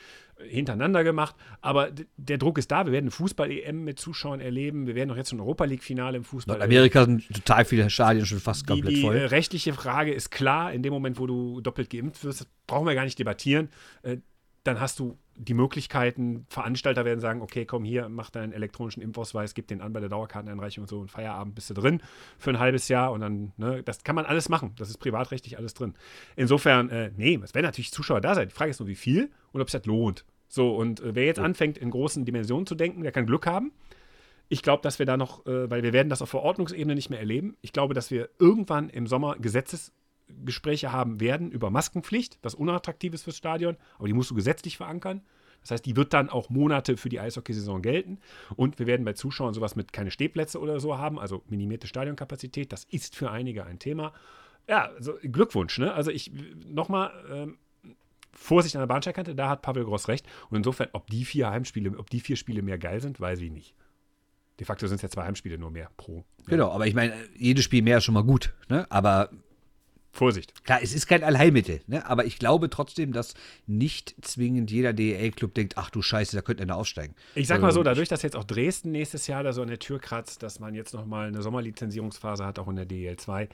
hintereinander 0.47 1.03
gemacht. 1.03 1.35
Aber 1.61 1.89
der 2.17 2.37
Druck 2.37 2.57
ist 2.57 2.71
da. 2.71 2.85
Wir 2.85 2.91
werden 2.93 3.05
eine 3.05 3.11
Fußball-EM 3.11 3.83
mit 3.83 3.99
Zuschauern 3.99 4.39
erleben. 4.39 4.87
Wir 4.87 4.95
werden 4.95 5.09
doch 5.09 5.17
jetzt 5.17 5.31
ein 5.31 5.39
Europa-League-Finale 5.39 6.17
im 6.17 6.23
Fußball 6.23 6.59
erleben. 6.59 6.73
Nordamerika 6.73 7.05
sind 7.05 7.35
total 7.35 7.65
viele 7.65 7.89
Stadien 7.89 8.25
schon 8.25 8.39
fast 8.39 8.63
Die, 8.63 8.73
komplett 8.73 8.95
die 8.95 8.99
äh, 8.99 9.05
voll. 9.05 9.17
rechtliche 9.17 9.73
Frage 9.73 10.13
ist 10.13 10.31
klar, 10.31 10.73
in 10.73 10.83
dem 10.83 10.93
Moment, 10.93 11.19
wo 11.19 11.27
du 11.27 11.61
doppelt 11.61 11.89
geimpft 11.89 12.23
wirst, 12.23 12.41
das 12.41 12.47
brauchen 12.67 12.87
wir 12.87 12.95
gar 12.95 13.03
nicht 13.05 13.19
debattieren. 13.19 13.69
Äh, 14.03 14.17
dann 14.63 14.79
hast 14.79 14.99
du 14.99 15.17
die 15.35 15.53
Möglichkeiten, 15.55 16.45
Veranstalter 16.49 17.03
werden 17.03 17.19
sagen, 17.19 17.41
okay, 17.41 17.65
komm 17.65 17.83
hier, 17.83 18.09
mach 18.09 18.29
deinen 18.29 18.53
elektronischen 18.53 19.01
Impfausweis, 19.01 19.55
gib 19.55 19.67
den 19.67 19.81
an 19.81 19.91
bei 19.91 19.99
der 19.99 20.09
Dauerkarteneinreichung 20.09 20.83
und 20.83 20.87
so 20.87 20.99
und 20.99 21.09
Feierabend 21.09 21.55
bist 21.55 21.69
du 21.71 21.73
drin 21.73 22.01
für 22.37 22.51
ein 22.51 22.59
halbes 22.59 22.87
Jahr 22.87 23.11
und 23.11 23.21
dann, 23.21 23.53
ne, 23.57 23.81
das 23.81 24.03
kann 24.03 24.15
man 24.15 24.25
alles 24.25 24.49
machen. 24.49 24.73
Das 24.77 24.89
ist 24.89 24.97
privatrechtlich 24.97 25.57
alles 25.57 25.73
drin. 25.73 25.95
Insofern, 26.35 26.89
äh, 26.89 27.11
nee, 27.17 27.39
es 27.43 27.55
werden 27.55 27.65
natürlich 27.65 27.91
Zuschauer 27.91 28.21
da 28.21 28.35
sein. 28.35 28.49
Die 28.49 28.53
Frage 28.53 28.69
ist 28.69 28.79
nur, 28.79 28.87
wie 28.87 28.95
viel 28.95 29.31
und 29.51 29.61
ob 29.61 29.67
es 29.67 29.71
das 29.71 29.85
lohnt. 29.85 30.25
So, 30.51 30.75
und 30.75 30.99
äh, 30.99 31.15
wer 31.15 31.25
jetzt 31.25 31.39
anfängt, 31.39 31.77
in 31.77 31.89
großen 31.89 32.25
Dimensionen 32.25 32.67
zu 32.67 32.75
denken, 32.75 33.03
der 33.03 33.13
kann 33.13 33.25
Glück 33.25 33.47
haben. 33.47 33.71
Ich 34.49 34.61
glaube, 34.61 34.83
dass 34.83 34.99
wir 34.99 35.05
da 35.05 35.15
noch, 35.15 35.45
äh, 35.45 35.69
weil 35.69 35.81
wir 35.81 35.93
werden 35.93 36.09
das 36.09 36.21
auf 36.21 36.29
Verordnungsebene 36.29 36.93
nicht 36.93 37.09
mehr 37.09 37.19
erleben. 37.19 37.55
Ich 37.61 37.71
glaube, 37.71 37.93
dass 37.93 38.11
wir 38.11 38.29
irgendwann 38.37 38.89
im 38.89 39.07
Sommer 39.07 39.37
Gesetzesgespräche 39.37 40.91
haben 40.91 41.21
werden 41.21 41.51
über 41.51 41.69
Maskenpflicht, 41.69 42.37
was 42.43 42.53
unattraktiv 42.53 43.13
ist 43.13 43.23
fürs 43.23 43.37
Stadion, 43.37 43.77
aber 43.97 44.07
die 44.07 44.13
musst 44.13 44.29
du 44.29 44.35
gesetzlich 44.35 44.75
verankern. 44.75 45.21
Das 45.61 45.71
heißt, 45.71 45.85
die 45.85 45.95
wird 45.95 46.11
dann 46.11 46.29
auch 46.29 46.49
Monate 46.49 46.97
für 46.97 47.07
die 47.07 47.21
Eishockeysaison 47.21 47.81
gelten. 47.81 48.19
Und 48.57 48.77
wir 48.77 48.87
werden 48.87 49.05
bei 49.05 49.13
Zuschauern 49.13 49.53
sowas 49.53 49.77
mit 49.77 49.93
keine 49.93 50.11
Stehplätze 50.11 50.59
oder 50.59 50.81
so 50.81 50.97
haben, 50.97 51.17
also 51.17 51.43
minimierte 51.47 51.87
Stadionkapazität. 51.87 52.73
Das 52.73 52.83
ist 52.83 53.15
für 53.15 53.31
einige 53.31 53.65
ein 53.65 53.79
Thema. 53.79 54.11
Ja, 54.67 54.89
also 54.97 55.13
Glückwunsch, 55.21 55.77
ne? 55.77 55.93
Also 55.93 56.11
ich 56.11 56.29
nochmal, 56.67 57.13
ähm, 57.31 57.57
Vorsicht 58.33 58.75
an 58.75 58.81
der 58.81 58.87
Bahnsteigkante, 58.87 59.35
da 59.35 59.49
hat 59.49 59.61
Pavel 59.61 59.83
Gross 59.85 60.07
recht. 60.07 60.25
Und 60.49 60.57
insofern, 60.57 60.89
ob 60.93 61.09
die 61.09 61.25
vier 61.25 61.49
Heimspiele, 61.49 61.97
ob 61.97 62.09
die 62.09 62.19
vier 62.19 62.35
Spiele 62.35 62.61
mehr 62.61 62.77
geil 62.77 63.01
sind, 63.01 63.19
weiß 63.19 63.39
ich 63.41 63.51
nicht. 63.51 63.75
De 64.59 64.65
facto 64.65 64.87
sind 64.87 64.97
es 64.97 65.01
ja 65.01 65.09
zwei 65.09 65.23
Heimspiele 65.23 65.57
nur 65.57 65.71
mehr 65.71 65.89
pro. 65.97 66.23
Genau, 66.45 66.71
aber 66.71 66.85
ich 66.87 66.93
meine, 66.93 67.13
jedes 67.35 67.63
Spiel 67.63 67.81
mehr 67.81 67.97
ist 67.97 68.03
schon 68.03 68.13
mal 68.13 68.23
gut, 68.23 68.53
ne? 68.69 68.85
Aber 68.91 69.29
Vorsicht. 70.13 70.65
klar, 70.65 70.79
es 70.83 70.93
ist 70.93 71.07
kein 71.07 71.23
Allheilmittel, 71.23 71.81
ne? 71.87 72.05
Aber 72.05 72.25
ich 72.25 72.37
glaube 72.37 72.69
trotzdem, 72.69 73.13
dass 73.13 73.33
nicht 73.65 74.13
zwingend 74.21 74.69
jeder 74.69 74.93
DEL-Club 74.93 75.53
denkt, 75.53 75.77
ach 75.77 75.89
du 75.89 76.01
Scheiße, 76.01 76.35
da 76.35 76.41
könnte 76.41 76.63
einer 76.63 76.75
aufsteigen. 76.75 77.15
Ich 77.33 77.47
sag 77.47 77.61
mal 77.61 77.71
so, 77.71 77.79
Ähm, 77.79 77.85
dadurch, 77.85 78.09
dass 78.09 78.21
jetzt 78.21 78.35
auch 78.35 78.43
Dresden 78.43 78.91
nächstes 78.91 79.27
Jahr 79.27 79.41
da 79.41 79.53
so 79.53 79.61
an 79.61 79.69
der 79.69 79.79
Tür 79.79 79.99
kratzt, 79.99 80.43
dass 80.43 80.59
man 80.59 80.75
jetzt 80.75 80.93
nochmal 80.93 81.27
eine 81.29 81.41
Sommerlizenzierungsphase 81.41 82.45
hat, 82.45 82.59
auch 82.59 82.67
in 82.67 82.75
der 82.75 82.85
DEL 82.85 83.15
2, 83.17 83.47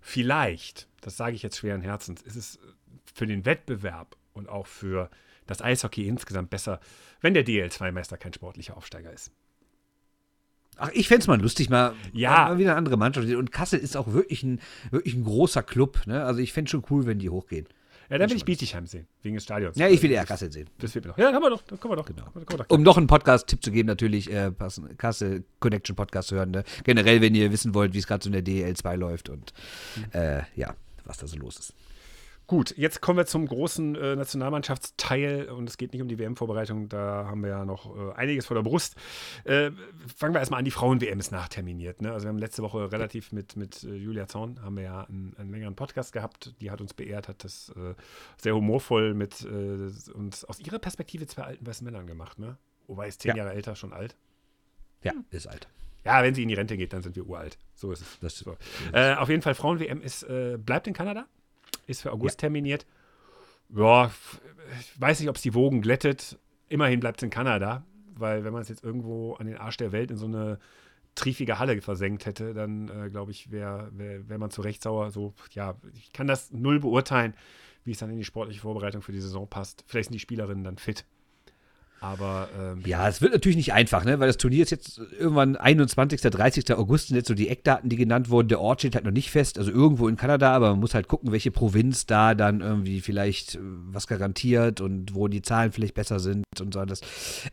vielleicht, 0.00 0.88
das 1.00 1.16
sage 1.16 1.34
ich 1.34 1.42
jetzt 1.42 1.58
schweren 1.58 1.82
Herzens, 1.82 2.22
ist 2.22 2.36
es 2.36 2.58
für 3.12 3.26
den 3.26 3.44
Wettbewerb 3.44 4.16
und 4.34 4.48
auch 4.48 4.66
für 4.66 5.08
das 5.46 5.62
Eishockey 5.62 6.06
insgesamt 6.06 6.50
besser, 6.50 6.80
wenn 7.20 7.34
der 7.34 7.42
DEL 7.44 7.68
2-Meister 7.68 8.16
kein 8.18 8.32
sportlicher 8.34 8.76
Aufsteiger 8.76 9.12
ist. 9.12 9.30
Ach, 10.76 10.90
ich 10.92 11.06
fände 11.06 11.20
es 11.22 11.28
mal 11.28 11.40
lustig, 11.40 11.70
mal, 11.70 11.94
Ja. 12.12 12.46
mal 12.48 12.58
wieder 12.58 12.70
eine 12.70 12.78
andere 12.78 12.96
Mannschaft. 12.96 13.28
Und 13.32 13.52
Kassel 13.52 13.78
ist 13.78 13.96
auch 13.96 14.12
wirklich 14.12 14.42
ein, 14.42 14.60
wirklich 14.90 15.14
ein 15.14 15.22
großer 15.24 15.62
Club, 15.62 16.00
ne? 16.06 16.24
Also 16.24 16.40
ich 16.40 16.52
fände 16.52 16.68
schon 16.70 16.82
cool, 16.90 17.06
wenn 17.06 17.20
die 17.20 17.30
hochgehen. 17.30 17.66
Ja, 18.10 18.18
dann 18.18 18.28
will 18.28 18.36
ich 18.36 18.44
Bietigheim 18.44 18.86
sehen, 18.86 19.06
wegen 19.22 19.36
des 19.36 19.44
Stadions. 19.44 19.78
Ja, 19.78 19.88
ich 19.88 20.02
will 20.02 20.10
eher 20.10 20.26
Kassel 20.26 20.52
sehen. 20.52 20.68
Das 20.78 20.92
fehlt 20.92 21.04
mir 21.04 21.12
noch. 21.12 21.18
Ja, 21.18 21.26
dann 21.26 21.36
haben 21.36 21.42
wir 21.42 21.50
doch. 21.50 21.62
Dann 21.62 21.80
können 21.80 21.92
wir 21.92 21.96
doch. 21.96 22.06
Genau. 22.06 22.24
Können 22.32 22.46
wir 22.48 22.56
doch 22.58 22.70
Um 22.70 22.82
noch 22.82 22.98
einen 22.98 23.06
Podcast-Tipp 23.06 23.62
zu 23.64 23.70
geben, 23.70 23.86
natürlich 23.86 24.30
äh, 24.30 24.50
passen, 24.50 24.96
Kassel 24.98 25.44
Connection 25.60 25.94
Podcast 25.96 26.28
zu 26.28 26.36
hören. 26.36 26.50
Ne? 26.50 26.64
Generell, 26.82 27.20
wenn 27.22 27.34
ihr 27.34 27.50
wissen 27.52 27.72
wollt, 27.72 27.94
wie 27.94 27.98
es 27.98 28.06
gerade 28.06 28.22
so 28.22 28.28
in 28.28 28.32
der 28.32 28.42
DEL 28.42 28.74
2 28.76 28.96
läuft 28.96 29.28
und 29.30 29.54
äh, 30.12 30.42
ja, 30.56 30.74
was 31.04 31.18
da 31.18 31.26
so 31.26 31.36
los 31.38 31.56
ist. 31.58 31.74
Gut, 32.54 32.72
jetzt 32.76 33.00
kommen 33.00 33.16
wir 33.16 33.26
zum 33.26 33.48
großen 33.48 33.96
äh, 33.96 34.14
Nationalmannschaftsteil 34.14 35.46
und 35.48 35.68
es 35.68 35.76
geht 35.76 35.92
nicht 35.92 36.02
um 36.02 36.06
die 36.06 36.20
WM-Vorbereitung, 36.20 36.88
da 36.88 37.26
haben 37.26 37.42
wir 37.42 37.50
ja 37.50 37.64
noch 37.64 37.96
äh, 37.96 38.12
einiges 38.12 38.46
vor 38.46 38.54
der 38.54 38.62
Brust. 38.62 38.94
Äh, 39.42 39.72
fangen 40.14 40.34
wir 40.34 40.38
erstmal 40.38 40.60
an, 40.60 40.64
die 40.64 40.70
Frauen-WM 40.70 41.18
ist 41.18 41.32
nachterminiert. 41.32 42.00
Ne? 42.00 42.12
Also 42.12 42.26
wir 42.26 42.28
haben 42.28 42.38
letzte 42.38 42.62
Woche 42.62 42.92
relativ 42.92 43.32
mit, 43.32 43.56
mit 43.56 43.82
äh, 43.82 43.96
Julia 43.96 44.28
Zorn, 44.28 44.62
haben 44.62 44.76
wir 44.76 44.84
ja 44.84 45.00
einen, 45.02 45.34
einen 45.36 45.50
längeren 45.50 45.74
Podcast 45.74 46.12
gehabt, 46.12 46.54
die 46.60 46.70
hat 46.70 46.80
uns 46.80 46.94
beehrt, 46.94 47.26
hat 47.26 47.42
das 47.42 47.70
äh, 47.70 47.94
sehr 48.36 48.54
humorvoll 48.54 49.14
mit 49.14 49.42
äh, 49.42 50.12
uns 50.12 50.44
aus 50.44 50.60
ihrer 50.60 50.78
Perspektive 50.78 51.26
zwei 51.26 51.42
alten 51.42 51.66
weißen 51.66 51.84
Männern 51.84 52.06
gemacht. 52.06 52.38
Ne? 52.38 52.56
Wobei 52.86 53.08
ist 53.08 53.22
zehn 53.22 53.30
Ja. 53.30 53.38
Jahre 53.38 53.54
älter, 53.54 53.74
schon 53.74 53.92
alt. 53.92 54.14
Ja, 55.02 55.12
ist 55.30 55.48
alt. 55.48 55.66
Ja, 56.04 56.22
wenn 56.22 56.36
sie 56.36 56.44
in 56.44 56.48
die 56.50 56.54
Rente 56.54 56.76
geht, 56.76 56.92
dann 56.92 57.02
sind 57.02 57.16
wir 57.16 57.26
uralt. 57.26 57.58
So 57.74 57.90
ist 57.90 58.02
es. 58.02 58.18
Das- 58.20 58.38
so. 58.38 58.56
Äh, 58.92 59.14
auf 59.14 59.28
jeden 59.28 59.42
Fall, 59.42 59.56
Frauen-WM 59.56 60.00
ist, 60.00 60.24
bleibt 60.64 60.86
in 60.86 60.94
Kanada, 60.94 61.26
ist 61.86 62.02
für 62.02 62.12
August 62.12 62.38
terminiert. 62.40 62.86
Ja, 63.74 64.10
ich 64.80 65.00
weiß 65.00 65.20
nicht, 65.20 65.28
ob 65.28 65.36
es 65.36 65.42
die 65.42 65.54
Wogen 65.54 65.80
glättet. 65.82 66.38
Immerhin 66.68 67.00
bleibt 67.00 67.18
es 67.18 67.22
in 67.22 67.30
Kanada, 67.30 67.84
weil 68.14 68.44
wenn 68.44 68.52
man 68.52 68.62
es 68.62 68.68
jetzt 68.68 68.84
irgendwo 68.84 69.34
an 69.34 69.46
den 69.46 69.56
Arsch 69.56 69.76
der 69.76 69.92
Welt 69.92 70.10
in 70.10 70.16
so 70.16 70.26
eine 70.26 70.58
triefige 71.14 71.58
Halle 71.58 71.80
versenkt 71.80 72.26
hätte, 72.26 72.54
dann 72.54 72.88
äh, 72.88 73.10
glaube 73.10 73.30
ich, 73.30 73.50
wäre 73.50 73.90
wär, 73.92 74.28
wär 74.28 74.38
man 74.38 74.50
zu 74.50 74.62
Recht 74.62 74.82
sauer. 74.82 75.10
So, 75.10 75.34
ja, 75.50 75.76
ich 75.94 76.12
kann 76.12 76.26
das 76.26 76.50
null 76.52 76.80
beurteilen, 76.80 77.34
wie 77.84 77.92
es 77.92 77.98
dann 77.98 78.10
in 78.10 78.18
die 78.18 78.24
sportliche 78.24 78.60
Vorbereitung 78.60 79.02
für 79.02 79.12
die 79.12 79.20
Saison 79.20 79.48
passt. 79.48 79.84
Vielleicht 79.86 80.08
sind 80.08 80.14
die 80.14 80.20
Spielerinnen 80.20 80.64
dann 80.64 80.78
fit. 80.78 81.04
Aber 82.04 82.50
ähm, 82.60 82.82
ja, 82.84 83.08
es 83.08 83.22
wird 83.22 83.32
natürlich 83.32 83.56
nicht 83.56 83.72
einfach, 83.72 84.04
ne? 84.04 84.20
weil 84.20 84.26
das 84.26 84.36
Turnier 84.36 84.62
ist 84.62 84.70
jetzt 84.70 85.00
irgendwann 85.18 85.56
21., 85.56 86.20
30. 86.20 86.74
August 86.74 87.08
sind 87.08 87.16
jetzt 87.16 87.28
so 87.28 87.34
die 87.34 87.48
Eckdaten, 87.48 87.88
die 87.88 87.96
genannt 87.96 88.28
wurden. 88.28 88.48
Der 88.48 88.60
Ort 88.60 88.82
steht 88.82 88.94
halt 88.94 89.06
noch 89.06 89.12
nicht 89.12 89.30
fest, 89.30 89.58
also 89.58 89.70
irgendwo 89.70 90.06
in 90.06 90.16
Kanada, 90.16 90.52
aber 90.52 90.72
man 90.72 90.80
muss 90.80 90.92
halt 90.92 91.08
gucken, 91.08 91.32
welche 91.32 91.50
Provinz 91.50 92.04
da 92.04 92.34
dann 92.34 92.60
irgendwie 92.60 93.00
vielleicht 93.00 93.54
äh, 93.54 93.58
was 93.86 94.06
garantiert 94.06 94.82
und 94.82 95.14
wo 95.14 95.28
die 95.28 95.40
Zahlen 95.40 95.72
vielleicht 95.72 95.94
besser 95.94 96.20
sind 96.20 96.44
und 96.60 96.74
so 96.74 96.80
alles. 96.80 97.00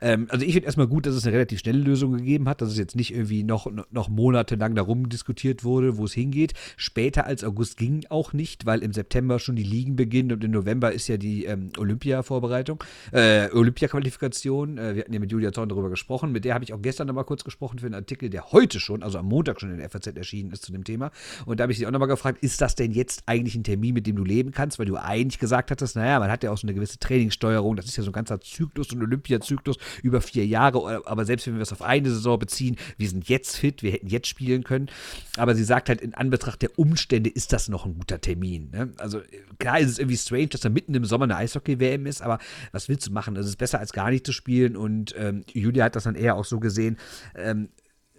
Ähm, 0.02 0.28
also 0.30 0.46
ich 0.46 0.52
finde 0.52 0.66
erstmal 0.66 0.88
gut, 0.88 1.06
dass 1.06 1.16
es 1.16 1.26
eine 1.26 1.34
relativ 1.34 1.60
schnelle 1.60 1.80
Lösung 1.80 2.18
gegeben 2.18 2.50
hat, 2.50 2.60
dass 2.60 2.72
es 2.72 2.78
jetzt 2.78 2.98
nicht 2.98 3.14
irgendwie 3.14 3.44
noch, 3.44 3.72
noch 3.90 4.10
monatelang 4.10 4.76
darum 4.76 5.08
diskutiert 5.08 5.64
wurde, 5.64 5.96
wo 5.96 6.04
es 6.04 6.14
hingeht. 6.14 6.56
Später 6.76 7.26
als 7.26 7.46
August 7.46 7.78
ging 7.78 8.06
auch 8.10 8.34
nicht, 8.34 8.66
weil 8.66 8.84
im 8.84 8.92
September 8.92 9.40
schon 9.40 9.56
die 9.56 9.64
Ligen 9.64 9.96
beginnen 9.96 10.34
und 10.34 10.44
im 10.44 10.52
November 10.52 10.92
ist 10.92 11.08
ja 11.08 11.16
die 11.16 11.46
ähm, 11.46 11.70
Olympia-Vorbereitung, 11.78 12.84
äh, 13.14 13.50
Olympia-Qualifikation. 13.52 14.41
Äh, 14.78 14.96
wir 14.96 15.02
hatten 15.02 15.14
ja 15.14 15.20
mit 15.20 15.32
Julia 15.32 15.52
Zorn 15.52 15.70
darüber 15.70 15.90
gesprochen. 15.90 16.32
Mit 16.32 16.46
der 16.46 16.54
habe 16.54 16.64
ich 16.64 16.74
auch 16.74 16.82
gestern 16.82 17.08
nochmal 17.08 17.26
kurz 17.26 17.44
gesprochen 17.44 17.80
für 17.80 17.86
einen 17.86 17.96
Artikel, 17.96 18.30
der 18.30 18.52
heute 18.52 18.80
schon, 18.80 19.04
also 19.04 19.18
am 19.18 19.26
Montag 19.28 19.60
schon 19.60 19.72
in 19.72 19.78
der 19.78 19.90
FAZ 19.90 20.08
erschienen 20.08 20.52
ist 20.52 20.64
zu 20.64 20.72
dem 20.72 20.84
Thema. 20.84 21.12
Und 21.46 21.60
da 21.60 21.64
habe 21.64 21.72
ich 21.72 21.78
sie 21.78 21.88
auch 21.88 21.92
nochmal 21.92 22.08
gefragt, 22.08 22.44
ist 22.44 22.62
das 22.62 22.76
denn 22.76 22.92
jetzt 22.92 23.24
eigentlich 23.26 23.56
ein 23.56 23.64
Termin, 23.64 23.94
mit 23.94 24.08
dem 24.08 24.16
du 24.16 24.24
leben 24.24 24.52
kannst? 24.52 24.80
Weil 24.80 24.86
du 24.86 24.98
eigentlich 24.98 25.40
gesagt 25.40 25.72
hattest, 25.72 25.96
naja, 25.96 26.20
man 26.20 26.32
hat 26.32 26.44
ja 26.44 26.52
auch 26.52 26.58
so 26.58 26.68
eine 26.68 26.74
gewisse 26.74 27.00
Trainingssteuerung. 27.00 27.76
Das 27.76 27.86
ist 27.86 27.98
ja 27.98 28.04
so 28.04 28.10
ein 28.10 28.14
ganzer 28.14 28.40
Zyklus 28.42 28.92
und 28.94 29.02
Olympiazyklus 29.02 29.78
über 30.04 30.22
vier 30.22 30.46
Jahre. 30.46 31.06
Aber 31.06 31.26
selbst 31.26 31.48
wenn 31.48 31.56
wir 31.56 31.62
es 31.62 31.72
auf 31.72 31.82
eine 31.82 32.10
Saison 32.10 32.40
beziehen, 32.40 32.78
wir 32.98 33.10
sind 33.10 33.30
jetzt 33.30 33.58
fit, 33.58 33.84
wir 33.84 33.92
hätten 33.92 34.08
jetzt 34.08 34.28
spielen 34.28 34.64
können. 34.64 34.90
Aber 35.38 35.56
sie 35.56 35.64
sagt 35.64 35.90
halt, 35.90 36.02
in 36.02 36.14
Anbetracht 36.14 36.62
der 36.62 36.78
Umstände 36.78 37.30
ist 37.30 37.54
das 37.54 37.70
noch 37.70 37.86
ein 37.86 37.96
guter 37.96 38.22
Termin. 38.22 38.70
Ne? 38.72 38.94
Also 38.98 39.22
klar 39.60 39.80
ist 39.80 39.90
es 39.90 40.00
irgendwie 40.00 40.18
strange, 40.18 40.48
dass 40.48 40.62
da 40.62 40.70
mitten 40.70 40.94
im 40.94 41.06
Sommer 41.06 41.26
eine 41.26 41.38
Eishockey-WM 41.38 42.06
ist, 42.06 42.22
aber 42.22 42.40
was 42.72 42.90
willst 42.90 43.08
du 43.08 43.12
machen? 43.12 43.36
Es 43.36 43.48
ist 43.48 43.58
besser 43.58 43.80
als 43.80 43.94
gar 43.94 44.12
nicht 44.22 44.26
zu 44.26 44.34
spielen 44.34 44.76
und 44.78 45.16
ähm, 45.18 45.44
Julia 45.52 45.86
hat 45.86 45.96
das 45.96 46.04
dann 46.04 46.16
eher 46.16 46.36
auch 46.36 46.46
so 46.46 46.60
gesehen. 46.60 46.98
Ähm, 47.36 47.70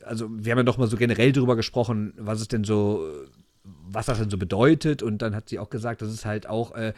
also 0.05 0.29
wir 0.31 0.51
haben 0.51 0.59
ja 0.59 0.65
doch 0.65 0.79
mal 0.79 0.89
so 0.89 0.97
generell 0.97 1.33
darüber 1.33 1.57
gesprochen, 1.57 2.15
was 2.17 2.41
es 2.41 2.49
denn 2.49 2.65
so, 2.65 3.09
was 3.63 4.07
das 4.07 4.19
denn 4.19 4.31
so 4.31 4.39
bedeutet 4.39 5.03
und 5.03 5.23
dann 5.23 5.35
hat 5.35 5.49
sie 5.49 5.59
auch 5.59 5.71
gesagt, 5.71 6.03
dass 6.03 6.11
es 6.11 6.25
halt 6.25 6.49
auch 6.49 6.75
äh, 6.75 6.93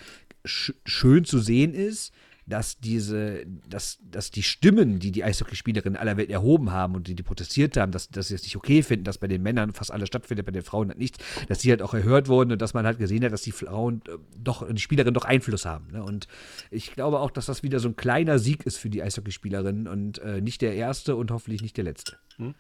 sch 0.45 0.73
schön 0.87 1.25
zu 1.25 1.39
sehen 1.39 1.75
ist, 1.75 2.13
dass 2.47 2.79
diese, 2.79 3.45
dass, 3.69 3.99
dass 4.11 4.31
die 4.31 4.43
Stimmen, 4.43 4.99
die 4.99 5.11
die 5.11 5.25
Eishockeyspielerinnen 5.25 5.99
aller 5.99 6.17
Welt 6.17 6.31
erhoben 6.31 6.73
haben 6.73 6.95
und 6.95 7.09
die, 7.09 7.15
die 7.15 7.23
protestiert 7.23 7.77
haben, 7.77 7.93
dass, 7.93 8.09
dass 8.09 8.29
sie 8.29 8.35
es 8.35 8.43
nicht 8.43 8.57
okay 8.57 8.83
finden, 8.83 9.05
dass 9.05 9.19
bei 9.19 9.29
den 9.29 9.43
Männern 9.43 9.73
fast 9.73 9.91
alles 9.91 10.09
stattfindet, 10.09 10.47
bei 10.47 10.53
den 10.53 10.63
Frauen 10.63 10.89
halt 10.89 10.99
nichts, 10.99 11.19
dass 11.49 11.59
die 11.59 11.71
halt 11.71 11.83
auch 11.83 11.95
erhört 11.95 12.29
wurden 12.29 12.53
und 12.53 12.61
dass 12.61 12.75
man 12.75 12.87
halt 12.87 12.99
gesehen 12.99 13.25
hat, 13.25 13.33
dass 13.33 13.43
die 13.43 13.53
Frauen 13.53 14.03
äh, 14.09 14.19
doch, 14.37 14.69
die 14.69 14.81
Spielerinnen 14.81 15.15
doch 15.15 15.25
Einfluss 15.25 15.65
haben. 15.65 15.93
Ne? 15.93 16.03
Und 16.03 16.29
ich 16.71 16.93
glaube 16.93 17.21
auch, 17.21 17.31
dass 17.31 17.47
das 17.47 17.63
wieder 17.63 17.81
so 17.81 17.89
ein 17.89 17.97
kleiner 17.97 18.39
Sieg 18.39 18.67
ist 18.67 18.77
für 18.77 18.91
die 18.91 19.03
Eishockeyspielerinnen 19.03 19.89
und 19.89 20.19
äh, 20.19 20.41
nicht 20.41 20.61
der 20.61 20.75
erste 20.75 21.17
und 21.17 21.31
hoffentlich 21.31 21.63
nicht 21.63 21.77
der 21.77 21.85
letzte. 21.85 22.17
Hm? 22.37 22.55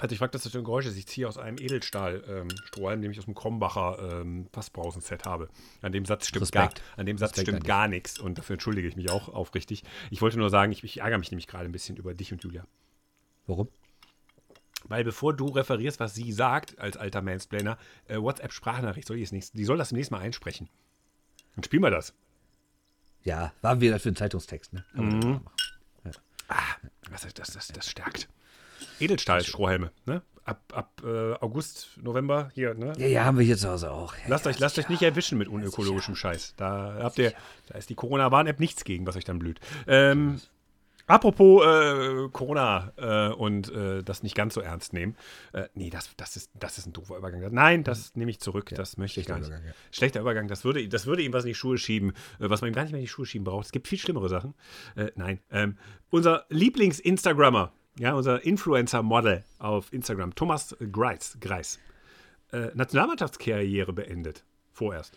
Also 0.00 0.14
ich 0.14 0.18
frage, 0.18 0.32
das 0.32 0.48
für 0.48 0.58
ein 0.58 0.64
Geräusch 0.64 0.86
ist. 0.86 0.96
Ich 0.96 1.06
ziehe 1.06 1.28
aus 1.28 1.36
einem 1.36 1.58
Edelstahl-Strohhalm, 1.58 2.98
ähm, 2.98 3.02
den 3.02 3.10
ich 3.12 3.18
aus 3.18 3.26
dem 3.26 3.34
Krombacher 3.34 4.20
ähm, 4.20 4.46
Fassbrausen-Set 4.52 5.26
habe. 5.26 5.48
An 5.82 5.92
dem 5.92 6.06
Satz 6.06 6.26
stimmt, 6.26 6.50
gar, 6.52 6.72
an 6.96 7.04
dem 7.04 7.18
Satz 7.18 7.38
stimmt 7.38 7.64
gar 7.64 7.86
nichts 7.86 8.18
und 8.18 8.38
dafür 8.38 8.54
entschuldige 8.54 8.88
ich 8.88 8.96
mich 8.96 9.10
auch 9.10 9.28
aufrichtig. 9.28 9.84
Ich 10.10 10.22
wollte 10.22 10.38
nur 10.38 10.48
sagen, 10.48 10.72
ich, 10.72 10.82
ich 10.82 11.00
ärgere 11.00 11.18
mich 11.18 11.30
nämlich 11.30 11.46
gerade 11.46 11.66
ein 11.66 11.72
bisschen 11.72 11.96
über 11.96 12.14
dich 12.14 12.32
und 12.32 12.42
Julia. 12.42 12.66
Warum? 13.46 13.68
Weil 14.84 15.04
bevor 15.04 15.34
du 15.34 15.48
referierst, 15.48 16.00
was 16.00 16.14
sie 16.14 16.32
sagt 16.32 16.78
als 16.78 16.96
alter 16.96 17.20
Mansplainer, 17.20 17.76
äh, 18.08 18.16
WhatsApp-Sprachnachricht 18.16 19.06
soll 19.06 19.18
nächste, 19.18 19.56
die 19.56 19.64
soll 19.64 19.76
das 19.76 19.92
nächste 19.92 20.14
Mal 20.14 20.20
einsprechen. 20.20 20.70
Dann 21.54 21.64
spielen 21.64 21.82
wir 21.82 21.90
das. 21.90 22.14
Ja, 23.22 23.52
waren 23.60 23.82
wir 23.82 23.90
das 23.90 24.02
für 24.02 24.08
einen 24.08 24.16
Zeitungstext, 24.16 24.72
ne? 24.72 24.84
Mhm. 24.94 25.40
Ja. 26.04 26.10
Ah, 26.48 26.88
das, 27.10 27.34
das, 27.34 27.52
das, 27.52 27.68
das 27.68 27.90
stärkt. 27.90 28.28
Edelstahl-Strohhelme, 29.00 29.90
ne? 30.06 30.22
Ab, 30.44 30.72
ab 30.74 31.02
äh, 31.04 31.34
August, 31.34 31.90
November 32.02 32.50
hier, 32.54 32.74
ne? 32.74 32.92
Ja, 32.98 33.06
ja, 33.06 33.24
haben 33.24 33.38
wir 33.38 33.44
hier 33.44 33.56
zu 33.56 33.68
Hause 33.68 33.92
auch. 33.92 34.14
Ja, 34.14 34.22
lasst 34.28 34.46
euch, 34.46 34.58
lasst 34.58 34.78
euch 34.78 34.88
nicht 34.88 35.02
erwischen 35.02 35.38
mit 35.38 35.48
unökologischem 35.48 36.16
Scheiß. 36.16 36.54
Da 36.56 36.98
habt 37.00 37.18
ihr, 37.18 37.32
da 37.68 37.78
ist 37.78 37.90
die 37.90 37.94
Corona-Warn-App 37.94 38.58
nichts 38.58 38.84
gegen, 38.84 39.06
was 39.06 39.16
euch 39.16 39.24
dann 39.24 39.38
blüht. 39.38 39.60
Ähm, 39.86 40.40
apropos 41.06 41.64
äh, 41.64 42.28
Corona 42.32 42.92
äh, 42.96 43.32
und 43.32 43.70
äh, 43.70 44.02
das 44.02 44.22
nicht 44.22 44.34
ganz 44.34 44.54
so 44.54 44.60
ernst 44.60 44.92
nehmen. 44.92 45.14
Äh, 45.52 45.68
nee, 45.74 45.90
das, 45.90 46.10
das, 46.16 46.36
ist, 46.36 46.50
das 46.54 46.78
ist 46.78 46.86
ein 46.86 46.94
doofer 46.94 47.16
Übergang. 47.18 47.46
Nein, 47.52 47.84
das 47.84 48.16
nehme 48.16 48.30
ich 48.30 48.40
zurück. 48.40 48.72
Ja, 48.72 48.76
das 48.76 48.96
möchte 48.96 49.20
ich 49.20 49.26
gar 49.26 49.38
nicht. 49.38 49.48
Übergang, 49.48 49.66
ja. 49.66 49.72
Schlechter 49.92 50.20
Übergang, 50.20 50.48
das 50.48 50.64
würde, 50.64 50.88
das 50.88 51.06
würde 51.06 51.22
ihm 51.22 51.32
was 51.32 51.44
in 51.44 51.48
die 51.48 51.54
Schuhe 51.54 51.78
schieben, 51.78 52.12
äh, 52.40 52.48
was 52.50 52.60
man 52.60 52.70
ihm 52.70 52.74
gar 52.74 52.82
nicht 52.82 52.92
mehr 52.92 53.00
in 53.00 53.04
die 53.04 53.10
Schuhe 53.10 53.26
schieben 53.26 53.44
braucht. 53.44 53.66
Es 53.66 53.72
gibt 53.72 53.86
viel 53.86 53.98
schlimmere 53.98 54.28
Sachen. 54.28 54.54
Äh, 54.96 55.12
nein. 55.16 55.38
Ähm, 55.50 55.76
unser 56.08 56.46
Lieblings-Instagrammer 56.48 57.72
ja, 58.00 58.14
unser 58.14 58.42
Influencer-Model 58.42 59.44
auf 59.58 59.92
Instagram, 59.92 60.34
Thomas 60.34 60.74
Greis, 60.90 61.36
Greis 61.38 61.78
äh, 62.50 62.70
Nationalmannschaftskarriere 62.74 63.92
beendet. 63.92 64.42
Vorerst. 64.72 65.14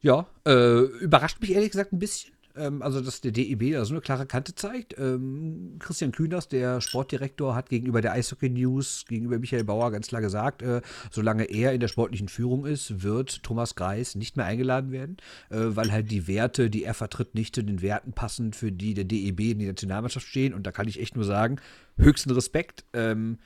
Ja, 0.00 0.26
äh, 0.46 0.80
überrascht 0.80 1.42
mich 1.42 1.50
ehrlich 1.52 1.72
gesagt 1.72 1.92
ein 1.92 1.98
bisschen. 1.98 2.33
Ähm, 2.56 2.82
also, 2.82 3.00
dass 3.00 3.20
der 3.20 3.32
DEB 3.32 3.72
da 3.72 3.84
so 3.84 3.94
eine 3.94 4.00
klare 4.00 4.26
Kante 4.26 4.54
zeigt. 4.54 4.96
Ähm, 4.98 5.76
Christian 5.80 6.12
Kühners, 6.12 6.48
der 6.48 6.80
Sportdirektor, 6.80 7.54
hat 7.54 7.68
gegenüber 7.68 8.00
der 8.00 8.12
Eishockey 8.12 8.48
News, 8.48 9.04
gegenüber 9.08 9.38
Michael 9.38 9.64
Bauer 9.64 9.90
ganz 9.90 10.08
klar 10.08 10.20
gesagt, 10.20 10.62
äh, 10.62 10.80
solange 11.10 11.44
er 11.44 11.72
in 11.72 11.80
der 11.80 11.88
sportlichen 11.88 12.28
Führung 12.28 12.64
ist, 12.64 13.02
wird 13.02 13.42
Thomas 13.42 13.74
Greis 13.74 14.14
nicht 14.14 14.36
mehr 14.36 14.46
eingeladen 14.46 14.92
werden, 14.92 15.16
äh, 15.50 15.56
weil 15.58 15.90
halt 15.90 16.10
die 16.10 16.28
Werte, 16.28 16.70
die 16.70 16.84
er 16.84 16.94
vertritt, 16.94 17.34
nicht 17.34 17.54
zu 17.54 17.62
den 17.62 17.82
Werten 17.82 18.12
passen, 18.12 18.52
für 18.52 18.70
die 18.70 18.94
der 18.94 19.04
DEB 19.04 19.40
in 19.40 19.58
die 19.58 19.66
Nationalmannschaft 19.66 20.26
stehen. 20.26 20.54
Und 20.54 20.66
da 20.66 20.72
kann 20.72 20.86
ich 20.86 21.00
echt 21.00 21.16
nur 21.16 21.24
sagen, 21.24 21.56
höchsten 21.96 22.30
Respekt. 22.30 22.84
Ähm, 22.92 23.38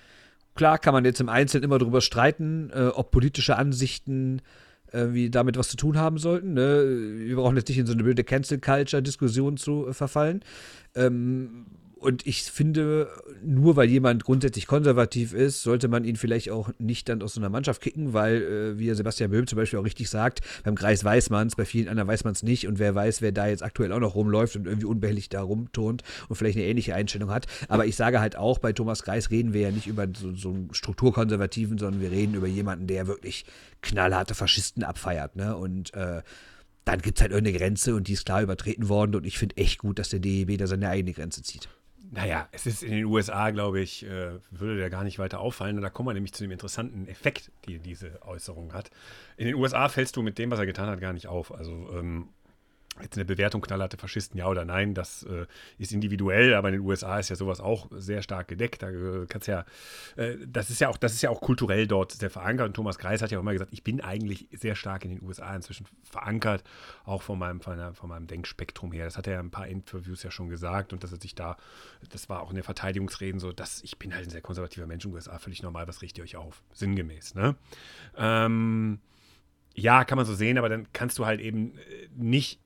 klar 0.55 0.79
kann 0.79 0.93
man 0.93 1.05
jetzt 1.05 1.21
im 1.21 1.31
Einzelnen 1.31 1.65
immer 1.65 1.79
darüber 1.79 2.03
streiten, 2.03 2.71
äh, 2.75 2.89
ob 2.89 3.11
politische 3.11 3.57
Ansichten 3.57 4.43
irgendwie 4.93 5.31
damit 5.31 5.57
was 5.57 5.69
zu 5.69 5.77
tun 5.77 5.99
haben 5.99 6.19
sollten. 6.19 6.55
Ne? 6.55 6.85
Wir 7.19 7.37
brauchen 7.37 7.57
jetzt 7.57 7.69
nicht 7.69 7.79
in 7.79 7.87
so 7.87 7.93
eine 7.93 8.03
blöde 8.03 8.25
Cancel-Culture-Diskussion 8.25 9.57
zu 9.57 9.89
äh, 9.89 9.93
verfallen. 9.93 10.43
Ähm, 10.95 11.67
und 12.01 12.27
ich 12.27 12.43
finde, 12.45 13.09
nur 13.43 13.77
weil 13.77 13.89
jemand 13.89 14.25
grundsätzlich 14.25 14.67
konservativ 14.67 15.33
ist, 15.33 15.63
sollte 15.63 15.89
man 15.89 16.05
ihn 16.05 16.17
vielleicht 16.17 16.51
auch 16.51 16.71
nicht 16.79 17.09
dann 17.09 17.23
aus 17.23 17.35
so 17.35 17.41
einer 17.41 17.51
Mannschaft 17.51 17.83
kicken, 17.83 18.13
weil, 18.13 18.43
äh, 18.43 18.79
wie 18.79 18.93
Sebastian 18.95 19.31
Böhm 19.31 19.47
zum 19.47 19.57
Beispiel 19.57 19.79
auch 19.79 19.85
richtig 19.85 20.09
sagt, 20.09 20.41
beim 20.65 20.75
Kreis 20.75 21.03
weiß 21.03 21.31
man 21.31 21.49
es, 21.49 21.57
bei 21.57 21.65
vielen 21.65 21.89
anderen 21.89 22.09
weiß 22.09 22.25
man 22.25 22.33
es 22.33 22.43
nicht 22.43 22.69
und 22.69 22.79
wer 22.79 22.95
weiß, 22.95 23.21
wer 23.21 23.33
da 23.33 23.49
jetzt 23.49 23.63
aktuell 23.63 23.93
auch 23.93 24.01
noch 24.01 24.15
rumläuft 24.15 24.57
und 24.57 24.67
irgendwie 24.67 24.87
unbehelligt 24.87 25.35
da 25.35 25.43
rumturnt 25.43 26.03
und 26.29 26.37
vielleicht 26.37 26.57
eine 26.57 26.67
ähnliche 26.67 26.95
Einstellung 26.95 27.31
hat. 27.31 27.47
Aber 27.69 27.87
ich 27.87 27.97
sage 27.97 28.21
halt 28.21 28.37
auch, 28.37 28.59
bei 28.59 28.73
Thomas 28.73 29.03
Kreis 29.03 29.31
reden 29.31 29.53
wir 29.53 29.63
ja 29.63 29.71
nicht 29.71 29.87
über 29.87 30.07
so, 30.17 30.35
so 30.35 30.51
einen 30.51 30.69
Strukturkonservativen, 30.73 31.79
sondern 31.79 32.01
wir 32.01 32.13
reden 32.13 32.35
über 32.35 32.47
jemanden, 32.47 32.87
der 32.87 33.09
wirklich 33.09 33.45
knallharte 33.83 34.35
Faschisten 34.35 34.85
abfeiert. 34.85 35.37
Ne? 35.37 35.57
Und 35.57 35.95
äh, 35.95 36.23
dann 36.85 37.03
gibt 37.03 37.19
es 37.19 37.23
halt 37.23 37.33
irgendeine 37.33 37.59
Grenze 37.59 37.95
und 37.95 38.09
die 38.09 38.15
ist 38.15 38.25
klar 38.25 38.41
übertreten 38.41 38.89
worden 38.89 39.15
und 39.15 39.27
ich 39.27 39.37
finde 39.37 39.57
echt 39.59 39.79
gut, 39.79 39.99
dass 39.99 40.09
der 40.09 40.21
DEB 40.21 40.57
da 40.57 40.67
seine 40.67 40.89
eigene 40.89 41.13
Grenze 41.13 41.43
zieht. 41.43 41.69
Naja, 42.11 42.49
es 42.53 42.65
ist 42.65 42.83
in 42.83 42.93
den 42.93 43.05
USA, 43.05 43.51
glaube 43.51 43.81
ich, 43.81 44.05
äh, 44.05 44.39
würde 44.51 44.79
der 44.79 44.89
gar 44.89 45.05
nicht 45.05 45.19
weiter 45.19 45.41
auffallen. 45.41 45.77
Und 45.77 45.83
da 45.83 45.91
kommen 45.91 46.09
wir 46.09 46.15
nämlich 46.15 46.33
zu 46.33 46.43
dem 46.43 46.51
interessanten 46.51 47.07
Effekt, 47.07 47.53
die 47.67 47.79
diese 47.79 48.23
Äußerung 48.23 48.73
hat. 48.73 48.91
In 49.37 49.47
den 49.47 49.55
USA 49.55 49.89
fällst 49.89 50.17
du 50.17 50.23
mit 50.23 50.39
dem, 50.39 50.51
was 50.51 50.59
er 50.59 50.67
getan 50.67 50.89
hat, 50.89 51.01
gar 51.01 51.13
nicht 51.13 51.27
auf. 51.27 51.53
Also 51.53 51.91
ähm, 51.93 52.31
Jetzt 53.03 53.17
eine 53.17 53.25
Bewertung 53.25 53.61
knallharte 53.61 53.97
Faschisten, 53.97 54.39
ja 54.39 54.47
oder 54.47 54.65
nein, 54.65 54.95
das 54.95 55.23
äh, 55.25 55.47
ist 55.79 55.93
individuell, 55.93 56.55
aber 56.55 56.69
in 56.69 56.75
den 56.75 56.83
USA 56.83 57.19
ist 57.19 57.29
ja 57.29 57.37
sowas 57.37 57.61
auch 57.61 57.89
sehr 57.91 58.23
stark 58.23 58.49
gedeckt. 58.49 58.83
Da 58.83 58.91
äh, 58.91 59.27
kannst 59.29 59.49
ja, 59.49 59.65
äh, 60.17 60.37
das 60.47 60.71
ist 60.71 60.81
ja 60.81 60.89
auch, 60.89 60.97
das 60.97 61.15
ist 61.15 61.23
ja 61.23 61.31
auch 61.31 61.41
kulturell 61.41 61.87
dort 61.87 62.13
sehr 62.13 62.31
verankert. 62.31 62.67
Und 62.69 62.75
Thomas 62.75 62.99
Kreis 62.99 63.23
hat 63.23 63.31
ja 63.31 63.39
auch 63.39 63.43
immer 63.43 63.53
gesagt, 63.53 63.73
ich 63.73 63.85
bin 63.85 64.01
eigentlich 64.01 64.49
sehr 64.53 64.75
stark 64.75 65.05
in 65.05 65.11
den 65.11 65.23
USA 65.23 65.55
inzwischen 65.55 65.87
verankert, 66.03 66.65
auch 67.05 67.23
von 67.23 67.39
meinem, 67.39 67.61
von, 67.61 67.95
von 67.95 68.09
meinem 68.09 68.27
Denkspektrum 68.27 68.93
her. 68.93 69.05
Das 69.05 69.17
hat 69.17 69.27
er 69.27 69.35
ja 69.35 69.41
ein 69.41 69.51
paar 69.51 69.67
Interviews 69.67 70.23
ja 70.23 70.31
schon 70.31 70.49
gesagt 70.49 70.93
und 70.93 71.03
dass 71.05 71.13
er 71.13 71.21
sich 71.21 71.35
da, 71.35 71.57
das 72.11 72.29
war 72.29 72.43
auch 72.43 72.51
in 72.51 72.57
den 72.57 72.65
Verteidigungsreden 72.65 73.41
so, 73.41 73.53
dass 73.53 73.83
ich 73.83 73.99
bin 73.99 74.15
halt 74.15 74.27
ein 74.27 74.31
sehr 74.31 74.41
konservativer 74.41 74.87
Mensch 74.87 75.05
in 75.05 75.11
den 75.11 75.17
USA, 75.17 75.39
völlig 75.39 75.63
normal, 75.63 75.87
was 75.89 76.03
richtet 76.03 76.19
ihr 76.19 76.25
euch 76.25 76.37
auf? 76.37 76.63
Sinngemäß, 76.73 77.35
ne? 77.35 77.57
Ähm, 78.17 79.01
ja, 79.75 80.05
kann 80.05 80.17
man 80.17 80.27
so 80.27 80.35
sehen, 80.35 80.59
aber 80.59 80.69
dann 80.69 80.89
kannst 80.93 81.19
du 81.19 81.27
halt 81.27 81.41
eben 81.41 81.77
äh, 81.79 82.09
nicht 82.17 82.61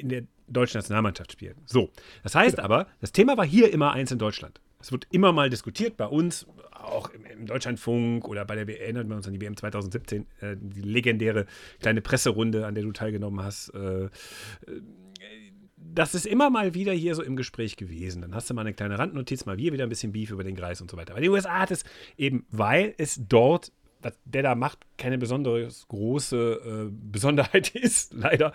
in 0.00 0.08
der 0.08 0.22
deutschen 0.48 0.78
Nationalmannschaft 0.78 1.32
spielen. 1.32 1.56
So, 1.66 1.90
das 2.22 2.34
heißt 2.34 2.58
aber, 2.58 2.86
das 3.00 3.12
Thema 3.12 3.36
war 3.36 3.46
hier 3.46 3.72
immer 3.72 3.92
eins 3.92 4.10
in 4.10 4.18
Deutschland. 4.18 4.60
Es 4.80 4.92
wird 4.92 5.06
immer 5.10 5.32
mal 5.32 5.50
diskutiert 5.50 5.96
bei 5.96 6.06
uns, 6.06 6.46
auch 6.72 7.10
im, 7.10 7.24
im 7.26 7.46
Deutschlandfunk 7.46 8.26
oder 8.26 8.44
bei 8.44 8.54
der 8.54 8.66
WM, 8.66 8.80
erinnert 8.80 9.08
man 9.08 9.18
uns 9.18 9.26
an 9.26 9.34
die 9.34 9.40
WM 9.40 9.56
2017, 9.56 10.26
äh, 10.40 10.56
die 10.58 10.80
legendäre 10.80 11.46
kleine 11.80 12.00
Presserunde, 12.00 12.66
an 12.66 12.74
der 12.74 12.84
du 12.84 12.92
teilgenommen 12.92 13.44
hast. 13.44 13.68
Äh, 13.74 14.04
äh, 14.04 14.08
das 15.76 16.14
ist 16.14 16.26
immer 16.26 16.50
mal 16.50 16.74
wieder 16.74 16.92
hier 16.92 17.14
so 17.14 17.22
im 17.22 17.36
Gespräch 17.36 17.76
gewesen. 17.76 18.22
Dann 18.22 18.34
hast 18.34 18.48
du 18.48 18.54
mal 18.54 18.62
eine 18.62 18.72
kleine 18.72 18.98
Randnotiz, 18.98 19.44
mal 19.44 19.56
hier 19.56 19.72
wieder 19.72 19.84
ein 19.84 19.88
bisschen 19.88 20.12
Beef 20.12 20.30
über 20.30 20.44
den 20.44 20.56
Kreis 20.56 20.80
und 20.80 20.90
so 20.90 20.96
weiter. 20.96 21.12
Aber 21.12 21.20
die 21.20 21.28
USA 21.28 21.58
hat 21.58 21.70
es 21.70 21.84
eben, 22.16 22.46
weil 22.50 22.94
es 22.96 23.20
dort 23.28 23.72
was 24.02 24.18
der 24.24 24.42
da 24.42 24.54
macht, 24.54 24.78
keine 24.96 25.18
besonders 25.18 25.86
große 25.88 26.88
äh, 26.88 26.90
Besonderheit 26.90 27.74
ist, 27.74 28.14
leider, 28.14 28.52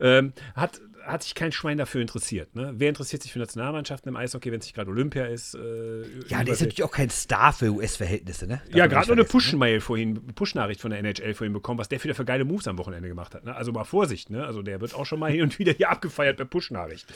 ähm, 0.00 0.32
hat, 0.54 0.80
hat 1.08 1.22
sich 1.22 1.34
kein 1.34 1.52
Schwein 1.52 1.78
dafür 1.78 2.00
interessiert. 2.00 2.54
Ne? 2.54 2.72
Wer 2.76 2.88
interessiert 2.88 3.22
sich 3.22 3.32
für 3.32 3.38
Nationalmannschaften 3.38 4.08
im 4.08 4.16
Eishockey, 4.16 4.52
wenn 4.52 4.60
es 4.60 4.66
nicht 4.66 4.74
gerade 4.74 4.90
Olympia 4.90 5.26
ist? 5.26 5.54
Äh, 5.54 6.02
ja, 6.28 6.44
der 6.44 6.54
ist 6.54 6.60
natürlich 6.60 6.82
auch 6.82 6.90
kein 6.90 7.10
Star 7.10 7.52
für 7.52 7.70
US-Verhältnisse, 7.70 8.46
ne? 8.46 8.60
Darf 8.66 8.76
ja, 8.76 8.86
gerade 8.86 9.06
nur 9.08 9.16
eine 9.16 9.24
Push-Mail 9.24 9.74
ne? 9.76 9.80
vorhin, 9.80 10.26
Push-Nachricht 10.34 10.80
von 10.80 10.90
der 10.90 11.00
NHL 11.00 11.34
vorhin 11.34 11.52
bekommen, 11.52 11.78
was 11.78 11.88
der 11.88 12.02
wieder 12.02 12.14
für 12.14 12.24
geile 12.24 12.44
Moves 12.44 12.68
am 12.68 12.78
Wochenende 12.78 13.08
gemacht 13.08 13.34
hat. 13.34 13.44
Ne? 13.44 13.54
Also 13.54 13.72
mal 13.72 13.84
Vorsicht, 13.84 14.30
ne? 14.30 14.44
Also 14.44 14.62
der 14.62 14.80
wird 14.80 14.94
auch 14.94 15.06
schon 15.06 15.18
mal 15.18 15.30
hin 15.32 15.42
und 15.42 15.58
wieder 15.58 15.72
hier 15.72 15.90
abgefeiert 15.90 16.36
bei 16.36 16.44
Push-Nachricht. 16.44 17.06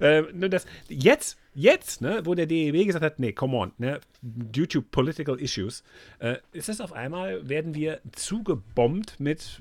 Äh, 0.00 0.22
ne, 0.32 0.48
das, 0.48 0.66
jetzt 0.88 1.38
Jetzt, 1.54 2.00
ne, 2.00 2.22
wo 2.24 2.34
der 2.34 2.46
DEB 2.46 2.86
gesagt 2.86 3.04
hat, 3.04 3.18
nee, 3.18 3.32
come 3.32 3.56
on, 3.58 3.72
ne, 3.76 4.00
due 4.22 4.66
to 4.66 4.80
political 4.80 5.38
issues, 5.38 5.84
äh, 6.18 6.36
ist 6.52 6.70
es 6.70 6.80
auf 6.80 6.94
einmal, 6.94 7.46
werden 7.46 7.74
wir 7.74 8.00
zugebombt 8.12 9.20
mit 9.20 9.60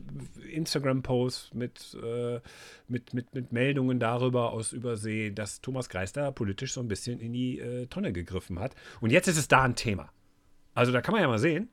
Instagram-Posts, 0.49 1.53
mit, 1.53 1.97
äh, 2.01 2.39
mit, 2.87 3.13
mit, 3.13 3.35
mit 3.35 3.51
Meldungen 3.51 3.99
darüber 3.99 4.53
aus 4.53 4.71
Übersee, 4.71 5.31
dass 5.31 5.59
Thomas 5.59 5.89
Greis 5.89 6.13
da 6.13 6.31
politisch 6.31 6.71
so 6.71 6.79
ein 6.79 6.87
bisschen 6.87 7.19
in 7.19 7.33
die 7.33 7.59
äh, 7.59 7.87
Tonne 7.87 8.13
gegriffen 8.13 8.59
hat. 8.59 8.73
Und 9.01 9.11
jetzt 9.11 9.27
ist 9.27 9.37
es 9.37 9.49
da 9.49 9.63
ein 9.63 9.75
Thema. 9.75 10.13
Also 10.73 10.93
da 10.93 11.01
kann 11.01 11.11
man 11.11 11.21
ja 11.21 11.27
mal 11.27 11.39
sehen, 11.39 11.67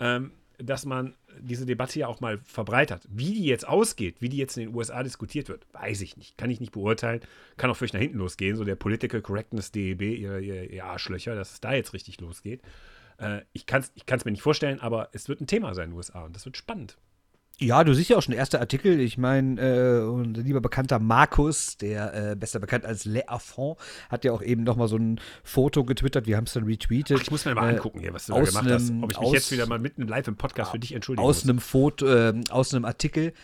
ähm, 0.00 0.32
dass 0.62 0.84
man 0.84 1.14
diese 1.40 1.66
Debatte 1.66 1.98
ja 1.98 2.06
auch 2.06 2.20
mal 2.20 2.38
verbreitert. 2.44 3.06
Wie 3.08 3.32
die 3.34 3.44
jetzt 3.44 3.66
ausgeht, 3.66 4.16
wie 4.20 4.28
die 4.28 4.36
jetzt 4.36 4.56
in 4.56 4.66
den 4.66 4.74
USA 4.74 5.02
diskutiert 5.02 5.48
wird, 5.48 5.66
weiß 5.72 6.00
ich 6.02 6.16
nicht. 6.16 6.36
Kann 6.38 6.50
ich 6.50 6.60
nicht 6.60 6.72
beurteilen. 6.72 7.20
Kann 7.56 7.70
auch 7.70 7.76
völlig 7.76 7.92
nach 7.92 8.00
hinten 8.00 8.18
losgehen. 8.18 8.56
So 8.56 8.64
der 8.64 8.76
Political 8.76 9.22
Correctness 9.22 9.72
DEB, 9.72 10.02
ihr, 10.02 10.38
ihr, 10.38 10.70
ihr 10.70 10.84
Arschlöcher, 10.84 11.34
dass 11.34 11.52
es 11.52 11.60
da 11.60 11.72
jetzt 11.72 11.92
richtig 11.92 12.20
losgeht. 12.20 12.62
Äh, 13.18 13.42
ich 13.52 13.66
kann 13.66 13.82
es 13.82 13.92
ich 13.94 14.24
mir 14.24 14.32
nicht 14.32 14.42
vorstellen, 14.42 14.80
aber 14.80 15.08
es 15.12 15.28
wird 15.28 15.40
ein 15.40 15.46
Thema 15.46 15.74
sein 15.74 15.86
in 15.86 15.90
den 15.90 15.96
USA 15.96 16.24
und 16.24 16.34
das 16.34 16.44
wird 16.44 16.56
spannend. 16.56 16.96
Ja, 17.62 17.84
du 17.84 17.92
siehst 17.92 18.08
ja 18.08 18.16
auch 18.16 18.22
schon 18.22 18.32
erste 18.32 18.58
Artikel. 18.58 18.98
Ich 19.00 19.18
meine, 19.18 19.60
äh, 19.60 20.02
unser 20.02 20.40
lieber 20.40 20.62
bekannter 20.62 20.98
Markus, 20.98 21.76
der 21.76 22.30
äh, 22.30 22.34
besser 22.34 22.58
bekannt 22.58 22.86
als 22.86 23.04
Le 23.04 23.28
Affront, 23.28 23.78
hat 24.08 24.24
ja 24.24 24.32
auch 24.32 24.40
eben 24.40 24.64
noch 24.64 24.76
mal 24.76 24.88
so 24.88 24.96
ein 24.96 25.20
Foto 25.44 25.84
getwittert. 25.84 26.26
Wir 26.26 26.38
haben 26.38 26.44
es 26.44 26.54
dann 26.54 26.64
retweetet. 26.64 27.18
Ach, 27.18 27.22
ich 27.22 27.30
muss 27.30 27.44
mir 27.44 27.54
mal 27.54 27.68
äh, 27.68 27.76
angucken 27.76 28.00
hier, 28.00 28.14
was 28.14 28.26
du 28.26 28.32
da 28.32 28.40
gemacht 28.40 28.64
einem, 28.64 28.74
hast. 28.74 28.90
Ob 29.02 29.12
ich 29.12 29.18
mich 29.18 29.28
aus, 29.28 29.34
jetzt 29.34 29.52
wieder 29.52 29.66
mal 29.66 29.78
mitten 29.78 30.08
live 30.08 30.26
im 30.28 30.36
Podcast 30.36 30.70
für 30.70 30.78
dich 30.78 30.94
entschuldige. 30.94 31.22
Aus 31.22 31.44
muss. 31.44 31.50
einem 31.50 31.58
Foto, 31.58 32.06
äh, 32.06 32.32
aus 32.48 32.72
einem 32.72 32.86
Artikel 32.86 33.34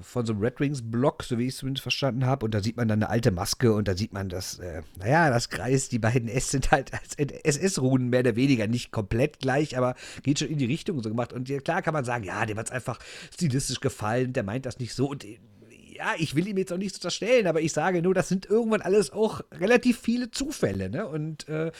von 0.00 0.26
so 0.26 0.32
einem 0.32 0.42
Red 0.42 0.60
Wings 0.60 0.82
Blog, 0.82 1.22
so 1.22 1.38
wie 1.38 1.44
ich 1.44 1.54
es 1.54 1.56
zumindest 1.58 1.82
verstanden 1.82 2.26
habe. 2.26 2.44
Und 2.44 2.54
da 2.54 2.62
sieht 2.62 2.76
man 2.76 2.88
dann 2.88 3.02
eine 3.02 3.10
alte 3.10 3.30
Maske 3.30 3.72
und 3.72 3.88
da 3.88 3.96
sieht 3.96 4.12
man, 4.12 4.28
dass, 4.28 4.58
äh, 4.58 4.82
naja, 4.98 5.30
das 5.30 5.48
Kreis, 5.48 5.88
die 5.88 5.98
beiden 5.98 6.28
S 6.28 6.50
sind 6.50 6.70
halt 6.70 6.92
als 6.92 7.14
SS-Runen 7.16 8.08
mehr 8.08 8.20
oder 8.20 8.36
weniger 8.36 8.66
nicht 8.66 8.90
komplett 8.90 9.38
gleich, 9.38 9.76
aber 9.76 9.94
geht 10.22 10.38
schon 10.38 10.48
in 10.48 10.58
die 10.58 10.66
Richtung 10.66 11.02
so 11.02 11.08
gemacht. 11.08 11.32
Und 11.32 11.48
ja, 11.48 11.60
klar 11.60 11.82
kann 11.82 11.94
man 11.94 12.04
sagen, 12.04 12.24
ja, 12.24 12.44
dem 12.44 12.58
hat 12.58 12.66
es 12.66 12.72
einfach 12.72 12.98
stilistisch 13.32 13.80
gefallen, 13.80 14.32
der 14.32 14.42
meint 14.42 14.66
das 14.66 14.78
nicht 14.78 14.94
so. 14.94 15.08
Und 15.08 15.24
ja, 15.24 16.14
ich 16.18 16.34
will 16.34 16.46
ihm 16.46 16.58
jetzt 16.58 16.72
auch 16.72 16.78
nichts 16.78 16.98
unterstellen, 16.98 17.46
aber 17.46 17.60
ich 17.60 17.72
sage 17.72 18.02
nur, 18.02 18.12
das 18.12 18.28
sind 18.28 18.46
irgendwann 18.46 18.82
alles 18.82 19.10
auch 19.10 19.40
relativ 19.52 19.98
viele 19.98 20.30
Zufälle, 20.30 20.90
ne? 20.90 21.06
Und 21.06 21.48
äh, 21.48 21.72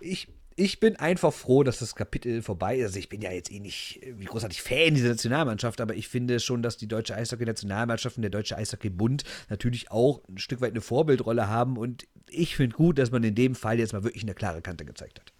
ich, 0.00 0.28
ich 0.56 0.80
bin 0.80 0.96
einfach 0.96 1.32
froh, 1.32 1.62
dass 1.62 1.78
das 1.78 1.94
Kapitel 1.94 2.40
vorbei 2.40 2.78
ist. 2.78 2.86
Also 2.86 2.98
ich 2.98 3.10
bin 3.10 3.20
ja 3.20 3.30
jetzt 3.30 3.52
eh 3.52 3.60
nicht 3.60 4.00
wie 4.02 4.24
großartig 4.24 4.62
Fan 4.62 4.94
dieser 4.94 5.10
Nationalmannschaft, 5.10 5.82
aber 5.82 5.94
ich 5.94 6.08
finde 6.08 6.40
schon, 6.40 6.62
dass 6.62 6.78
die 6.78 6.88
deutsche 6.88 7.14
Eishockey-Nationalmannschaft 7.14 8.16
und 8.16 8.22
der 8.22 8.30
deutsche 8.30 8.56
Eishockey-Bund 8.56 9.24
natürlich 9.50 9.90
auch 9.90 10.22
ein 10.28 10.38
Stück 10.38 10.62
weit 10.62 10.70
eine 10.70 10.80
Vorbildrolle 10.80 11.48
haben 11.48 11.76
und 11.76 12.06
ich 12.28 12.56
finde 12.56 12.74
gut, 12.74 12.98
dass 12.98 13.10
man 13.10 13.22
in 13.22 13.34
dem 13.34 13.54
Fall 13.54 13.78
jetzt 13.78 13.92
mal 13.92 14.02
wirklich 14.02 14.22
eine 14.22 14.34
klare 14.34 14.62
Kante 14.62 14.86
gezeigt 14.86 15.20
hat. 15.20 15.32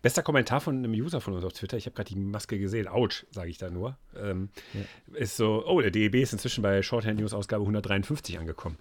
Bester 0.00 0.22
Kommentar 0.22 0.60
von 0.60 0.76
einem 0.76 0.92
User 0.92 1.20
von 1.20 1.34
uns 1.34 1.44
auf 1.44 1.54
Twitter, 1.54 1.76
ich 1.76 1.86
habe 1.86 1.96
gerade 1.96 2.14
die 2.14 2.20
Maske 2.20 2.58
gesehen, 2.58 2.88
ouch, 2.88 3.24
sage 3.30 3.50
ich 3.50 3.58
da 3.58 3.68
nur, 3.68 3.96
ähm, 4.16 4.50
ja. 4.74 5.18
ist 5.18 5.36
so, 5.36 5.64
oh, 5.66 5.80
der 5.80 5.90
DEB 5.90 6.16
ist 6.16 6.32
inzwischen 6.32 6.62
bei 6.62 6.82
Shorthand 6.82 7.18
News 7.18 7.34
Ausgabe 7.34 7.62
153 7.62 8.38
angekommen. 8.38 8.78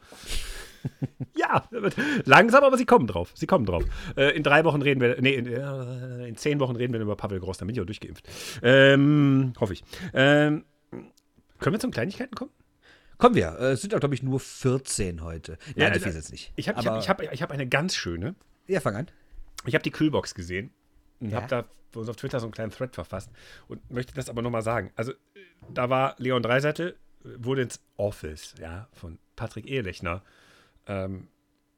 ja, 1.36 1.68
langsam, 2.26 2.64
aber 2.64 2.78
sie 2.78 2.86
kommen 2.86 3.08
drauf. 3.08 3.32
Sie 3.36 3.48
kommen 3.48 3.66
drauf. 3.66 3.84
Äh, 4.16 4.36
in 4.36 4.44
drei 4.44 4.64
Wochen 4.64 4.82
reden 4.82 5.02
wir, 5.02 5.22
nee, 5.22 5.36
in, 5.36 5.48
äh, 5.48 6.28
in, 6.28 6.36
zehn 6.38 6.60
Wochen 6.60 6.76
reden 6.76 6.94
wir 6.94 7.00
über 7.00 7.16
Pavel 7.16 7.40
Groß, 7.40 7.58
dann 7.58 7.68
bin 7.68 7.76
ich 7.76 7.82
auch 7.82 7.86
durchgeimpft. 7.86 8.28
Ähm, 8.62 9.54
hoffe 9.60 9.74
ich. 9.74 9.84
Ähm, 10.14 10.66
können 11.60 11.76
wir 11.76 11.80
zu 11.80 11.90
Kleinigkeiten 11.90 12.36
kommen? 12.36 12.52
Kommen 13.18 13.36
wir. 13.36 13.58
Äh, 13.60 13.72
es 13.74 13.82
sind 13.82 13.94
auch, 13.94 14.00
glaube 14.00 14.16
ich, 14.16 14.24
nur 14.24 14.40
14 14.40 15.24
heute. 15.24 15.58
Ja, 15.76 15.90
Nein, 15.90 16.00
so 16.00 16.06
viel 16.06 16.14
jetzt 16.14 16.32
nicht. 16.32 16.52
Ich 16.56 16.68
habe 16.68 16.82
hab, 16.84 17.08
hab, 17.08 17.22
hab 17.22 17.52
eine 17.52 17.68
ganz 17.68 17.96
schöne. 17.96 18.36
Ja, 18.68 18.80
fang 18.80 18.96
an. 18.96 19.08
Ich 19.66 19.76
habe 19.76 19.84
die 19.84 19.92
Kühlbox 19.92 20.34
gesehen 20.34 20.72
und 21.20 21.30
ja. 21.30 21.38
habe 21.38 21.48
da 21.48 21.66
uns 22.00 22.10
auf 22.10 22.16
Twitter 22.16 22.40
so 22.40 22.48
einen 22.48 22.54
kleinen 22.54 22.72
Thread 22.72 22.96
verfasst 22.96 23.30
und 23.68 23.92
möchte 23.92 24.14
das 24.14 24.30
aber 24.30 24.42
nochmal 24.42 24.64
sagen. 24.64 24.92
Also, 24.96 25.14
da 25.70 25.90
war 25.90 26.16
Leon 26.18 26.42
Dreiseitel, 26.42 26.96
wurde 27.24 27.64
ins 27.64 27.80
Office 27.98 28.56
ja, 28.60 28.88
von 28.94 29.20
Patrick 29.36 29.70
Ehelechner 29.70 30.24
ähm, 30.92 31.28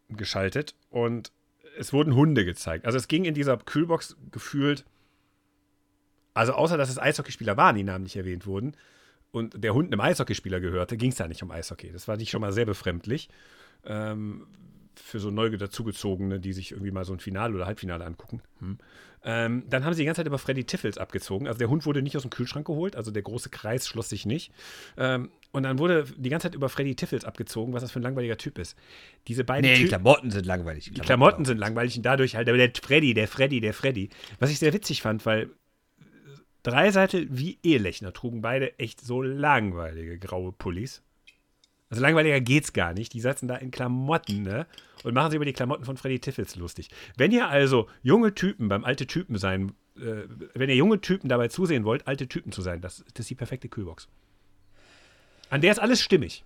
geschaltet 0.09 0.75
und 0.89 1.31
es 1.77 1.93
wurden 1.93 2.15
Hunde 2.15 2.45
gezeigt. 2.45 2.85
Also 2.85 2.97
es 2.97 3.07
ging 3.07 3.25
in 3.25 3.33
dieser 3.33 3.57
Kühlbox 3.57 4.15
gefühlt, 4.31 4.85
also 6.33 6.53
außer 6.53 6.77
dass 6.77 6.89
es 6.89 6.99
Eishockeyspieler 6.99 7.57
waren, 7.57 7.75
die 7.75 7.83
namentlich 7.83 8.15
erwähnt 8.15 8.45
wurden, 8.45 8.75
und 9.31 9.63
der 9.63 9.73
Hund 9.73 9.91
einem 9.91 10.01
Eishockeyspieler 10.01 10.59
gehörte, 10.59 10.95
ging 10.95 11.09
es 11.09 11.15
da 11.15 11.27
nicht 11.27 11.41
um 11.41 11.49
Eishockey. 11.49 11.91
Das 11.91 12.07
war 12.07 12.17
nicht 12.17 12.29
schon 12.29 12.41
mal 12.41 12.53
sehr 12.53 12.65
befremdlich. 12.65 13.29
Ähm, 13.83 14.45
für 14.95 15.19
so 15.19 15.31
neu 15.31 15.49
dazugezogene, 15.49 16.39
die 16.39 16.53
sich 16.53 16.71
irgendwie 16.71 16.91
mal 16.91 17.03
so 17.03 17.13
ein 17.13 17.19
Finale 17.19 17.55
oder 17.55 17.65
Halbfinale 17.65 18.05
angucken. 18.05 18.43
Hm. 18.59 18.77
Ähm, 19.23 19.63
dann 19.67 19.85
haben 19.85 19.93
sie 19.93 20.01
die 20.01 20.05
ganze 20.05 20.19
Zeit 20.19 20.27
über 20.27 20.37
Freddy 20.37 20.65
Tiffels 20.65 20.99
abgezogen. 20.99 21.47
Also 21.47 21.57
der 21.57 21.69
Hund 21.69 21.87
wurde 21.87 22.03
nicht 22.03 22.15
aus 22.15 22.23
dem 22.23 22.29
Kühlschrank 22.29 22.67
geholt, 22.67 22.95
also 22.95 23.09
der 23.09 23.23
große 23.23 23.49
Kreis 23.49 23.87
schloss 23.87 24.09
sich 24.09 24.27
nicht. 24.27 24.51
Ähm, 24.97 25.31
und 25.53 25.63
dann 25.63 25.77
wurde 25.77 26.05
die 26.17 26.29
ganze 26.29 26.47
Zeit 26.47 26.55
über 26.55 26.67
Freddy 26.67 26.95
Tiffels 26.95 27.25
abgezogen, 27.25 27.73
was 27.73 27.83
das 27.83 27.91
für 27.91 27.99
ein 27.99 28.03
langweiliger 28.03 28.37
Typ 28.37 28.57
ist. 28.57 28.75
Diese 29.27 29.43
beiden 29.43 29.69
Nee, 29.69 29.77
die 29.77 29.85
Klamotten 29.85 30.31
sind 30.31 30.47
langweilig. 30.47 30.85
Die 30.85 30.89
Klamotten, 30.91 31.05
Klamotten 31.05 31.45
sind 31.45 31.57
langweilig 31.59 31.95
und 31.95 32.03
dadurch 32.03 32.35
halt, 32.35 32.49
aber 32.49 32.57
der 32.57 32.71
Freddy, 32.73 33.13
der 33.13 33.27
Freddy, 33.27 33.61
der 33.61 33.73
Freddy. 33.73 34.09
Was 34.39 34.49
ich 34.49 34.57
sehr 34.57 34.73
witzig 34.73 35.03
fand, 35.03 35.25
weil 35.27 35.51
drei 36.63 36.89
Seite 36.89 37.27
wie 37.29 37.59
Ehelechner 37.61 38.13
trugen 38.13 38.41
beide 38.41 38.77
echt 38.79 39.01
so 39.01 39.21
langweilige 39.21 40.17
graue 40.17 40.51
Pullis. 40.51 41.03
Also 41.91 42.01
langweiliger 42.01 42.41
geht's 42.41 42.73
gar 42.73 42.95
nicht. 42.95 43.13
Die 43.13 43.21
sitzen 43.21 43.47
da 43.47 43.55
in 43.55 43.69
Klamotten, 43.69 44.41
ne? 44.41 44.65
Und 45.03 45.13
machen 45.13 45.29
sich 45.29 45.35
über 45.35 45.45
die 45.45 45.53
Klamotten 45.53 45.85
von 45.85 45.97
Freddy 45.97 46.17
Tiffels 46.17 46.55
lustig. 46.55 46.89
Wenn 47.15 47.31
ihr 47.31 47.47
also 47.47 47.87
junge 48.01 48.33
Typen 48.33 48.69
beim 48.69 48.83
alte 48.83 49.05
Typen 49.05 49.37
sein, 49.37 49.73
äh, 49.97 50.23
wenn 50.55 50.69
ihr 50.69 50.75
junge 50.75 50.99
Typen 50.99 51.29
dabei 51.29 51.49
zusehen 51.49 51.83
wollt, 51.83 52.07
alte 52.07 52.27
Typen 52.27 52.51
zu 52.51 52.63
sein, 52.63 52.81
das, 52.81 53.05
das 53.13 53.25
ist 53.25 53.29
die 53.29 53.35
perfekte 53.35 53.69
Kühlbox. 53.69 54.07
An 55.53 55.61
der 55.61 55.71
ist 55.71 55.77
alles 55.77 56.01
stimmig. 56.01 56.43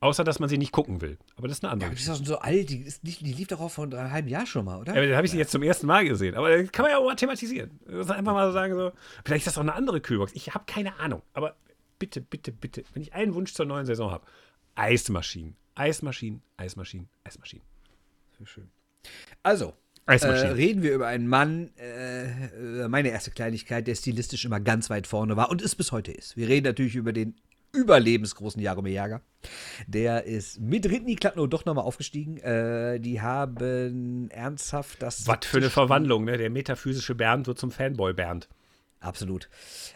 Außer, 0.00 0.22
dass 0.22 0.38
man 0.38 0.50
sie 0.50 0.58
nicht 0.58 0.70
gucken 0.70 1.00
will. 1.00 1.16
Aber 1.36 1.48
das 1.48 1.56
ist 1.56 1.64
eine 1.64 1.72
andere. 1.72 1.88
Ja, 1.88 1.94
die 1.94 2.00
ist 2.02 2.10
doch 2.10 2.26
so 2.26 2.38
alt. 2.38 2.68
Die, 2.68 2.80
ist 2.82 3.02
nicht, 3.02 3.22
die 3.22 3.32
lief 3.32 3.48
doch 3.48 3.58
auch 3.58 3.70
vor 3.70 3.84
einem 3.84 4.12
halben 4.12 4.28
Jahr 4.28 4.44
schon 4.44 4.66
mal, 4.66 4.78
oder? 4.78 4.94
Ja, 4.94 5.08
da 5.08 5.16
habe 5.16 5.24
ich 5.24 5.30
sie 5.30 5.38
jetzt 5.38 5.50
zum 5.50 5.62
ersten 5.62 5.86
Mal 5.86 6.06
gesehen. 6.06 6.34
Aber 6.34 6.54
das 6.54 6.70
kann 6.70 6.82
man 6.82 6.92
ja 6.92 6.98
auch 6.98 7.06
mal 7.06 7.16
thematisieren. 7.16 7.70
Einfach 7.88 8.34
mal 8.34 8.46
so 8.48 8.52
sagen, 8.52 8.74
so, 8.74 8.92
vielleicht 9.24 9.46
ist 9.46 9.46
das 9.46 9.56
auch 9.56 9.62
eine 9.62 9.72
andere 9.72 10.02
Kühlbox. 10.02 10.32
Ich 10.34 10.52
habe 10.52 10.66
keine 10.66 11.00
Ahnung. 11.00 11.22
Aber 11.32 11.56
bitte, 11.98 12.20
bitte, 12.20 12.52
bitte, 12.52 12.84
wenn 12.92 13.00
ich 13.00 13.14
einen 13.14 13.32
Wunsch 13.32 13.54
zur 13.54 13.64
neuen 13.64 13.86
Saison 13.86 14.10
habe, 14.10 14.26
Eismaschinen. 14.74 15.56
Eismaschinen, 15.74 16.42
Eismaschinen, 16.58 17.08
Eismaschinen. 17.24 17.64
Sehr 18.36 18.46
schön. 18.46 18.70
Also, 19.42 19.72
äh, 20.04 20.16
reden 20.16 20.82
wir 20.82 20.94
über 20.94 21.06
einen 21.06 21.28
Mann, 21.28 21.70
äh, 21.76 22.88
meine 22.88 23.08
erste 23.08 23.30
Kleinigkeit, 23.30 23.86
der 23.86 23.94
stilistisch 23.94 24.44
immer 24.44 24.60
ganz 24.60 24.90
weit 24.90 25.06
vorne 25.06 25.36
war 25.36 25.50
und 25.50 25.62
es 25.62 25.74
bis 25.74 25.92
heute 25.92 26.12
ist. 26.12 26.36
Wir 26.36 26.48
reden 26.48 26.66
natürlich 26.66 26.94
über 26.94 27.14
den 27.14 27.34
überlebensgroßen 27.72 28.60
Jaromir 28.60 28.92
Jager. 28.92 29.22
Der 29.86 30.24
ist 30.24 30.60
mit 30.60 30.86
Ridney 30.86 31.14
Klattno 31.16 31.46
doch 31.46 31.64
nochmal 31.64 31.84
aufgestiegen. 31.84 32.38
Äh, 32.38 32.98
die 32.98 33.20
haben 33.20 34.30
ernsthaft 34.30 35.02
das. 35.02 35.26
Was 35.26 35.46
für 35.46 35.58
eine 35.58 35.70
Verwandlung, 35.70 36.24
ne? 36.24 36.36
Der 36.38 36.50
metaphysische 36.50 37.14
Bernd 37.14 37.46
wird 37.46 37.58
zum 37.58 37.70
Fanboy 37.70 38.14
Bernd. 38.14 38.48
Absolut. 39.00 39.48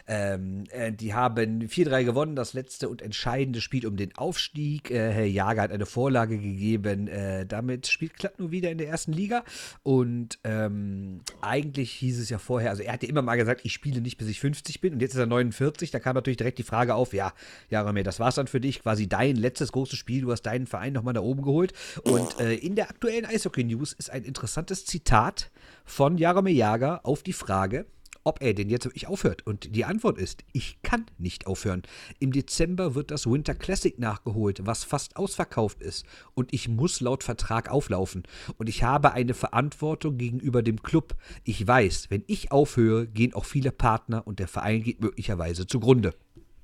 Ähm, 0.07 0.63
äh, 0.69 0.93
die 0.93 1.13
haben 1.13 1.67
4-3 1.67 2.05
gewonnen, 2.05 2.35
das 2.37 2.53
letzte 2.53 2.87
und 2.87 3.01
entscheidende 3.01 3.59
Spiel 3.59 3.85
um 3.85 3.97
den 3.97 4.15
Aufstieg. 4.15 4.91
Äh, 4.91 5.11
Herr 5.11 5.25
Jager 5.25 5.63
hat 5.63 5.71
eine 5.71 5.85
Vorlage 5.85 6.39
gegeben. 6.39 7.09
Äh, 7.09 7.45
damit 7.45 7.87
spielt 7.87 8.15
Klattno 8.15 8.51
wieder 8.51 8.71
in 8.71 8.77
der 8.77 8.87
ersten 8.87 9.11
Liga. 9.11 9.43
Und 9.83 10.39
ähm, 10.45 11.19
eigentlich 11.41 11.91
hieß 11.91 12.19
es 12.19 12.29
ja 12.29 12.37
vorher, 12.37 12.69
also 12.69 12.81
er 12.81 12.93
hatte 12.93 13.05
immer 13.05 13.21
mal 13.21 13.35
gesagt, 13.35 13.61
ich 13.65 13.73
spiele 13.73 13.99
nicht, 13.99 14.17
bis 14.17 14.29
ich 14.29 14.39
50 14.39 14.79
bin. 14.79 14.93
Und 14.93 15.01
jetzt 15.01 15.15
ist 15.15 15.19
er 15.19 15.25
49. 15.25 15.91
Da 15.91 15.99
kam 15.99 16.15
natürlich 16.15 16.37
direkt 16.37 16.59
die 16.59 16.63
Frage 16.63 16.95
auf, 16.95 17.13
ja, 17.13 17.33
Jaromir, 17.69 18.03
das 18.03 18.21
war's 18.21 18.35
dann 18.35 18.47
für 18.47 18.61
dich. 18.61 18.83
Quasi 18.83 19.09
dein 19.09 19.35
letztes 19.35 19.73
großes 19.73 19.99
Spiel. 19.99 20.21
Du 20.21 20.31
hast 20.31 20.43
deinen 20.43 20.65
Verein 20.65 20.93
nochmal 20.93 21.13
nach 21.13 21.21
oben 21.21 21.41
geholt. 21.41 21.73
Und 22.03 22.39
äh, 22.39 22.53
in 22.53 22.75
der 22.75 22.89
aktuellen 22.89 23.25
Eishockey-News 23.25 23.91
ist 23.91 24.11
ein 24.11 24.23
interessantes 24.23 24.85
Zitat 24.85 25.51
von 25.83 26.17
Jaromir 26.17 26.53
Jager 26.53 27.01
auf 27.03 27.21
die 27.21 27.33
Frage, 27.33 27.85
ob 28.23 28.41
er 28.41 28.53
denn 28.53 28.69
jetzt 28.69 28.85
wirklich 28.85 29.07
aufhört. 29.07 29.45
Und 29.45 29.75
die 29.75 29.85
Antwort 29.85 30.17
ist, 30.17 30.43
ich 30.51 30.81
kann 30.81 31.05
nicht 31.17 31.47
aufhören. 31.47 31.83
Im 32.19 32.31
Dezember 32.31 32.95
wird 32.95 33.11
das 33.11 33.25
Winter 33.25 33.55
Classic 33.55 33.97
nachgeholt, 33.99 34.65
was 34.65 34.83
fast 34.83 35.17
ausverkauft 35.17 35.81
ist. 35.81 36.05
Und 36.33 36.53
ich 36.53 36.67
muss 36.67 37.01
laut 37.01 37.23
Vertrag 37.23 37.69
auflaufen. 37.69 38.23
Und 38.57 38.69
ich 38.69 38.83
habe 38.83 39.13
eine 39.13 39.33
Verantwortung 39.33 40.17
gegenüber 40.17 40.63
dem 40.63 40.81
Club. 40.81 41.15
Ich 41.43 41.65
weiß, 41.65 42.09
wenn 42.09 42.23
ich 42.27 42.51
aufhöre, 42.51 43.07
gehen 43.07 43.33
auch 43.33 43.45
viele 43.45 43.71
Partner 43.71 44.25
und 44.25 44.39
der 44.39 44.47
Verein 44.47 44.83
geht 44.83 45.01
möglicherweise 45.01 45.67
zugrunde. 45.67 46.13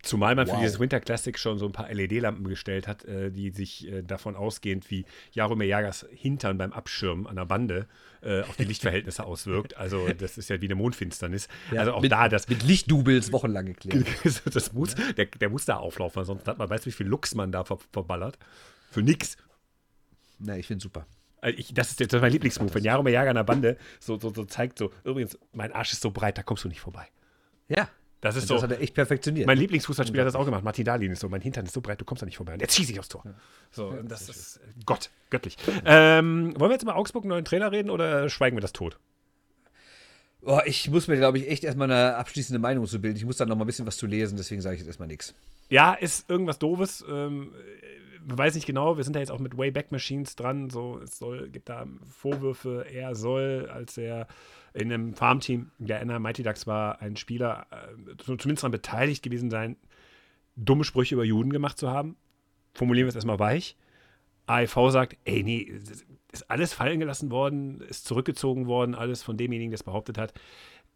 Zumal 0.02 0.34
man 0.36 0.48
für 0.48 0.54
Wow. 0.54 0.62
dieses 0.62 0.80
Winter 0.80 1.02
Classic 1.02 1.38
schon 1.38 1.58
so 1.60 1.66
ein 1.66 1.74
paar 1.74 1.92
LED-Lampen 1.94 2.48
gestellt 2.48 2.88
hat, 2.88 3.04
äh, 3.04 3.32
die 3.32 3.50
sich 3.50 3.86
äh, 3.92 4.02
davon 4.02 4.36
ausgehend, 4.38 4.90
wie 4.90 5.06
Jaromir 5.34 5.68
Jagers 5.68 6.06
Hintern 6.12 6.58
beim 6.58 6.72
Abschirmen 6.72 7.28
an 7.28 7.36
der 7.36 7.46
Bande 7.46 7.86
äh, 8.22 8.42
auf 8.44 8.56
die 8.56 8.64
Lichtverhältnisse 8.66 9.26
auswirkt. 9.26 9.76
Also 9.76 10.08
das 10.14 10.38
ist 10.38 10.50
ja 10.50 10.62
wie 10.62 10.66
eine 10.68 10.76
Mondfinsternis. 10.76 11.50
also 11.76 11.94
auch 11.94 12.02
mit, 12.02 12.12
da, 12.14 12.30
das, 12.30 12.48
Mit 12.48 12.64
Lichtdoubles 12.64 13.34
wochenlang 13.34 13.66
geklärt. 13.66 14.06
das 14.54 14.72
muss, 14.72 14.96
der, 15.18 15.26
der 15.26 15.50
muss 15.50 15.66
da 15.66 15.76
auflaufen, 15.76 16.24
sonst 16.24 16.48
hat 16.48 16.58
man 16.58 16.70
weiß, 16.70 16.86
wie 16.86 16.92
viel 16.94 17.08
Lux 17.08 17.36
man 17.36 17.52
da 17.52 17.66
ver 17.66 17.78
verballert. 17.92 18.38
Für 18.92 19.02
nix. 19.04 19.36
Na, 20.40 20.56
ich 20.58 20.66
finde 20.68 20.82
super. 20.82 21.06
Also 21.42 21.58
ich, 21.58 21.74
das, 21.74 21.92
ist, 21.92 22.00
jetzt- 22.00 22.14
mein 22.14 22.32
Lieblingsmove. 22.32 22.74
Wenn 22.74 22.84
Jaromir 22.86 23.12
Jager 23.14 23.32
an 23.32 23.36
der 23.36 23.44
Bande 23.44 23.78
so, 24.00 24.18
so, 24.18 24.34
so 24.34 24.46
zeigt, 24.46 24.78
so, 24.78 24.92
übrigens, 25.04 25.38
mein 25.54 25.72
Arsch 25.74 25.92
ist 25.92 26.02
so 26.02 26.12
breit, 26.12 26.38
da 26.38 26.44
kommst 26.44 26.64
du 26.64 26.70
nicht 26.70 26.80
vorbei. 26.82 27.08
Ja. 27.68 27.90
Das 28.22 28.36
ist 28.36 28.44
Und 28.44 28.48
so. 28.48 28.54
das 28.56 28.64
hat 28.64 28.72
er 28.72 28.82
echt 28.82 28.94
perfektioniert. 28.94 29.48
Mein 29.48 29.58
Lieblingsfußballspieler 29.58 30.24
hat 30.24 30.28
das 30.28 30.36
auch 30.36 30.46
gemacht. 30.46 30.64
Martin 30.64 30.84
Dahlin 30.84 31.12
ist 31.12 31.22
so, 31.22 31.30
mein 31.30 31.42
Hintern 31.42 31.66
ist 31.66 31.74
so 31.74 31.82
breit, 31.82 32.02
du 32.02 32.06
kommst 32.06 32.22
da 32.22 32.26
nicht 32.26 32.38
vorbei. 32.38 32.54
Und 32.54 32.62
jetzt 32.62 32.76
schieße 32.76 32.92
ich 32.92 33.00
aufs 33.00 33.08
Tor. 33.08 33.24
So, 33.72 33.94
das 34.04 34.28
ist 34.28 34.60
Gott, 34.86 35.10
göttlich. 35.30 35.58
Ähm, 35.86 36.54
wollen 36.60 36.70
wir 36.70 36.76
jetzt 36.76 36.86
mal 36.86 36.96
Augsburg 36.96 37.24
einen 37.24 37.30
neuen 37.30 37.46
Trainer 37.46 37.72
reden 37.72 37.90
oder 37.90 38.30
schweigen 38.30 38.58
wir 38.58 38.62
das 38.62 38.74
tot? 38.74 39.00
Oh, 40.42 40.60
ich 40.66 40.90
muss 40.90 41.08
mir, 41.08 41.18
glaube 41.18 41.38
ich, 41.38 41.50
echt 41.50 41.64
erstmal 41.64 41.92
eine 41.92 42.16
abschließende 42.16 42.60
Meinung 42.60 42.86
zu 42.86 43.00
bilden. 43.02 43.18
Ich 43.18 43.26
muss 43.26 43.38
da 43.38 43.46
noch 43.46 43.56
mal 43.58 43.64
ein 43.64 43.68
bisschen 43.68 43.86
was 43.86 43.98
zu 43.98 44.06
lesen, 44.06 44.38
deswegen 44.38 44.62
sage 44.62 44.76
ich 44.76 44.80
jetzt 44.80 44.88
erstmal 44.88 45.08
nichts. 45.08 45.34
Ja, 45.70 45.94
ist 45.94 46.30
irgendwas 46.30 46.60
Doofes. 46.60 47.04
Ähm, 47.10 47.54
äh, 47.54 48.38
weiß 48.38 48.56
nicht 48.56 48.66
genau. 48.66 48.98
Wir 48.98 49.04
sind 49.04 49.16
da 49.16 49.20
jetzt 49.20 49.32
auch 49.32 49.40
mit 49.40 49.58
Wayback 49.58 49.92
Machines 49.92 50.36
dran. 50.36 50.70
So, 50.70 51.00
es 51.00 51.18
soll, 51.20 51.50
gibt 51.50 51.70
da 51.70 51.86
Vorwürfe. 52.10 52.86
Er 52.90 53.16
soll, 53.16 53.70
als 53.72 53.98
er 53.98 54.28
in 54.74 54.92
einem 54.92 55.14
Farmteam 55.14 55.72
der 55.78 56.02
NR 56.02 56.20
Mighty 56.20 56.44
Ducks 56.44 56.68
war, 56.68 57.02
ein 57.02 57.16
Spieler 57.16 57.68
äh, 57.72 58.18
zumindest 58.18 58.64
daran 58.64 58.72
beteiligt 58.72 59.24
gewesen 59.24 59.50
sein, 59.50 59.78
dumme 60.56 60.84
Sprüche 60.84 61.16
über 61.16 61.24
Juden 61.24 61.52
gemacht 61.52 61.78
zu 61.78 61.90
haben. 61.90 62.18
Formulieren 62.74 63.06
wir 63.06 63.10
es 63.10 63.16
erstmal 63.16 63.40
weich. 63.40 63.78
AIV 64.48 64.76
sagt, 64.90 65.18
ey, 65.26 65.44
nee, 65.44 65.62
ist 66.32 66.50
alles 66.50 66.74
fallen 66.74 67.00
gelassen 67.00 67.30
worden, 67.30 67.82
ist 67.82 68.06
zurückgezogen 68.06 68.68
worden, 68.68 68.96
alles 68.96 69.22
von 69.22 69.38
demjenigen, 69.38 69.72
der 69.72 69.76
es 69.76 69.84
behauptet 69.84 70.18
hat. 70.18 70.34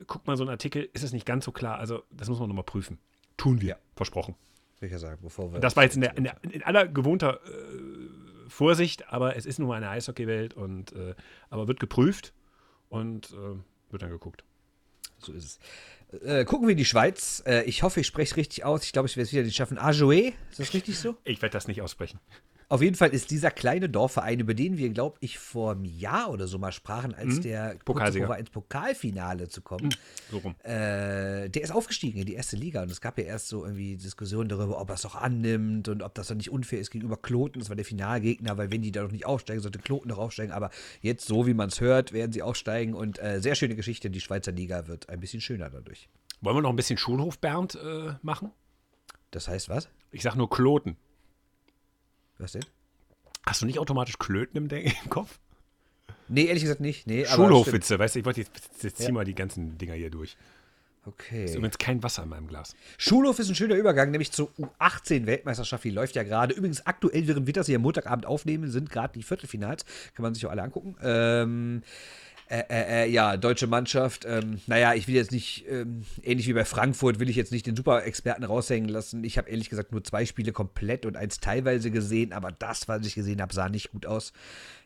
Guckt 0.08 0.26
mal 0.28 0.38
so 0.38 0.44
einen 0.44 0.50
Artikel, 0.50 0.90
ist 0.94 1.04
es 1.04 1.14
nicht 1.14 1.26
ganz 1.26 1.46
so 1.46 1.52
klar. 1.52 1.78
Also, 1.78 2.04
das 2.12 2.30
muss 2.30 2.40
man 2.40 2.50
nochmal 2.50 2.64
prüfen. 2.64 2.98
Tun 3.38 3.62
wir. 3.62 3.78
Versprochen. 3.96 4.36
Ja 4.82 4.98
sagen, 4.98 5.20
bevor 5.22 5.54
wir. 5.54 5.60
Das 5.60 5.78
war 5.78 5.84
jetzt 5.84 5.96
in, 5.96 6.02
der, 6.02 6.18
in, 6.18 6.26
der, 6.26 6.36
in 6.44 6.62
aller 6.64 6.88
gewohnter 6.88 7.40
äh, 7.46 8.50
Vorsicht, 8.50 9.14
aber 9.14 9.38
es 9.38 9.46
ist 9.46 9.60
nun 9.60 9.70
mal 9.70 9.76
eine 9.76 9.90
Eishockeywelt 9.90 10.56
und 10.56 10.92
äh, 10.94 11.16
aber 11.50 11.68
wird 11.68 11.80
geprüft 11.80 12.34
und 12.94 13.32
äh, 13.32 13.92
wird 13.92 14.04
dann 14.04 14.12
geguckt. 14.12 14.44
So 15.18 15.34
ist 15.34 15.60
es. 16.12 16.22
Äh, 16.22 16.46
gucken 16.46 16.68
wir 16.68 16.74
in 16.74 16.78
die 16.78 16.86
Schweiz. 16.86 17.42
Äh, 17.46 17.64
ich 17.64 17.82
hoffe, 17.82 18.00
ich 18.00 18.08
spreche 18.08 18.32
es 18.32 18.38
richtig 18.38 18.64
aus. 18.66 18.84
Ich 18.84 18.92
glaube, 18.94 19.08
ich 19.08 19.18
werde 19.18 19.26
es 19.26 19.34
wieder 19.34 19.42
nicht 19.44 19.56
schaffen. 19.56 19.80
Ajoe, 19.80 20.34
ist 20.52 20.60
das 20.60 20.74
richtig 20.76 21.00
so? 21.00 21.16
Ich 21.24 21.42
werde 21.42 21.54
das 21.54 21.68
nicht 21.68 21.82
aussprechen. 21.82 22.20
Auf 22.74 22.82
jeden 22.82 22.96
Fall 22.96 23.10
ist 23.10 23.30
dieser 23.30 23.52
kleine 23.52 23.88
Dorfverein, 23.88 24.40
über 24.40 24.56
den 24.56 24.80
wir, 24.80 24.90
glaube 24.90 25.18
ich, 25.20 25.38
vor 25.38 25.74
einem 25.74 25.86
Jahr 25.86 26.32
oder 26.32 26.48
so 26.48 26.58
mal 26.58 26.72
sprachen, 26.72 27.14
als 27.14 27.40
der 27.40 27.74
kurz 27.74 27.84
Pokalsieger. 27.86 28.36
ins 28.40 28.50
Pokalfinale 28.50 29.48
zu 29.48 29.62
kommen, 29.62 29.94
So 30.32 30.40
rum. 30.40 30.56
äh, 30.64 31.50
der 31.50 31.62
ist 31.62 31.70
aufgestiegen 31.72 32.18
in 32.22 32.26
die 32.26 32.34
erste 32.34 32.56
Liga. 32.56 32.82
Und 32.82 32.90
es 32.90 33.00
gab 33.00 33.20
ja 33.20 33.26
erst 33.26 33.50
so 33.50 33.64
irgendwie 33.64 33.96
Diskussionen 33.96 34.50
darüber, 34.50 34.82
ob 34.82 34.90
er 34.90 34.96
es 34.96 35.04
doch 35.04 35.14
annimmt 35.14 35.88
und 35.88 36.02
ob 36.02 36.16
das 36.16 36.26
dann 36.30 36.38
nicht 36.38 36.50
unfair 36.50 36.80
ist 36.80 36.90
gegenüber 36.90 37.18
Kloten. 37.18 37.60
Das 37.60 37.70
war 37.70 37.76
der 37.76 37.86
Finalgegner, 37.86 38.58
weil 38.58 38.72
wenn 38.72 38.82
die 38.82 38.92
da 38.92 39.04
noch 39.04 39.12
nicht 39.12 39.28
aufsteigen, 39.28 39.62
sollte 39.62 39.78
Kloten 39.78 40.10
doch 40.10 40.18
aufsteigen. 40.18 40.52
Aber 40.52 40.72
jetzt, 41.02 41.28
so 41.28 41.46
wie 41.46 41.54
man 41.54 41.70
es 41.70 41.80
hört, 41.80 42.12
werden 42.12 42.32
sie 42.32 42.42
aufsteigen. 42.42 42.96
Und 42.96 43.20
äh, 43.20 43.40
sehr 43.40 43.54
schöne 43.54 43.76
Geschichte. 43.76 44.10
Die 44.10 44.20
Schweizer 44.20 44.52
Liga 44.52 44.88
wird 44.88 45.10
ein 45.10 45.20
bisschen 45.20 45.42
schöner 45.42 45.70
dadurch. 45.70 46.10
Wollen 46.42 46.58
wir 46.58 46.62
noch 46.64 46.72
ein 46.72 46.76
bisschen 46.76 46.98
Schulhof 46.98 47.38
Bernd 47.38 47.76
äh, 47.76 48.14
machen? 48.24 48.50
Das 49.30 49.48
heißt 49.48 49.70
was? 49.70 49.90
Ich 50.10 50.24
sage 50.24 50.40
nur 50.40 50.50
Kloten. 50.50 50.98
Was 52.38 52.54
denn? 52.54 52.66
Hast 53.46 53.62
du 53.62 53.66
nicht 53.66 53.80
automatisch 53.80 54.18
Klöten 54.20 54.58
im, 54.58 54.68
Den- 54.68 54.86
im 55.04 55.10
Kopf? 55.10 55.40
Nee, 56.30 56.46
ehrlich 56.46 56.64
gesagt 56.64 56.80
nicht. 56.80 57.06
Nee. 57.08 57.26
Schulhofwitze, 57.26 58.00
weißt 58.00 58.16
du, 58.16 58.20
ich 58.20 58.26
wollte 58.26 58.42
jetzt, 58.42 58.84
jetzt 58.84 58.98
zieh 58.98 59.12
mal 59.12 59.26
die 59.26 59.36
ganzen 59.36 59.78
Dinger 59.78 59.94
hier 59.94 60.10
durch. 60.10 60.32
Ist 60.32 60.38
Okay. 61.06 61.54
übrigens 61.54 61.78
kein 61.78 62.02
Wasser 62.02 62.24
in 62.24 62.30
meinem 62.30 62.48
Glas. 62.48 62.76
Schulhof 62.98 63.38
ist 63.38 63.50
ein 63.50 63.56
schöner 63.56 63.76
Übergang, 63.76 64.10
nämlich 64.12 64.32
zur 64.32 64.50
U18-Weltmeisterschaft. 64.58 65.84
Die 65.84 65.90
läuft 65.90 66.16
ja 66.16 66.24
gerade. 66.24 66.54
Übrigens, 66.54 66.86
aktuell, 66.86 67.28
während 67.28 67.46
wir 67.46 67.52
das 67.54 67.66
hier 67.66 67.76
am 67.76 67.82
Montagabend 67.82 68.26
aufnehmen, 68.26 68.72
sind 68.72 68.90
gerade 68.90 69.12
die 69.14 69.24
Viertelfinals. 69.24 69.84
Kann 70.16 70.24
man 70.24 70.34
sich 70.34 70.46
auch 70.46 70.52
alle 70.52 70.64
angucken. 70.64 70.96
Ähm, 71.04 71.84
äh, 72.50 72.64
äh, 72.70 73.04
äh, 73.04 73.10
ja, 73.10 73.38
deutsche 73.38 73.68
Mannschaft. 73.68 74.26
Ähm, 74.26 74.60
naja, 74.68 74.94
ich 74.94 75.08
will 75.08 75.16
jetzt 75.16 75.32
nicht, 75.32 75.66
ähm, 75.70 76.04
ähnlich 76.22 76.48
wie 76.48 76.54
bei 76.54 76.66
Frankfurt, 76.66 77.20
will 77.20 77.30
ich 77.30 77.36
jetzt 77.36 77.52
nicht 77.52 77.66
den 77.66 77.76
Super-Experten 77.76 78.44
raushängen 78.44 78.90
lassen. 78.90 79.24
Ich 79.24 79.38
habe 79.38 79.50
ehrlich 79.50 79.70
gesagt 79.70 79.92
nur 79.92 80.04
zwei 80.04 80.26
Spiele 80.26 80.52
komplett 80.52 81.06
und 81.06 81.16
eins 81.16 81.40
teilweise 81.40 81.90
gesehen, 81.90 82.34
aber 82.34 82.52
das, 82.52 82.88
was 82.88 83.06
ich 83.06 83.16
gesehen 83.16 83.42
habe, 83.42 83.54
sah 83.54 83.70
nicht 83.70 83.92
gut 83.92 84.06
aus. 84.06 84.34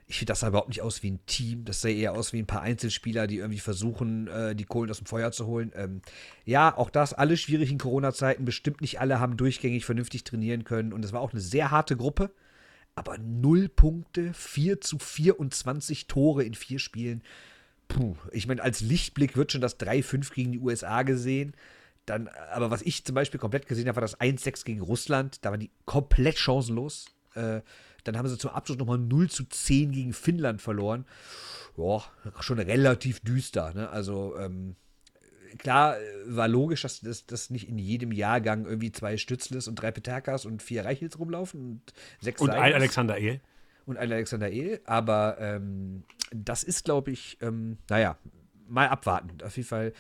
Ich 0.10 0.20
finde, 0.20 0.32
das 0.32 0.40
sah 0.40 0.48
überhaupt 0.48 0.70
nicht 0.70 0.82
aus 0.82 1.04
wie 1.04 1.12
ein 1.12 1.20
Team. 1.26 1.66
Das 1.66 1.82
sah 1.82 1.90
eher 1.90 2.14
aus 2.14 2.32
wie 2.32 2.40
ein 2.40 2.48
paar 2.48 2.62
Einzelspieler, 2.62 3.28
die 3.28 3.38
irgendwie 3.38 3.60
versuchen, 3.60 4.28
äh, 4.28 4.56
die 4.56 4.64
Kohlen 4.64 4.90
aus 4.90 5.00
dem 5.00 5.06
Feuer 5.06 5.34
zu 5.34 5.48
holen. 5.48 5.74
Ähm, 5.76 6.02
ja, 6.46 6.76
auch 6.78 6.90
das, 6.90 7.14
alle 7.14 7.36
schwierig 7.36 7.72
in 7.72 7.78
Corona-Zeiten. 7.78 8.46
Bestimmt 8.46 8.80
nicht 8.80 9.02
alle 9.02 9.20
haben 9.20 9.36
durchgängig 9.36 9.84
vernünftig 9.84 10.24
trainieren 10.24 10.64
können. 10.64 10.94
Und 10.94 11.04
es 11.04 11.12
war 11.12 11.20
auch 11.20 11.34
eine 11.34 11.42
sehr 11.42 11.72
harte 11.72 11.98
Gruppe. 11.98 12.32
Aber 12.98 13.20
null 13.20 13.70
Punkte, 13.70 14.34
4 14.34 14.82
zu 14.82 14.98
24 14.98 16.08
Tore 16.08 16.44
in 16.44 16.56
vier 16.56 16.80
Spielen. 16.80 17.22
Puh, 17.88 18.16
ich 18.32 18.48
meine, 18.48 18.64
als 18.64 18.82
Lichtblick 18.82 19.38
wird 19.38 19.52
schon 19.52 19.62
das 19.62 19.80
3-5 19.80 20.34
gegen 20.34 20.52
die 20.52 20.60
USA 20.60 21.04
gesehen. 21.04 21.54
Dann, 22.08 22.28
aber 22.52 22.72
was 22.72 22.82
ich 22.82 23.06
zum 23.06 23.14
Beispiel 23.14 23.40
komplett 23.40 23.68
gesehen 23.68 23.88
habe, 23.88 23.98
war 23.98 24.02
das 24.02 24.20
1-6 24.20 24.66
gegen 24.66 24.82
Russland. 24.82 25.46
Da 25.46 25.52
waren 25.52 25.60
die 25.60 25.70
komplett 25.86 26.40
chancenlos. 26.40 27.06
Äh, 27.36 27.62
dann 28.04 28.18
haben 28.18 28.28
sie 28.28 28.38
zum 28.40 28.50
Abschluss 28.50 28.80
nochmal 28.80 28.98
0 28.98 29.30
zu 29.30 29.44
10 29.44 29.92
gegen 29.92 30.14
Finnland 30.14 30.60
verloren. 30.60 31.06
Ja, 31.78 32.04
schon 32.40 32.58
relativ 32.58 33.20
düster. 33.20 33.76
Ne? 33.76 33.90
Also, 33.90 34.36
ähm, 34.40 34.76
klar, 35.58 35.98
äh, 35.98 36.02
war 36.26 36.48
logisch, 36.48 36.82
dass 36.82 37.02
das 37.02 37.26
dass 37.26 37.50
nicht 37.50 37.68
in 37.68 37.78
jedem 37.78 38.12
Jahrgang 38.12 38.66
irgendwie 38.66 38.92
zwei 38.92 39.18
Stützles 39.18 39.68
und 39.68 39.76
drei 39.76 39.92
Peterkas 39.92 40.46
und 40.46 40.62
vier 40.62 40.86
Reichels 40.86 41.20
rumlaufen 41.20 41.62
und 41.62 41.94
sechs 42.22 42.42
Und 42.42 42.52
ein 42.52 42.74
Alexander 42.74 43.18
Ehl. 43.18 43.42
und 43.86 43.98
ein 43.98 44.12
Alexander 44.12 44.50
Ehl. 44.52 44.82
Aber 44.86 45.38
ähm, 45.40 46.04
das 46.32 46.64
ist, 46.64 46.86
glaube 46.86 47.12
ich, 47.12 47.38
ähm, 47.42 47.78
naja, 47.90 48.18
mal 48.68 48.88
abwarten. 48.88 49.42
Auf 49.44 49.56
jeden 49.58 49.70
Fall. 49.70 49.94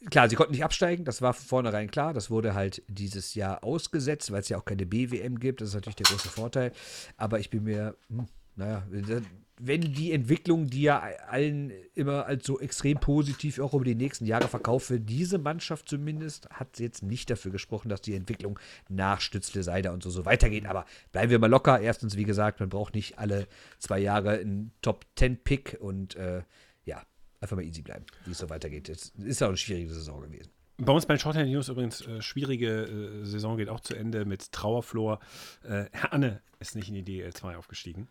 äh, 0.00 0.04
Klar, 0.10 0.28
sie 0.28 0.36
konnten 0.36 0.52
nicht 0.52 0.64
absteigen, 0.64 1.04
das 1.04 1.22
war 1.22 1.34
von 1.34 1.46
vornherein 1.46 1.90
klar. 1.90 2.14
Das 2.14 2.30
wurde 2.30 2.54
halt 2.54 2.82
dieses 2.88 3.34
Jahr 3.34 3.64
ausgesetzt, 3.64 4.30
weil 4.30 4.40
es 4.40 4.48
ja 4.48 4.58
auch 4.58 4.64
keine 4.64 4.86
BWM 4.86 5.38
gibt. 5.38 5.60
Das 5.60 5.70
ist 5.70 5.74
natürlich 5.74 5.96
der 5.96 6.06
große 6.06 6.28
Vorteil. 6.28 6.72
Aber 7.16 7.40
ich 7.40 7.50
bin 7.50 7.64
mir, 7.64 7.96
hm, 8.08 8.26
naja, 8.58 8.84
wenn 9.60 9.80
die 9.80 10.12
Entwicklung, 10.12 10.68
die 10.68 10.82
ja 10.82 11.00
allen 11.28 11.72
immer 11.94 12.26
als 12.26 12.46
so 12.46 12.60
extrem 12.60 12.98
positiv 12.98 13.58
auch 13.58 13.74
über 13.74 13.84
die 13.84 13.94
nächsten 13.94 14.26
Jahre 14.26 14.48
verkauft 14.48 14.90
wird, 14.90 15.08
diese 15.08 15.38
Mannschaft 15.38 15.88
zumindest 15.88 16.48
hat 16.50 16.78
jetzt 16.78 17.02
nicht 17.02 17.30
dafür 17.30 17.50
gesprochen, 17.50 17.88
dass 17.88 18.00
die 18.00 18.14
Entwicklung 18.14 18.58
nach 18.88 19.20
Stützle, 19.20 19.62
Seider 19.62 19.92
und 19.92 20.02
so, 20.02 20.10
so 20.10 20.24
weitergeht. 20.24 20.66
Aber 20.66 20.84
bleiben 21.12 21.30
wir 21.30 21.38
mal 21.38 21.50
locker. 21.50 21.80
Erstens, 21.80 22.16
wie 22.16 22.24
gesagt, 22.24 22.60
man 22.60 22.68
braucht 22.68 22.94
nicht 22.94 23.18
alle 23.18 23.46
zwei 23.78 23.98
Jahre 23.98 24.38
einen 24.38 24.72
Top-10-Pick 24.82 25.78
und 25.80 26.16
äh, 26.16 26.42
ja, 26.84 27.02
einfach 27.40 27.56
mal 27.56 27.64
easy 27.64 27.82
bleiben, 27.82 28.04
wie 28.26 28.32
es 28.32 28.38
so 28.38 28.50
weitergeht. 28.50 28.88
Es 28.88 29.12
ist 29.24 29.40
ja 29.40 29.46
auch 29.46 29.50
eine 29.50 29.56
schwierige 29.56 29.92
Saison 29.92 30.20
gewesen. 30.20 30.50
Bei 30.80 30.92
uns 30.92 31.06
bei 31.06 31.14
den 31.14 31.20
Shorthand 31.20 31.50
News 31.50 31.68
übrigens 31.68 32.06
äh, 32.06 32.22
schwierige 32.22 32.84
äh, 32.84 33.24
Saison 33.24 33.56
geht 33.56 33.68
auch 33.68 33.80
zu 33.80 33.96
Ende 33.96 34.24
mit 34.24 34.52
Trauerflor. 34.52 35.18
Äh, 35.64 35.86
Herne 35.90 36.40
ist 36.60 36.76
nicht 36.76 36.88
in 36.88 36.94
die 36.94 37.22
DL2 37.22 37.56
aufgestiegen. 37.56 38.08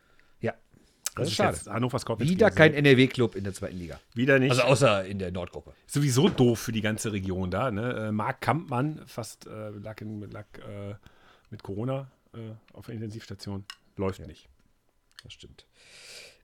Ja, 1.18 1.24
Das 1.24 1.28
ist 1.30 1.36
schade. 1.36 1.56
jetzt 1.58 1.68
Hannover 1.68 2.00
Scorpions 2.00 2.32
Wieder 2.32 2.52
kein. 2.52 2.74
NRW-Club 2.74 3.36
in 3.36 3.44
der 3.44 3.54
zweiten 3.54 3.78
Liga. 3.78 4.00
Wieder 4.14 4.40
nicht. 4.40 4.52
Also 4.52 4.64
außer 4.64 5.06
in 5.06 5.20
der 5.20 5.32
Nordgruppe. 5.32 5.74
Sowieso 5.86 6.30
doof 6.30 6.60
für 6.60 6.72
die 6.72 6.82
ganze 6.82 7.12
Region 7.12 7.52
da. 7.52 7.72
Ne? 7.72 8.08
Äh, 8.08 8.12
Marc 8.12 8.42
Kampmann 8.42 9.02
fast 9.06 9.48
äh, 9.48 9.70
lag, 9.70 10.00
in, 10.02 10.22
lag 10.32 10.46
äh, 10.60 10.96
mit 11.50 11.64
Corona 11.64 12.12
äh, 12.34 12.38
auf 12.74 12.86
der 12.86 12.96
Intensivstation. 12.96 13.66
Läuft 13.96 14.26
nicht. 14.28 14.48
Das 15.24 15.34
stimmt. 15.34 15.66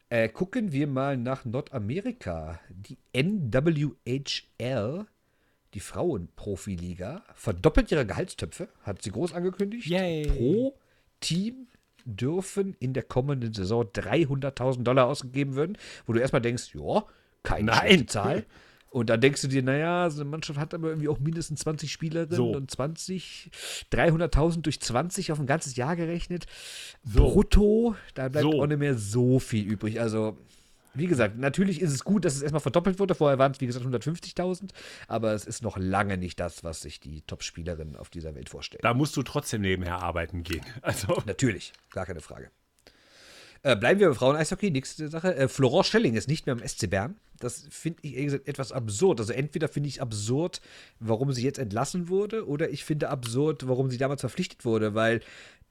Äh, 0.09 0.29
gucken 0.29 0.71
wir 0.71 0.87
mal 0.87 1.17
nach 1.17 1.45
Nordamerika. 1.45 2.59
Die 2.69 2.97
NWHL, 3.15 5.05
die 5.73 5.79
Frauenprofiliga, 5.79 7.23
verdoppelt 7.33 7.91
ihre 7.91 8.05
Gehaltstöpfe, 8.05 8.67
hat 8.83 9.01
sie 9.01 9.11
groß 9.11 9.33
angekündigt. 9.33 9.87
Yay. 9.87 10.27
Pro 10.27 10.77
Team 11.19 11.67
dürfen 12.05 12.75
in 12.79 12.93
der 12.93 13.03
kommenden 13.03 13.53
Saison 13.53 13.83
300.000 13.85 14.83
Dollar 14.83 15.07
ausgegeben 15.07 15.55
werden, 15.55 15.77
wo 16.05 16.13
du 16.13 16.19
erstmal 16.19 16.41
denkst, 16.41 16.73
ja, 16.75 17.03
keine 17.43 18.05
Zahl. 18.07 18.45
Und 18.89 19.09
dann 19.09 19.21
denkst 19.21 19.41
du 19.41 19.47
dir, 19.47 19.63
naja, 19.63 20.07
so 20.11 20.21
eine 20.21 20.29
Mannschaft 20.29 20.59
hat 20.59 20.75
aber 20.75 20.89
irgendwie 20.89 21.07
auch 21.07 21.17
mindestens 21.19 21.61
20 21.61 21.91
Spielerinnen 21.91 22.35
So. 22.35 22.51
und 22.51 22.69
20, 22.69 23.49
300.000 23.91 24.61
durch 24.61 24.79
20 24.79 25.31
auf 25.31 25.39
ein 25.39 25.47
ganzes 25.47 25.75
Jahr 25.75 25.95
gerechnet. 25.95 26.45
So. 27.03 27.23
Brutto, 27.23 27.95
da 28.13 28.29
bleibt 28.29 28.43
So. 28.43 28.61
auch 28.61 28.67
nicht 28.67 28.77
mehr 28.77 28.95
so 28.95 29.39
viel 29.39 29.65
übrig. 29.65 29.99
Also, 29.99 30.37
wie 30.93 31.07
gesagt, 31.07 31.37
natürlich 31.37 31.81
ist 31.81 31.91
es 31.91 32.03
gut, 32.03 32.25
dass 32.25 32.35
es 32.35 32.41
erstmal 32.41 32.61
verdoppelt 32.61 32.99
wurde. 32.99 33.15
Vorher 33.15 33.39
waren 33.39 33.51
es, 33.51 33.61
wie 33.61 33.67
gesagt, 33.67 33.85
150.000. 33.85 34.69
Aber 35.07 35.33
es 35.33 35.45
ist 35.45 35.63
noch 35.63 35.77
lange 35.77 36.17
nicht 36.17 36.39
das, 36.39 36.63
was 36.63 36.81
sich 36.81 36.99
die 36.99 37.21
Top-Spielerinnen 37.21 37.95
auf 37.95 38.09
dieser 38.09 38.35
Welt 38.35 38.49
vorstellen. 38.49 38.81
Da 38.83 38.93
musst 38.93 39.17
du 39.17 39.23
trotzdem 39.23 39.61
nebenher 39.61 40.01
arbeiten 40.01 40.43
gehen. 40.43 40.63
Also, 40.81 41.21
Natürlich, 41.25 41.71
gar 41.91 42.05
keine 42.05 42.19
Frage. 42.19 42.51
Äh, 43.63 43.77
bleiben 43.77 43.99
wir 43.99 44.09
bei 44.09 44.15
Frauen-Eishockey. 44.15 44.69
Nächste 44.69 45.07
Sache. 45.07 45.35
Äh, 45.35 45.47
Florent 45.47 45.85
Schelling 45.85 46.15
ist 46.15 46.27
nicht 46.27 46.45
mehr 46.45 46.55
im 46.55 46.67
SC 46.67 46.89
Bern. 46.89 47.15
Das 47.39 47.65
finde 47.69 47.99
ich 48.01 48.13
ehrlich 48.13 48.25
gesagt 48.25 48.47
etwas 48.47 48.71
absurd. 48.73 49.21
Also 49.21 49.31
entweder 49.31 49.69
finde 49.69 49.87
ich 49.89 50.01
absurd, 50.01 50.61
warum 50.99 51.31
sie 51.31 51.43
jetzt 51.43 51.59
entlassen 51.59 52.09
wurde, 52.09 52.47
oder 52.47 52.69
ich 52.69 52.83
finde 52.83 53.09
absurd, 53.09 53.67
warum 53.67 53.89
sie 53.89 53.97
damals 53.97 54.21
verpflichtet 54.21 54.65
wurde, 54.65 54.93
weil 54.93 55.21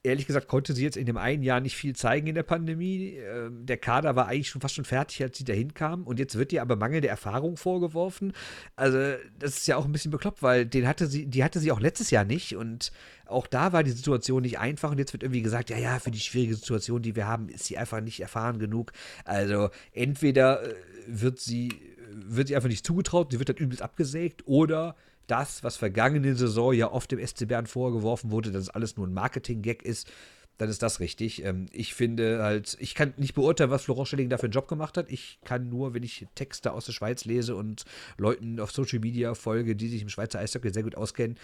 ehrlich 0.05 0.27
gesagt 0.27 0.49
konnte 0.49 0.73
sie 0.73 0.83
jetzt 0.83 0.97
in 0.97 1.07
dem 1.07 1.17
einen 1.17 1.43
Jahr 1.43 1.61
nicht 1.61 1.77
viel 1.77 1.95
zeigen 1.95 2.27
in 2.27 2.35
der 2.35 2.43
Pandemie. 2.43 3.17
Ähm, 3.19 3.65
der 3.65 3.77
Kader 3.77 4.17
war 4.17 4.27
eigentlich 4.27 4.49
schon 4.49 4.61
fast 4.61 4.75
schon 4.75 4.85
fertig, 4.85 5.23
als 5.23 5.39
sie 5.39 5.45
dahin 5.45 5.75
kam. 5.75 6.05
Und 6.05 6.19
jetzt 6.19 6.37
wird 6.37 6.53
ihr 6.53 6.63
aber 6.63 6.77
mangelnde 6.77 7.09
Erfahrung 7.09 7.57
vorgeworfen. 7.57 8.33
Also, 8.75 8.99
das 9.39 9.59
ist 9.59 9.67
ja 9.67 9.77
auch 9.77 9.85
ein 9.85 9.93
bisschen 9.93 10.11
bekloppt, 10.11 10.43
weil 10.43 10.67
den 10.67 10.89
hatte 10.89 11.07
sie, 11.07 11.27
die 11.27 11.45
hatte 11.45 11.61
sie 11.61 11.71
auch 11.71 11.81
letztes 11.81 12.11
Jahr 12.11 12.25
nicht. 12.25 12.57
Und 12.57 12.91
auch 13.27 13.47
da 13.47 13.73
war 13.73 13.85
die 13.85 13.93
Situation 13.93 14.43
nicht 14.43 14.59
einfach. 14.59 14.91
Und 14.91 14.99
jetzt 14.99 15.13
wird 15.13 15.23
irgendwie 15.23 15.43
gesagt, 15.43 15.71
ja, 15.71 15.79
ja, 15.79 15.99
für 16.01 16.11
die 16.11 16.21
schwierige 16.21 16.57
Situation, 16.57 17.03
die 17.03 17.15
wir 17.15 17.29
haben, 17.29 17.49
ist 17.49 17.65
sie 17.65 17.79
einfach 17.79 18.01
nicht 18.01 18.21
erfahren 18.21 18.59
genug. 18.59 18.93
Also, 19.25 19.71
entweder 19.93 20.65
äh, 20.65 20.75
wird 21.07 21.39
sie, 21.39 21.81
wird 22.11 22.49
sie 22.49 22.57
einfach 22.57 22.69
nicht 22.69 22.85
zugetraut, 22.85 23.31
sie 23.31 23.39
wird 23.39 23.49
dann 23.49 23.57
übelst 23.57 23.83
abgesägt, 23.83 24.43
oder 24.47 24.97
das, 25.33 25.65
was 25.65 25.79
vergangene 25.79 26.35
Saison 26.35 26.75
ja 26.75 26.93
oft 26.93 27.11
dem 27.11 27.27
SC 27.27 27.49
Bern 27.49 27.67
vorgeworfen 27.67 28.31
wurde, 28.31 28.53
dass 28.53 28.65
es 28.65 28.69
alles 28.69 28.99
nur 28.99 29.07
ein 29.07 29.15
Marketing-Gag 29.15 29.83
ist, 29.83 30.13
dann 30.59 30.69
ist 30.69 30.83
das 30.83 31.01
richtig. 31.01 31.43
Ähm, 31.43 31.67
ich 31.73 31.95
finde 31.95 32.43
halt, 32.43 32.77
ich 32.79 32.95
kann 32.95 33.15
nicht 33.17 33.35
beurteilen, 33.35 33.71
was 33.71 33.85
Florent 33.85 34.09
Schilling 34.09 34.29
da 34.29 34.37
für 34.37 34.45
einen 34.45 34.53
Job 34.53 34.69
gemacht 34.69 34.99
hat. 34.99 35.11
Ich 35.11 35.39
kann 35.43 35.71
nur, 35.71 35.95
wenn 35.95 36.03
ich 36.03 36.27
Texte 36.35 36.75
aus 36.75 36.85
der 36.85 36.93
Schweiz 36.93 37.25
lese 37.25 37.57
und 37.57 37.85
Leuten 38.19 38.61
auf 38.61 38.73
Social 38.73 38.99
Media 38.99 39.35
folge, 39.35 39.75
die 39.75 39.89
sich 39.89 40.03
im 40.03 40.11
Schweizer 40.11 40.39
Eishockey 40.39 40.71
sehr 40.71 40.83
gut 40.83 40.97
auskennen, 40.97 41.39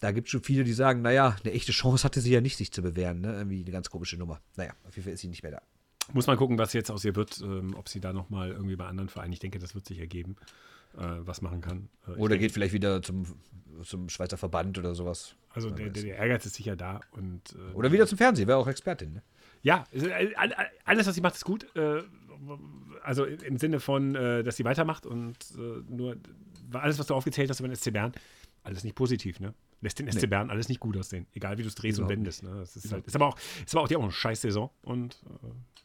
da 0.00 0.10
gibt 0.10 0.28
es 0.28 0.32
schon 0.32 0.42
viele, 0.42 0.64
die 0.64 0.72
sagen, 0.72 1.02
naja, 1.02 1.36
eine 1.44 1.52
echte 1.52 1.72
Chance 1.72 2.04
hatte 2.04 2.22
sie 2.22 2.32
ja 2.32 2.40
nicht, 2.40 2.56
sich 2.56 2.72
zu 2.72 2.80
bewähren. 2.80 3.20
Ne? 3.20 3.34
Irgendwie 3.34 3.60
eine 3.60 3.72
ganz 3.72 3.90
komische 3.90 4.16
Nummer. 4.16 4.40
Naja, 4.56 4.72
auf 4.86 4.96
jeden 4.96 5.04
Fall 5.04 5.12
ist 5.12 5.20
sie 5.20 5.28
nicht 5.28 5.42
mehr 5.42 5.52
da. 5.52 5.62
muss 6.14 6.26
man 6.26 6.38
gucken, 6.38 6.56
was 6.56 6.72
jetzt 6.72 6.90
aus 6.90 7.04
ihr 7.04 7.14
wird, 7.14 7.40
ähm, 7.42 7.74
ob 7.76 7.90
sie 7.90 8.00
da 8.00 8.14
nochmal 8.14 8.52
irgendwie 8.52 8.76
bei 8.76 8.86
anderen 8.86 9.10
Vereinen, 9.10 9.34
ich 9.34 9.40
denke, 9.40 9.58
das 9.58 9.74
wird 9.74 9.86
sich 9.86 9.98
ergeben, 9.98 10.36
äh, 10.96 11.00
was 11.20 11.42
machen 11.42 11.60
kann. 11.60 11.88
Äh, 12.06 12.12
ich 12.12 12.18
Oder 12.18 12.38
geht 12.38 12.52
vielleicht 12.52 12.72
wieder 12.72 13.02
zum, 13.02 13.26
zum 13.84 14.08
Schweizer 14.08 14.36
Verband 14.36 14.78
oder 14.78 14.94
sowas. 14.94 15.34
Also 15.50 15.70
der, 15.70 15.90
der, 15.90 16.02
der 16.02 16.16
Ehrgeiz 16.16 16.46
ist 16.46 16.54
sicher 16.54 16.76
da 16.76 17.00
und 17.12 17.54
äh, 17.54 17.74
Oder 17.74 17.90
wieder 17.92 18.06
zum 18.06 18.18
Fernsehen, 18.18 18.46
wäre 18.48 18.58
auch 18.58 18.68
Expertin. 18.68 19.14
Ne? 19.14 19.22
Ja, 19.62 19.84
äh, 19.92 20.34
all- 20.36 20.52
all- 20.54 20.70
alles, 20.84 21.06
was 21.06 21.14
sie 21.14 21.20
macht, 21.20 21.34
ist 21.34 21.44
gut. 21.44 21.66
Äh, 21.76 22.02
Also 23.02 23.24
im 23.24 23.56
Sinne 23.58 23.80
von, 23.80 24.12
dass 24.14 24.56
sie 24.56 24.64
weitermacht 24.64 25.06
und 25.06 25.36
nur 25.88 26.16
alles, 26.72 26.98
was 26.98 27.06
du 27.06 27.14
aufgezählt 27.14 27.48
hast 27.50 27.60
über 27.60 27.68
den 27.68 27.74
SC 27.76 27.90
Bern, 27.92 28.12
alles 28.62 28.84
nicht 28.84 28.94
positiv, 28.94 29.40
ne? 29.40 29.54
Lässt 29.80 29.98
den 29.98 30.10
SC 30.10 30.28
Bern 30.28 30.50
alles 30.50 30.68
nicht 30.68 30.80
gut 30.80 30.96
aussehen. 30.96 31.26
Egal 31.32 31.56
wie 31.58 31.62
du 31.62 31.68
es 31.68 31.74
drehst 31.76 31.98
und 31.98 32.04
Überhaupt 32.06 32.18
wendest. 32.18 32.42
Ne? 32.42 32.50
Das 32.58 32.76
ist, 32.76 32.92
halt, 32.92 33.06
ist, 33.06 33.14
aber 33.16 33.28
auch, 33.28 33.38
ist 33.64 33.74
aber 33.74 33.82
auch, 33.84 33.88
die 33.88 33.96
auch 33.96 34.02
eine 34.02 34.10
scheiß 34.12 34.40
Saison. 34.40 34.70
Und 34.82 35.22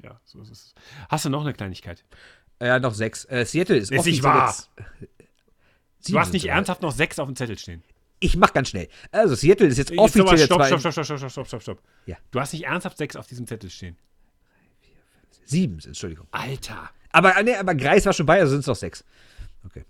äh, 0.02 0.06
ja, 0.06 0.20
so 0.26 0.42
ist 0.42 0.50
es. 0.52 0.76
Hast 1.10 1.26
du 1.26 1.30
noch 1.30 1.42
eine 1.42 1.54
Kleinigkeit? 1.54 2.04
Ja, 2.66 2.80
noch 2.80 2.94
sechs. 2.94 3.26
Äh, 3.26 3.46
Seattle 3.46 3.78
ist 3.78 3.92
Ist 3.92 3.92
nicht 3.92 4.24
offiziell 4.24 4.24
wahr. 4.24 4.48
jetzt- 4.48 4.70
Du 6.10 6.20
hast 6.20 6.34
nicht 6.34 6.46
ernsthaft 6.46 6.82
noch 6.82 6.92
sechs 6.92 7.18
auf 7.20 7.28
dem 7.28 7.36
Zettel 7.36 7.58
stehen. 7.58 7.82
Ich 8.20 8.38
mach 8.38 8.54
ganz 8.54 8.70
schnell. 8.70 8.88
Also, 9.12 9.36
Seattle 9.36 9.68
ist 9.68 9.78
jetzt 9.78 9.90
Jetzt 9.90 10.00
offiziell 10.00 10.26
der 10.38 10.46
stopp, 10.46 10.66
stopp, 10.66 10.80
stopp, 10.80 10.94
stopp, 10.94 11.06
stopp, 11.06 11.32
stopp, 11.32 11.48
stopp, 11.48 11.62
stopp. 11.62 11.82
Ja. 12.06 12.16
Du 12.32 12.40
hast 12.40 12.54
nicht 12.54 12.66
ernsthaft 12.66 12.98
sechs 12.98 13.16
auf 13.16 13.28
diesem 13.28 13.48
Zettel 13.48 13.70
stehen. 13.70 13.98
Sieben, 15.46 15.80
sind, 15.80 15.90
Entschuldigung. 15.92 16.28
Alter. 16.32 16.90
Aber, 17.12 17.36
äh, 17.38 17.44
nee, 17.44 17.56
aber 17.56 17.76
Greis 17.76 18.06
war 18.06 18.14
schon 18.14 18.26
bei, 18.26 18.40
also 18.40 18.52
sind 18.52 18.62
es 18.62 18.68
noch 18.68 18.76
sechs. 18.76 19.04
Okay. 19.66 19.84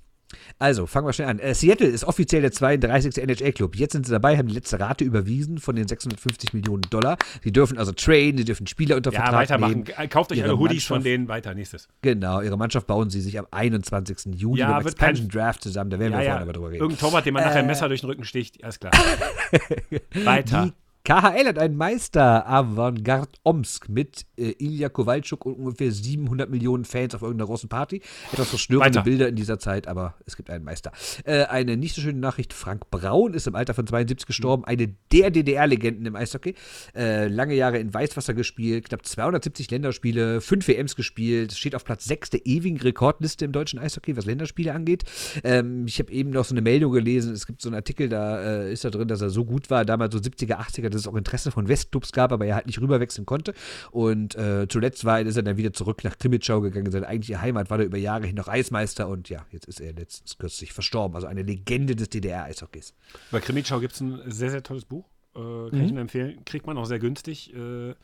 Also, 0.60 0.86
fangen 0.86 1.08
wir 1.08 1.14
schnell 1.14 1.28
an. 1.30 1.40
Äh, 1.40 1.54
Seattle 1.56 1.88
ist 1.88 2.04
offiziell 2.04 2.42
der 2.42 2.52
32. 2.52 3.18
NHL-Club. 3.18 3.76
Jetzt 3.76 3.94
sind 3.94 4.06
sie 4.06 4.12
dabei, 4.12 4.38
haben 4.38 4.48
die 4.48 4.54
letzte 4.54 4.80
Rate 4.80 5.04
überwiesen 5.04 5.58
von 5.60 5.76
den 5.76 5.88
650 5.88 6.54
Millionen 6.54 6.82
Dollar. 6.90 7.18
Sie 7.44 7.52
dürfen 7.52 7.78
also 7.78 7.92
traden, 7.92 8.38
sie 8.38 8.46
dürfen 8.46 8.68
Spieler 8.68 8.96
unter 8.98 9.12
Ja, 9.12 9.22
Vertrag 9.22 9.40
weitermachen. 9.42 9.84
nehmen. 9.98 10.10
Kauft 10.10 10.32
euch 10.32 10.40
Ihre 10.40 10.50
alle 10.50 10.58
Hoodies 10.60 10.86
von 10.86 10.96
Mannschaft- 10.98 11.06
denen 11.14 11.28
weiter. 11.28 11.54
Nächstes. 11.54 11.88
Genau, 12.02 12.42
ihre 12.42 12.58
Mannschaft 12.58 12.88
bauen 12.88 13.10
sie 13.10 13.22
sich 13.22 13.38
am 13.40 13.48
21. 13.52 14.34
Juni 14.36 14.60
Ja, 14.60 14.72
beim 14.74 14.86
wird 14.86 14.98
kein- 14.98 15.12
Expansion 15.12 15.30
Draft 15.30 15.64
zusammen. 15.64 15.90
Da 15.90 16.00
werden 16.00 16.14
Ja, 16.14 16.20
wir 16.20 16.26
ja. 16.26 16.32
vorne 16.32 16.44
aber 16.44 16.54
drüber 16.54 16.68
reden. 16.70 16.82
Irgendein 16.82 17.00
Torwart, 17.00 17.26
dem 17.26 17.34
man 17.34 17.44
nachher 17.44 17.60
ein 17.60 17.68
Messer 17.68 17.88
durch 17.88 18.02
den 18.02 18.10
Rücken 18.10 18.24
sticht. 18.24 18.64
Alles 18.64 18.80
klar. 18.80 18.94
Weiter. 20.24 20.66
Die 20.68 20.83
KHL 21.06 21.48
hat 21.48 21.60
einen 21.60 21.76
Meister, 21.76 22.48
Avantgarde 22.48 23.34
Omsk, 23.44 23.90
mit 23.90 24.26
äh, 24.38 24.54
Ilya 24.58 24.88
Kowalczuk 24.88 25.46
und 25.46 25.56
ungefähr 25.56 25.92
700 25.92 26.50
Millionen 26.50 26.86
Fans 26.86 27.14
auf 27.14 27.22
irgendeiner 27.22 27.48
großen 27.48 27.68
Party. 27.68 28.02
Etwas 28.32 28.48
verstörende 28.48 29.00
Weiter. 29.00 29.04
Bilder 29.04 29.28
in 29.28 29.36
dieser 29.36 29.60
Zeit, 29.60 29.90
aber 29.90 30.16
es 30.26 30.38
gibt 30.38 30.50
einen 30.50 30.64
Meister. 30.64 30.94
Äh, 31.26 31.44
eine 31.44 31.76
nicht 31.76 31.94
so 31.94 32.02
schöne 32.02 32.20
Nachricht: 32.20 32.54
Frank 32.54 32.90
Braun 32.90 33.34
ist 33.34 33.48
im 33.48 33.56
Alter 33.56 33.74
von 33.74 33.86
72 33.86 34.26
gestorben. 34.26 34.64
Eine 34.64 34.96
der 35.12 35.30
DDR-Legenden 35.30 36.06
im 36.06 36.16
Eishockey. 36.16 36.56
Äh, 36.96 37.28
lange 37.28 37.56
Jahre 37.56 37.80
in 37.80 37.94
Weißwasser 37.94 38.34
gespielt, 38.34 38.88
knapp 38.88 39.06
270 39.06 39.72
Länderspiele, 39.72 40.40
5 40.40 40.70
WMs 40.70 40.96
gespielt, 40.96 41.52
steht 41.52 41.76
auf 41.76 41.84
Platz 41.84 42.06
6 42.06 42.30
der 42.30 42.46
ewigen 42.46 42.80
Rekordliste 42.80 43.44
im 43.44 43.52
deutschen 43.52 43.78
Eishockey, 43.78 44.16
was 44.16 44.26
Länderspiele 44.26 44.74
angeht. 44.74 45.04
Ähm, 45.44 45.86
ich 45.86 46.00
habe 46.00 46.14
eben 46.14 46.30
noch 46.30 46.46
so 46.46 46.54
eine 46.54 46.62
Meldung 46.62 46.94
gelesen, 46.94 47.34
es 47.34 47.46
gibt 47.46 47.62
so 47.62 47.68
einen 47.68 47.76
Artikel, 47.76 48.08
da 48.08 48.40
äh, 48.42 48.72
ist 48.72 48.86
da 48.86 48.90
drin, 48.90 49.10
dass 49.10 49.20
er 49.20 49.30
so 49.30 49.44
gut 49.44 49.70
war, 49.70 49.84
damals 49.84 50.14
so 50.14 50.22
70er, 50.22 50.62
80er, 50.62 50.93
dass 50.94 51.02
es 51.02 51.08
auch 51.08 51.16
Interesse 51.16 51.52
von 51.52 51.68
Westclubs 51.68 52.12
gab, 52.12 52.32
aber 52.32 52.46
er 52.46 52.56
halt 52.56 52.66
nicht 52.68 52.80
rüberwechseln 52.80 53.26
konnte. 53.26 53.54
Und 53.92 54.36
äh, 54.36 54.68
zuletzt 54.70 55.06
war, 55.06 55.20
ist 55.22 55.36
er 55.36 55.44
dann 55.44 55.58
wieder 55.58 55.74
zurück 55.74 56.04
nach 56.04 56.18
Krimitschau 56.18 56.62
gegangen, 56.62 56.92
seine 56.92 57.08
eigentliche 57.08 57.42
Heimat, 57.42 57.70
war 57.70 57.78
da 57.78 57.84
über 57.84 57.98
Jahre 57.98 58.26
hin 58.26 58.36
noch 58.36 58.48
Eismeister 58.48 59.08
und 59.08 59.30
ja, 59.30 59.46
jetzt 59.52 59.66
ist 59.68 59.80
er 59.82 59.94
letztens 59.94 60.38
kürzlich 60.38 60.74
verstorben. 60.74 61.16
Also 61.16 61.28
eine 61.28 61.42
Legende 61.44 61.96
des 61.96 62.10
DDR-Eishockeys. 62.10 62.94
Bei 63.32 63.40
Krimitschau 63.40 63.80
gibt 63.80 63.94
es 63.94 64.02
ein 64.02 64.22
sehr, 64.32 64.50
sehr 64.52 64.64
tolles 64.64 64.86
Buch. 64.86 65.06
Äh, 65.36 65.40
kann 65.40 65.70
Mhm. 65.80 65.86
ich 65.86 65.92
nur 65.92 66.02
empfehlen. 66.02 66.46
Kriegt 66.46 66.68
man 66.68 66.78
auch 66.78 66.86
sehr 66.86 67.00
günstig. 67.00 67.54
Äh, 67.56 67.96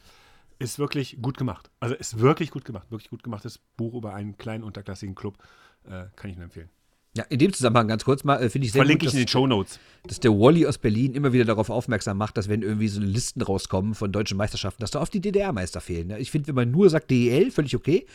ist 0.57 0.77
wirklich 0.79 1.21
gut 1.21 1.37
gemacht. 1.37 1.69
Also 1.79 1.95
ist 1.95 2.19
wirklich 2.19 2.51
gut 2.51 2.65
gemacht. 2.65 2.89
Wirklich 2.91 3.09
gut 3.09 3.23
gemachtes 3.23 3.59
Buch 3.77 3.93
über 3.93 4.13
einen 4.13 4.37
kleinen 4.37 4.63
unterklassigen 4.63 5.15
Club. 5.15 5.37
Äh, 5.85 6.05
kann 6.15 6.29
ich 6.31 6.35
nur 6.35 6.43
empfehlen. 6.45 6.69
Ja, 7.17 7.23
in 7.29 7.39
dem 7.39 7.51
Zusammenhang 7.51 7.87
ganz 7.87 8.05
kurz 8.05 8.23
mal, 8.23 8.35
äh, 8.41 8.49
finde 8.49 8.67
ich 8.67 8.71
sehr 8.71 8.81
Verlinke 8.81 9.05
gut, 9.05 9.13
ich 9.13 9.13
in 9.15 9.19
den 9.21 9.25
dass, 9.25 9.31
Show 9.31 9.47
Notes. 9.47 9.79
dass 10.03 10.19
der 10.19 10.31
Wally 10.31 10.67
aus 10.67 10.77
Berlin 10.77 11.15
immer 11.15 11.33
wieder 11.33 11.43
darauf 11.43 11.71
aufmerksam 11.71 12.17
macht, 12.17 12.37
dass 12.37 12.49
wenn 12.49 12.61
irgendwie 12.61 12.87
so 12.87 13.01
Listen 13.01 13.41
rauskommen 13.41 13.95
von 13.95 14.11
deutschen 14.11 14.37
Meisterschaften, 14.37 14.81
dass 14.81 14.91
da 14.91 15.01
oft 15.01 15.11
die 15.15 15.19
DDR-Meister 15.19 15.81
fehlen. 15.81 16.09
Ne? 16.09 16.19
Ich 16.19 16.29
finde, 16.29 16.49
wenn 16.49 16.55
man 16.55 16.69
nur 16.71 16.87
sagt 16.91 17.09
DEL, 17.09 17.49
völlig 17.49 17.75
okay. 17.75 18.05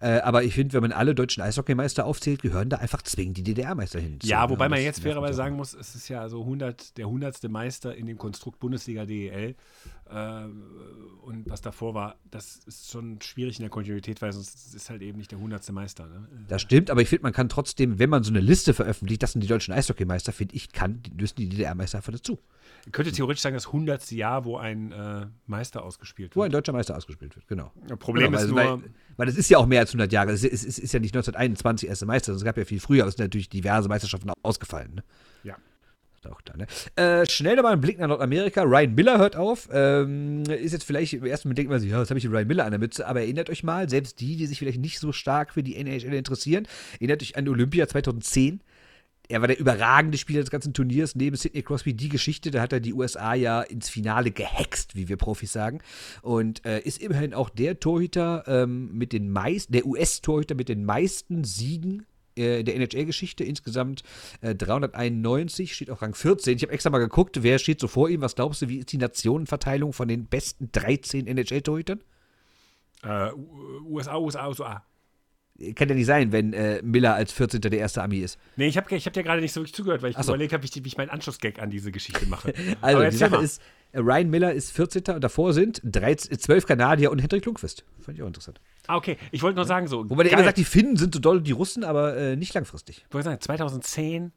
Äh, 0.00 0.18
aber 0.20 0.42
ich 0.42 0.54
finde, 0.54 0.72
wenn 0.72 0.82
man 0.82 0.90
alle 0.90 1.14
deutschen 1.14 1.44
Eishockeymeister 1.44 2.04
aufzählt, 2.04 2.42
gehören 2.42 2.68
da 2.70 2.78
einfach 2.78 3.02
zwingend 3.02 3.36
die 3.36 3.44
DDR-Meister 3.44 4.00
hin. 4.00 4.18
Ja, 4.24 4.42
So, 4.42 4.50
wobei 4.50 4.68
man 4.68 4.82
jetzt 4.82 5.00
fairerweise 5.00 5.34
sagen 5.34 5.54
muss, 5.54 5.72
es 5.72 5.94
ist 5.94 6.08
ja 6.08 6.28
so 6.28 6.40
100, 6.40 6.98
der 6.98 7.08
hundertste 7.08 7.48
Meister 7.48 7.94
in 7.94 8.06
dem 8.06 8.18
Konstrukt 8.18 8.58
Bundesliga 8.58 9.06
DEL. 9.06 9.54
Äh, 10.10 10.44
und 11.22 11.48
was 11.48 11.60
davor 11.60 11.94
war, 11.94 12.16
das 12.30 12.60
ist 12.66 12.90
schon 12.90 13.20
schwierig 13.20 13.58
in 13.58 13.62
der 13.62 13.70
Kontinuität, 13.70 14.20
weil 14.20 14.32
sonst 14.32 14.74
ist 14.74 14.90
halt 14.90 15.02
eben 15.02 15.18
nicht 15.18 15.30
der 15.30 15.38
hundertste 15.38 15.72
Meister. 15.72 16.06
Ne? 16.06 16.26
Das 16.48 16.62
stimmt, 16.62 16.90
aber 16.90 17.02
ich 17.02 17.08
finde, 17.08 17.22
man 17.22 17.32
kann 17.32 17.48
trotzdem, 17.48 17.98
wenn 17.98 18.10
man 18.10 18.24
so 18.24 18.30
eine 18.30 18.40
Liste 18.40 18.74
veröffentlicht, 18.74 19.22
das 19.22 19.32
sind 19.32 19.42
die 19.42 19.46
deutschen 19.46 19.72
Eishockeymeister, 19.72 20.32
finde 20.32 20.56
ich, 20.56 20.72
kann, 20.72 21.02
die 21.02 21.12
müssen 21.12 21.36
die 21.36 21.48
DDR-Meister 21.48 21.98
einfach 21.98 22.12
dazu. 22.12 22.40
Ich 22.86 22.92
könnte 22.92 23.12
theoretisch 23.12 23.42
sagen, 23.42 23.54
das 23.54 23.72
hundertste 23.72 24.16
Jahr, 24.16 24.44
wo 24.44 24.56
ein 24.56 24.90
äh, 24.90 25.26
Meister 25.46 25.84
ausgespielt 25.84 26.34
Wo 26.34 26.40
ein 26.40 26.44
wird. 26.44 26.54
deutscher 26.54 26.72
Meister 26.72 26.96
ausgespielt 26.96 27.36
wird, 27.36 27.46
genau. 27.46 27.70
Problem 27.98 28.32
genau, 28.32 28.42
ist 28.42 28.54
weil, 28.54 28.64
nur, 28.64 28.82
weil, 28.82 28.90
weil 29.16 29.26
das 29.26 29.36
ist 29.36 29.50
ja 29.50 29.58
auch 29.58 29.66
mehr 29.66 29.80
als 29.80 29.90
100 29.90 30.10
Jahre. 30.12 30.32
Es 30.32 30.42
ist, 30.42 30.64
es 30.64 30.78
ist 30.78 30.92
ja 30.92 30.98
nicht 30.98 31.14
1921 31.14 31.88
erste 31.88 32.06
Meister, 32.06 32.32
es 32.32 32.42
gab 32.42 32.56
ja 32.56 32.64
viel 32.64 32.80
früher, 32.80 33.02
aber 33.02 33.10
es 33.10 33.16
sind 33.16 33.24
natürlich 33.24 33.48
diverse 33.48 33.88
Meisterschaften 33.88 34.32
ausgefallen. 34.42 34.94
Ne? 34.96 35.04
ja. 35.44 35.56
Auch 36.28 36.42
da, 36.42 36.54
ne? 36.54 36.66
äh, 36.96 37.24
schnell 37.26 37.56
nochmal 37.56 37.72
ein 37.72 37.80
Blick 37.80 37.98
nach 37.98 38.08
Nordamerika. 38.08 38.62
Ryan 38.62 38.94
Miller 38.94 39.18
hört 39.18 39.36
auf. 39.36 39.70
Ähm, 39.72 40.42
ist 40.42 40.72
jetzt 40.72 40.84
vielleicht 40.84 41.14
im 41.14 41.24
ersten 41.24 41.48
Moment 41.48 41.58
denkt 41.58 41.70
man 41.70 41.80
sich, 41.80 41.90
ja, 41.90 41.98
was 41.98 42.10
habe 42.10 42.18
ich 42.18 42.24
den 42.24 42.32
Ryan 42.32 42.46
Miller 42.46 42.64
an 42.66 42.72
der 42.72 42.78
Mütze? 42.78 43.06
Aber 43.06 43.20
erinnert 43.20 43.48
euch 43.48 43.64
mal, 43.64 43.88
selbst 43.88 44.20
die, 44.20 44.36
die 44.36 44.46
sich 44.46 44.58
vielleicht 44.58 44.80
nicht 44.80 44.98
so 44.98 45.12
stark 45.12 45.54
für 45.54 45.62
die 45.62 45.76
NHL 45.76 46.12
interessieren, 46.12 46.68
erinnert 46.98 47.22
euch 47.22 47.36
an 47.36 47.48
Olympia 47.48 47.88
2010. 47.88 48.60
Er 49.30 49.40
war 49.40 49.48
der 49.48 49.60
überragende 49.60 50.18
Spieler 50.18 50.40
des 50.40 50.50
ganzen 50.50 50.74
Turniers, 50.74 51.14
neben 51.14 51.36
Sidney 51.36 51.62
Crosby 51.62 51.94
die 51.94 52.08
Geschichte. 52.08 52.50
Da 52.50 52.60
hat 52.60 52.72
er 52.72 52.80
die 52.80 52.92
USA 52.92 53.32
ja 53.34 53.62
ins 53.62 53.88
Finale 53.88 54.32
gehext, 54.32 54.96
wie 54.96 55.08
wir 55.08 55.16
Profis 55.16 55.52
sagen. 55.52 55.80
Und 56.20 56.66
äh, 56.66 56.80
ist 56.80 57.00
immerhin 57.00 57.32
auch 57.32 57.48
der 57.48 57.78
Torhüter 57.78 58.44
ähm, 58.46 58.90
mit 58.92 59.12
den 59.12 59.30
meisten, 59.30 59.72
der 59.72 59.86
US-Torhüter 59.86 60.56
mit 60.56 60.68
den 60.68 60.84
meisten 60.84 61.44
Siegen 61.44 62.06
äh, 62.40 62.62
der 62.64 62.74
NHL-Geschichte. 62.76 63.44
Insgesamt 63.44 64.02
äh, 64.40 64.54
391, 64.54 65.74
steht 65.74 65.90
auf 65.90 66.02
Rang 66.02 66.14
14. 66.14 66.56
Ich 66.56 66.62
habe 66.62 66.72
extra 66.72 66.90
mal 66.90 66.98
geguckt, 66.98 67.42
wer 67.42 67.58
steht 67.58 67.80
so 67.80 67.88
vor 67.88 68.08
ihm. 68.08 68.20
Was 68.22 68.34
glaubst 68.34 68.62
du, 68.62 68.68
wie 68.68 68.78
ist 68.78 68.92
die 68.92 68.98
Nationenverteilung 68.98 69.92
von 69.92 70.08
den 70.08 70.26
besten 70.26 70.70
13 70.72 71.26
NHL-Torhütern? 71.26 72.00
Äh, 73.02 73.30
USA, 73.88 74.16
USA, 74.18 74.48
USA. 74.48 74.84
Kann 75.74 75.90
ja 75.90 75.94
nicht 75.94 76.06
sein, 76.06 76.32
wenn 76.32 76.54
äh, 76.54 76.80
Miller 76.82 77.14
als 77.14 77.32
14. 77.32 77.60
der 77.60 77.72
erste 77.72 78.02
Ami 78.02 78.18
ist. 78.20 78.38
Nee, 78.56 78.68
ich 78.68 78.78
habe 78.78 78.94
ich 78.96 79.04
hab 79.04 79.12
dir 79.12 79.22
gerade 79.22 79.42
nicht 79.42 79.52
so 79.52 79.60
wirklich 79.60 79.74
zugehört, 79.74 80.00
weil 80.00 80.10
ich 80.12 80.16
so. 80.16 80.32
überlegt 80.32 80.54
habe, 80.54 80.62
wie, 80.62 80.66
ich- 80.68 80.82
wie 80.84 80.88
ich 80.88 80.96
meinen 80.96 81.10
Anschlussgag 81.10 81.58
an 81.60 81.68
diese 81.68 81.92
Geschichte 81.92 82.24
mache. 82.26 82.54
Also, 82.80 83.02
die 83.10 83.16
Sache 83.16 83.30
mal. 83.32 83.44
ist, 83.44 83.60
Äh, 83.92 83.98
Ryan 83.98 84.30
Miller 84.30 84.52
ist 84.54 84.70
14. 84.72 85.02
und 85.14 85.20
davor 85.22 85.52
sind 85.52 85.82
13, 85.84 86.38
12 86.38 86.64
Kanadier 86.66 87.10
und 87.10 87.18
Hendrik 87.18 87.44
Lundqvist. 87.44 87.84
Fand 88.00 88.16
ich 88.16 88.22
auch 88.22 88.26
interessant. 88.28 88.58
Ah, 88.90 88.96
okay. 88.96 89.16
Ich 89.30 89.42
wollte 89.42 89.54
nur 89.54 89.66
sagen, 89.66 89.86
so. 89.86 90.10
Wobei 90.10 90.24
der 90.24 90.32
immer 90.32 90.42
sagt, 90.42 90.58
die 90.58 90.64
Finnen 90.64 90.96
sind 90.96 91.14
so 91.14 91.20
doll 91.20 91.40
wie 91.40 91.44
die 91.44 91.52
Russen, 91.52 91.84
aber 91.84 92.16
äh, 92.16 92.34
nicht 92.34 92.52
langfristig. 92.54 93.04
Ich 93.06 93.14
wollte 93.14 93.26
sagen, 93.26 93.40
2010, 93.40 94.32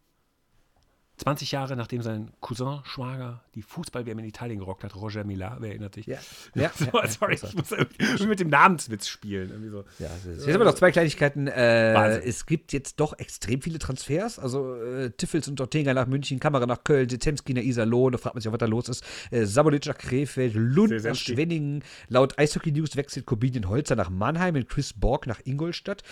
20 1.18 1.52
Jahre 1.52 1.76
nachdem 1.76 2.04
sein 2.04 2.32
Cousin 2.40 2.82
Schwager 2.84 3.43
die 3.56 3.62
Fußball-WM 3.62 4.20
in 4.20 4.26
Italien 4.26 4.60
gerockt 4.60 4.84
hat, 4.84 4.96
Roger 4.96 5.24
Mila, 5.24 5.58
wer 5.60 5.70
erinnert 5.70 5.96
sich? 5.96 6.06
Ja. 6.06 6.18
Ja, 6.56 6.72
so, 6.78 6.86
ja, 6.86 7.08
sorry, 7.08 7.36
ja, 7.36 7.48
ich 7.48 7.56
muss 7.56 7.72
irgendwie 7.72 8.28
mit 8.28 8.40
dem 8.40 8.50
Namenswitz 8.50 9.08
spielen. 9.08 9.50
Irgendwie 9.50 9.70
so. 9.70 9.84
Ja, 10.00 10.10
jetzt 10.26 10.48
haben 10.48 10.60
wir 10.60 10.66
noch 10.66 10.76
zwei 10.76 10.92
Kleinigkeiten. 10.92 11.48
Äh, 11.48 12.20
es 12.20 12.46
gibt 12.46 12.74
jetzt 12.74 13.00
doch 13.00 13.18
extrem 13.18 13.62
viele 13.62 13.80
Transfers. 13.80 14.40
Also 14.40 14.76
äh, 14.76 15.10
Tiffels 15.12 15.48
und 15.48 15.60
Ortega 15.60 15.94
nach 15.94 16.06
München, 16.08 16.40
Kamera 16.40 16.66
nach 16.66 16.84
Köln, 16.84 17.10
Zetemski 17.10 17.54
nach 17.54 17.64
Iserlohn. 17.64 18.12
Da 18.12 18.18
fragt 18.18 18.36
man 18.36 18.42
sich 18.42 18.50
auch, 18.50 18.54
was 18.54 18.60
da 18.60 18.66
los 18.66 18.88
ist. 18.88 19.04
Äh, 19.32 19.46
Sabolic 19.46 19.86
nach 19.88 19.98
Krefeld, 19.98 20.54
Lund 20.56 21.04
nach. 21.04 21.16
Schwenningen. 21.16 21.84
Laut 22.08 22.38
Eishockey 22.38 22.72
News 22.72 22.96
wechselt 22.96 23.26
Corbinian 23.26 23.68
Holzer 23.68 23.96
nach 23.96 24.10
Mannheim 24.10 24.56
und 24.56 24.70
Chris 24.70 24.94
Borg 24.94 25.28
nach 25.28 25.42
Ingolstadt. 25.44 26.04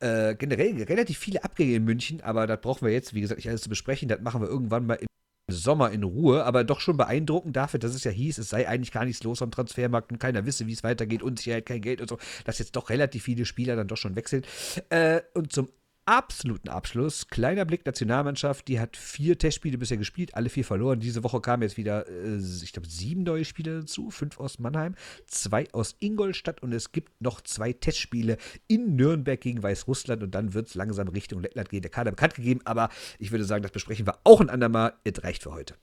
Äh, 0.00 0.34
generell 0.36 0.82
relativ 0.82 1.18
viele 1.18 1.44
Abgänge 1.44 1.74
in 1.74 1.84
München, 1.84 2.20
aber 2.20 2.46
das 2.46 2.60
brauchen 2.60 2.86
wir 2.86 2.92
jetzt, 2.92 3.14
wie 3.14 3.20
gesagt, 3.20 3.38
nicht 3.38 3.48
alles 3.48 3.62
zu 3.62 3.68
besprechen. 3.68 4.08
Das 4.08 4.20
machen 4.20 4.40
wir 4.40 4.48
irgendwann 4.48 4.86
mal 4.86 4.94
im 4.94 5.08
Sommer 5.48 5.90
in 5.90 6.02
Ruhe, 6.02 6.44
aber 6.44 6.62
doch 6.64 6.80
schon 6.80 6.96
beeindruckend 6.96 7.56
dafür, 7.56 7.80
dass 7.80 7.94
es 7.94 8.04
ja 8.04 8.10
hieß, 8.10 8.38
es 8.38 8.50
sei 8.50 8.68
eigentlich 8.68 8.92
gar 8.92 9.04
nichts 9.04 9.22
los 9.24 9.40
am 9.40 9.50
Transfermarkt 9.50 10.12
und 10.12 10.18
keiner 10.18 10.44
wisse, 10.44 10.66
wie 10.66 10.72
es 10.72 10.84
weitergeht, 10.84 11.22
Unsicherheit, 11.22 11.66
kein 11.66 11.80
Geld 11.80 12.00
und 12.00 12.08
so, 12.08 12.18
dass 12.44 12.58
jetzt 12.58 12.76
doch 12.76 12.90
relativ 12.90 13.24
viele 13.24 13.46
Spieler 13.46 13.74
dann 13.74 13.88
doch 13.88 13.96
schon 13.96 14.14
wechseln. 14.14 14.44
Äh, 14.90 15.22
und 15.34 15.52
zum 15.52 15.68
absoluten 16.08 16.70
Abschluss, 16.70 17.28
kleiner 17.28 17.66
Blick 17.66 17.84
Nationalmannschaft, 17.84 18.66
die 18.66 18.80
hat 18.80 18.96
vier 18.96 19.36
Testspiele 19.36 19.76
bisher 19.76 19.98
gespielt, 19.98 20.34
alle 20.34 20.48
vier 20.48 20.64
verloren. 20.64 21.00
Diese 21.00 21.22
Woche 21.22 21.42
kamen 21.42 21.62
jetzt 21.62 21.76
wieder, 21.76 22.08
äh, 22.08 22.38
ich 22.38 22.72
glaube, 22.72 22.88
sieben 22.88 23.24
neue 23.24 23.44
Spieler 23.44 23.80
dazu, 23.80 24.10
fünf 24.10 24.40
aus 24.40 24.58
Mannheim, 24.58 24.94
zwei 25.26 25.70
aus 25.72 25.96
Ingolstadt 26.00 26.62
und 26.62 26.72
es 26.72 26.92
gibt 26.92 27.20
noch 27.20 27.42
zwei 27.42 27.74
Testspiele 27.74 28.38
in 28.68 28.96
Nürnberg 28.96 29.38
gegen 29.38 29.62
Weißrussland 29.62 30.22
und 30.22 30.34
dann 30.34 30.54
wird 30.54 30.68
es 30.68 30.74
langsam 30.74 31.08
Richtung 31.08 31.42
Lettland 31.42 31.68
gehen. 31.68 31.82
Der 31.82 31.90
Kader 31.90 32.12
bekannt 32.12 32.36
gegeben, 32.36 32.60
aber 32.64 32.88
ich 33.18 33.30
würde 33.30 33.44
sagen, 33.44 33.62
das 33.62 33.72
besprechen 33.72 34.06
wir 34.06 34.18
auch 34.24 34.40
ein 34.40 34.48
andermal. 34.48 34.94
Es 35.04 35.22
reicht 35.22 35.42
für 35.42 35.52
heute. 35.52 35.74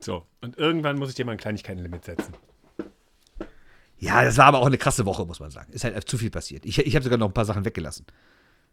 So, 0.00 0.26
und 0.42 0.58
irgendwann 0.58 0.98
muss 0.98 1.08
ich 1.08 1.14
dir 1.14 1.24
mal 1.24 1.32
ein 1.32 1.38
Kleinigkeitenlimit 1.38 2.04
setzen. 2.04 2.34
Ja, 3.96 4.22
das 4.22 4.36
war 4.36 4.44
aber 4.44 4.58
auch 4.58 4.66
eine 4.66 4.76
krasse 4.76 5.06
Woche, 5.06 5.24
muss 5.24 5.40
man 5.40 5.50
sagen. 5.50 5.72
Ist 5.72 5.84
halt 5.84 6.06
zu 6.06 6.18
viel 6.18 6.30
passiert. 6.30 6.66
Ich, 6.66 6.78
ich 6.78 6.94
habe 6.94 7.04
sogar 7.04 7.16
noch 7.16 7.28
ein 7.28 7.32
paar 7.32 7.46
Sachen 7.46 7.64
weggelassen. 7.64 8.04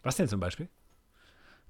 Was 0.04 0.16
denn 0.16 0.28
zum 0.28 0.40
Beispiel? 0.40 0.70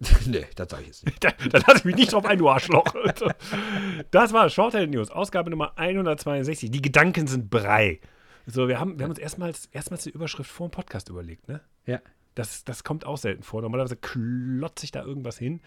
nee, 0.25 0.45
das 0.55 0.69
sage 0.69 0.83
ich 0.83 0.87
jetzt 0.87 1.05
nicht. 1.05 1.23
Da, 1.23 1.31
da 1.49 1.59
lasse 1.59 1.79
ich 1.79 1.85
mich 1.85 1.95
nicht 1.95 2.13
drauf 2.13 2.25
ein, 2.25 2.37
du 2.37 2.49
Arschloch. 2.49 2.93
Das 4.11 4.33
war 4.33 4.49
Shorthand 4.49 4.91
News, 4.91 5.11
Ausgabe 5.11 5.49
Nummer 5.49 5.77
162. 5.77 6.71
Die 6.71 6.81
Gedanken 6.81 7.27
sind 7.27 7.49
Brei. 7.49 7.99
So, 8.47 8.67
wir 8.67 8.79
haben, 8.79 8.97
wir 8.97 9.03
haben 9.03 9.11
uns 9.11 9.19
erstmals, 9.19 9.67
erstmals 9.67 10.05
eine 10.05 10.15
Überschrift 10.15 10.49
vor 10.49 10.67
dem 10.67 10.71
Podcast 10.71 11.09
überlegt, 11.09 11.47
ne? 11.47 11.61
Ja. 11.85 11.99
Das, 12.33 12.63
das 12.63 12.83
kommt 12.83 13.05
auch 13.05 13.17
selten 13.17 13.43
vor. 13.43 13.61
Normalerweise 13.61 13.97
klotze 13.97 14.85
ich 14.85 14.91
da 14.91 15.03
irgendwas 15.03 15.37
hin. 15.37 15.61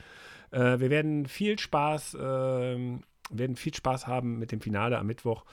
Äh, 0.50 0.80
wir 0.80 0.90
werden 0.90 1.26
viel 1.26 1.58
Spaß, 1.58 2.16
ähm, 2.20 3.02
werden 3.30 3.56
viel 3.56 3.74
Spaß 3.74 4.06
haben 4.06 4.38
mit 4.38 4.50
dem 4.50 4.60
Finale 4.60 4.98
am 4.98 5.06
Mittwoch. 5.06 5.44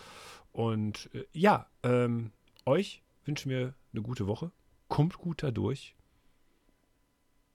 Und 0.51 1.09
äh, 1.13 1.25
ja, 1.33 1.67
ähm, 1.83 2.31
euch 2.65 3.03
wünschen 3.25 3.49
wir 3.49 3.73
eine 3.93 4.01
gute 4.01 4.25
Woche. 4.25 4.51
Kommt 4.87 5.17
gut 5.17 5.43
da 5.43 5.51
durch. 5.51 5.95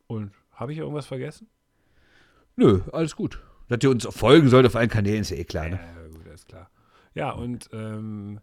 Und 0.07 0.33
habe 0.53 0.73
ich 0.73 0.79
irgendwas 0.79 1.07
vergessen? 1.07 1.49
Nö, 2.57 2.81
alles 2.93 3.17
gut. 3.17 3.43
Dass 3.69 3.79
ihr 3.83 3.91
uns 3.91 4.07
folgen 4.07 4.49
sollt 4.49 4.67
auf 4.67 4.77
allen 4.77 4.89
Kanälen, 4.89 5.23
ist 5.23 5.31
ja 5.31 5.37
eh 5.37 5.45
klar. 5.45 5.69
Ne? 5.69 5.81
Ja, 5.81 6.09
gut, 6.09 6.27
alles 6.29 6.47
klar. 6.47 6.71
Ja, 7.15 7.31
und 7.33 7.69
ähm, 7.73 8.41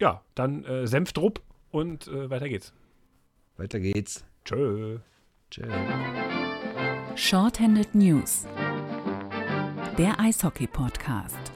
ja, 0.00 0.22
dann 0.34 0.64
äh, 0.64 0.86
Senftrupp 0.86 1.40
und 1.70 2.08
äh, 2.08 2.28
weiter 2.28 2.48
geht's. 2.48 2.72
Weiter 3.56 3.78
geht's. 3.78 4.24
Tschö. 4.44 4.98
Tschö. 5.50 5.62
Shorthanded 7.14 7.94
News. 7.94 8.46
Der 9.98 10.18
Eishockey-Podcast. 10.18 11.52